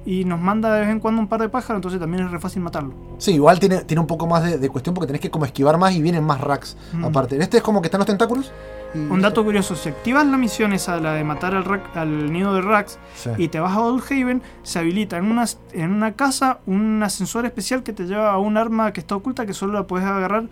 y 0.10 0.24
nos 0.24 0.40
manda 0.40 0.74
de 0.74 0.80
vez 0.80 0.90
en 0.90 1.02
cuando 1.02 1.20
un 1.20 1.28
par 1.28 1.42
de 1.42 1.50
pájaros, 1.50 1.80
entonces 1.80 2.00
también 2.00 2.24
es 2.26 2.32
re 2.32 2.40
fácil 2.40 2.62
matarlo. 2.64 2.94
Sí, 3.18 3.34
igual 3.34 3.60
tiene, 3.60 3.80
tiene 3.84 4.00
un 4.00 4.08
poco 4.08 4.26
más 4.26 4.42
de, 4.42 4.58
de 4.58 4.70
cuestión 4.70 4.96
porque 4.96 5.08
tenés 5.08 5.20
que 5.22 5.30
como 5.30 5.44
esquivar 5.44 5.78
más 5.78 5.94
y 5.94 6.02
vienen 6.02 6.24
más 6.24 6.40
racks. 6.40 6.78
Mm. 6.94 7.04
Aparte, 7.04 7.38
este 7.42 7.58
es 7.58 7.64
como 7.64 7.82
que 7.82 7.88
están 7.88 8.00
los 8.00 8.08
tentáculos. 8.08 8.50
y- 8.96 9.00
Un 9.00 9.22
dato 9.22 9.44
curioso, 9.44 9.76
si 9.76 9.90
activas 9.90 10.26
la 10.26 10.38
misión 10.38 10.72
esa, 10.72 10.98
la 11.02 11.12
de 11.12 11.26
matar 11.26 11.54
al, 11.56 11.66
Rack- 11.66 11.96
al 11.98 12.32
nido 12.32 12.54
de 12.54 12.62
Rax, 12.62 12.98
Sí. 13.16 13.32
y 13.38 13.48
te 13.50 13.60
vas 13.60 13.74
a 13.76 13.82
Old 13.82 14.02
Haven, 14.10 14.42
se 14.64 14.80
habilita 14.80 15.18
en 15.18 15.26
una, 15.26 15.44
en 15.74 15.92
una 15.92 16.14
casa 16.14 16.60
un 16.68 17.04
ascensor 17.04 17.46
especial 17.46 17.84
que 17.84 17.92
te 17.92 18.06
lleva 18.06 18.32
a 18.32 18.38
un 18.38 18.56
arma 18.56 18.94
que 18.94 19.02
está 19.02 19.14
oculta 19.18 19.46
que 19.46 19.54
solo 19.54 19.74
la 19.74 19.84
puedes 19.88 20.08
agarrar 20.08 20.46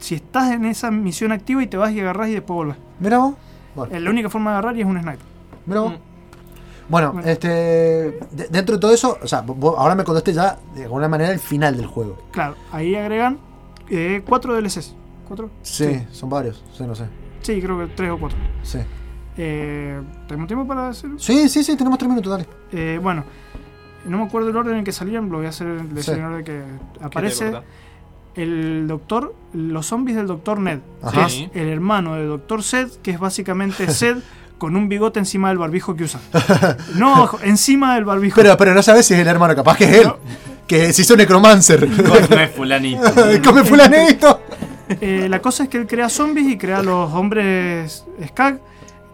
si 0.00 0.16
estás 0.16 0.50
en 0.50 0.64
esa 0.64 0.90
misión 0.90 1.30
activa 1.30 1.62
y 1.62 1.68
te 1.68 1.76
vas 1.76 1.92
y 1.92 2.00
agarras 2.00 2.28
y 2.28 2.32
después 2.32 2.56
volvés. 2.56 2.76
Mira 2.98 3.18
vos. 3.18 3.34
Bueno. 3.76 3.94
Es 3.94 4.02
la 4.02 4.10
única 4.10 4.28
forma 4.28 4.50
de 4.50 4.58
agarrar 4.58 4.76
y 4.76 4.80
es 4.80 4.86
un 4.86 5.00
sniper. 5.00 5.18
Mira 5.66 5.80
vos. 5.80 5.92
Bueno, 6.90 7.20
este. 7.24 7.48
de- 7.48 8.48
dentro 8.50 8.74
de 8.74 8.80
todo 8.80 8.92
eso, 8.92 9.16
o 9.22 9.26
sea, 9.26 9.40
vos 9.42 9.74
ahora 9.78 9.94
me 9.94 10.04
contaste 10.04 10.32
ya 10.32 10.58
de 10.74 10.82
alguna 10.84 11.08
manera 11.08 11.32
el 11.32 11.38
final 11.38 11.76
del 11.76 11.86
juego. 11.86 12.18
Claro, 12.32 12.56
ahí 12.72 12.94
agregan 12.96 13.38
eh, 13.88 14.22
cuatro 14.28 14.54
DLCs. 14.54 14.94
¿Cuatro? 15.28 15.48
Sí, 15.62 16.04
son 16.10 16.28
varios. 16.28 16.62
Sí, 16.76 16.82
no 16.84 16.94
sé. 16.94 17.04
Sí, 17.42 17.62
creo 17.62 17.78
que 17.78 17.86
tres 17.94 18.10
o 18.10 18.18
cuatro. 18.18 18.36
Sí. 18.64 18.78
Eh, 19.36 20.00
¿Tenemos 20.26 20.48
tiempo 20.48 20.66
para 20.66 20.88
hacerlo? 20.88 21.18
Sí, 21.18 21.48
sí, 21.48 21.62
sí, 21.62 21.76
tenemos 21.76 21.98
tres 21.98 22.08
minutos, 22.10 22.32
dale. 22.32 22.46
Eh, 22.72 22.98
bueno, 23.00 23.24
no 24.04 24.18
me 24.18 24.24
acuerdo 24.24 24.50
el 24.50 24.56
orden 24.56 24.76
en 24.78 24.84
que 24.84 24.92
salían, 24.92 25.30
lo 25.30 25.38
voy 25.38 25.46
a 25.46 25.50
hacer 25.50 25.68
en 25.68 26.02
Sí. 26.02 26.10
el 26.10 26.20
orden 26.24 26.44
que 26.44 26.62
aparece. 27.00 27.52
El 28.34 28.86
doctor, 28.86 29.34
los 29.52 29.86
zombies 29.86 30.16
del 30.16 30.26
doctor 30.28 30.60
Ned, 30.60 30.80
Ajá. 31.02 31.12
que 31.12 31.26
es 31.26 31.50
el 31.54 31.68
hermano 31.68 32.14
del 32.14 32.28
doctor 32.28 32.62
Sed, 32.62 32.88
que 33.02 33.10
es 33.12 33.18
básicamente 33.18 33.86
Sed 33.92 34.18
con 34.60 34.76
un 34.76 34.88
bigote 34.88 35.18
encima 35.18 35.48
del 35.48 35.58
barbijo 35.58 35.96
que 35.96 36.04
usa. 36.04 36.20
No, 36.94 37.28
encima 37.42 37.94
del 37.96 38.04
barbijo. 38.04 38.36
Pero, 38.36 38.56
pero 38.56 38.74
no 38.74 38.82
sabes 38.82 39.06
si 39.06 39.14
es 39.14 39.20
el 39.20 39.26
hermano, 39.26 39.56
capaz 39.56 39.76
que 39.78 39.84
es 39.84 39.92
él. 40.02 40.12
Que 40.68 40.92
se 40.92 41.02
hizo 41.02 41.16
necromancer. 41.16 41.88
Come 42.28 42.46
fulanito. 42.56 43.02
Come 43.44 43.64
fulanito. 43.64 44.40
Eh, 45.00 45.26
la 45.28 45.40
cosa 45.40 45.64
es 45.64 45.68
que 45.68 45.78
él 45.78 45.86
crea 45.86 46.08
zombies 46.08 46.46
y 46.46 46.58
crea 46.58 46.82
los 46.82 47.12
hombres 47.12 48.04
Skag. 48.28 48.60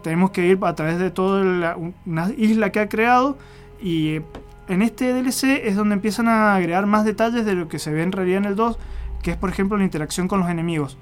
Tenemos 0.03 0.31
que 0.33 0.47
ir 0.47 0.59
a 0.63 0.75
través 0.75 0.99
de 0.99 1.11
toda 1.11 1.43
la- 1.45 1.77
una 2.05 2.31
isla 2.37 2.71
que 2.73 2.81
ha 2.81 2.89
creado 2.89 3.39
y 3.81 4.21
en 4.69 4.83
este 4.83 5.13
DLC 5.13 5.63
es 5.67 5.77
donde 5.77 5.95
empiezan 5.95 6.29
a 6.29 6.55
agregar 6.57 6.87
más 6.87 7.05
detalles 7.05 7.45
de 7.47 7.55
lo 7.55 7.69
que 7.69 7.79
se 7.79 7.91
ve 7.93 8.03
en 8.03 8.13
realidad 8.13 8.39
en 8.39 8.45
el 8.47 8.57
2, 8.57 8.77
que 9.23 9.31
es 9.31 9.37
por 9.37 9.49
ejemplo 9.51 9.77
la 9.79 9.85
interacción 9.85 10.29
con 10.29 10.41
los 10.41 10.49
enemigos. 10.51 10.97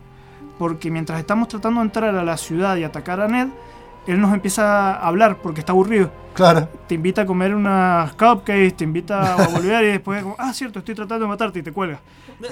Porque 0.59 0.91
mientras 0.91 1.19
estamos 1.19 1.49
tratando 1.49 1.81
de 1.81 1.87
entrar 1.87 2.15
a 2.15 2.23
la 2.25 2.37
ciudad 2.37 2.77
y 2.77 2.85
atacar 2.85 3.21
a 3.21 3.27
Ned, 3.29 3.49
él 4.07 4.21
nos 4.21 4.33
empieza 4.33 4.95
a 4.95 5.07
hablar 5.09 5.39
porque 5.43 5.61
está 5.61 5.73
aburrido. 5.73 6.11
Claro. 6.35 6.69
Te 6.89 6.97
invita 6.97 7.23
a 7.23 7.27
comer 7.27 7.55
unas 7.55 8.13
cupcakes, 8.15 8.73
te 8.73 8.85
invita 8.85 9.35
a 9.35 9.49
volver 9.49 9.85
y 9.85 9.89
después, 9.89 10.23
como, 10.23 10.37
ah, 10.39 10.53
cierto, 10.53 10.81
estoy 10.81 10.95
tratando 10.95 11.25
de 11.25 11.29
matarte 11.29 11.59
y 11.61 11.63
te 11.63 11.73
cuelga. 11.73 12.01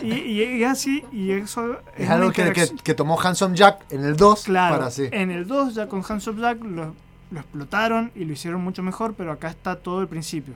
Y, 0.01 0.15
y 0.15 0.65
así, 0.65 1.05
y 1.11 1.33
eso 1.33 1.79
Es 1.97 2.09
algo 2.09 2.31
que, 2.31 2.53
que, 2.83 2.95
tomó 2.95 3.21
Handsome 3.21 3.57
Jack 3.57 3.85
en 3.91 4.05
el 4.05 4.17
2 4.17 4.45
Claro, 4.45 4.77
para 4.77 4.91
sí. 4.91 5.09
en 5.11 5.33
el 5.33 5.47
2 5.47 5.75
ya 5.75 5.89
con 5.89 6.05
Hands 6.09 6.27
of 6.29 6.39
Jack 6.39 6.63
lo, 6.63 6.95
lo 7.33 7.41
explotaron 7.41 8.13
y 8.15 8.25
lo 8.25 8.33
hicieron 8.33 8.63
mucho 8.63 8.83
mejor, 8.83 9.15
pero 9.15 9.33
acá 9.33 9.49
está 9.49 9.77
todo 9.77 10.01
el 10.01 10.09
principio. 10.09 10.55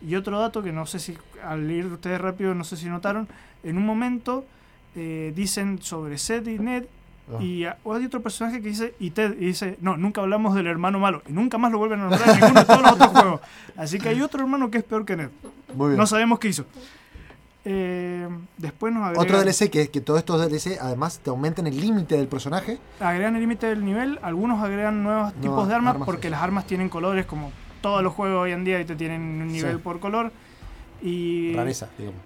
Y 0.00 0.14
otro 0.14 0.38
dato 0.38 0.62
que 0.62 0.72
no 0.72 0.86
sé 0.86 0.98
si 0.98 1.16
al 1.44 1.68
ir 1.70 1.86
ustedes 1.86 2.20
rápido, 2.20 2.54
no 2.54 2.64
sé 2.64 2.76
si 2.76 2.88
notaron, 2.88 3.28
en 3.64 3.78
un 3.78 3.86
momento 3.86 4.44
eh, 4.94 5.32
dicen 5.34 5.80
sobre 5.82 6.18
Seth 6.18 6.46
y 6.46 6.58
Ned 6.58 6.84
Ah. 7.32 7.40
y 7.42 7.64
hay 7.64 8.04
otro 8.04 8.20
personaje 8.20 8.60
que 8.60 8.68
dice 8.68 8.94
y 8.98 9.10
Ted 9.10 9.34
y 9.38 9.46
dice, 9.46 9.76
no, 9.80 9.96
nunca 9.96 10.20
hablamos 10.20 10.54
del 10.54 10.66
hermano 10.66 10.98
malo 10.98 11.22
y 11.28 11.32
nunca 11.32 11.56
más 11.56 11.70
lo 11.70 11.78
vuelven 11.78 12.00
a 12.00 12.08
nombrar 12.08 12.28
en 12.28 12.40
ninguno 12.40 12.60
de 12.60 12.66
todos 12.66 12.82
los 12.82 12.92
otros 12.92 13.08
juegos. 13.10 13.40
Así 13.76 13.98
que 13.98 14.08
hay 14.08 14.20
otro 14.20 14.40
hermano 14.42 14.70
que 14.70 14.78
es 14.78 14.84
peor 14.84 15.04
que 15.04 15.16
Ned. 15.16 15.28
Muy 15.74 15.90
bien. 15.90 15.98
No 15.98 16.06
sabemos 16.06 16.38
qué 16.38 16.48
hizo. 16.48 16.66
Eh, 17.64 18.28
después 18.58 18.92
nos 18.92 19.04
agregan, 19.04 19.24
Otro 19.24 19.38
DLC 19.40 19.70
que, 19.70 19.88
que 19.88 20.00
todos 20.00 20.18
estos 20.18 20.40
DLC 20.40 20.78
además 20.80 21.20
te 21.20 21.30
aumentan 21.30 21.68
el 21.68 21.80
límite 21.80 22.16
del 22.16 22.26
personaje. 22.26 22.78
agregan 22.98 23.36
el 23.36 23.40
límite 23.40 23.68
del 23.68 23.84
nivel, 23.84 24.18
algunos 24.22 24.60
agregan 24.60 25.04
nuevos 25.04 25.32
tipos 25.34 25.68
de 25.68 25.74
armas, 25.74 25.94
armas, 25.94 26.06
porque 26.06 26.28
las 26.28 26.42
armas 26.42 26.66
tienen 26.66 26.88
colores 26.88 27.24
como 27.24 27.52
todos 27.80 28.02
los 28.02 28.12
juegos 28.14 28.42
hoy 28.42 28.50
en 28.52 28.64
día 28.64 28.80
y 28.80 28.84
te 28.84 28.96
tienen 28.96 29.20
un 29.20 29.46
nivel 29.52 29.76
Sí. 29.76 29.80
por 29.82 30.00
color. 30.00 30.32
Y, 31.02 31.54
Rareza, 31.54 31.88
digamos. 31.98 32.20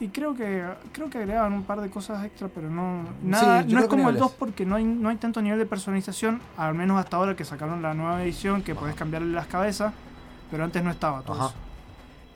Y 0.00 0.08
creo 0.08 0.34
que 0.34 0.64
creo 0.92 1.08
que 1.08 1.18
agregaban 1.18 1.52
un 1.52 1.62
par 1.62 1.80
de 1.80 1.88
cosas 1.90 2.24
extra, 2.24 2.48
pero 2.48 2.68
no 2.68 3.04
nada, 3.22 3.62
Sí, 3.62 3.72
no 3.72 3.80
es 3.80 3.86
como 3.86 4.08
el 4.08 4.14
niveles. 4.16 4.20
2 4.20 4.32
porque 4.32 4.66
no 4.66 4.76
hay, 4.76 4.84
no 4.84 5.08
hay 5.08 5.16
tanto 5.16 5.40
nivel 5.40 5.58
de 5.58 5.66
personalización, 5.66 6.40
al 6.56 6.74
menos 6.74 6.98
hasta 6.98 7.16
ahora 7.16 7.36
que 7.36 7.44
sacaron 7.44 7.80
la 7.82 7.94
nueva 7.94 8.22
edición 8.22 8.62
que 8.62 8.74
podés 8.74 8.94
cambiarle 8.96 9.32
las 9.32 9.46
cabezas, 9.46 9.92
pero 10.50 10.64
antes 10.64 10.82
no 10.82 10.90
estaba 10.90 11.22
todo 11.22 11.36
Ajá. 11.36 11.46
eso. 11.46 11.54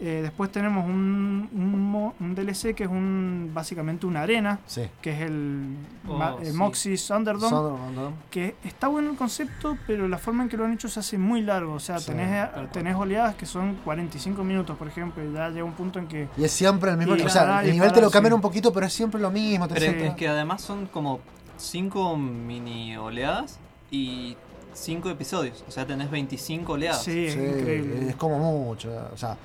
Eh, 0.00 0.20
después 0.22 0.52
tenemos 0.52 0.86
un, 0.86 2.12
un, 2.20 2.34
DLC 2.36 2.72
que 2.72 2.84
es 2.84 2.88
un 2.88 3.50
básicamente 3.52 4.06
una 4.06 4.22
arena, 4.22 4.60
Sí. 4.66 4.82
que 5.02 5.10
es 5.12 5.22
el, 5.22 5.74
Oh, 6.06 6.38
el 6.40 6.46
sí. 6.46 6.52
Moxie 6.52 6.96
Thunderdome, 6.96 7.48
Son- 7.50 8.14
que 8.30 8.54
está 8.62 8.86
bueno 8.86 9.10
el 9.10 9.16
concepto, 9.16 9.76
pero 9.88 10.06
la 10.06 10.16
forma 10.18 10.44
en 10.44 10.48
que 10.48 10.56
lo 10.56 10.64
han 10.66 10.72
hecho 10.72 10.88
se 10.88 11.00
hace 11.00 11.18
muy 11.18 11.42
largo. 11.42 11.72
O 11.74 11.80
sea, 11.80 11.98
Sí, 11.98 12.12
tenés, 12.12 12.48
cual. 12.50 12.70
tenés 12.70 12.94
oleadas 12.94 13.34
que 13.34 13.44
son 13.44 13.74
45 13.84 14.44
minutos, 14.44 14.76
por 14.78 14.86
ejemplo, 14.86 15.22
y 15.28 15.32
ya 15.32 15.48
llega 15.48 15.64
un 15.64 15.72
punto 15.72 15.98
en 15.98 16.06
que... 16.06 16.28
Y 16.36 16.44
es 16.44 16.52
siempre 16.52 16.92
el 16.92 16.96
mismo. 16.96 17.16
Y 17.16 17.22
o 17.22 17.28
sea, 17.28 17.60
el 17.64 17.72
nivel 17.72 17.92
te 17.92 18.00
lo 18.00 18.08
cambian 18.10 18.30
sí. 18.32 18.36
un 18.36 18.40
poquito, 18.42 18.72
pero 18.72 18.86
es 18.86 18.92
siempre 18.92 19.20
lo 19.20 19.32
mismo. 19.32 19.66
te 19.66 19.74
Pero 19.74 19.86
siempre- 19.86 20.06
es 20.06 20.14
que 20.14 20.28
además 20.28 20.62
son 20.62 20.86
como 20.86 21.18
cinco 21.56 22.16
mini 22.16 22.96
oleadas 22.96 23.58
y 23.90 24.36
cinco 24.74 25.10
episodios. 25.10 25.64
O 25.66 25.72
sea, 25.72 25.84
tenés 25.86 26.08
25 26.08 26.74
oleadas. 26.74 27.02
Sí, 27.02 27.26
es 27.26 27.34
increíble. 27.34 28.10
es 28.10 28.14
como 28.16 28.38
mucho. 28.38 28.90
O 29.12 29.16
sea, 29.16 29.36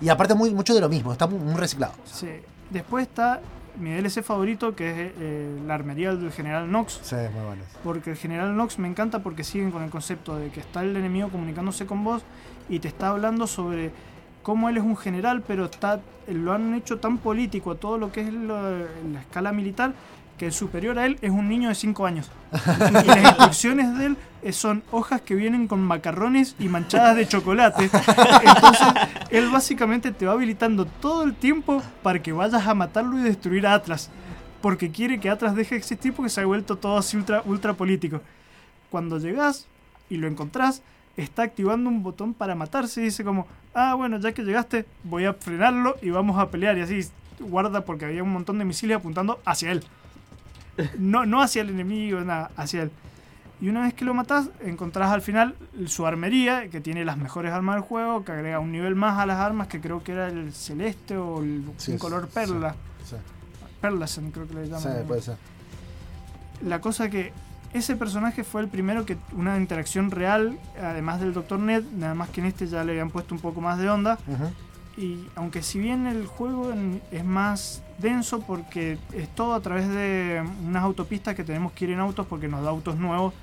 y 0.00 0.08
aparte 0.08 0.34
muy, 0.34 0.50
mucho 0.52 0.74
de 0.74 0.80
lo 0.80 0.88
mismo, 0.88 1.12
está 1.12 1.26
muy, 1.26 1.38
muy 1.38 1.54
reciclado. 1.54 1.94
Sí. 2.04 2.28
Después 2.70 3.06
está 3.06 3.40
mi 3.78 3.90
DLC 3.90 4.22
favorito, 4.22 4.74
que 4.74 4.90
es 4.90 5.12
eh, 5.18 5.60
la 5.66 5.74
armería 5.74 6.14
del 6.14 6.32
General 6.32 6.66
Knox. 6.66 7.00
Sí, 7.02 7.16
muy 7.16 7.44
bueno. 7.44 7.62
Porque 7.82 8.10
el 8.10 8.16
General 8.16 8.52
Knox 8.52 8.78
me 8.78 8.88
encanta 8.88 9.20
porque 9.20 9.44
siguen 9.44 9.70
con 9.70 9.82
el 9.82 9.90
concepto 9.90 10.38
de 10.38 10.50
que 10.50 10.60
está 10.60 10.82
el 10.82 10.96
enemigo 10.96 11.28
comunicándose 11.28 11.86
con 11.86 12.04
vos 12.04 12.22
y 12.68 12.78
te 12.78 12.88
está 12.88 13.08
hablando 13.08 13.46
sobre 13.46 13.90
cómo 14.42 14.68
él 14.68 14.76
es 14.76 14.82
un 14.82 14.96
general, 14.96 15.42
pero 15.46 15.66
está 15.66 16.00
lo 16.28 16.52
han 16.52 16.74
hecho 16.74 16.98
tan 16.98 17.18
político 17.18 17.72
a 17.72 17.74
todo 17.76 17.98
lo 17.98 18.10
que 18.10 18.22
es 18.22 18.32
la 18.32 18.86
escala 19.20 19.52
militar 19.52 19.94
que 20.38 20.46
el 20.46 20.52
superior 20.52 20.98
a 20.98 21.06
él 21.06 21.18
es 21.22 21.30
un 21.30 21.48
niño 21.48 21.68
de 21.68 21.74
5 21.74 22.06
años. 22.06 22.30
Y 22.52 23.06
las 23.06 23.24
instrucciones 23.24 23.98
de 23.98 24.06
él 24.06 24.16
eh, 24.42 24.52
son 24.52 24.82
hojas 24.90 25.20
que 25.20 25.34
vienen 25.34 25.68
con 25.68 25.80
macarrones 25.80 26.56
y 26.58 26.68
manchadas 26.68 27.16
de 27.16 27.26
chocolate. 27.26 27.84
Entonces, 27.84 28.88
él 29.30 29.50
básicamente 29.50 30.12
te 30.12 30.26
va 30.26 30.32
habilitando 30.32 30.86
todo 30.86 31.22
el 31.22 31.34
tiempo 31.34 31.82
para 32.02 32.22
que 32.22 32.32
vayas 32.32 32.66
a 32.66 32.74
matarlo 32.74 33.18
y 33.18 33.22
destruir 33.22 33.66
a 33.66 33.74
Atlas. 33.74 34.10
Porque 34.60 34.90
quiere 34.90 35.20
que 35.20 35.30
Atlas 35.30 35.54
deje 35.54 35.74
de 35.74 35.78
existir 35.78 36.12
porque 36.12 36.30
se 36.30 36.40
ha 36.40 36.46
vuelto 36.46 36.76
todo 36.76 36.98
así 36.98 37.16
ultra, 37.16 37.42
ultra 37.44 37.74
político. 37.74 38.20
Cuando 38.90 39.18
llegas 39.18 39.66
y 40.08 40.16
lo 40.16 40.26
encontrás, 40.26 40.82
está 41.16 41.42
activando 41.42 41.88
un 41.88 42.02
botón 42.02 42.34
para 42.34 42.54
matarse 42.54 43.00
y 43.00 43.04
dice 43.04 43.24
como, 43.24 43.46
ah, 43.74 43.94
bueno, 43.94 44.18
ya 44.18 44.32
que 44.32 44.42
llegaste, 44.42 44.86
voy 45.04 45.26
a 45.26 45.34
frenarlo 45.34 45.96
y 46.02 46.10
vamos 46.10 46.38
a 46.38 46.50
pelear. 46.50 46.76
Y 46.78 46.82
así 46.82 47.00
guarda 47.40 47.84
porque 47.84 48.04
había 48.04 48.22
un 48.22 48.32
montón 48.32 48.58
de 48.58 48.64
misiles 48.64 48.96
apuntando 48.96 49.40
hacia 49.44 49.72
él. 49.72 49.84
No, 50.98 51.24
no 51.26 51.40
hacia 51.42 51.62
el 51.62 51.70
enemigo, 51.70 52.20
nada, 52.20 52.50
hacia 52.56 52.82
él. 52.82 52.90
Y 53.60 53.68
una 53.68 53.82
vez 53.82 53.94
que 53.94 54.04
lo 54.04 54.12
matas, 54.14 54.50
encontrás 54.64 55.10
al 55.10 55.22
final 55.22 55.54
su 55.86 56.06
armería, 56.06 56.68
que 56.68 56.80
tiene 56.80 57.04
las 57.04 57.16
mejores 57.16 57.52
armas 57.52 57.76
del 57.76 57.84
juego, 57.84 58.24
que 58.24 58.32
agrega 58.32 58.58
un 58.58 58.72
nivel 58.72 58.94
más 58.96 59.18
a 59.18 59.26
las 59.26 59.38
armas, 59.38 59.68
que 59.68 59.80
creo 59.80 60.02
que 60.02 60.12
era 60.12 60.28
el 60.28 60.52
celeste 60.52 61.16
o 61.16 61.40
el, 61.42 61.64
Sí, 61.76 61.92
un 61.92 61.98
color 61.98 62.28
perla. 62.28 62.74
sí. 63.04 63.16
Perlasen, 63.80 64.30
creo 64.32 64.48
que 64.48 64.54
le 64.54 64.64
llaman. 64.66 64.80
Sí, 64.82 64.88
puede 65.06 65.22
ser. 65.22 65.36
La 66.62 66.80
cosa 66.80 67.08
que 67.10 67.32
ese 67.72 67.96
personaje 67.96 68.42
fue 68.44 68.60
el 68.62 68.68
primero 68.68 69.04
que 69.04 69.16
una 69.32 69.56
interacción 69.58 70.10
real, 70.10 70.58
además 70.82 71.20
del 71.20 71.32
Dr. 71.34 71.58
Ned, 71.58 71.84
nada 71.96 72.14
más 72.14 72.30
que 72.30 72.40
en 72.40 72.46
este 72.46 72.66
ya 72.66 72.82
le 72.84 72.92
habían 72.92 73.10
puesto 73.10 73.34
un 73.34 73.40
poco 73.40 73.60
más 73.60 73.78
de 73.78 73.88
onda. 73.90 74.18
Ujú. 74.26 74.50
Y 74.96 75.26
aunque 75.34 75.62
si 75.62 75.80
bien 75.80 76.06
el 76.06 76.26
juego 76.26 76.72
es 77.10 77.24
más 77.24 77.82
denso 77.98 78.40
porque 78.40 78.96
es 79.12 79.28
todo 79.34 79.54
a 79.54 79.60
través 79.60 79.88
de 79.88 80.42
unas 80.64 80.82
autopistas 80.84 81.34
que 81.34 81.42
tenemos 81.44 81.72
que 81.72 81.86
ir 81.86 81.90
en 81.92 81.98
autos 82.00 82.26
porque 82.26 82.46
nos 82.48 82.62
da 82.62 82.70
autos 82.70 82.96
nuevos, 82.96 83.34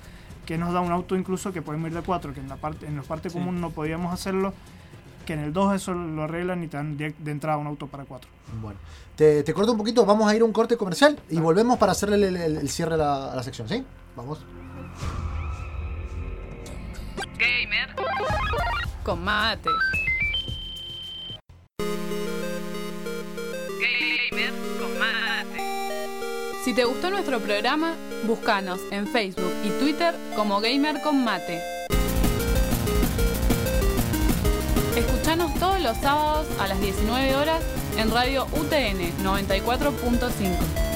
que 0.46 0.58
nos 0.58 0.74
da 0.74 0.80
un 0.80 0.92
auto 0.92 1.16
incluso 1.18 1.52
que 1.52 1.62
podemos 1.62 1.90
ir 1.90 1.96
de 1.96 2.02
4, 2.04 2.34
que 2.34 2.40
en 2.40 2.48
la 2.50 2.56
parte 2.56 2.86
en 2.88 2.96
la 2.96 3.04
parte 3.04 3.30
Sí. 3.30 3.38
común 3.38 3.60
no 3.60 3.70
podíamos 3.72 4.14
hacerlo, 4.14 4.54
que 5.26 5.34
en 5.34 5.40
el 5.40 5.52
2 5.54 5.76
eso 5.76 5.94
lo 5.94 6.24
arreglan 6.24 6.64
y 6.64 6.68
te 6.68 6.78
dan 6.78 6.98
de 6.98 7.14
entrada 7.26 7.58
un 7.58 7.68
auto 7.68 7.88
para 7.88 8.06
4. 8.06 8.30
Bueno, 8.62 8.80
te, 9.18 9.44
te 9.44 9.54
corto 9.54 9.74
un 9.74 9.78
poquito, 9.78 10.06
vamos 10.06 10.30
a 10.30 10.36
ir 10.36 10.42
a 10.42 10.46
un 10.46 10.54
corte 10.54 10.78
comercial 10.78 11.20
y 11.30 11.38
volvemos 11.40 11.78
para 11.78 11.92
hacerle 11.92 12.16
el, 12.28 12.36
el- 12.38 12.58
el 12.58 12.70
cierre 12.70 12.96
a 12.96 12.98
la, 12.98 13.32
a 13.34 13.36
la 13.36 13.44
sección, 13.44 13.68
¿sí? 13.68 13.84
Vamos. 14.16 14.44
Gamer. 17.38 17.96
Con 19.04 19.24
mate. 19.24 19.70
Gamer 23.80 24.54
con 24.80 25.00
mate. 25.00 25.62
Si 26.64 26.74
te 26.74 26.86
gustó 26.86 27.10
nuestro 27.10 27.40
programa, 27.40 27.96
búscanos 28.24 28.80
en 28.92 29.08
Facebook 29.08 29.54
y 29.64 29.70
Twitter 29.80 30.14
como 30.36 30.62
Gamer 30.62 31.02
con 31.02 31.24
Mate. 31.24 31.60
Escuchanos 34.96 35.54
todos 35.60 35.82
los 35.82 35.98
sábados 35.98 36.48
a 36.60 36.68
las 36.68 36.80
19 36.80 37.36
horas 37.36 37.64
en 37.98 38.12
Radio 38.12 38.46
UTN 38.54 39.24
94.5. 39.24 40.91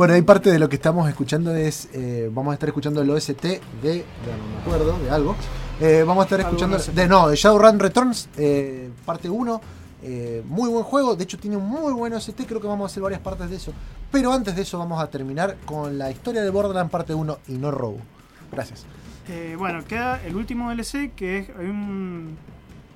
Bueno, 0.00 0.14
ahí 0.14 0.22
parte 0.22 0.50
de 0.50 0.58
lo 0.58 0.66
que 0.66 0.76
estamos 0.76 1.06
escuchando 1.10 1.54
es, 1.54 1.90
eh, 1.92 2.30
vamos 2.32 2.52
a 2.52 2.54
estar 2.54 2.70
escuchando 2.70 3.02
el 3.02 3.10
OST 3.10 3.42
de, 3.42 3.58
de- 3.82 4.04
no 4.24 4.54
me 4.54 4.60
acuerdo, 4.62 4.98
de 4.98 5.10
algo. 5.10 5.36
Eh, 5.78 6.04
vamos 6.06 6.22
a 6.22 6.24
estar 6.24 6.40
escuchando, 6.40 6.78
de 6.78 7.06
no, 7.06 7.28
de 7.28 7.36
Shadowrun 7.36 7.78
Returns, 7.78 8.30
eh, 8.38 8.88
parte 9.04 9.28
1. 9.28 9.60
eh, 10.02 10.42
muy 10.48 10.70
buen 10.70 10.84
juego, 10.84 11.16
de 11.16 11.24
hecho 11.24 11.38
tiene 11.38 11.58
un 11.58 11.68
muy 11.68 11.92
buen 11.92 12.14
OST, 12.14 12.46
creo 12.46 12.62
que 12.62 12.66
vamos 12.66 12.84
a 12.84 12.86
hacer 12.90 13.02
varias 13.02 13.20
partes 13.20 13.50
de 13.50 13.56
eso. 13.56 13.74
Pero 14.10 14.32
antes 14.32 14.56
de 14.56 14.62
eso 14.62 14.78
vamos 14.78 15.02
a 15.02 15.10
terminar 15.10 15.58
con 15.66 15.98
la 15.98 16.10
historia 16.10 16.40
de 16.40 16.48
Borderlands 16.48 16.90
parte 16.90 17.12
1 17.12 17.36
y 17.48 17.58
no 17.58 17.70
Row. 17.70 17.98
Gracias. 18.50 18.86
Eh, 19.28 19.54
bueno, 19.58 19.84
queda 19.84 20.18
el 20.24 20.34
último 20.34 20.70
DLC 20.70 21.12
que 21.14 21.40
es 21.40 21.48
hay 21.58 21.66
un, 21.66 22.38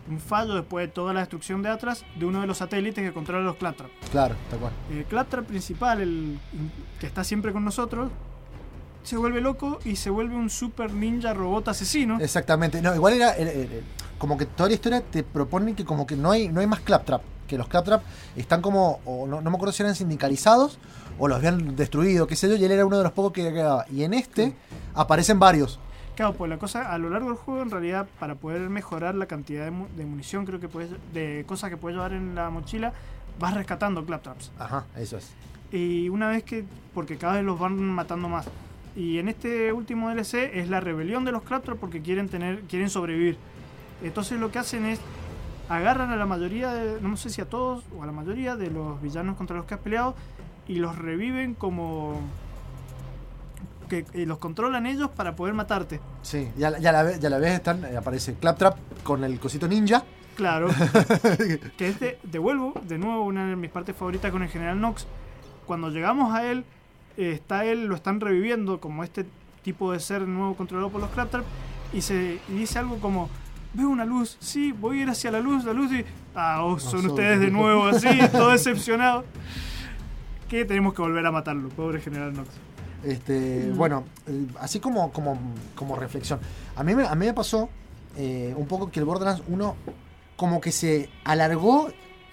un 0.08 0.20
fallo 0.20 0.54
después 0.54 0.86
de 0.86 0.92
toda 0.92 1.12
la 1.12 1.20
destrucción 1.20 1.62
de 1.62 1.70
Atlas 1.70 2.04
de 2.16 2.26
uno 2.26 2.40
de 2.40 2.46
los 2.46 2.58
satélites 2.58 3.02
que 3.02 3.12
controla 3.12 3.44
los 3.44 3.56
Claptrap. 3.56 3.90
Claro, 4.10 4.34
tal 4.50 4.58
cual. 4.58 4.72
El 4.90 5.04
Claptrap 5.04 5.46
principal, 5.46 6.00
el 6.00 6.38
que 7.00 7.06
está 7.06 7.24
siempre 7.24 7.52
con 7.52 7.64
nosotros, 7.64 8.10
se 9.02 9.16
vuelve 9.16 9.40
loco 9.40 9.78
y 9.84 9.96
se 9.96 10.10
vuelve 10.10 10.34
un 10.34 10.50
super 10.50 10.92
ninja 10.92 11.34
robot 11.34 11.68
asesino. 11.68 12.18
Exactamente. 12.20 12.80
No, 12.80 12.94
igual 12.94 13.14
era. 13.14 13.36
eh, 13.36 13.68
eh, 13.70 13.82
como 14.18 14.38
que 14.38 14.46
toda 14.46 14.68
la 14.68 14.74
historia 14.74 15.02
te 15.02 15.22
propone 15.22 15.74
que 15.74 15.84
como 15.84 16.06
que 16.06 16.16
no 16.16 16.30
hay, 16.30 16.48
no 16.48 16.60
hay 16.60 16.66
más 16.66 16.80
claptrap. 16.80 17.22
Que 17.46 17.58
los 17.58 17.68
claptrap 17.68 18.02
están 18.36 18.62
como. 18.62 19.00
O 19.04 19.26
no, 19.26 19.42
no 19.42 19.50
me 19.50 19.56
acuerdo 19.56 19.72
si 19.72 19.82
eran 19.82 19.94
sindicalizados 19.94 20.78
o 21.18 21.28
los 21.28 21.38
habían 21.38 21.76
destruido, 21.76 22.26
qué 22.26 22.34
sé 22.34 22.48
yo, 22.48 22.56
y 22.56 22.64
él 22.64 22.72
era 22.72 22.86
uno 22.86 22.96
de 22.98 23.04
los 23.04 23.12
pocos 23.12 23.32
que 23.32 23.52
quedaba. 23.52 23.84
Y 23.90 24.02
en 24.02 24.14
este 24.14 24.54
aparecen 24.94 25.38
varios. 25.38 25.78
Claro, 26.16 26.34
pues 26.34 26.48
la 26.48 26.58
cosa 26.58 26.92
a 26.92 26.98
lo 26.98 27.10
largo 27.10 27.28
del 27.28 27.36
juego, 27.36 27.62
en 27.62 27.70
realidad, 27.70 28.06
para 28.20 28.36
poder 28.36 28.68
mejorar 28.70 29.14
la 29.16 29.26
cantidad 29.26 29.64
de, 29.64 29.70
mu- 29.72 29.88
de 29.96 30.06
munición, 30.06 30.46
creo 30.46 30.60
que 30.60 30.68
puedes, 30.68 30.90
de 31.12 31.44
cosas 31.46 31.70
que 31.70 31.76
puedes 31.76 31.96
llevar 31.96 32.12
en 32.12 32.34
la 32.36 32.50
mochila, 32.50 32.92
vas 33.40 33.54
rescatando 33.54 34.04
claptraps. 34.04 34.52
Ajá, 34.58 34.84
eso 34.96 35.16
es. 35.16 35.32
Y 35.72 36.08
una 36.08 36.28
vez 36.28 36.44
que, 36.44 36.64
porque 36.94 37.16
cada 37.16 37.34
vez 37.34 37.44
los 37.44 37.58
van 37.58 37.76
matando 37.82 38.28
más. 38.28 38.46
Y 38.94 39.18
en 39.18 39.28
este 39.28 39.72
último 39.72 40.08
DLC 40.08 40.34
es 40.54 40.68
la 40.68 40.78
rebelión 40.78 41.24
de 41.24 41.32
los 41.32 41.42
claptraps 41.42 41.80
porque 41.80 42.00
quieren 42.00 42.28
tener, 42.28 42.60
quieren 42.62 42.90
sobrevivir. 42.90 43.36
Entonces 44.04 44.38
lo 44.38 44.52
que 44.52 44.60
hacen 44.60 44.84
es 44.86 45.00
agarran 45.68 46.10
a 46.12 46.16
la 46.16 46.26
mayoría, 46.26 46.72
de, 46.72 47.00
no 47.00 47.16
sé 47.16 47.28
si 47.30 47.40
a 47.40 47.48
todos 47.48 47.82
o 47.98 48.04
a 48.04 48.06
la 48.06 48.12
mayoría 48.12 48.54
de 48.54 48.70
los 48.70 49.02
villanos 49.02 49.36
contra 49.36 49.56
los 49.56 49.64
que 49.66 49.74
has 49.74 49.80
peleado 49.80 50.14
y 50.68 50.76
los 50.76 50.96
reviven 50.96 51.54
como 51.54 52.20
que 54.02 54.22
y 54.22 54.26
los 54.26 54.38
controlan 54.38 54.86
ellos 54.86 55.10
para 55.10 55.36
poder 55.36 55.54
matarte. 55.54 56.00
Sí, 56.22 56.48
y 56.58 56.64
a, 56.64 56.70
la- 56.70 56.78
y 56.80 56.86
a 56.86 56.92
la 56.92 57.02
vez, 57.02 57.20
y 57.22 57.26
a 57.26 57.30
la 57.30 57.38
vez 57.38 57.52
están, 57.52 57.84
eh, 57.84 57.96
aparece 57.96 58.34
Claptrap 58.34 58.76
con 59.02 59.22
el 59.24 59.38
cosito 59.38 59.68
ninja. 59.68 60.02
Claro. 60.36 60.68
que 61.78 61.88
es 61.88 62.00
de, 62.00 62.18
de 62.22 62.38
vuelvo, 62.38 62.74
de 62.88 62.98
nuevo, 62.98 63.22
una 63.24 63.46
de 63.48 63.56
mis 63.56 63.70
partes 63.70 63.94
favoritas 63.96 64.32
con 64.32 64.42
el 64.42 64.48
general 64.48 64.80
Nox. 64.80 65.06
Cuando 65.66 65.90
llegamos 65.90 66.34
a 66.34 66.44
él, 66.50 66.64
eh, 67.16 67.30
está 67.32 67.64
él, 67.64 67.86
lo 67.86 67.94
están 67.94 68.20
reviviendo 68.20 68.80
como 68.80 69.04
este 69.04 69.26
tipo 69.62 69.92
de 69.92 70.00
ser 70.00 70.22
nuevo 70.22 70.54
controlado 70.56 70.90
por 70.90 71.00
los 71.00 71.10
Claptrap. 71.10 71.44
Y, 71.92 72.00
se, 72.02 72.40
y 72.48 72.52
dice 72.52 72.80
algo 72.80 72.98
como: 72.98 73.30
Veo 73.74 73.88
una 73.88 74.04
luz, 74.04 74.36
sí, 74.40 74.72
voy 74.72 74.98
a 74.98 75.02
ir 75.04 75.08
hacia 75.10 75.30
la 75.30 75.40
luz, 75.40 75.64
la 75.64 75.72
luz. 75.72 75.92
Y. 75.92 76.04
Ah, 76.34 76.64
oh, 76.64 76.78
son 76.80 77.02
son- 77.02 77.10
ustedes 77.10 77.38
de 77.38 77.50
nuevo, 77.52 77.86
así, 77.86 78.08
todo 78.32 78.50
decepcionado. 78.50 79.24
Que 80.48 80.64
tenemos 80.64 80.94
que 80.94 81.00
volver 81.02 81.24
a 81.24 81.30
matarlo, 81.32 81.68
pobre 81.70 82.00
general 82.00 82.34
Nox. 82.34 82.48
Este, 83.04 83.70
Mm. 83.72 83.76
Bueno, 83.76 84.04
eh, 84.26 84.46
así 84.60 84.80
como, 84.80 85.12
como, 85.12 85.38
como 85.74 85.96
reflexión. 85.96 86.40
A 86.76 86.82
mí, 86.84 86.94
me- 86.94 87.06
a 87.06 87.14
mí 87.14 87.26
me 87.26 87.34
pasó 87.34 87.68
eh, 88.16 88.54
un 88.56 88.66
poco 88.66 88.90
que 88.90 89.00
el 89.00 89.06
Borderlands 89.06 89.42
1 89.48 89.74
como 90.36 90.60
que 90.60 90.70
se 90.72 91.10
alargó 91.24 91.88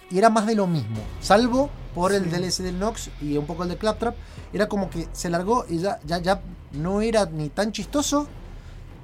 y 0.10 0.18
era 0.18 0.30
más 0.30 0.46
de 0.46 0.56
lo 0.56 0.68
mismo. 0.68 0.98
Salvo 1.22 1.70
por 1.96 2.14
el 2.14 2.26
Sí. 2.26 2.30
DLC 2.30 2.64
del 2.64 2.78
Nox 2.80 3.10
y 3.22 3.38
un 3.38 3.46
poco 3.46 3.64
el 3.64 3.70
de 3.70 3.78
Claptrap. 3.78 4.16
Era 4.54 4.68
como 4.68 4.90
que 4.90 5.08
se 5.14 5.28
alargó 5.28 5.66
y 5.70 5.80
ya, 5.80 6.00
ya, 6.06 6.20
ya 6.20 6.42
no 6.74 7.02
era 7.02 7.26
ni 7.26 7.50
tan 7.50 7.72
chistoso. 7.72 8.28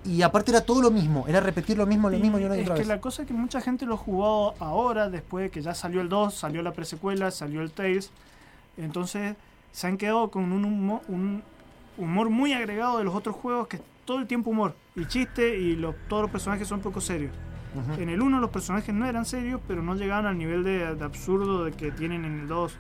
Y 0.06 0.22
aparte 0.22 0.52
era 0.52 0.62
todo 0.62 0.82
lo 0.82 0.90
mismo. 0.92 1.26
Era 1.28 1.40
repetir 1.42 1.78
lo 1.78 1.86
mismo, 1.86 2.10
lo 2.10 2.18
mismo 2.20 2.40
y 2.40 2.46
una 2.46 2.56
y 2.56 2.60
es 2.60 2.66
otra 2.66 2.76
que 2.76 2.82
vez. 2.82 2.88
la 2.88 3.02
cosa 3.02 3.24
es 3.24 3.28
que 3.28 3.34
mucha 3.34 3.60
gente 3.60 3.86
lo 3.86 3.98
jugó 3.98 4.54
ahora, 4.60 5.10
después 5.10 5.44
de 5.46 5.50
que 5.50 5.62
ya 5.62 5.74
salió 5.76 6.00
el 6.00 6.08
2, 6.10 6.34
salió 6.34 6.62
la 6.62 6.72
presecuela, 6.74 7.30
salió 7.32 7.62
el 7.62 7.72
Tales. 7.72 8.12
Entonces 8.78 9.36
se 9.72 9.88
han 9.88 9.98
quedado 9.98 10.30
con 10.32 10.52
un 10.52 10.64
humor, 10.64 11.02
un 11.10 11.44
humor 11.98 12.30
muy 12.30 12.54
agregado 12.54 12.98
de 12.98 13.04
los 13.04 13.16
otros 13.16 13.36
juegos, 13.36 13.68
que 13.68 13.78
es 13.78 13.82
todo 14.06 14.20
el 14.20 14.28
tiempo 14.28 14.50
humor 14.52 14.76
y 14.96 15.06
chiste, 15.06 15.58
y 15.60 15.76
los, 15.76 15.96
todos 16.08 16.24
los 16.24 16.32
personajes 16.32 16.68
son 16.68 16.80
poco 16.80 17.02
serios. 17.02 17.32
Ujú. 17.76 18.02
En 18.02 18.10
el 18.10 18.22
1 18.22 18.40
los 18.40 18.50
personajes 18.50 18.94
no 18.96 19.06
eran 19.06 19.26
serios, 19.26 19.60
pero 19.68 19.84
no 19.84 19.96
llegaban 19.96 20.26
al 20.26 20.38
nivel 20.38 20.64
de, 20.64 20.96
de 20.96 21.04
absurdo 21.04 21.66
de 21.66 21.72
que 21.74 21.92
tienen 21.92 22.26
en 22.26 22.40
el 22.42 22.48
2. 22.48 22.76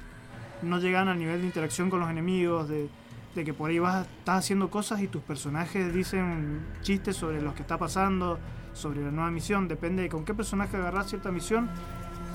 No 0.63 0.79
llegaban 0.79 1.09
al 1.09 1.19
nivel 1.19 1.41
de 1.41 1.45
interacción 1.47 1.89
con 1.89 1.99
los 1.99 2.09
enemigos, 2.09 2.67
de, 2.69 2.89
de 3.35 3.43
que 3.45 3.53
por 3.53 3.69
ahí 3.69 3.79
vas, 3.79 4.07
estás 4.19 4.39
haciendo 4.39 4.69
cosas 4.69 5.01
y 5.01 5.07
tus 5.07 5.21
personajes 5.21 5.93
dicen 5.93 6.65
chistes 6.81 7.15
sobre 7.15 7.41
lo 7.41 7.53
que 7.53 7.61
está 7.61 7.77
pasando, 7.77 8.39
sobre 8.73 9.01
la 9.03 9.11
nueva 9.11 9.29
misión. 9.29 9.67
Depende 9.67 10.03
de 10.03 10.09
con 10.09 10.23
qué 10.25 10.33
personaje 10.33 10.77
agarras 10.77 11.09
cierta 11.09 11.31
misión, 11.31 11.69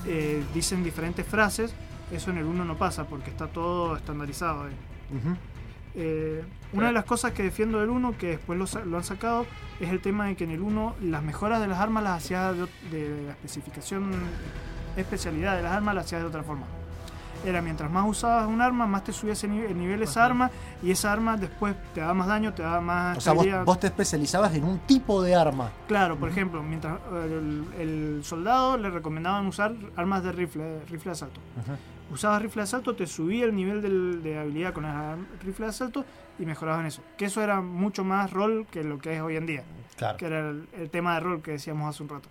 eh, 0.05 0.43
dicen 0.53 0.83
diferentes 0.83 1.25
frases. 1.25 1.73
Eso 2.11 2.31
en 2.31 2.37
el 2.37 2.45
1 2.45 2.63
no 2.63 2.77
pasa 2.77 3.05
porque 3.07 3.31
está 3.31 3.47
todo 3.47 3.97
estandarizado. 3.97 4.63
ahí. 4.65 4.75
Ujú. 5.17 5.35
Eh, 5.95 6.43
una 6.73 6.87
de 6.87 6.93
las 6.93 7.05
cosas 7.05 7.33
que 7.33 7.43
defiendo 7.43 7.79
del 7.79 7.89
1, 7.89 8.17
que 8.17 8.27
después 8.27 8.57
lo, 8.57 8.97
han 8.97 9.03
sacado, 9.03 9.45
es 9.79 9.89
el 9.89 10.01
tema 10.01 10.25
de 10.25 10.35
que 10.35 10.43
en 10.43 10.51
el 10.51 10.61
1 10.61 10.95
las 11.01 11.23
mejoras 11.23 11.61
de 11.61 11.67
las 11.67 11.79
armas 11.79 12.03
las 12.03 12.23
hacías 12.23 12.55
de, 12.55 12.97
de 12.97 13.23
la 13.27 13.31
especificación, 13.33 14.11
especialidad 14.97 15.55
de 15.55 15.63
las 15.63 15.73
armas 15.73 15.93
las 15.95 16.05
hacías 16.05 16.21
de 16.21 16.27
otra 16.27 16.43
forma. 16.43 16.65
Era 17.45 17.61
mientras 17.61 17.91
más 17.91 18.09
usabas 18.09 18.47
un 18.47 18.61
arma, 18.61 18.87
más 18.87 19.03
te 19.03 19.11
subía 19.11 19.33
ese 19.33 19.49
nivel, 19.49 19.71
el 19.71 19.77
nivel 19.77 19.99
de 19.99 20.05
esa 20.05 20.23
arma 20.23 20.49
y 20.81 20.91
esa 20.91 21.11
arma 21.11 21.35
después 21.35 21.75
te 21.93 21.99
daba 21.99 22.13
más 22.13 22.27
daño, 22.27 22.53
te 22.53 22.63
daba 22.63 22.79
más 22.79 23.17
O 23.17 23.21
sea, 23.21 23.33
vos, 23.33 23.79
te 23.79 23.87
especializabas 23.87 24.55
en 24.55 24.63
un 24.63 24.79
tipo 24.79 25.21
de 25.21 25.35
arma. 25.35 25.69
Claro, 25.87 26.17
por 26.17 26.29
ejemplo, 26.29 26.63
mientras 26.63 26.99
el, 27.25 27.65
el 27.77 28.21
soldado 28.23 28.77
le 28.77 28.89
recomendaban 28.89 29.45
usar 29.45 29.73
armas 29.97 30.23
de 30.23 30.31
rifle, 30.31 30.79
rifle 30.85 31.03
de 31.03 31.11
asalto. 31.11 31.41
Usabas 32.11 32.41
rifle 32.41 32.61
de 32.61 32.63
asalto, 32.63 32.95
te 32.95 33.07
subía 33.07 33.45
el 33.45 33.55
nivel 33.55 33.81
del- 33.81 34.21
de 34.23 34.37
habilidad 34.39 34.73
con 34.73 34.85
el 34.85 35.25
rifle 35.43 35.65
de 35.65 35.69
asalto 35.69 36.05
y 36.37 36.45
mejorabas 36.45 36.81
en 36.81 36.85
eso. 36.87 37.01
Que 37.17 37.25
eso 37.25 37.41
era 37.41 37.61
mucho 37.61 38.03
más 38.03 38.31
rol 38.31 38.65
que 38.71 38.83
lo 38.83 38.99
que 38.99 39.15
es 39.15 39.21
hoy 39.21 39.35
en 39.37 39.45
día. 39.45 39.63
Claro. 39.97 40.17
Que 40.17 40.25
era 40.25 40.49
el, 40.49 40.67
el 40.79 40.89
tema 40.89 41.15
de 41.15 41.19
rol 41.21 41.41
que 41.41 41.51
decíamos 41.51 41.89
hace 41.93 42.03
un 42.03 42.09
rato. 42.09 42.29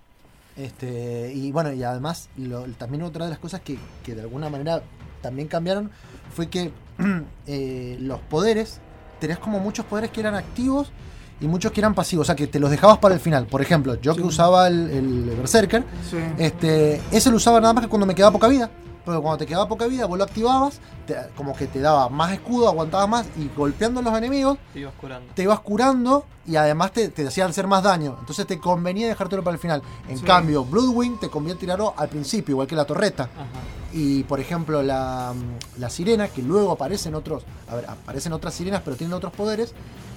Este, 0.57 1.33
y 1.35 1.51
bueno, 1.51 1.73
y 1.73 1.83
además, 1.83 2.29
lo- 2.37 2.65
también 2.75 3.03
otra 3.03 3.25
de 3.25 3.31
las 3.31 3.39
cosas 3.39 3.61
que, 3.63 3.79
que 4.05 4.15
de 4.15 4.21
alguna 4.21 4.49
manera 4.51 4.83
también 5.23 5.49
cambiaron 5.49 5.91
fue 6.35 6.49
que 6.49 6.71
eh, 7.47 7.97
los 8.01 8.21
poderes, 8.21 8.81
tenías 9.19 9.39
como 9.39 9.59
muchos 9.61 9.85
poderes 9.87 10.11
que 10.11 10.21
eran 10.21 10.35
activos 10.35 10.93
y 11.41 11.47
muchos 11.49 11.73
que 11.73 11.81
eran 11.81 11.95
pasivos, 11.95 12.25
o 12.25 12.27
sea 12.27 12.37
que 12.37 12.47
te 12.47 12.61
los 12.61 12.71
dejabas 12.71 12.99
para 12.99 13.15
el 13.15 13.21
final. 13.21 13.47
Por 13.47 13.63
ejemplo, 13.63 13.95
yo 14.01 14.15
que 14.15 14.23
usaba 14.23 14.69
el, 14.69 14.91
el 14.91 15.25
Berserker, 15.37 15.85
Sí. 16.09 16.19
este, 16.39 17.01
ese 17.11 17.31
lo 17.31 17.37
usaba 17.37 17.61
nada 17.61 17.73
más 17.73 17.85
que 17.85 17.89
cuando 17.91 18.07
me 18.07 18.15
quedaba 18.15 18.33
poca 18.33 18.47
vida. 18.49 18.71
Porque 19.05 19.21
cuando 19.21 19.39
te 19.39 19.47
quedaba 19.47 19.67
poca 19.69 19.87
vida, 19.87 20.07
vos 20.07 20.17
lo 20.17 20.25
activabas, 20.25 20.81
te- 21.07 21.17
como 21.37 21.55
que 21.57 21.67
te 21.67 21.81
daba 21.81 22.09
más 22.09 22.33
escudo, 22.33 22.69
aguantabas 22.69 23.09
más 23.09 23.27
y 23.37 23.49
golpeando 23.57 24.01
a 24.01 24.03
los 24.03 24.17
enemigos 24.17 24.59
Te 24.73 24.81
ibas 24.81 24.95
curando. 25.01 25.33
te 25.35 25.43
ibas 25.43 25.61
curando 25.61 26.25
y 26.47 26.57
además 26.57 26.93
te, 26.93 27.09
te 27.09 27.27
hacían 27.27 27.51
hacer 27.51 27.67
más 27.67 27.83
daño. 27.83 28.17
Entonces 28.21 28.47
te 28.47 28.59
convenía 28.59 29.09
dejártelo 29.09 29.43
para 29.43 29.55
el 29.55 29.61
final. 29.61 29.83
En 30.09 30.19
Sí. 30.19 30.25
cambio, 30.25 30.65
Bloodwing 30.65 31.19
te 31.19 31.29
conviene 31.29 31.59
tirarlo 31.59 31.95
al 31.97 32.09
principio, 32.09 32.53
igual 32.53 32.67
que 32.69 32.77
la 32.77 32.85
torreta. 32.85 33.25
Ajá. 33.25 33.45
Y 33.93 34.23
por 34.25 34.41
ejemplo, 34.41 34.83
la, 34.83 35.35
la 35.79 35.91
sirena, 35.91 36.29
que 36.29 36.41
luego 36.43 36.73
aparecen 36.73 37.15
otros. 37.15 37.43
A 37.69 37.75
ver, 37.75 37.87
aparecen 37.91 38.33
otras 38.33 38.55
sirenas, 38.55 38.83
pero 38.85 38.97
tienen 38.97 39.13
otros 39.15 39.33
poderes. 39.33 39.75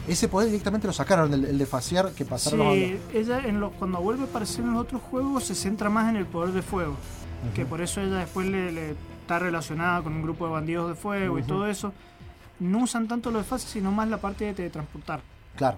Ese 0.07 0.27
poder 0.27 0.47
directamente 0.49 0.85
lo 0.85 0.93
sacaron, 0.93 1.33
el, 1.33 1.45
el 1.45 1.57
de 1.57 1.65
faciar 1.65 2.11
que 2.11 2.23
pasaron 2.25 2.59
los 2.59 2.73
Sí, 2.75 2.99
ella 3.13 3.39
en 3.39 3.59
los, 3.59 3.73
cuando 3.73 3.99
vuelve 3.99 4.21
a 4.21 4.25
aparecer 4.27 4.61
en 4.63 4.73
los 4.73 4.83
otros 4.83 5.01
juegos 5.09 5.45
se 5.45 5.55
centra 5.55 5.89
más 5.89 6.09
en 6.09 6.15
el 6.17 6.27
poder 6.27 6.53
de 6.53 6.61
fuego. 6.61 6.93
Que 7.53 7.65
por 7.65 7.81
eso 7.81 8.01
ella 8.01 8.17
después 8.17 8.47
le, 8.47 8.71
le 8.71 8.91
está 9.21 9.39
relacionada 9.39 10.01
con 10.01 10.13
un 10.13 10.21
grupo 10.21 10.45
de 10.45 10.53
bandidos 10.53 10.89
de 10.89 10.95
fuego 10.95 11.39
y 11.39 11.43
todo 11.43 11.67
eso. 11.67 11.93
No 12.59 12.79
usan 12.79 13.07
tanto 13.07 13.31
lo 13.31 13.39
de 13.39 13.43
fase, 13.43 13.67
sino 13.67 13.91
más 13.91 14.07
la 14.07 14.17
parte 14.17 14.45
de 14.45 14.53
teletransportar. 14.53 15.21
Claro. 15.55 15.77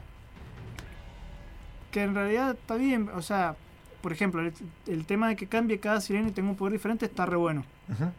Que 1.91 2.03
en 2.03 2.13
realidad 2.13 2.51
está 2.51 2.75
bien, 2.75 3.09
o 3.15 3.21
sea, 3.21 3.55
por 4.01 4.11
ejemplo, 4.11 4.41
el, 4.41 4.53
el 4.85 5.05
tema 5.05 5.29
de 5.29 5.35
que 5.35 5.47
cambie 5.47 5.79
cada 5.79 6.01
sirena 6.01 6.29
y 6.29 6.31
tenga 6.31 6.49
un 6.49 6.55
poder 6.55 6.73
diferente 6.73 7.05
está 7.05 7.25
re 7.25 7.35
bueno. 7.35 7.63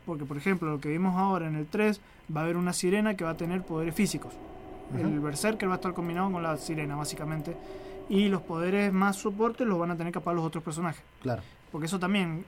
Porque, 0.07 0.25
por 0.25 0.37
ejemplo, 0.37 0.71
lo 0.71 0.81
que 0.81 0.89
vimos 0.89 1.17
ahora 1.17 1.47
en 1.47 1.55
el 1.55 1.67
3, 1.67 2.01
va 2.35 2.41
a 2.41 2.45
haber 2.45 2.57
una 2.57 2.73
sirena 2.73 3.15
que 3.17 3.25
va 3.25 3.31
a 3.31 3.37
tener 3.37 3.63
poderes 3.63 3.95
físicos. 3.95 4.33
El. 4.97 5.21
Berserker 5.21 5.69
va 5.69 5.75
a 5.75 5.77
estar 5.77 5.93
combinado 5.93 6.31
con 6.33 6.43
la 6.43 6.57
sirena, 6.57 6.97
básicamente. 6.97 7.55
Y 8.09 8.29
los 8.29 8.41
poderes 8.41 8.93
más 8.93 9.17
soportes 9.17 9.67
los 9.67 9.79
van 9.79 9.91
a 9.91 9.97
tener 9.97 10.13
capaz 10.13 10.33
los 10.33 10.45
otros 10.45 10.65
personajes. 10.65 11.03
Claro. 11.23 11.43
Porque 11.71 11.87
eso 11.87 11.99
también, 11.99 12.45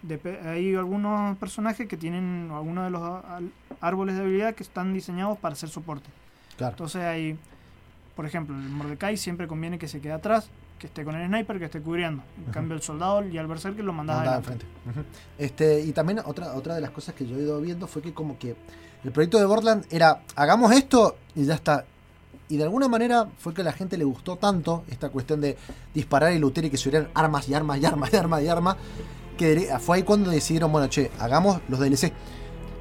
hay 0.47 0.75
algunos 0.75 1.37
personajes 1.39 1.87
que 1.87 1.97
tienen 1.97 2.51
algunos 2.53 2.85
de 2.85 2.91
los 2.91 3.23
árboles 3.81 4.17
de 4.17 4.23
habilidad 4.23 4.55
que 4.55 4.63
están 4.63 4.95
diseñados 4.95 5.39
para 5.39 5.53
hacer 5.53 5.69
soporte. 5.69 6.09
Claro. 6.57 6.73
Entonces 6.73 7.03
hay, 7.03 7.39
por 8.17 8.25
ejemplo, 8.25 8.57
el 8.57 8.69
Mordecai 8.71 9.17
siempre 9.17 9.47
conviene 9.47 9.79
que 9.79 9.89
se 9.89 10.01
quede 10.01 10.13
atrás, 10.13 10.49
que 10.79 10.87
esté 10.87 11.05
con 11.05 11.15
el 11.17 11.27
sniper, 11.29 11.59
que 11.59 11.67
esté 11.67 11.81
cubriendo. 11.83 12.23
En 12.47 12.53
cambio, 12.53 12.75
el 12.75 12.83
soldado 12.83 13.27
y 13.29 13.37
al 13.37 13.47
berserker 13.47 13.85
lo 13.85 13.93
mandas 13.93 14.17
Mandaba 14.17 14.37
adelante. 14.39 14.65
enfrente. 14.87 15.11
Este, 15.39 15.81
y 15.83 15.93
también 15.93 16.21
otra, 16.25 16.55
otra 16.55 16.75
de 16.75 16.81
las 16.81 16.91
cosas 16.91 17.15
que 17.15 17.27
yo 17.27 17.37
he 17.37 17.43
ido 17.43 17.61
viendo 17.61 17.87
fue 17.87 18.01
que 18.01 18.15
como 18.15 18.39
que 18.39 18.57
el 19.05 19.13
proyecto 19.13 19.39
de 19.39 19.45
Borderlands 19.45 19.87
era 19.91 20.23
hagamos 20.35 20.73
esto 20.73 21.17
y 21.35 21.45
ya 21.45 21.55
está. 21.55 21.85
Y 22.51 22.57
de 22.57 22.65
alguna 22.65 22.89
manera 22.89 23.29
fue 23.39 23.55
que 23.55 23.63
a 23.63 23.65
la 23.65 23.73
gente 23.73 23.97
le 23.97 24.05
gustó 24.05 24.37
tanto 24.37 24.85
esta 24.91 25.09
cuestión 25.09 25.41
de 25.41 25.57
disparar 25.95 26.33
y 26.33 26.39
lootear 26.39 26.67
y 26.67 26.71
que 26.71 26.77
se 26.77 26.89
hubieran 26.89 27.09
armas 27.15 27.49
y 27.49 27.55
armas 27.55 27.79
y 27.81 27.87
armas 27.87 28.13
y 28.13 28.17
armas 28.17 28.43
y 28.43 28.49
armas. 28.49 28.77
Que 29.39 29.71
fue 29.81 29.99
ahí 29.99 30.03
cuando 30.03 30.31
decidieron, 30.31 30.71
bueno, 30.71 30.89
che, 30.89 31.11
hagamos 31.19 31.61
los 31.69 31.81
DLC. 31.81 32.13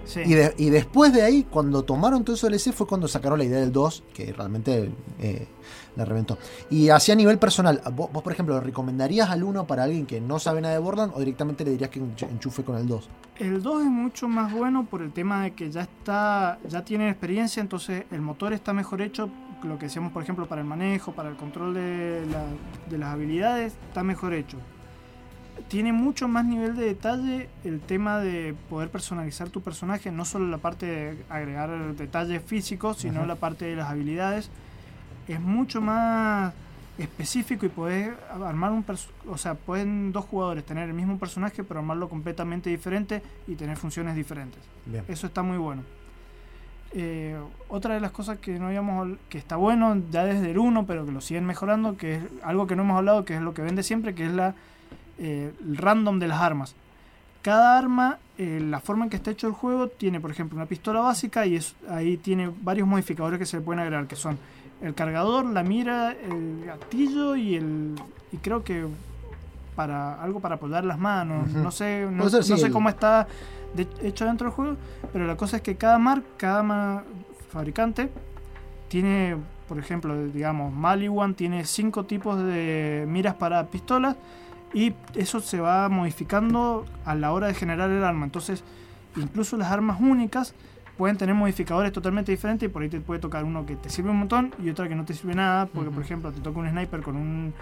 Sí. 0.06 0.22
Y, 0.26 0.34
de- 0.34 0.56
y 0.58 0.72
después 0.72 1.14
de 1.14 1.22
ahí, 1.22 1.44
cuando 1.44 1.84
tomaron 1.84 2.24
todo 2.26 2.36
eso 2.36 2.48
DLC, 2.50 2.74
fue 2.74 2.88
cuando 2.88 3.08
sacaron 3.08 3.38
la 3.38 3.46
idea 3.46 3.60
del 3.60 3.72
2, 3.72 4.04
que 4.12 4.34
realmente 4.34 4.92
eh, 5.20 5.48
la 5.96 6.04
reventó. 6.04 6.40
Y 6.72 6.90
así 6.90 7.12
a 7.12 7.16
nivel 7.16 7.38
personal, 7.38 7.80
vos, 7.94 8.12
vos, 8.12 8.24
por 8.24 8.34
ejemplo, 8.34 8.56
¿le 8.56 8.62
recomendarías 8.62 9.30
al 9.30 9.44
1 9.44 9.68
para 9.68 9.84
alguien 9.84 10.08
que 10.08 10.20
no 10.20 10.40
sabe 10.40 10.62
nada 10.62 10.74
de 10.74 10.80
Borderlands 10.80 11.16
o 11.16 11.20
directamente 11.20 11.64
le 11.64 11.72
dirías 11.72 11.92
que 11.92 12.02
ench- 12.02 12.28
enchufe 12.28 12.64
con 12.64 12.78
el 12.78 12.88
2? 12.88 13.08
El 13.38 13.62
2 13.62 13.82
es 13.84 13.88
mucho 13.88 14.28
más 14.28 14.52
bueno 14.52 14.86
por 14.88 15.04
el 15.04 15.12
tema 15.14 15.44
de 15.44 15.52
que 15.52 15.70
ya 15.70 15.82
está, 15.82 16.58
ya 16.68 16.84
tienen 16.84 17.10
experiencia, 17.10 17.62
entonces 17.62 18.06
el 18.10 18.22
motor 18.22 18.52
está 18.52 18.74
mejor 18.74 19.04
hecho, 19.04 19.30
lo 19.64 19.78
que 19.78 19.86
decíamos 19.88 20.12
por 20.12 20.24
ejemplo 20.24 20.46
para 20.48 20.62
el 20.62 20.68
manejo, 20.68 21.12
para 21.12 21.30
el 21.30 21.36
control 21.36 21.74
de, 21.74 22.26
la- 22.32 22.46
de 22.90 22.98
las 22.98 23.14
habilidades, 23.14 23.74
está 23.88 24.04
mejor 24.04 24.34
hecho. 24.34 24.58
Tiene 25.68 25.92
mucho 25.92 26.28
más 26.30 26.46
nivel 26.46 26.76
de 26.78 26.86
detalle 26.86 27.50
el 27.66 27.82
tema 27.82 28.20
de 28.20 28.56
poder 28.70 28.90
personalizar 28.90 29.50
tu 29.50 29.62
personaje, 29.62 30.10
no 30.12 30.24
solo 30.24 30.48
la 30.48 30.58
parte 30.58 30.86
de 30.86 31.18
agregar 31.30 31.94
detalles 31.96 32.42
físicos, 32.44 32.98
sino 33.00 33.20
Ajá. 33.20 33.28
la 33.28 33.36
parte 33.36 33.66
de 33.66 33.76
las 33.76 33.90
habilidades. 33.90 34.50
Es 35.28 35.40
mucho 35.42 35.82
más 35.82 36.54
específico 36.98 37.66
y 37.66 37.70
podés 37.70 38.10
armar 38.44 38.72
un 38.72 38.86
o 39.30 39.38
sea, 39.38 39.54
pueden 39.56 40.12
dos 40.12 40.26
jugadores 40.26 40.66
tener 40.66 40.88
el 40.90 40.94
mismo 40.94 41.18
personaje 41.18 41.64
pero 41.64 41.80
armarlo 41.82 42.10
completamente 42.10 42.70
diferente 42.70 43.22
y 43.48 43.56
tener 43.56 43.78
funciones 43.78 44.16
diferentes. 44.16 44.62
Bien. 44.86 45.04
Eso 45.08 45.28
está 45.28 45.42
muy 45.44 45.58
bueno. 45.58 45.84
Eh, 46.92 47.38
otra 47.68 47.94
de 47.94 48.00
las 48.00 48.12
cosas 48.12 48.40
que 48.40 48.58
no 48.58 48.68
habíamos 48.68 49.10
que 49.30 49.38
está 49.38 49.58
bueno 49.58 50.02
ya 50.10 50.26
desde 50.26 50.50
el 50.50 50.58
1 50.58 50.88
pero 50.88 51.06
que 51.06 51.12
lo 51.12 51.22
siguen 51.22 51.46
mejorando, 51.46 51.98
que 51.98 52.16
es 52.16 52.24
algo 52.44 52.66
que 52.66 52.76
no 52.76 52.82
hemos 52.82 52.98
hablado, 52.98 53.26
que 53.26 53.36
es 53.36 53.42
lo 53.42 53.54
que 53.54 53.62
vende 53.62 53.84
siempre, 53.84 54.16
que 54.16 54.26
es 54.26 54.32
la 54.32 54.56
eh, 55.20 55.54
el 55.68 55.78
random 55.78 56.18
de 56.20 56.28
las 56.28 56.42
armas. 56.42 56.76
Cada 57.44 57.78
arma, 57.78 58.18
eh, 58.38 58.60
la 58.62 58.80
forma 58.80 59.06
en 59.06 59.10
que 59.10 59.18
está 59.18 59.32
hecho 59.32 59.48
el 59.48 59.54
juego, 59.54 59.88
tiene 59.88 60.20
por 60.20 60.32
ejemplo 60.32 60.58
una 60.58 60.66
pistola 60.66 61.00
básica 61.02 61.46
y 61.46 61.56
es, 61.56 61.76
ahí 61.90 62.18
tiene 62.18 62.52
varios 62.62 62.88
modificadores 62.88 63.38
que 63.38 63.46
se 63.46 63.58
le 63.58 63.64
pueden 63.64 63.82
agregar, 63.82 64.08
que 64.08 64.16
son 64.16 64.40
el 64.82 64.96
cargador, 64.96 65.46
la 65.46 65.62
mira, 65.62 66.12
el 66.12 66.64
gatillo 66.66 67.36
y 67.36 67.56
el 67.56 67.96
y 68.32 68.38
creo 68.38 68.64
que 68.64 68.86
para 69.76 70.22
algo 70.22 70.40
para 70.40 70.56
apoyar 70.56 70.84
las 70.86 71.00
manos. 71.00 71.50
No 71.50 71.72
sé, 71.72 72.08
no, 72.12 72.30
sí, 72.30 72.52
no 72.52 72.58
sé 72.58 72.72
cómo 72.72 72.90
está 72.90 73.28
de- 73.74 73.88
hecho 74.08 74.26
dentro 74.26 74.48
del 74.48 74.54
juego, 74.56 74.76
pero 75.14 75.26
la 75.28 75.36
cosa 75.38 75.58
es 75.58 75.62
que 75.64 75.76
cada 75.76 75.98
marca, 76.00 76.28
cada 76.38 77.04
fabricante 77.50 78.10
tiene, 78.88 79.38
por 79.68 79.78
ejemplo, 79.80 80.16
digamos, 80.28 80.74
Maliwan 80.74 81.36
tiene 81.36 81.66
cinco 81.66 82.06
tipos 82.06 82.42
de 82.44 83.06
miras 83.08 83.36
para 83.36 83.68
pistolas 83.68 84.16
y 84.74 84.94
eso 85.16 85.40
se 85.40 85.60
va 85.60 85.90
modificando 85.90 86.86
a 87.06 87.16
la 87.16 87.32
hora 87.32 87.48
de 87.48 87.54
generar 87.54 87.90
el 87.90 88.04
arma. 88.04 88.26
Entonces, 88.26 88.64
incluso 89.16 89.58
las 89.58 89.72
armas 89.72 90.00
únicas 90.00 90.54
pueden 90.98 91.18
tener 91.18 91.34
modificadores 91.34 91.92
totalmente 91.94 92.32
diferentes 92.32 92.68
y 92.68 92.72
por 92.72 92.82
ahí 92.82 92.90
te 92.90 93.00
puede 93.00 93.20
tocar 93.20 93.44
uno 93.46 93.66
que 93.66 93.76
te 93.76 93.90
sirve 93.90 94.10
un 94.10 94.18
montón 94.20 94.54
y 94.62 94.70
otra 94.70 94.88
que 94.90 94.96
no 94.96 95.06
te 95.06 95.14
sirve 95.14 95.34
nada, 95.34 95.66
porque 95.68 95.90
por 95.92 96.04
ejemplo 96.04 96.32
te 96.32 96.42
toca 96.42 96.60
un 96.60 96.70
sniper 96.70 97.02
con 97.02 97.16
un- 97.16 97.54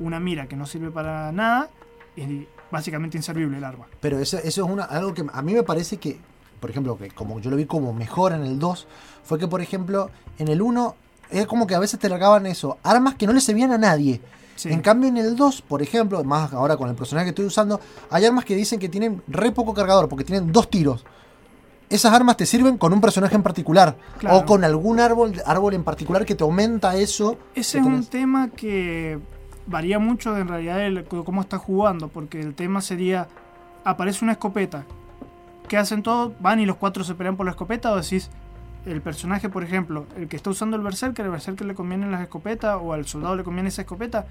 una 0.00 0.18
mira 0.18 0.46
que 0.48 0.56
no 0.56 0.66
sirve 0.66 0.90
para 0.90 1.30
nada 1.30 1.68
y 2.16 2.46
básicamente 2.70 3.16
inservible 3.16 3.56
el 3.58 3.64
arma. 3.64 3.86
Pero 4.00 4.18
eso, 4.18 4.38
eso 4.38 4.64
es 4.64 4.70
una, 4.70 4.84
algo 4.84 5.12
que 5.14 5.24
a 5.32 5.42
mí 5.42 5.54
me 5.54 5.62
parece 5.62 5.96
que, 5.98 6.18
por 6.60 6.70
ejemplo, 6.70 6.96
que 6.96 7.08
como 7.10 7.40
yo 7.40 7.50
lo 7.50 7.56
vi 7.56 7.66
como 7.66 7.92
mejor 7.92 8.32
en 8.32 8.42
el 8.42 8.58
2, 8.58 8.86
fue 9.24 9.38
que, 9.38 9.48
por 9.48 9.60
ejemplo, 9.60 10.10
en 10.38 10.48
el 10.48 10.62
1 10.62 10.94
es 11.30 11.46
como 11.46 11.66
que 11.66 11.74
a 11.74 11.78
veces 11.78 11.98
te 12.00 12.08
largaban 12.08 12.46
eso, 12.46 12.78
armas 12.82 13.14
que 13.14 13.26
no 13.26 13.32
le 13.32 13.40
servían 13.40 13.72
a 13.72 13.78
nadie. 13.78 14.20
Sí. 14.56 14.68
En 14.70 14.80
cambio, 14.80 15.08
en 15.08 15.16
el 15.16 15.36
2, 15.36 15.62
por 15.62 15.80
ejemplo, 15.80 16.22
más 16.24 16.52
ahora 16.52 16.76
con 16.76 16.88
el 16.90 16.94
personaje 16.94 17.26
que 17.26 17.30
estoy 17.30 17.46
usando, 17.46 17.80
hay 18.10 18.26
armas 18.26 18.44
que 18.44 18.54
dicen 18.54 18.78
que 18.78 18.88
tienen 18.90 19.22
re 19.26 19.52
poco 19.52 19.72
cargador, 19.72 20.08
porque 20.08 20.24
tienen 20.24 20.52
dos 20.52 20.68
tiros. 20.68 21.04
Esas 21.88 22.12
armas 22.12 22.36
te 22.36 22.46
sirven 22.46 22.76
con 22.78 22.92
un 22.92 23.00
personaje 23.00 23.34
en 23.34 23.42
particular, 23.42 23.96
Claro. 24.18 24.36
o 24.36 24.44
con 24.44 24.62
algún 24.62 25.00
árbol, 25.00 25.40
árbol 25.46 25.74
en 25.74 25.82
particular 25.82 26.24
que 26.26 26.34
te 26.34 26.44
aumenta 26.44 26.94
eso. 26.94 27.36
Ese 27.54 27.78
es 27.78 27.84
un 27.84 28.04
tema 28.04 28.48
que 28.50 29.18
varía 29.66 29.98
mucho 29.98 30.36
en 30.36 30.48
realidad 30.48 30.80
el, 30.80 31.04
cómo 31.04 31.40
estás 31.40 31.60
jugando, 31.60 32.08
porque 32.08 32.40
el 32.40 32.54
tema 32.54 32.80
sería, 32.80 33.28
aparece 33.84 34.24
una 34.24 34.32
escopeta, 34.32 34.84
¿qué 35.68 35.76
hacen 35.76 36.02
todos? 36.02 36.32
¿Van 36.40 36.60
y 36.60 36.66
los 36.66 36.76
cuatro 36.76 37.04
se 37.04 37.14
pelean 37.14 37.36
por 37.36 37.46
la 37.46 37.52
escopeta? 37.52 37.92
¿O 37.92 37.96
decís, 37.96 38.30
el 38.86 39.00
personaje, 39.00 39.48
por 39.48 39.62
ejemplo, 39.62 40.06
el 40.16 40.28
que 40.28 40.36
está 40.36 40.50
usando 40.50 40.76
el 40.76 40.82
berserker, 40.82 41.24
el 41.24 41.30
berserker 41.30 41.66
le 41.66 41.74
conviene 41.74 42.10
las 42.10 42.22
escopetas, 42.22 42.78
o 42.80 42.92
al 42.92 43.06
soldado 43.06 43.36
le 43.36 43.44
conviene 43.44 43.68
esa 43.68 43.82
escopeta, 43.82 44.26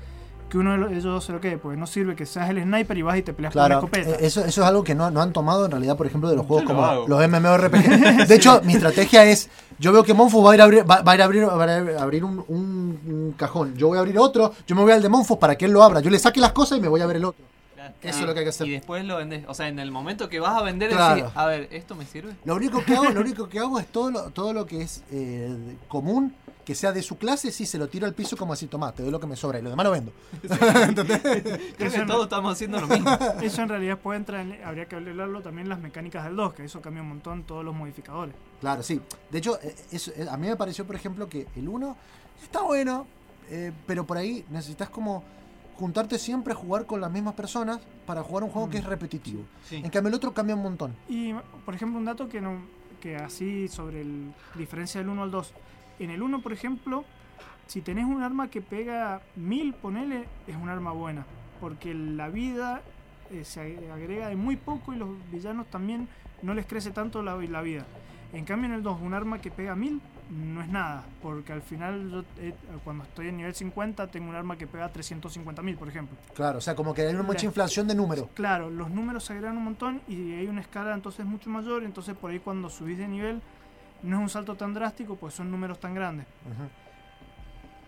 que 0.49 0.57
uno 0.57 0.71
de 0.71 0.77
los- 0.77 0.91
ellos 0.91 1.03
dos 1.03 1.23
se 1.23 1.31
lo 1.31 1.39
quede, 1.39 1.57
porque 1.57 1.77
no 1.77 1.85
sirve 1.87 2.15
que 2.15 2.25
seas 2.25 2.49
el 2.49 2.61
sniper 2.63 2.97
y 2.97 3.01
vas 3.03 3.17
y 3.17 3.21
te 3.21 3.33
peleas 3.33 3.53
Claro, 3.53 3.79
con 3.81 3.91
la 3.91 3.97
escopeta. 3.99 4.23
eh, 4.23 4.27
eso, 4.27 4.41
eso 4.43 4.61
es 4.61 4.67
algo 4.67 4.83
que 4.83 4.95
no, 4.95 5.09
no 5.11 5.21
han 5.21 5.31
tomado 5.31 5.65
en 5.65 5.71
realidad, 5.71 5.95
por 5.95 6.07
ejemplo, 6.07 6.29
de 6.29 6.35
los 6.35 6.45
juegos 6.45 6.63
Yo 6.63 6.75
como 6.75 7.07
los 7.07 7.27
MMORPG. 7.29 8.27
De 8.27 8.35
hecho, 8.35 8.61
mi 8.63 8.73
estrategia 8.73 9.23
es, 9.25 9.49
yo 9.77 9.91
veo 9.93 10.03
que 10.03 10.13
Monfus 10.13 10.45
va 10.45 10.51
a 10.51 10.55
ir 10.55 10.61
a 10.61 10.63
abrir, 10.65 10.89
va, 10.89 11.01
va 11.01 11.11
a 11.11 11.15
ir 11.15 11.21
a 11.21 11.25
abrir, 11.25 11.45
va 11.47 11.63
a 11.99 12.01
abrir 12.03 12.23
un, 12.23 12.43
un- 12.47 12.99
un 13.05 13.33
cajón, 13.37 13.75
yo 13.75 13.87
voy 13.87 13.97
a 13.97 14.01
abrir 14.01 14.17
otro, 14.17 14.53
yo 14.67 14.75
me 14.75 14.81
voy 14.81 14.91
al 14.91 15.01
de 15.01 15.09
Monfus 15.09 15.37
para 15.37 15.55
que 15.55 15.65
él 15.65 15.71
lo 15.71 15.83
abra, 15.83 15.99
yo 16.01 16.09
le 16.09 16.19
saque 16.19 16.39
las 16.39 16.51
cosas 16.51 16.77
y 16.79 16.81
me 16.81 16.87
voy 16.87 17.01
a 17.01 17.05
ver 17.05 17.17
el 17.17 17.25
otro. 17.25 17.45
Eso 18.01 18.19
es 18.21 18.25
lo 18.25 18.33
que 18.33 18.39
hay 18.39 18.45
que 18.45 18.49
hacer. 18.49 18.67
Y 18.67 18.71
después 18.71 19.03
lo 19.03 19.17
vendes. 19.17 19.43
O 19.47 19.53
sea, 19.53 19.67
en 19.67 19.77
el 19.79 19.91
momento 19.91 20.29
que 20.29 20.39
vas 20.39 20.55
a 20.57 20.61
vender, 20.63 20.89
Claro. 20.91 21.15
decís, 21.15 21.31
a 21.35 21.45
ver, 21.47 21.67
¿esto 21.71 21.95
me 21.95 22.05
sirve? 22.05 22.33
Lo 22.45 22.55
único 22.55 22.83
que 22.85 22.93
hago, 22.95 23.09
lo 23.09 23.19
único 23.21 23.49
que 23.49 23.59
hago 23.59 23.77
es 23.79 23.87
todo 23.87 24.09
lo, 24.11 24.21
todo 24.29 24.53
lo 24.53 24.65
que 24.65 24.83
es 24.83 25.03
eh, 25.11 25.75
común, 25.89 26.33
que 26.65 26.75
sea 26.75 26.91
de 26.91 27.01
su 27.01 27.17
clase, 27.17 27.51
sí 27.51 27.65
se 27.65 27.77
lo 27.79 27.87
tiro 27.89 28.05
al 28.05 28.13
piso 28.13 28.37
como 28.37 28.53
así, 28.53 28.67
tomá, 28.67 28.91
te 28.91 29.01
doy 29.01 29.11
lo 29.11 29.19
que 29.19 29.25
me 29.25 29.35
sobra 29.35 29.57
y 29.59 29.61
lo 29.63 29.69
demás 29.71 29.85
lo 29.85 29.91
vendo. 29.91 30.11
Creo 31.77 31.91
que 31.91 32.05
todos 32.05 32.23
estamos 32.25 32.53
haciendo 32.53 32.79
lo 32.79 32.87
mismo. 32.87 33.09
Eso 33.41 33.61
en 33.61 33.69
realidad 33.69 33.97
puede 33.97 34.19
entrar, 34.19 34.41
en- 34.41 34.63
habría 34.63 34.85
que 34.85 34.95
hablarlo 34.95 35.41
también 35.41 35.69
las 35.69 35.79
mecánicas 35.79 36.23
del 36.25 36.35
2, 36.35 36.53
que 36.53 36.63
eso 36.65 36.81
cambia 36.81 37.01
un 37.01 37.09
montón 37.09 37.43
todos 37.43 37.63
los 37.65 37.73
modificadores. 37.75 38.35
Claro, 38.61 38.83
sí. 38.83 39.01
De 39.31 39.37
hecho, 39.39 39.59
eh, 39.61 39.75
eso, 39.91 40.11
eh, 40.15 40.27
a 40.29 40.37
mí 40.37 40.47
me 40.47 40.55
pareció, 40.55 40.85
por 40.85 40.95
ejemplo, 40.95 41.27
que 41.27 41.47
el 41.55 41.67
1 41.67 41.95
está 42.43 42.61
bueno, 42.61 43.07
eh, 43.49 43.71
pero 43.87 44.05
por 44.05 44.17
ahí 44.17 44.45
necesitas 44.49 44.89
como 44.89 45.23
juntarte 45.77 46.19
siempre 46.19 46.53
a 46.53 46.55
jugar 46.55 46.85
con 46.85 46.99
las 47.01 47.09
mismas 47.11 47.33
personas 47.35 47.79
para 48.05 48.21
jugar 48.21 48.43
un 48.43 48.49
juego 48.51 48.69
que 48.69 48.77
es 48.77 48.83
repetitivo. 48.83 49.43
Sí. 49.67 49.77
En 49.77 49.89
cambio, 49.89 50.09
el 50.09 50.15
otro 50.15 50.33
cambia 50.33 50.55
un 50.55 50.61
montón. 50.63 50.95
Y, 51.07 51.33
por 51.65 51.73
ejemplo, 51.73 51.97
un 51.97 52.05
dato 52.05 52.27
que, 52.27 52.41
no, 52.41 52.59
que 53.01 53.15
así 53.15 53.67
sobre 53.69 54.03
la 54.03 54.11
diferencia 54.55 54.99
del 54.99 55.09
1 55.09 55.23
al 55.23 55.31
2. 55.31 55.53
En 55.99 56.09
el 56.11 56.21
1, 56.21 56.41
por 56.41 56.53
ejemplo, 56.53 57.03
si 57.67 57.81
tenés 57.81 58.05
un 58.05 58.23
arma 58.23 58.49
que 58.49 58.61
pega 58.61 59.21
1000, 59.35 59.73
ponele, 59.73 60.25
es 60.47 60.55
un 60.55 60.69
arma 60.69 60.91
buena. 60.91 61.25
Porque 61.59 61.93
la 61.93 62.29
vida 62.29 62.81
eh, 63.31 63.43
se 63.43 63.61
ag- 63.77 63.91
agrega 63.91 64.29
de 64.29 64.35
muy 64.35 64.55
poco 64.55 64.93
y 64.93 64.97
los 64.97 65.09
villanos 65.31 65.67
también 65.67 66.07
no 66.41 66.53
les 66.53 66.65
crece 66.65 66.91
tanto 66.91 67.21
la, 67.21 67.35
la 67.35 67.61
vida. 67.61 67.85
En 68.31 68.45
cambio, 68.45 68.67
en 68.69 68.75
el 68.75 68.83
2, 68.83 69.01
un 69.01 69.13
arma 69.13 69.39
que 69.41 69.49
pega 69.51 69.75
1000 69.75 69.99
no 70.53 70.61
es 70.61 70.69
nada. 70.69 71.03
Porque 71.21 71.51
al 71.51 71.61
final, 71.63 72.09
yo, 72.11 72.23
eh, 72.37 72.53
cuando 72.83 73.03
estoy 73.03 73.27
en 73.27 73.37
nivel 73.37 73.53
50, 73.55 74.07
tengo 74.07 74.29
un 74.29 74.35
arma 74.35 74.55
que 74.57 74.67
pega 74.67 74.91
350.000, 74.93 75.75
por 75.77 75.89
ejemplo. 75.89 76.15
Claro, 76.35 76.59
o 76.59 76.61
sea, 76.61 76.75
como 76.75 76.93
que 76.93 77.01
hay 77.01 77.13
una 77.13 77.23
mucha 77.23 77.39
La- 77.39 77.45
inflación 77.45 77.87
de 77.87 77.95
números. 77.95 78.27
Claro, 78.35 78.69
los 78.69 78.89
números 78.91 79.25
se 79.25 79.33
agregan 79.33 79.57
un 79.57 79.63
montón 79.65 80.01
y 80.07 80.33
hay 80.33 80.47
una 80.47 80.61
escala 80.61 80.93
entonces 80.93 81.25
mucho 81.25 81.49
mayor, 81.49 81.83
entonces 81.83 82.15
por 82.15 82.31
ahí 82.31 82.39
cuando 82.39 82.69
subís 82.69 82.99
de 82.99 83.07
nivel 83.07 83.41
no 84.03 84.17
es 84.17 84.21
un 84.23 84.29
salto 84.29 84.55
tan 84.55 84.73
drástico, 84.73 85.15
pues 85.15 85.33
son 85.33 85.49
números 85.51 85.79
tan 85.79 85.93
grandes. 85.93 86.25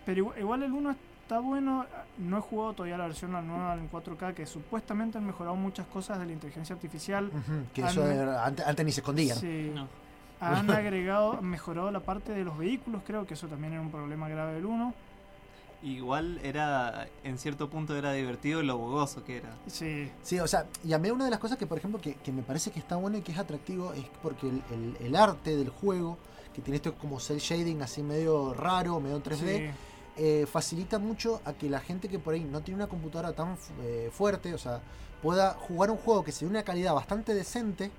Pero 0.04 0.18
igual, 0.18 0.38
igual 0.38 0.62
el 0.64 0.72
1 0.72 0.90
está 1.22 1.38
bueno, 1.38 1.86
no 2.18 2.38
he 2.38 2.40
jugado 2.40 2.72
todavía 2.74 2.98
la 2.98 3.06
versión 3.06 3.32
la 3.32 3.40
nueva 3.42 3.74
en 3.74 3.88
4K, 3.90 4.34
que 4.34 4.46
supuestamente 4.46 5.18
han 5.18 5.26
mejorado 5.26 5.54
muchas 5.56 5.86
cosas 5.86 6.18
de 6.18 6.26
la 6.26 6.32
inteligencia 6.32 6.74
artificial. 6.74 7.30
Que 7.72 7.82
Han- 7.82 7.88
eso 7.88 8.06
era- 8.06 8.44
antes, 8.44 8.66
antes 8.66 8.84
ni 8.84 8.92
se 8.92 9.00
escondían. 9.00 9.38
Sí. 9.38 9.72
Han 10.40 10.70
agregado, 10.70 11.38
han 11.38 11.44
mejorado 11.46 11.90
la 11.92 12.00
parte 12.00 12.32
de 12.32 12.44
los 12.44 12.58
vehículos, 12.58 13.02
creo 13.06 13.24
que 13.26 13.34
eso 13.34 13.46
también 13.46 13.74
era 13.74 13.82
un 13.82 13.90
problema 13.92 14.28
grave 14.28 14.54
del 14.54 14.66
1. 14.66 14.92
Igual 15.82 16.38
era, 16.44 17.08
en 17.24 17.38
cierto 17.38 17.68
punto 17.68 17.96
era 17.96 18.12
divertido 18.12 18.62
lo 18.62 18.78
bogoso 18.78 19.24
que 19.24 19.38
era. 19.38 19.56
Sí. 19.66 20.10
Sí, 20.22 20.38
o 20.38 20.46
sea, 20.46 20.66
y 20.84 20.92
a 20.92 20.98
mí 20.98 21.10
una 21.10 21.24
de 21.24 21.30
las 21.32 21.40
cosas 21.40 21.58
que, 21.58 21.66
por 21.66 21.76
ejemplo, 21.78 22.00
que, 22.00 22.14
que 22.14 22.30
me 22.30 22.42
parece 22.42 22.70
que 22.70 22.78
está 22.78 22.94
bueno 22.96 23.18
y 23.18 23.22
que 23.22 23.32
es 23.32 23.38
atractivo 23.38 23.92
es 23.92 24.04
porque 24.22 24.48
el, 24.48 24.62
el- 24.70 24.96
el 25.06 25.16
arte 25.16 25.56
del 25.56 25.70
juego, 25.70 26.18
que 26.54 26.62
tiene 26.62 26.76
esto 26.76 26.94
como 26.94 27.18
cel 27.18 27.38
shading 27.38 27.82
así 27.82 28.02
medio 28.02 28.54
raro, 28.54 29.00
medio 29.00 29.20
3D, 29.20 29.38
Sí. 29.70 29.70
eh, 30.18 30.46
facilita 30.50 30.98
mucho 31.00 31.40
a 31.44 31.52
que 31.54 31.68
la 31.68 31.80
gente 31.80 32.08
que 32.08 32.18
por 32.20 32.34
ahí 32.34 32.44
no 32.44 32.60
tiene 32.60 32.76
una 32.76 32.86
computadora 32.88 33.32
tan 33.32 33.56
eh, 33.82 34.10
fuerte, 34.12 34.54
o 34.54 34.58
sea, 34.58 34.80
pueda 35.20 35.54
jugar 35.54 35.90
un 35.90 35.96
juego 35.96 36.22
que 36.22 36.30
se 36.30 36.44
de 36.44 36.50
una 36.50 36.62
calidad 36.62 36.94
bastante 36.94 37.34
decente 37.34 37.90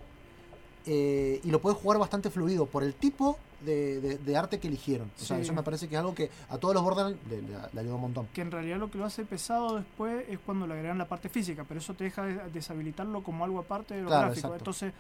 eh, 0.86 1.40
y 1.44 1.50
lo 1.52 1.60
puede 1.62 1.76
jugar 1.76 1.98
bastante 1.98 2.30
fluido 2.30 2.66
por 2.66 2.84
el 2.84 2.94
tipo 2.96 3.38
de, 3.66 4.02
de- 4.02 4.18
de 4.18 4.38
arte 4.38 4.60
que 4.60 4.68
eligieron. 4.68 5.10
O 5.16 5.20
sea, 5.20 5.38
Sí. 5.38 5.44
eso 5.44 5.54
me 5.54 5.64
parece 5.64 5.88
que 5.88 5.96
es 5.96 6.00
algo 6.00 6.14
que 6.16 6.30
a 6.50 6.58
todos 6.58 6.74
los 6.74 6.84
Borderlands 6.84 7.18
le, 7.30 7.42
le- 7.42 7.48
le 7.74 7.80
ayuda 7.80 7.96
un 7.96 8.02
montón. 8.02 8.28
que 8.34 8.42
en 8.42 8.52
realidad 8.52 8.78
lo 8.78 8.90
que 8.92 8.98
lo 8.98 9.06
hace 9.06 9.24
pesado 9.26 9.76
después 9.78 10.26
es 10.30 10.40
cuando 10.40 10.68
le 10.68 10.74
agregan 10.74 10.98
la 10.98 11.08
parte 11.08 11.30
física, 11.30 11.64
pero 11.68 11.80
eso 11.80 11.94
te 11.94 12.04
deja 12.06 12.24
de- 12.26 12.50
deshabilitarlo 12.52 13.24
como 13.24 13.44
algo 13.46 13.60
aparte 13.60 13.94
de 13.96 14.02
lo 14.02 14.08
Claro, 14.08 14.28
gráfico. 14.28 14.48
exacto. 14.48 14.58
Entonces 14.58 14.94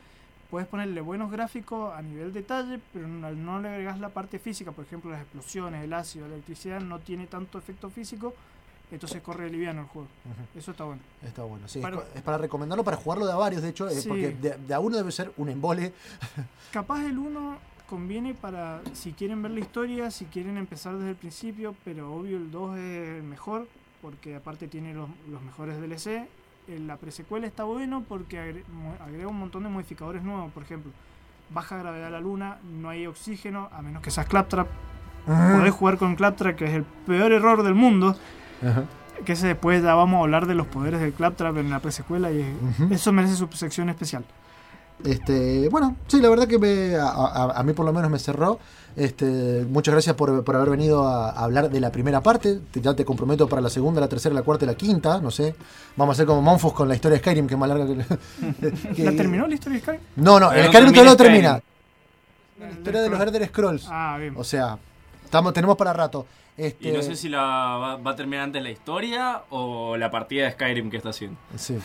puedes 0.50 0.68
ponerle 0.68 1.02
buenos 1.02 1.32
gráficos 1.32 1.94
a 1.96 2.02
nivel 2.02 2.32
detalle, 2.32 2.80
pero 2.94 3.08
no, 3.08 3.60
le 3.60 3.70
agregas 3.70 4.00
la 4.00 4.10
parte 4.10 4.38
física, 4.40 4.72
por 4.72 4.86
ejemplo 4.86 5.10
las 5.12 5.22
explosiones, 5.22 5.84
el 5.84 5.94
ácido, 5.94 6.28
la 6.28 6.36
electricidad, 6.36 6.80
no 6.80 7.00
tiene 7.00 7.26
tanto 7.26 7.58
efecto 7.58 7.90
físico, 7.90 8.36
entonces 8.92 9.20
corre 9.24 9.50
liviano 9.50 9.82
el 9.82 9.88
juego. 9.88 10.08
Eso 10.56 10.70
está 10.70 10.84
bueno. 10.84 11.02
Está 11.24 11.42
bueno, 11.42 11.68
sí. 11.68 11.80
Para- 11.80 12.04
es, 12.14 12.22
para 12.22 12.38
recomendarlo, 12.38 12.84
para 12.84 12.98
jugarlo 12.98 13.26
de 13.26 13.32
a 13.32 13.36
varios, 13.36 13.64
de 13.64 13.70
hecho, 13.70 13.90
eh, 13.90 13.96
Sí. 14.00 14.08
porque 14.08 14.30
de, 14.30 14.58
de 14.58 14.74
a 14.76 14.80
uno 14.80 14.96
debe 14.98 15.12
ser 15.12 15.32
un 15.38 15.50
embole. 15.50 15.92
Capaz 16.72 17.04
el 17.04 17.18
1 17.18 17.58
conviene 17.90 18.34
para 18.34 18.82
si 18.94 19.12
quieren 19.14 19.42
ver 19.42 19.52
la 19.52 19.60
historia, 19.60 20.12
si 20.12 20.26
quieren 20.26 20.58
empezar 20.58 20.96
desde 20.96 21.12
el 21.12 21.16
principio, 21.16 21.76
pero 21.84 22.14
obvio 22.14 22.38
el 22.38 22.52
2 22.52 22.78
es 22.78 23.18
el 23.18 23.24
mejor, 23.24 23.68
porque 24.02 24.36
aparte 24.36 24.68
tiene 24.68 24.94
los, 24.94 25.10
los 25.30 25.42
mejores 25.42 25.80
DLC. 25.80 26.28
Eh, 26.68 26.80
La 26.86 26.98
presecuela 26.98 27.46
está 27.48 27.64
bueno 27.66 28.04
porque 28.08 28.64
agrega 29.00 29.28
un 29.28 29.40
montón 29.40 29.64
de 29.64 29.70
modificadores 29.70 30.24
nuevos, 30.24 30.52
por 30.52 30.64
ejemplo, 30.64 30.92
baja 31.50 31.78
gravedad 31.78 32.08
a 32.08 32.12
la 32.12 32.20
luna, 32.20 32.58
no 32.64 32.90
hay 32.90 33.06
oxígeno, 33.06 33.70
a 33.72 33.82
menos 33.82 34.02
que 34.02 34.12
seas 34.12 34.28
Claptrap. 34.28 34.68
Ajá. 35.28 35.58
Podés 35.58 35.74
jugar 35.74 35.98
con 35.98 36.16
Claptrap, 36.16 36.56
que 36.56 36.66
es 36.66 36.72
el 36.72 36.84
peor 36.84 37.32
error 37.32 37.64
del 37.64 37.76
mundo. 37.76 38.16
Ajá. 38.62 38.86
Que 39.26 39.34
ese 39.34 39.48
después 39.48 39.82
ya 39.84 39.94
vamos 39.94 40.18
a 40.18 40.24
hablar 40.24 40.48
de 40.48 40.56
los 40.56 40.68
poderes 40.68 41.00
del 41.00 41.14
Claptrap 41.14 41.56
en 41.58 41.70
la 41.70 41.80
presecuela 41.80 42.32
y 42.32 42.44
eso 42.90 43.14
merece 43.14 43.36
su 43.36 43.48
sección 43.48 43.90
especial. 43.90 44.26
Este, 45.04 45.68
bueno, 45.70 45.96
sí, 46.08 46.22
la 46.22 46.30
verdad 46.30 46.48
que 46.48 46.58
me- 46.60 46.96
a, 46.96 47.08
a- 47.10 47.60
a 47.60 47.64
mí 47.64 47.74
por 47.74 47.86
lo 47.86 47.94
menos 47.94 48.10
me 48.10 48.20
cerró. 48.20 48.60
Este, 48.96 49.66
muchas 49.70 49.92
gracias 49.94 50.16
por, 50.16 50.44
por 50.44 50.56
haber 50.56 50.70
venido 50.70 51.08
a, 51.08 51.32
a 51.32 51.44
hablar 51.44 51.70
de 51.70 51.80
la 51.80 51.92
primera 51.92 52.22
parte. 52.22 52.60
Te- 52.72 52.80
ya 52.80 52.94
te 52.94 53.04
comprometo 53.04 53.50
para 53.50 53.62
la 53.62 53.70
segunda, 53.70 54.00
la 54.00 54.08
tercera, 54.08 54.36
la 54.36 54.44
cuarta 54.44 54.66
y 54.66 54.68
la 54.68 54.76
quinta. 54.76 55.20
No 55.20 55.32
sé. 55.32 55.56
Vamos 55.98 56.14
a 56.14 56.16
hacer 56.16 56.26
como 56.28 56.42
Monfus 56.42 56.74
con 56.74 56.88
la 56.88 56.96
historia 56.96 57.18
de 57.18 57.24
Skyrim, 57.24 57.48
que 57.48 57.56
es 57.56 57.60
más 57.60 57.70
larga 57.70 57.86
que. 57.88 58.94
que- 58.96 59.04
¿La 59.04 59.12
terminó 59.14 59.48
la 59.48 59.56
historia 59.56 59.80
de 59.80 59.84
Sky? 59.86 59.98
No, 60.18 60.40
no, 60.40 60.52
el 60.52 60.66
no 60.66 60.68
Skyrim 60.70 60.92
todavía 60.94 61.12
no 61.12 61.18
termina 61.18 61.60
termina. 61.60 61.64
La 62.60 62.72
historia 62.72 63.02
de 63.02 63.10
los 63.10 63.20
Elder 63.20 63.48
Scrolls. 63.48 63.88
Ah, 63.90 64.16
bien. 64.20 64.36
O 64.38 64.44
sea, 64.44 64.78
estamos, 65.26 65.54
tenemos 65.54 65.76
para 65.76 65.92
rato. 65.92 66.26
Este, 66.56 66.90
Y 66.90 66.92
no 66.92 67.02
sé 67.02 67.16
si 67.16 67.30
la 67.30 67.42
va, 67.42 67.96
va 67.98 68.12
a 68.12 68.16
terminar 68.16 68.44
antes 68.44 68.62
la 68.62 68.70
historia 68.70 69.42
o 69.50 69.98
la 69.98 70.12
partida 70.12 70.46
de 70.46 70.52
Skyrim 70.52 70.92
que 70.92 70.98
está 70.98 71.10
haciendo. 71.10 71.38
Sí. 71.58 71.78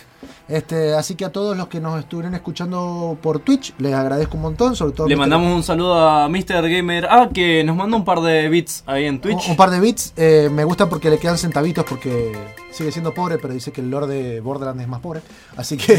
Este, 0.46 0.94
así 0.94 1.14
que 1.14 1.24
a 1.24 1.32
todos 1.32 1.56
los 1.56 1.68
que 1.68 1.80
nos 1.80 1.98
estuvieron 1.98 2.34
escuchando 2.34 3.16
por 3.22 3.38
Twitch, 3.40 3.74
les 3.78 3.94
agradezco 3.94 4.36
un 4.36 4.42
montón, 4.42 4.76
sobre 4.76 4.92
todo 4.92 5.08
Le 5.08 5.16
Mr. 5.16 5.20
mandamos 5.20 5.54
un 5.56 5.62
saludo 5.62 5.98
a 5.98 6.28
Mr. 6.28 6.68
Gamer 6.68 7.06
A 7.06 7.30
que 7.30 7.64
nos 7.64 7.76
mandó 7.76 7.96
un 7.96 8.04
par 8.04 8.20
de 8.20 8.48
bits 8.50 8.82
ahí 8.86 9.06
en 9.06 9.20
Twitch. 9.20 9.44
Un, 9.46 9.52
un 9.52 9.56
par 9.56 9.70
de 9.70 9.80
bits, 9.80 10.12
eh, 10.16 10.50
me 10.52 10.64
gustan 10.64 10.88
porque 10.90 11.08
le 11.08 11.18
quedan 11.18 11.38
centavitos 11.38 11.86
porque 11.86 12.32
sigue 12.70 12.92
siendo 12.92 13.14
pobre, 13.14 13.38
pero 13.38 13.54
dice 13.54 13.72
que 13.72 13.80
el 13.80 13.90
lore 13.90 14.06
de 14.06 14.40
Borderlands 14.40 14.82
es 14.82 14.88
más 14.88 15.00
pobre. 15.00 15.22
Así 15.56 15.78
que 15.78 15.94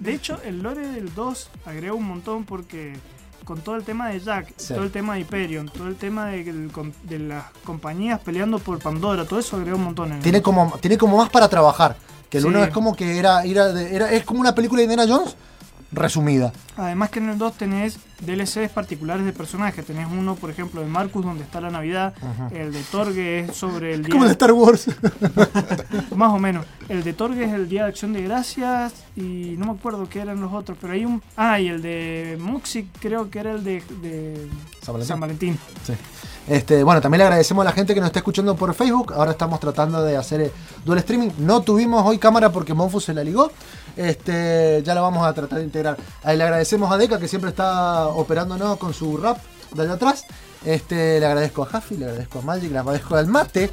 De 0.00 0.12
hecho, 0.12 0.38
el 0.44 0.62
lore 0.62 0.86
del 0.86 1.14
2 1.14 1.50
agrega 1.64 1.94
un 1.94 2.04
montón 2.06 2.44
porque 2.44 2.94
con 3.44 3.60
todo 3.60 3.76
el 3.76 3.82
tema 3.84 4.08
de 4.08 4.20
Jack, 4.20 4.52
Sí. 4.56 4.74
todo 4.74 4.84
el 4.84 4.90
tema 4.90 5.14
de 5.14 5.20
Hyperion, 5.20 5.68
todo 5.68 5.88
el 5.88 5.96
tema 5.96 6.26
de, 6.26 6.44
de 7.04 7.18
las 7.18 7.44
compañías 7.64 8.20
peleando 8.20 8.58
por 8.58 8.78
Pandora, 8.78 9.24
todo 9.24 9.38
eso 9.40 9.56
agrega 9.56 9.76
un 9.76 9.84
montón. 9.84 10.10
En 10.10 10.16
el- 10.18 10.22
tiene 10.22 10.42
como, 10.42 10.78
tiene 10.80 10.96
como 10.98 11.16
más 11.18 11.30
para 11.30 11.48
trabajar. 11.48 11.96
Que 12.30 12.38
el 12.38 12.44
Sí. 12.44 12.48
uno 12.48 12.62
es 12.64 12.70
como 12.70 12.96
que 12.96 13.18
era, 13.18 13.44
era, 13.44 13.78
era- 13.82 14.10
es 14.10 14.24
como 14.24 14.40
una 14.40 14.54
película 14.54 14.78
de 14.78 14.84
Indiana 14.84 15.04
Jones 15.06 15.36
resumida. 15.92 16.52
Además 16.76 17.10
que 17.10 17.18
en 17.18 17.28
el 17.28 17.38
2 17.38 17.54
tenés 17.54 17.98
DLCs 18.20 18.70
particulares 18.72 19.24
de 19.24 19.32
personajes. 19.32 19.84
Tenés 19.84 20.08
uno, 20.10 20.36
por 20.36 20.50
ejemplo, 20.50 20.80
de 20.80 20.86
Marcus 20.86 21.24
donde 21.24 21.44
está 21.44 21.60
la 21.60 21.70
Navidad. 21.70 22.14
El 22.50 22.72
de 22.72 22.82
Torgue 22.90 23.40
es 23.40 23.56
sobre 23.56 23.94
el 23.94 24.02
día... 24.02 24.12
como 24.12 24.24
de 24.24 24.32
Star 24.32 24.52
Wars. 24.52 24.86
Más 26.16 26.32
o 26.32 26.38
menos. 26.38 26.66
El 26.88 27.04
de 27.04 27.12
Torgue 27.12 27.44
es 27.44 27.52
el 27.52 27.68
Día 27.68 27.82
de 27.84 27.88
Acción 27.90 28.12
de 28.12 28.22
Gracias 28.22 28.94
y 29.16 29.54
no 29.58 29.66
me 29.66 29.72
acuerdo 29.72 30.08
qué 30.08 30.20
eran 30.20 30.40
los 30.40 30.52
otros, 30.52 30.78
pero 30.80 30.94
hay 30.94 31.04
un... 31.04 31.22
Ah, 31.36 31.60
y 31.60 31.68
el 31.68 31.82
de 31.82 32.38
Muxi 32.40 32.88
creo 33.00 33.30
que 33.30 33.38
era 33.38 33.52
el 33.52 33.64
de, 33.64 33.82
de 34.00 34.48
San 34.82 34.94
Valentín. 34.94 35.08
San 35.08 35.20
Valentín. 35.20 35.58
Sí. 35.86 35.94
Este, 36.48 36.82
bueno, 36.82 37.00
también 37.00 37.20
le 37.20 37.24
agradecemos 37.24 37.62
a 37.62 37.66
la 37.66 37.72
gente 37.72 37.94
que 37.94 38.00
nos 38.00 38.08
está 38.08 38.18
escuchando 38.18 38.56
por 38.56 38.74
Facebook. 38.74 39.12
Ahora 39.12 39.30
estamos 39.30 39.60
tratando 39.60 40.02
de 40.02 40.16
hacer 40.16 40.40
eh, 40.40 40.52
dual 40.84 40.98
streaming. 40.98 41.30
No 41.38 41.62
tuvimos 41.62 42.04
hoy 42.04 42.18
cámara 42.18 42.50
porque 42.50 42.74
Monfus 42.74 43.04
se 43.04 43.14
la 43.14 43.22
ligó. 43.22 43.52
Este, 43.96 44.82
ya 44.84 44.94
la 44.94 45.02
vamos 45.02 45.24
a 45.26 45.32
tratar 45.32 45.58
de 45.58 45.64
integrar. 45.64 45.96
Ahí 46.24 46.36
le 46.36 46.44
agradecemos 46.44 46.90
a 46.90 46.96
Deca 46.96 47.18
que 47.18 47.28
siempre 47.28 47.50
está 47.50 48.08
operándonos 48.08 48.76
con 48.78 48.92
su 48.92 49.16
rap 49.16 49.38
de 49.72 49.82
allá 49.82 49.92
atrás. 49.92 50.24
Este, 50.64 51.20
le 51.20 51.26
agradezco 51.26 51.62
a 51.62 51.66
Jaffi, 51.66 51.96
le 51.96 52.06
agradezco 52.06 52.40
a 52.40 52.42
Magic, 52.42 52.72
le 52.72 52.78
agradezco 52.78 53.14
al 53.14 53.26
Mate. 53.28 53.70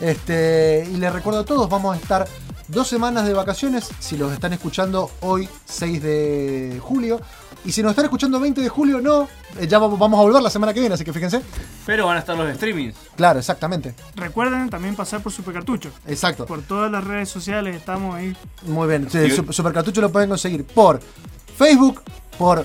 Este, 0.00 0.88
y 0.90 0.96
le 0.96 1.10
recuerdo 1.10 1.40
a 1.40 1.44
todos, 1.44 1.68
vamos 1.68 1.96
a 1.96 1.98
estar 1.98 2.28
dos 2.68 2.86
semanas 2.86 3.26
de 3.26 3.32
vacaciones. 3.32 3.88
Si 3.98 4.16
los 4.16 4.32
están 4.32 4.52
escuchando 4.52 5.10
hoy, 5.20 5.48
6 5.64 6.02
de 6.02 6.80
julio. 6.82 7.20
Y 7.66 7.72
si 7.72 7.82
nos 7.82 7.90
están 7.90 8.04
escuchando 8.04 8.38
20 8.40 8.60
de 8.60 8.68
julio, 8.68 9.00
no. 9.00 9.28
eh, 9.58 9.66
ya 9.66 9.78
vamos 9.78 9.98
vamos 9.98 10.18
a 10.18 10.22
volver 10.22 10.40
la 10.40 10.50
semana 10.50 10.72
que 10.72 10.80
viene, 10.80 10.94
así 10.94 11.04
que 11.04 11.12
fíjense. 11.12 11.42
Pero 11.84 12.06
van 12.06 12.16
a 12.16 12.20
estar 12.20 12.36
los 12.36 12.54
streamings. 12.54 12.94
Claro, 13.16 13.38
exactamente. 13.40 13.94
Recuerden 14.14 14.70
también 14.70 14.94
pasar 14.94 15.20
por 15.20 15.32
Supercartucho. 15.32 15.90
Exacto. 16.06 16.46
Por 16.46 16.62
todas 16.62 16.90
las 16.92 17.02
redes 17.04 17.28
sociales 17.28 17.74
estamos 17.76 18.14
ahí. 18.14 18.36
Muy 18.62 18.86
bien. 18.88 19.08
Sí, 19.10 19.30
Supercartucho 19.50 20.00
lo 20.00 20.10
pueden 20.12 20.28
conseguir 20.28 20.64
por 20.64 21.00
Facebook, 21.58 22.02
por. 22.38 22.58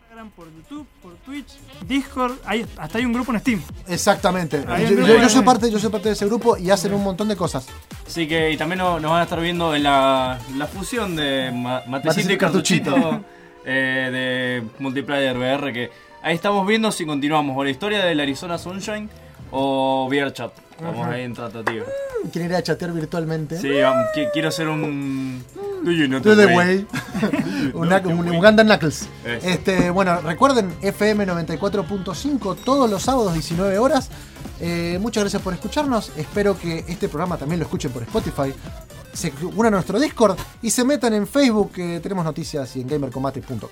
Instagram, 0.00 0.30
por 0.30 0.46
YouTube, 0.50 0.86
por 1.02 1.12
Twitch, 1.26 1.52
Discord. 1.86 2.32
Hay, 2.46 2.66
hasta 2.78 2.98
hay 2.98 3.04
un 3.04 3.12
grupo 3.12 3.32
en 3.34 3.40
Steam. 3.40 3.62
Exactamente. 3.86 4.64
Yo, 4.88 5.28
soy 5.28 5.42
parte, 5.42 5.70
yo 5.70 5.78
soy 5.78 5.90
parte 5.90 6.08
de 6.08 6.14
ese 6.14 6.24
grupo 6.26 6.56
y 6.56 6.70
hacen 6.70 6.94
un 6.94 7.02
montón 7.04 7.28
de 7.28 7.36
cosas. 7.36 7.66
Así 8.06 8.26
que 8.26 8.50
y 8.52 8.56
también 8.56 8.78
nos, 8.78 9.00
nos 9.02 9.10
van 9.10 9.20
a 9.20 9.24
estar 9.24 9.40
viendo 9.40 9.74
en 9.74 9.82
la, 9.82 10.38
la 10.56 10.66
fusión 10.66 11.14
de 11.16 11.50
ma- 11.52 11.82
Matecito 11.86 11.90
Matecito 11.90 12.30
y 12.30 12.34
y 12.34 12.38
Cartuchito 12.38 12.92
Cartuchito. 12.94 13.24
eh, 13.68 14.10
de 14.10 14.82
Multiplayer 14.82 15.36
VR. 15.36 15.72
Que 15.72 15.90
ahí 16.22 16.34
estamos 16.34 16.66
viendo 16.66 16.90
si 16.90 17.04
continuamos 17.06 17.56
o 17.56 17.62
la 17.62 17.70
historia 17.70 18.04
del 18.04 18.18
Arizona 18.20 18.58
Sunshine 18.58 19.08
o 19.50 20.08
VRChat. 20.10 20.52
Ajá. 20.80 21.10
ahí 21.10 21.22
en 21.22 21.34
tratativa. 21.34 21.84
Quieren 22.32 22.50
ir 22.52 22.56
a 22.56 22.62
chatear 22.62 22.92
virtualmente. 22.92 23.58
Sí, 23.58 23.68
vamos, 23.80 24.06
qui- 24.14 24.28
quiero 24.32 24.48
hacer 24.48 24.68
un. 24.68 25.44
Do 25.82 25.90
you 25.92 26.06
know 26.06 26.20
the 26.20 26.46
way? 26.46 26.54
way. 26.56 26.86
un, 27.74 27.92
un 27.92 28.28
Uganda 28.36 28.64
Knuckles. 28.64 29.08
Este, 29.24 29.90
bueno, 29.90 30.20
recuerden, 30.20 30.72
FM 30.82 31.26
94.5 31.26 32.56
todos 32.64 32.88
los 32.90 33.02
sábados 33.02 33.32
19 33.34 33.78
horas. 33.78 34.10
Eh, 34.60 34.98
muchas 35.00 35.22
gracias 35.24 35.42
por 35.42 35.54
escucharnos. 35.54 36.12
Espero 36.16 36.58
que 36.58 36.84
este 36.88 37.08
programa 37.08 37.36
también 37.36 37.60
lo 37.60 37.64
escuchen 37.66 37.90
por 37.92 38.02
Spotify. 38.02 38.52
Se 39.12 39.32
unan 39.42 39.74
a 39.74 39.76
nuestro 39.76 39.98
Discord 39.98 40.36
y 40.62 40.70
se 40.70 40.84
metan 40.84 41.12
en 41.14 41.26
Facebook, 41.26 41.72
que 41.72 42.00
tenemos 42.00 42.24
noticias 42.24 42.74
y 42.76 42.82
en 42.82 42.88
gamercombate.com. 42.88 43.68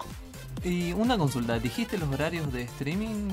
Y 0.65 0.93
una 0.93 1.17
consulta, 1.17 1.59
¿dijiste 1.59 1.99
los 1.99 2.09
horarios 2.13 2.53
de 2.53 2.63
streaming? 2.63 3.29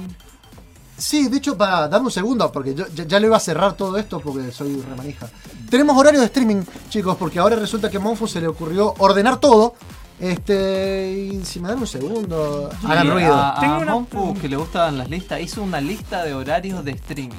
Sí, 0.98 1.28
de 1.28 1.38
hecho, 1.38 1.58
para 1.58 1.88
dame 1.88 2.06
un 2.06 2.12
segundo, 2.12 2.52
porque 2.52 2.76
yo 2.76 2.86
ya, 2.94 3.06
ya 3.06 3.20
lo 3.20 3.28
iba 3.28 3.38
a 3.38 3.40
cerrar 3.40 3.74
todo 3.74 3.98
esto 3.98 4.20
porque 4.20 4.52
soy 4.52 4.80
remanija. 4.82 5.28
Tenemos 5.70 5.98
horario 5.98 6.20
de 6.20 6.28
streaming, 6.28 6.62
chicos, 6.90 7.18
porque 7.18 7.40
ahora 7.40 7.56
resulta 7.56 7.90
que 7.90 7.98
a 7.98 8.00
Monfu 8.00 8.28
se 8.28 8.40
le 8.40 8.48
ocurrió 8.48 8.94
ordenar 9.00 9.40
todo. 9.40 9.74
Este, 10.20 11.30
y 11.34 11.44
si 11.44 11.60
me 11.60 11.68
dan 11.70 11.80
un 11.80 11.88
segundo, 11.88 12.70
hagan 12.84 13.10
ruido. 13.10 13.34
A, 13.34 13.58
a 13.58 13.60
Tengo 13.60 13.78
una 13.80 13.92
Monfu, 13.94 14.10
pregunta. 14.12 14.42
que 14.42 14.50
le 14.50 14.56
gustaban 14.56 14.98
las 15.00 15.10
listas, 15.10 15.42
hizo 15.42 15.64
una 15.64 15.82
lista 15.82 16.24
de 16.24 16.36
horarios 16.36 16.86
de 16.86 16.92
streaming. 16.92 17.36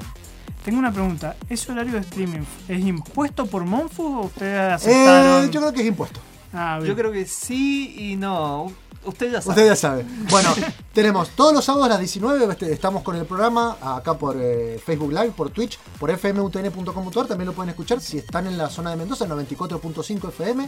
Tengo 0.65 0.79
una 0.79 0.91
pregunta. 0.93 1.37
¿Ese 1.51 1.71
horario 1.71 1.93
de 1.93 1.99
streaming 2.01 2.41
es 2.69 2.81
impuesto 2.81 3.45
por 3.45 3.65
Monfu 3.65 4.21
o 4.21 4.25
ustedes 4.27 4.73
aceptaron? 4.73 5.45
Eh, 5.45 5.51
yo 5.51 5.61
creo 5.61 5.73
que 5.75 5.81
es 5.83 5.87
impuesto. 5.87 6.21
Ah, 6.55 6.79
bien. 6.79 6.89
Yo 6.89 6.97
creo 6.97 7.13
que 7.13 7.27
sí 7.27 7.95
y 7.99 8.17
no. 8.17 8.73
Usted 9.05 9.31
ya 9.31 9.43
sabe. 9.43 9.51
Usted 9.51 9.67
ya 9.67 9.77
sabe. 9.77 10.07
Bueno, 10.31 10.49
tenemos 10.95 11.29
todos 11.31 11.53
los 11.53 11.67
sábados 11.67 11.87
a 11.87 11.91
las 11.91 11.99
19. 11.99 12.47
este, 12.51 12.73
Estamos 12.73 13.03
con 13.03 13.15
el 13.17 13.27
programa 13.27 13.77
acá 13.83 14.17
por 14.17 14.37
eh, 14.41 14.81
Facebook 14.83 15.13
Live, 15.13 15.33
por 15.33 15.51
Twitch, 15.51 15.79
por 16.01 16.11
fmutn.com.ar. 16.17 17.27
También 17.27 17.47
lo 17.47 17.53
pueden 17.53 17.69
escuchar 17.69 18.01
si 18.01 18.17
están 18.17 18.47
en 18.47 18.57
la 18.57 18.71
zona 18.71 18.89
de 18.89 18.97
Mendoza, 18.97 19.27
94.5 19.27 20.29
FM. 20.29 20.67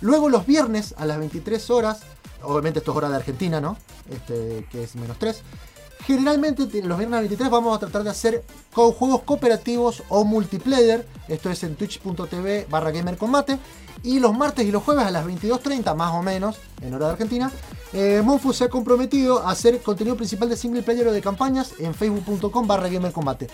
Luego 0.00 0.30
los 0.30 0.46
viernes 0.46 0.94
a 0.96 1.04
las 1.04 1.18
23 1.18 1.68
horas. 1.68 2.00
Obviamente 2.42 2.78
esto 2.78 2.92
es 2.92 2.96
hora 2.96 3.10
de 3.10 3.16
Argentina, 3.16 3.60
¿no? 3.60 3.76
Este, 4.10 4.66
que 4.70 4.84
es 4.84 4.94
menos 4.96 5.18
3. 5.18 5.42
Generalmente 6.06 6.66
te- 6.66 6.82
los 6.82 6.98
viernes 6.98 7.18
a 7.18 7.20
las 7.22 7.28
23 7.30 7.50
vamos 7.50 7.76
a 7.76 7.80
tratar 7.80 8.04
de 8.04 8.10
hacer 8.10 8.44
juegos 8.72 9.22
cooperativos 9.22 10.02
o 10.08 10.24
multiplayer. 10.24 11.06
Esto 11.28 11.50
es 11.50 11.62
en 11.64 11.76
twitch.tv 11.76 12.66
barra 12.68 12.90
gamercombate. 12.90 13.58
Y 14.02 14.18
los 14.20 14.36
martes 14.36 14.66
y 14.66 14.70
los 14.70 14.82
jueves 14.82 15.06
a 15.06 15.10
las 15.10 15.24
22.30 15.24 15.94
más 15.94 16.12
o 16.12 16.22
menos, 16.22 16.56
en 16.82 16.94
hora 16.94 17.06
de 17.06 17.12
Argentina, 17.12 17.50
eh, 17.92 18.20
Monfu 18.24 18.52
se 18.52 18.64
ha 18.64 18.68
comprometido 18.68 19.40
a 19.46 19.50
hacer 19.52 19.80
contenido 19.82 20.16
principal 20.16 20.48
de 20.48 20.56
single 20.56 20.82
player 20.82 21.06
o 21.08 21.12
de 21.12 21.20
campañas 21.22 21.72
en 21.78 21.94
facebook.com 21.94 22.66
barra 22.66 22.88
gamercombate. 22.88 23.48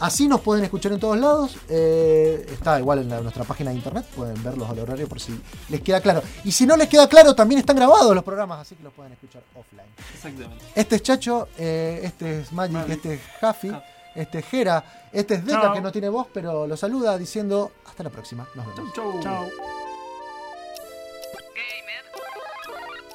Así 0.00 0.28
nos 0.28 0.40
pueden 0.40 0.64
escuchar 0.64 0.92
en 0.92 1.00
todos 1.00 1.18
lados. 1.18 1.56
eh, 1.68 2.46
está 2.50 2.78
igual 2.78 3.00
en 3.00 3.10
la- 3.10 3.20
nuestra 3.20 3.44
página 3.44 3.70
de 3.70 3.76
internet. 3.76 4.06
Pueden 4.16 4.42
verlos 4.42 4.68
al 4.70 4.78
horario 4.78 5.06
por 5.06 5.20
si 5.20 5.38
les 5.68 5.82
queda 5.82 6.00
claro. 6.00 6.22
Y 6.42 6.52
si 6.52 6.64
no 6.64 6.74
les 6.76 6.88
queda 6.88 7.06
claro, 7.06 7.34
también 7.34 7.58
están 7.58 7.76
grabados 7.76 8.14
los 8.14 8.24
programas, 8.24 8.60
así 8.60 8.76
que 8.76 8.82
los 8.82 8.94
pueden 8.94 9.12
escuchar 9.12 9.42
offline. 9.54 9.86
Exactamente. 10.14 10.64
Este 10.74 10.96
es 10.96 11.02
Chacho, 11.02 11.48
eh, 11.58 12.00
este 12.04 12.40
es 12.40 12.52
Magic, 12.52 12.88
este 12.88 13.14
es 13.14 13.20
Jaffi, 13.42 13.72
este 14.14 14.38
es 14.38 14.46
Jera, 14.46 14.84
este 15.12 15.34
es 15.34 15.44
Deca 15.44 15.60
que 15.74 15.80
no 15.82 15.92
tiene 15.92 16.08
voz, 16.08 16.28
pero 16.32 16.66
lo 16.66 16.76
saluda 16.78 17.18
diciendo 17.18 17.70
hasta 17.86 18.02
la 18.02 18.08
próxima. 18.10 18.48
Nos 18.54 18.66
vemos. 18.74 18.92
Chao. 18.94 19.20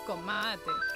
Con 0.05 0.23
mate. 0.23 0.94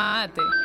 Mate. 0.00 0.59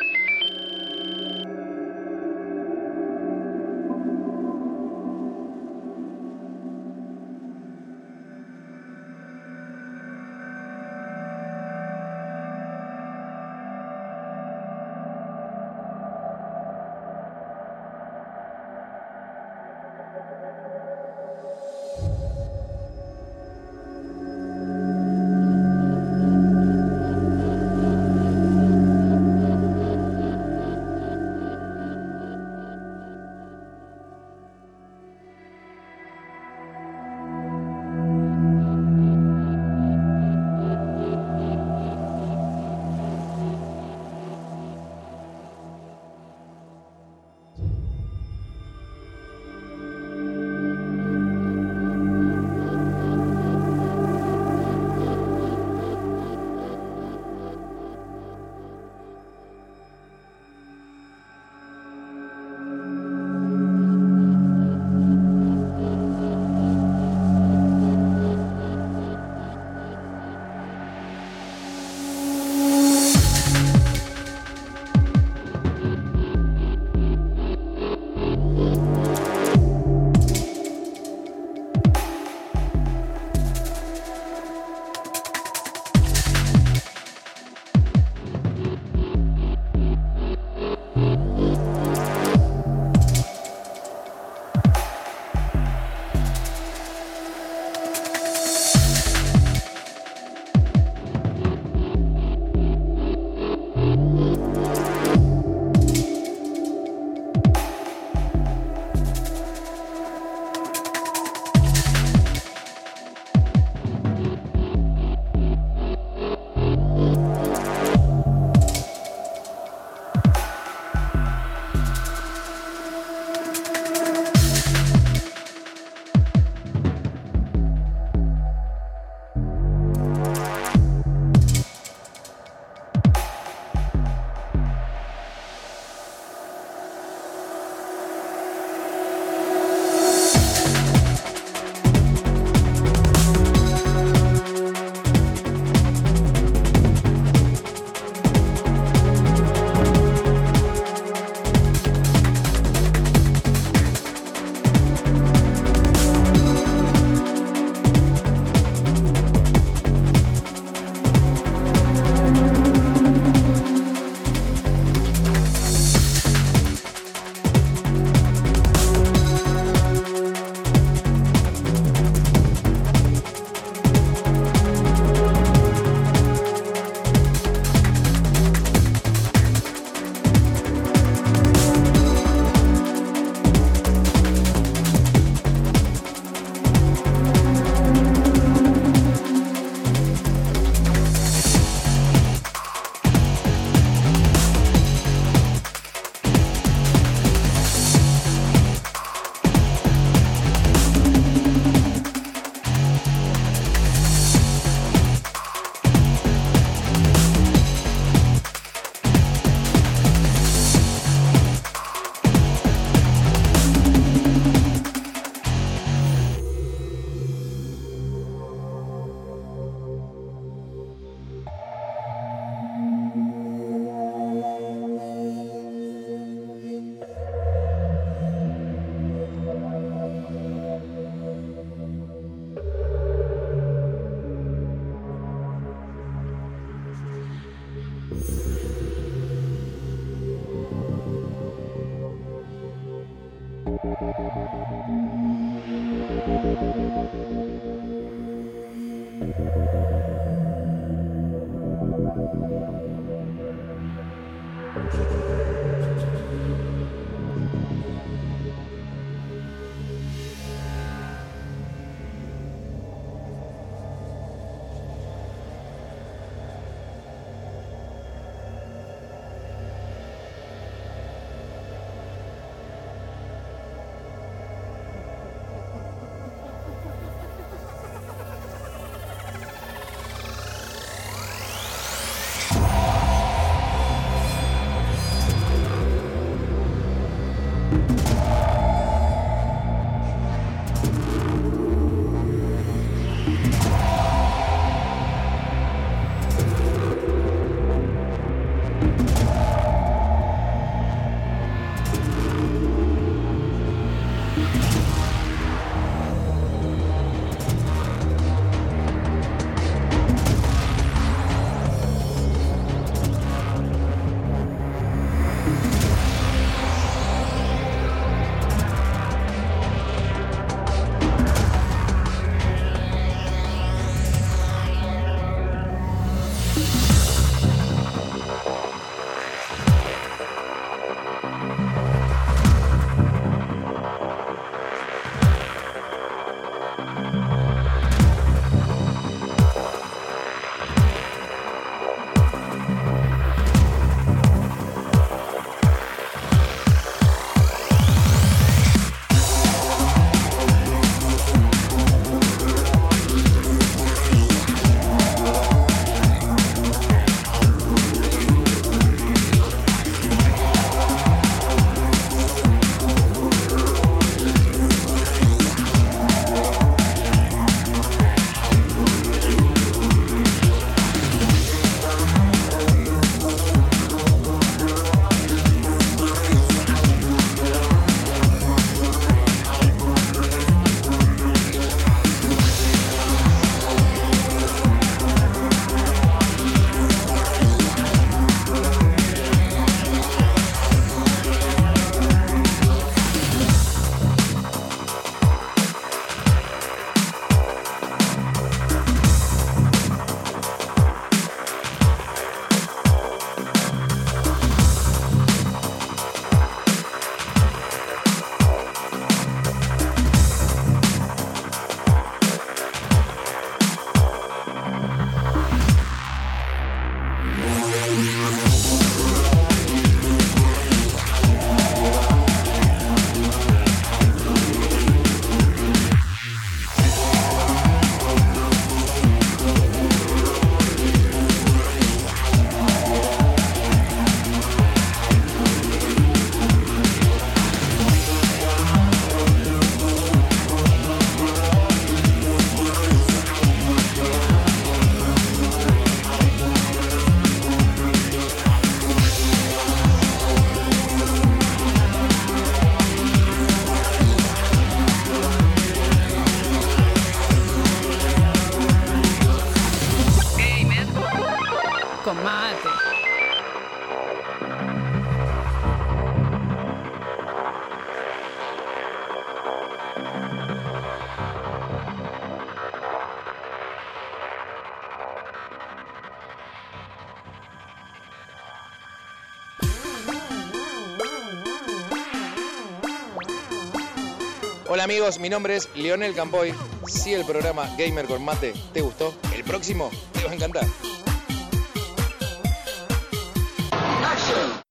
Amigos, 484.86 485.18
mi 485.18 485.28
nombre 485.28 485.56
es 485.56 485.68
Lionel 485.74 486.14
Campoy. 486.14 486.54
Si 486.86 487.12
el 487.12 487.24
programa 487.24 487.68
Gamer 487.76 488.06
con 488.06 488.24
Mate 488.24 488.54
te 488.72 488.82
gustó, 488.82 489.12
el 489.34 489.42
próximo 489.42 489.90
te 490.12 490.22
va 490.22 490.30
a 490.30 490.34
encantar. 490.34 490.64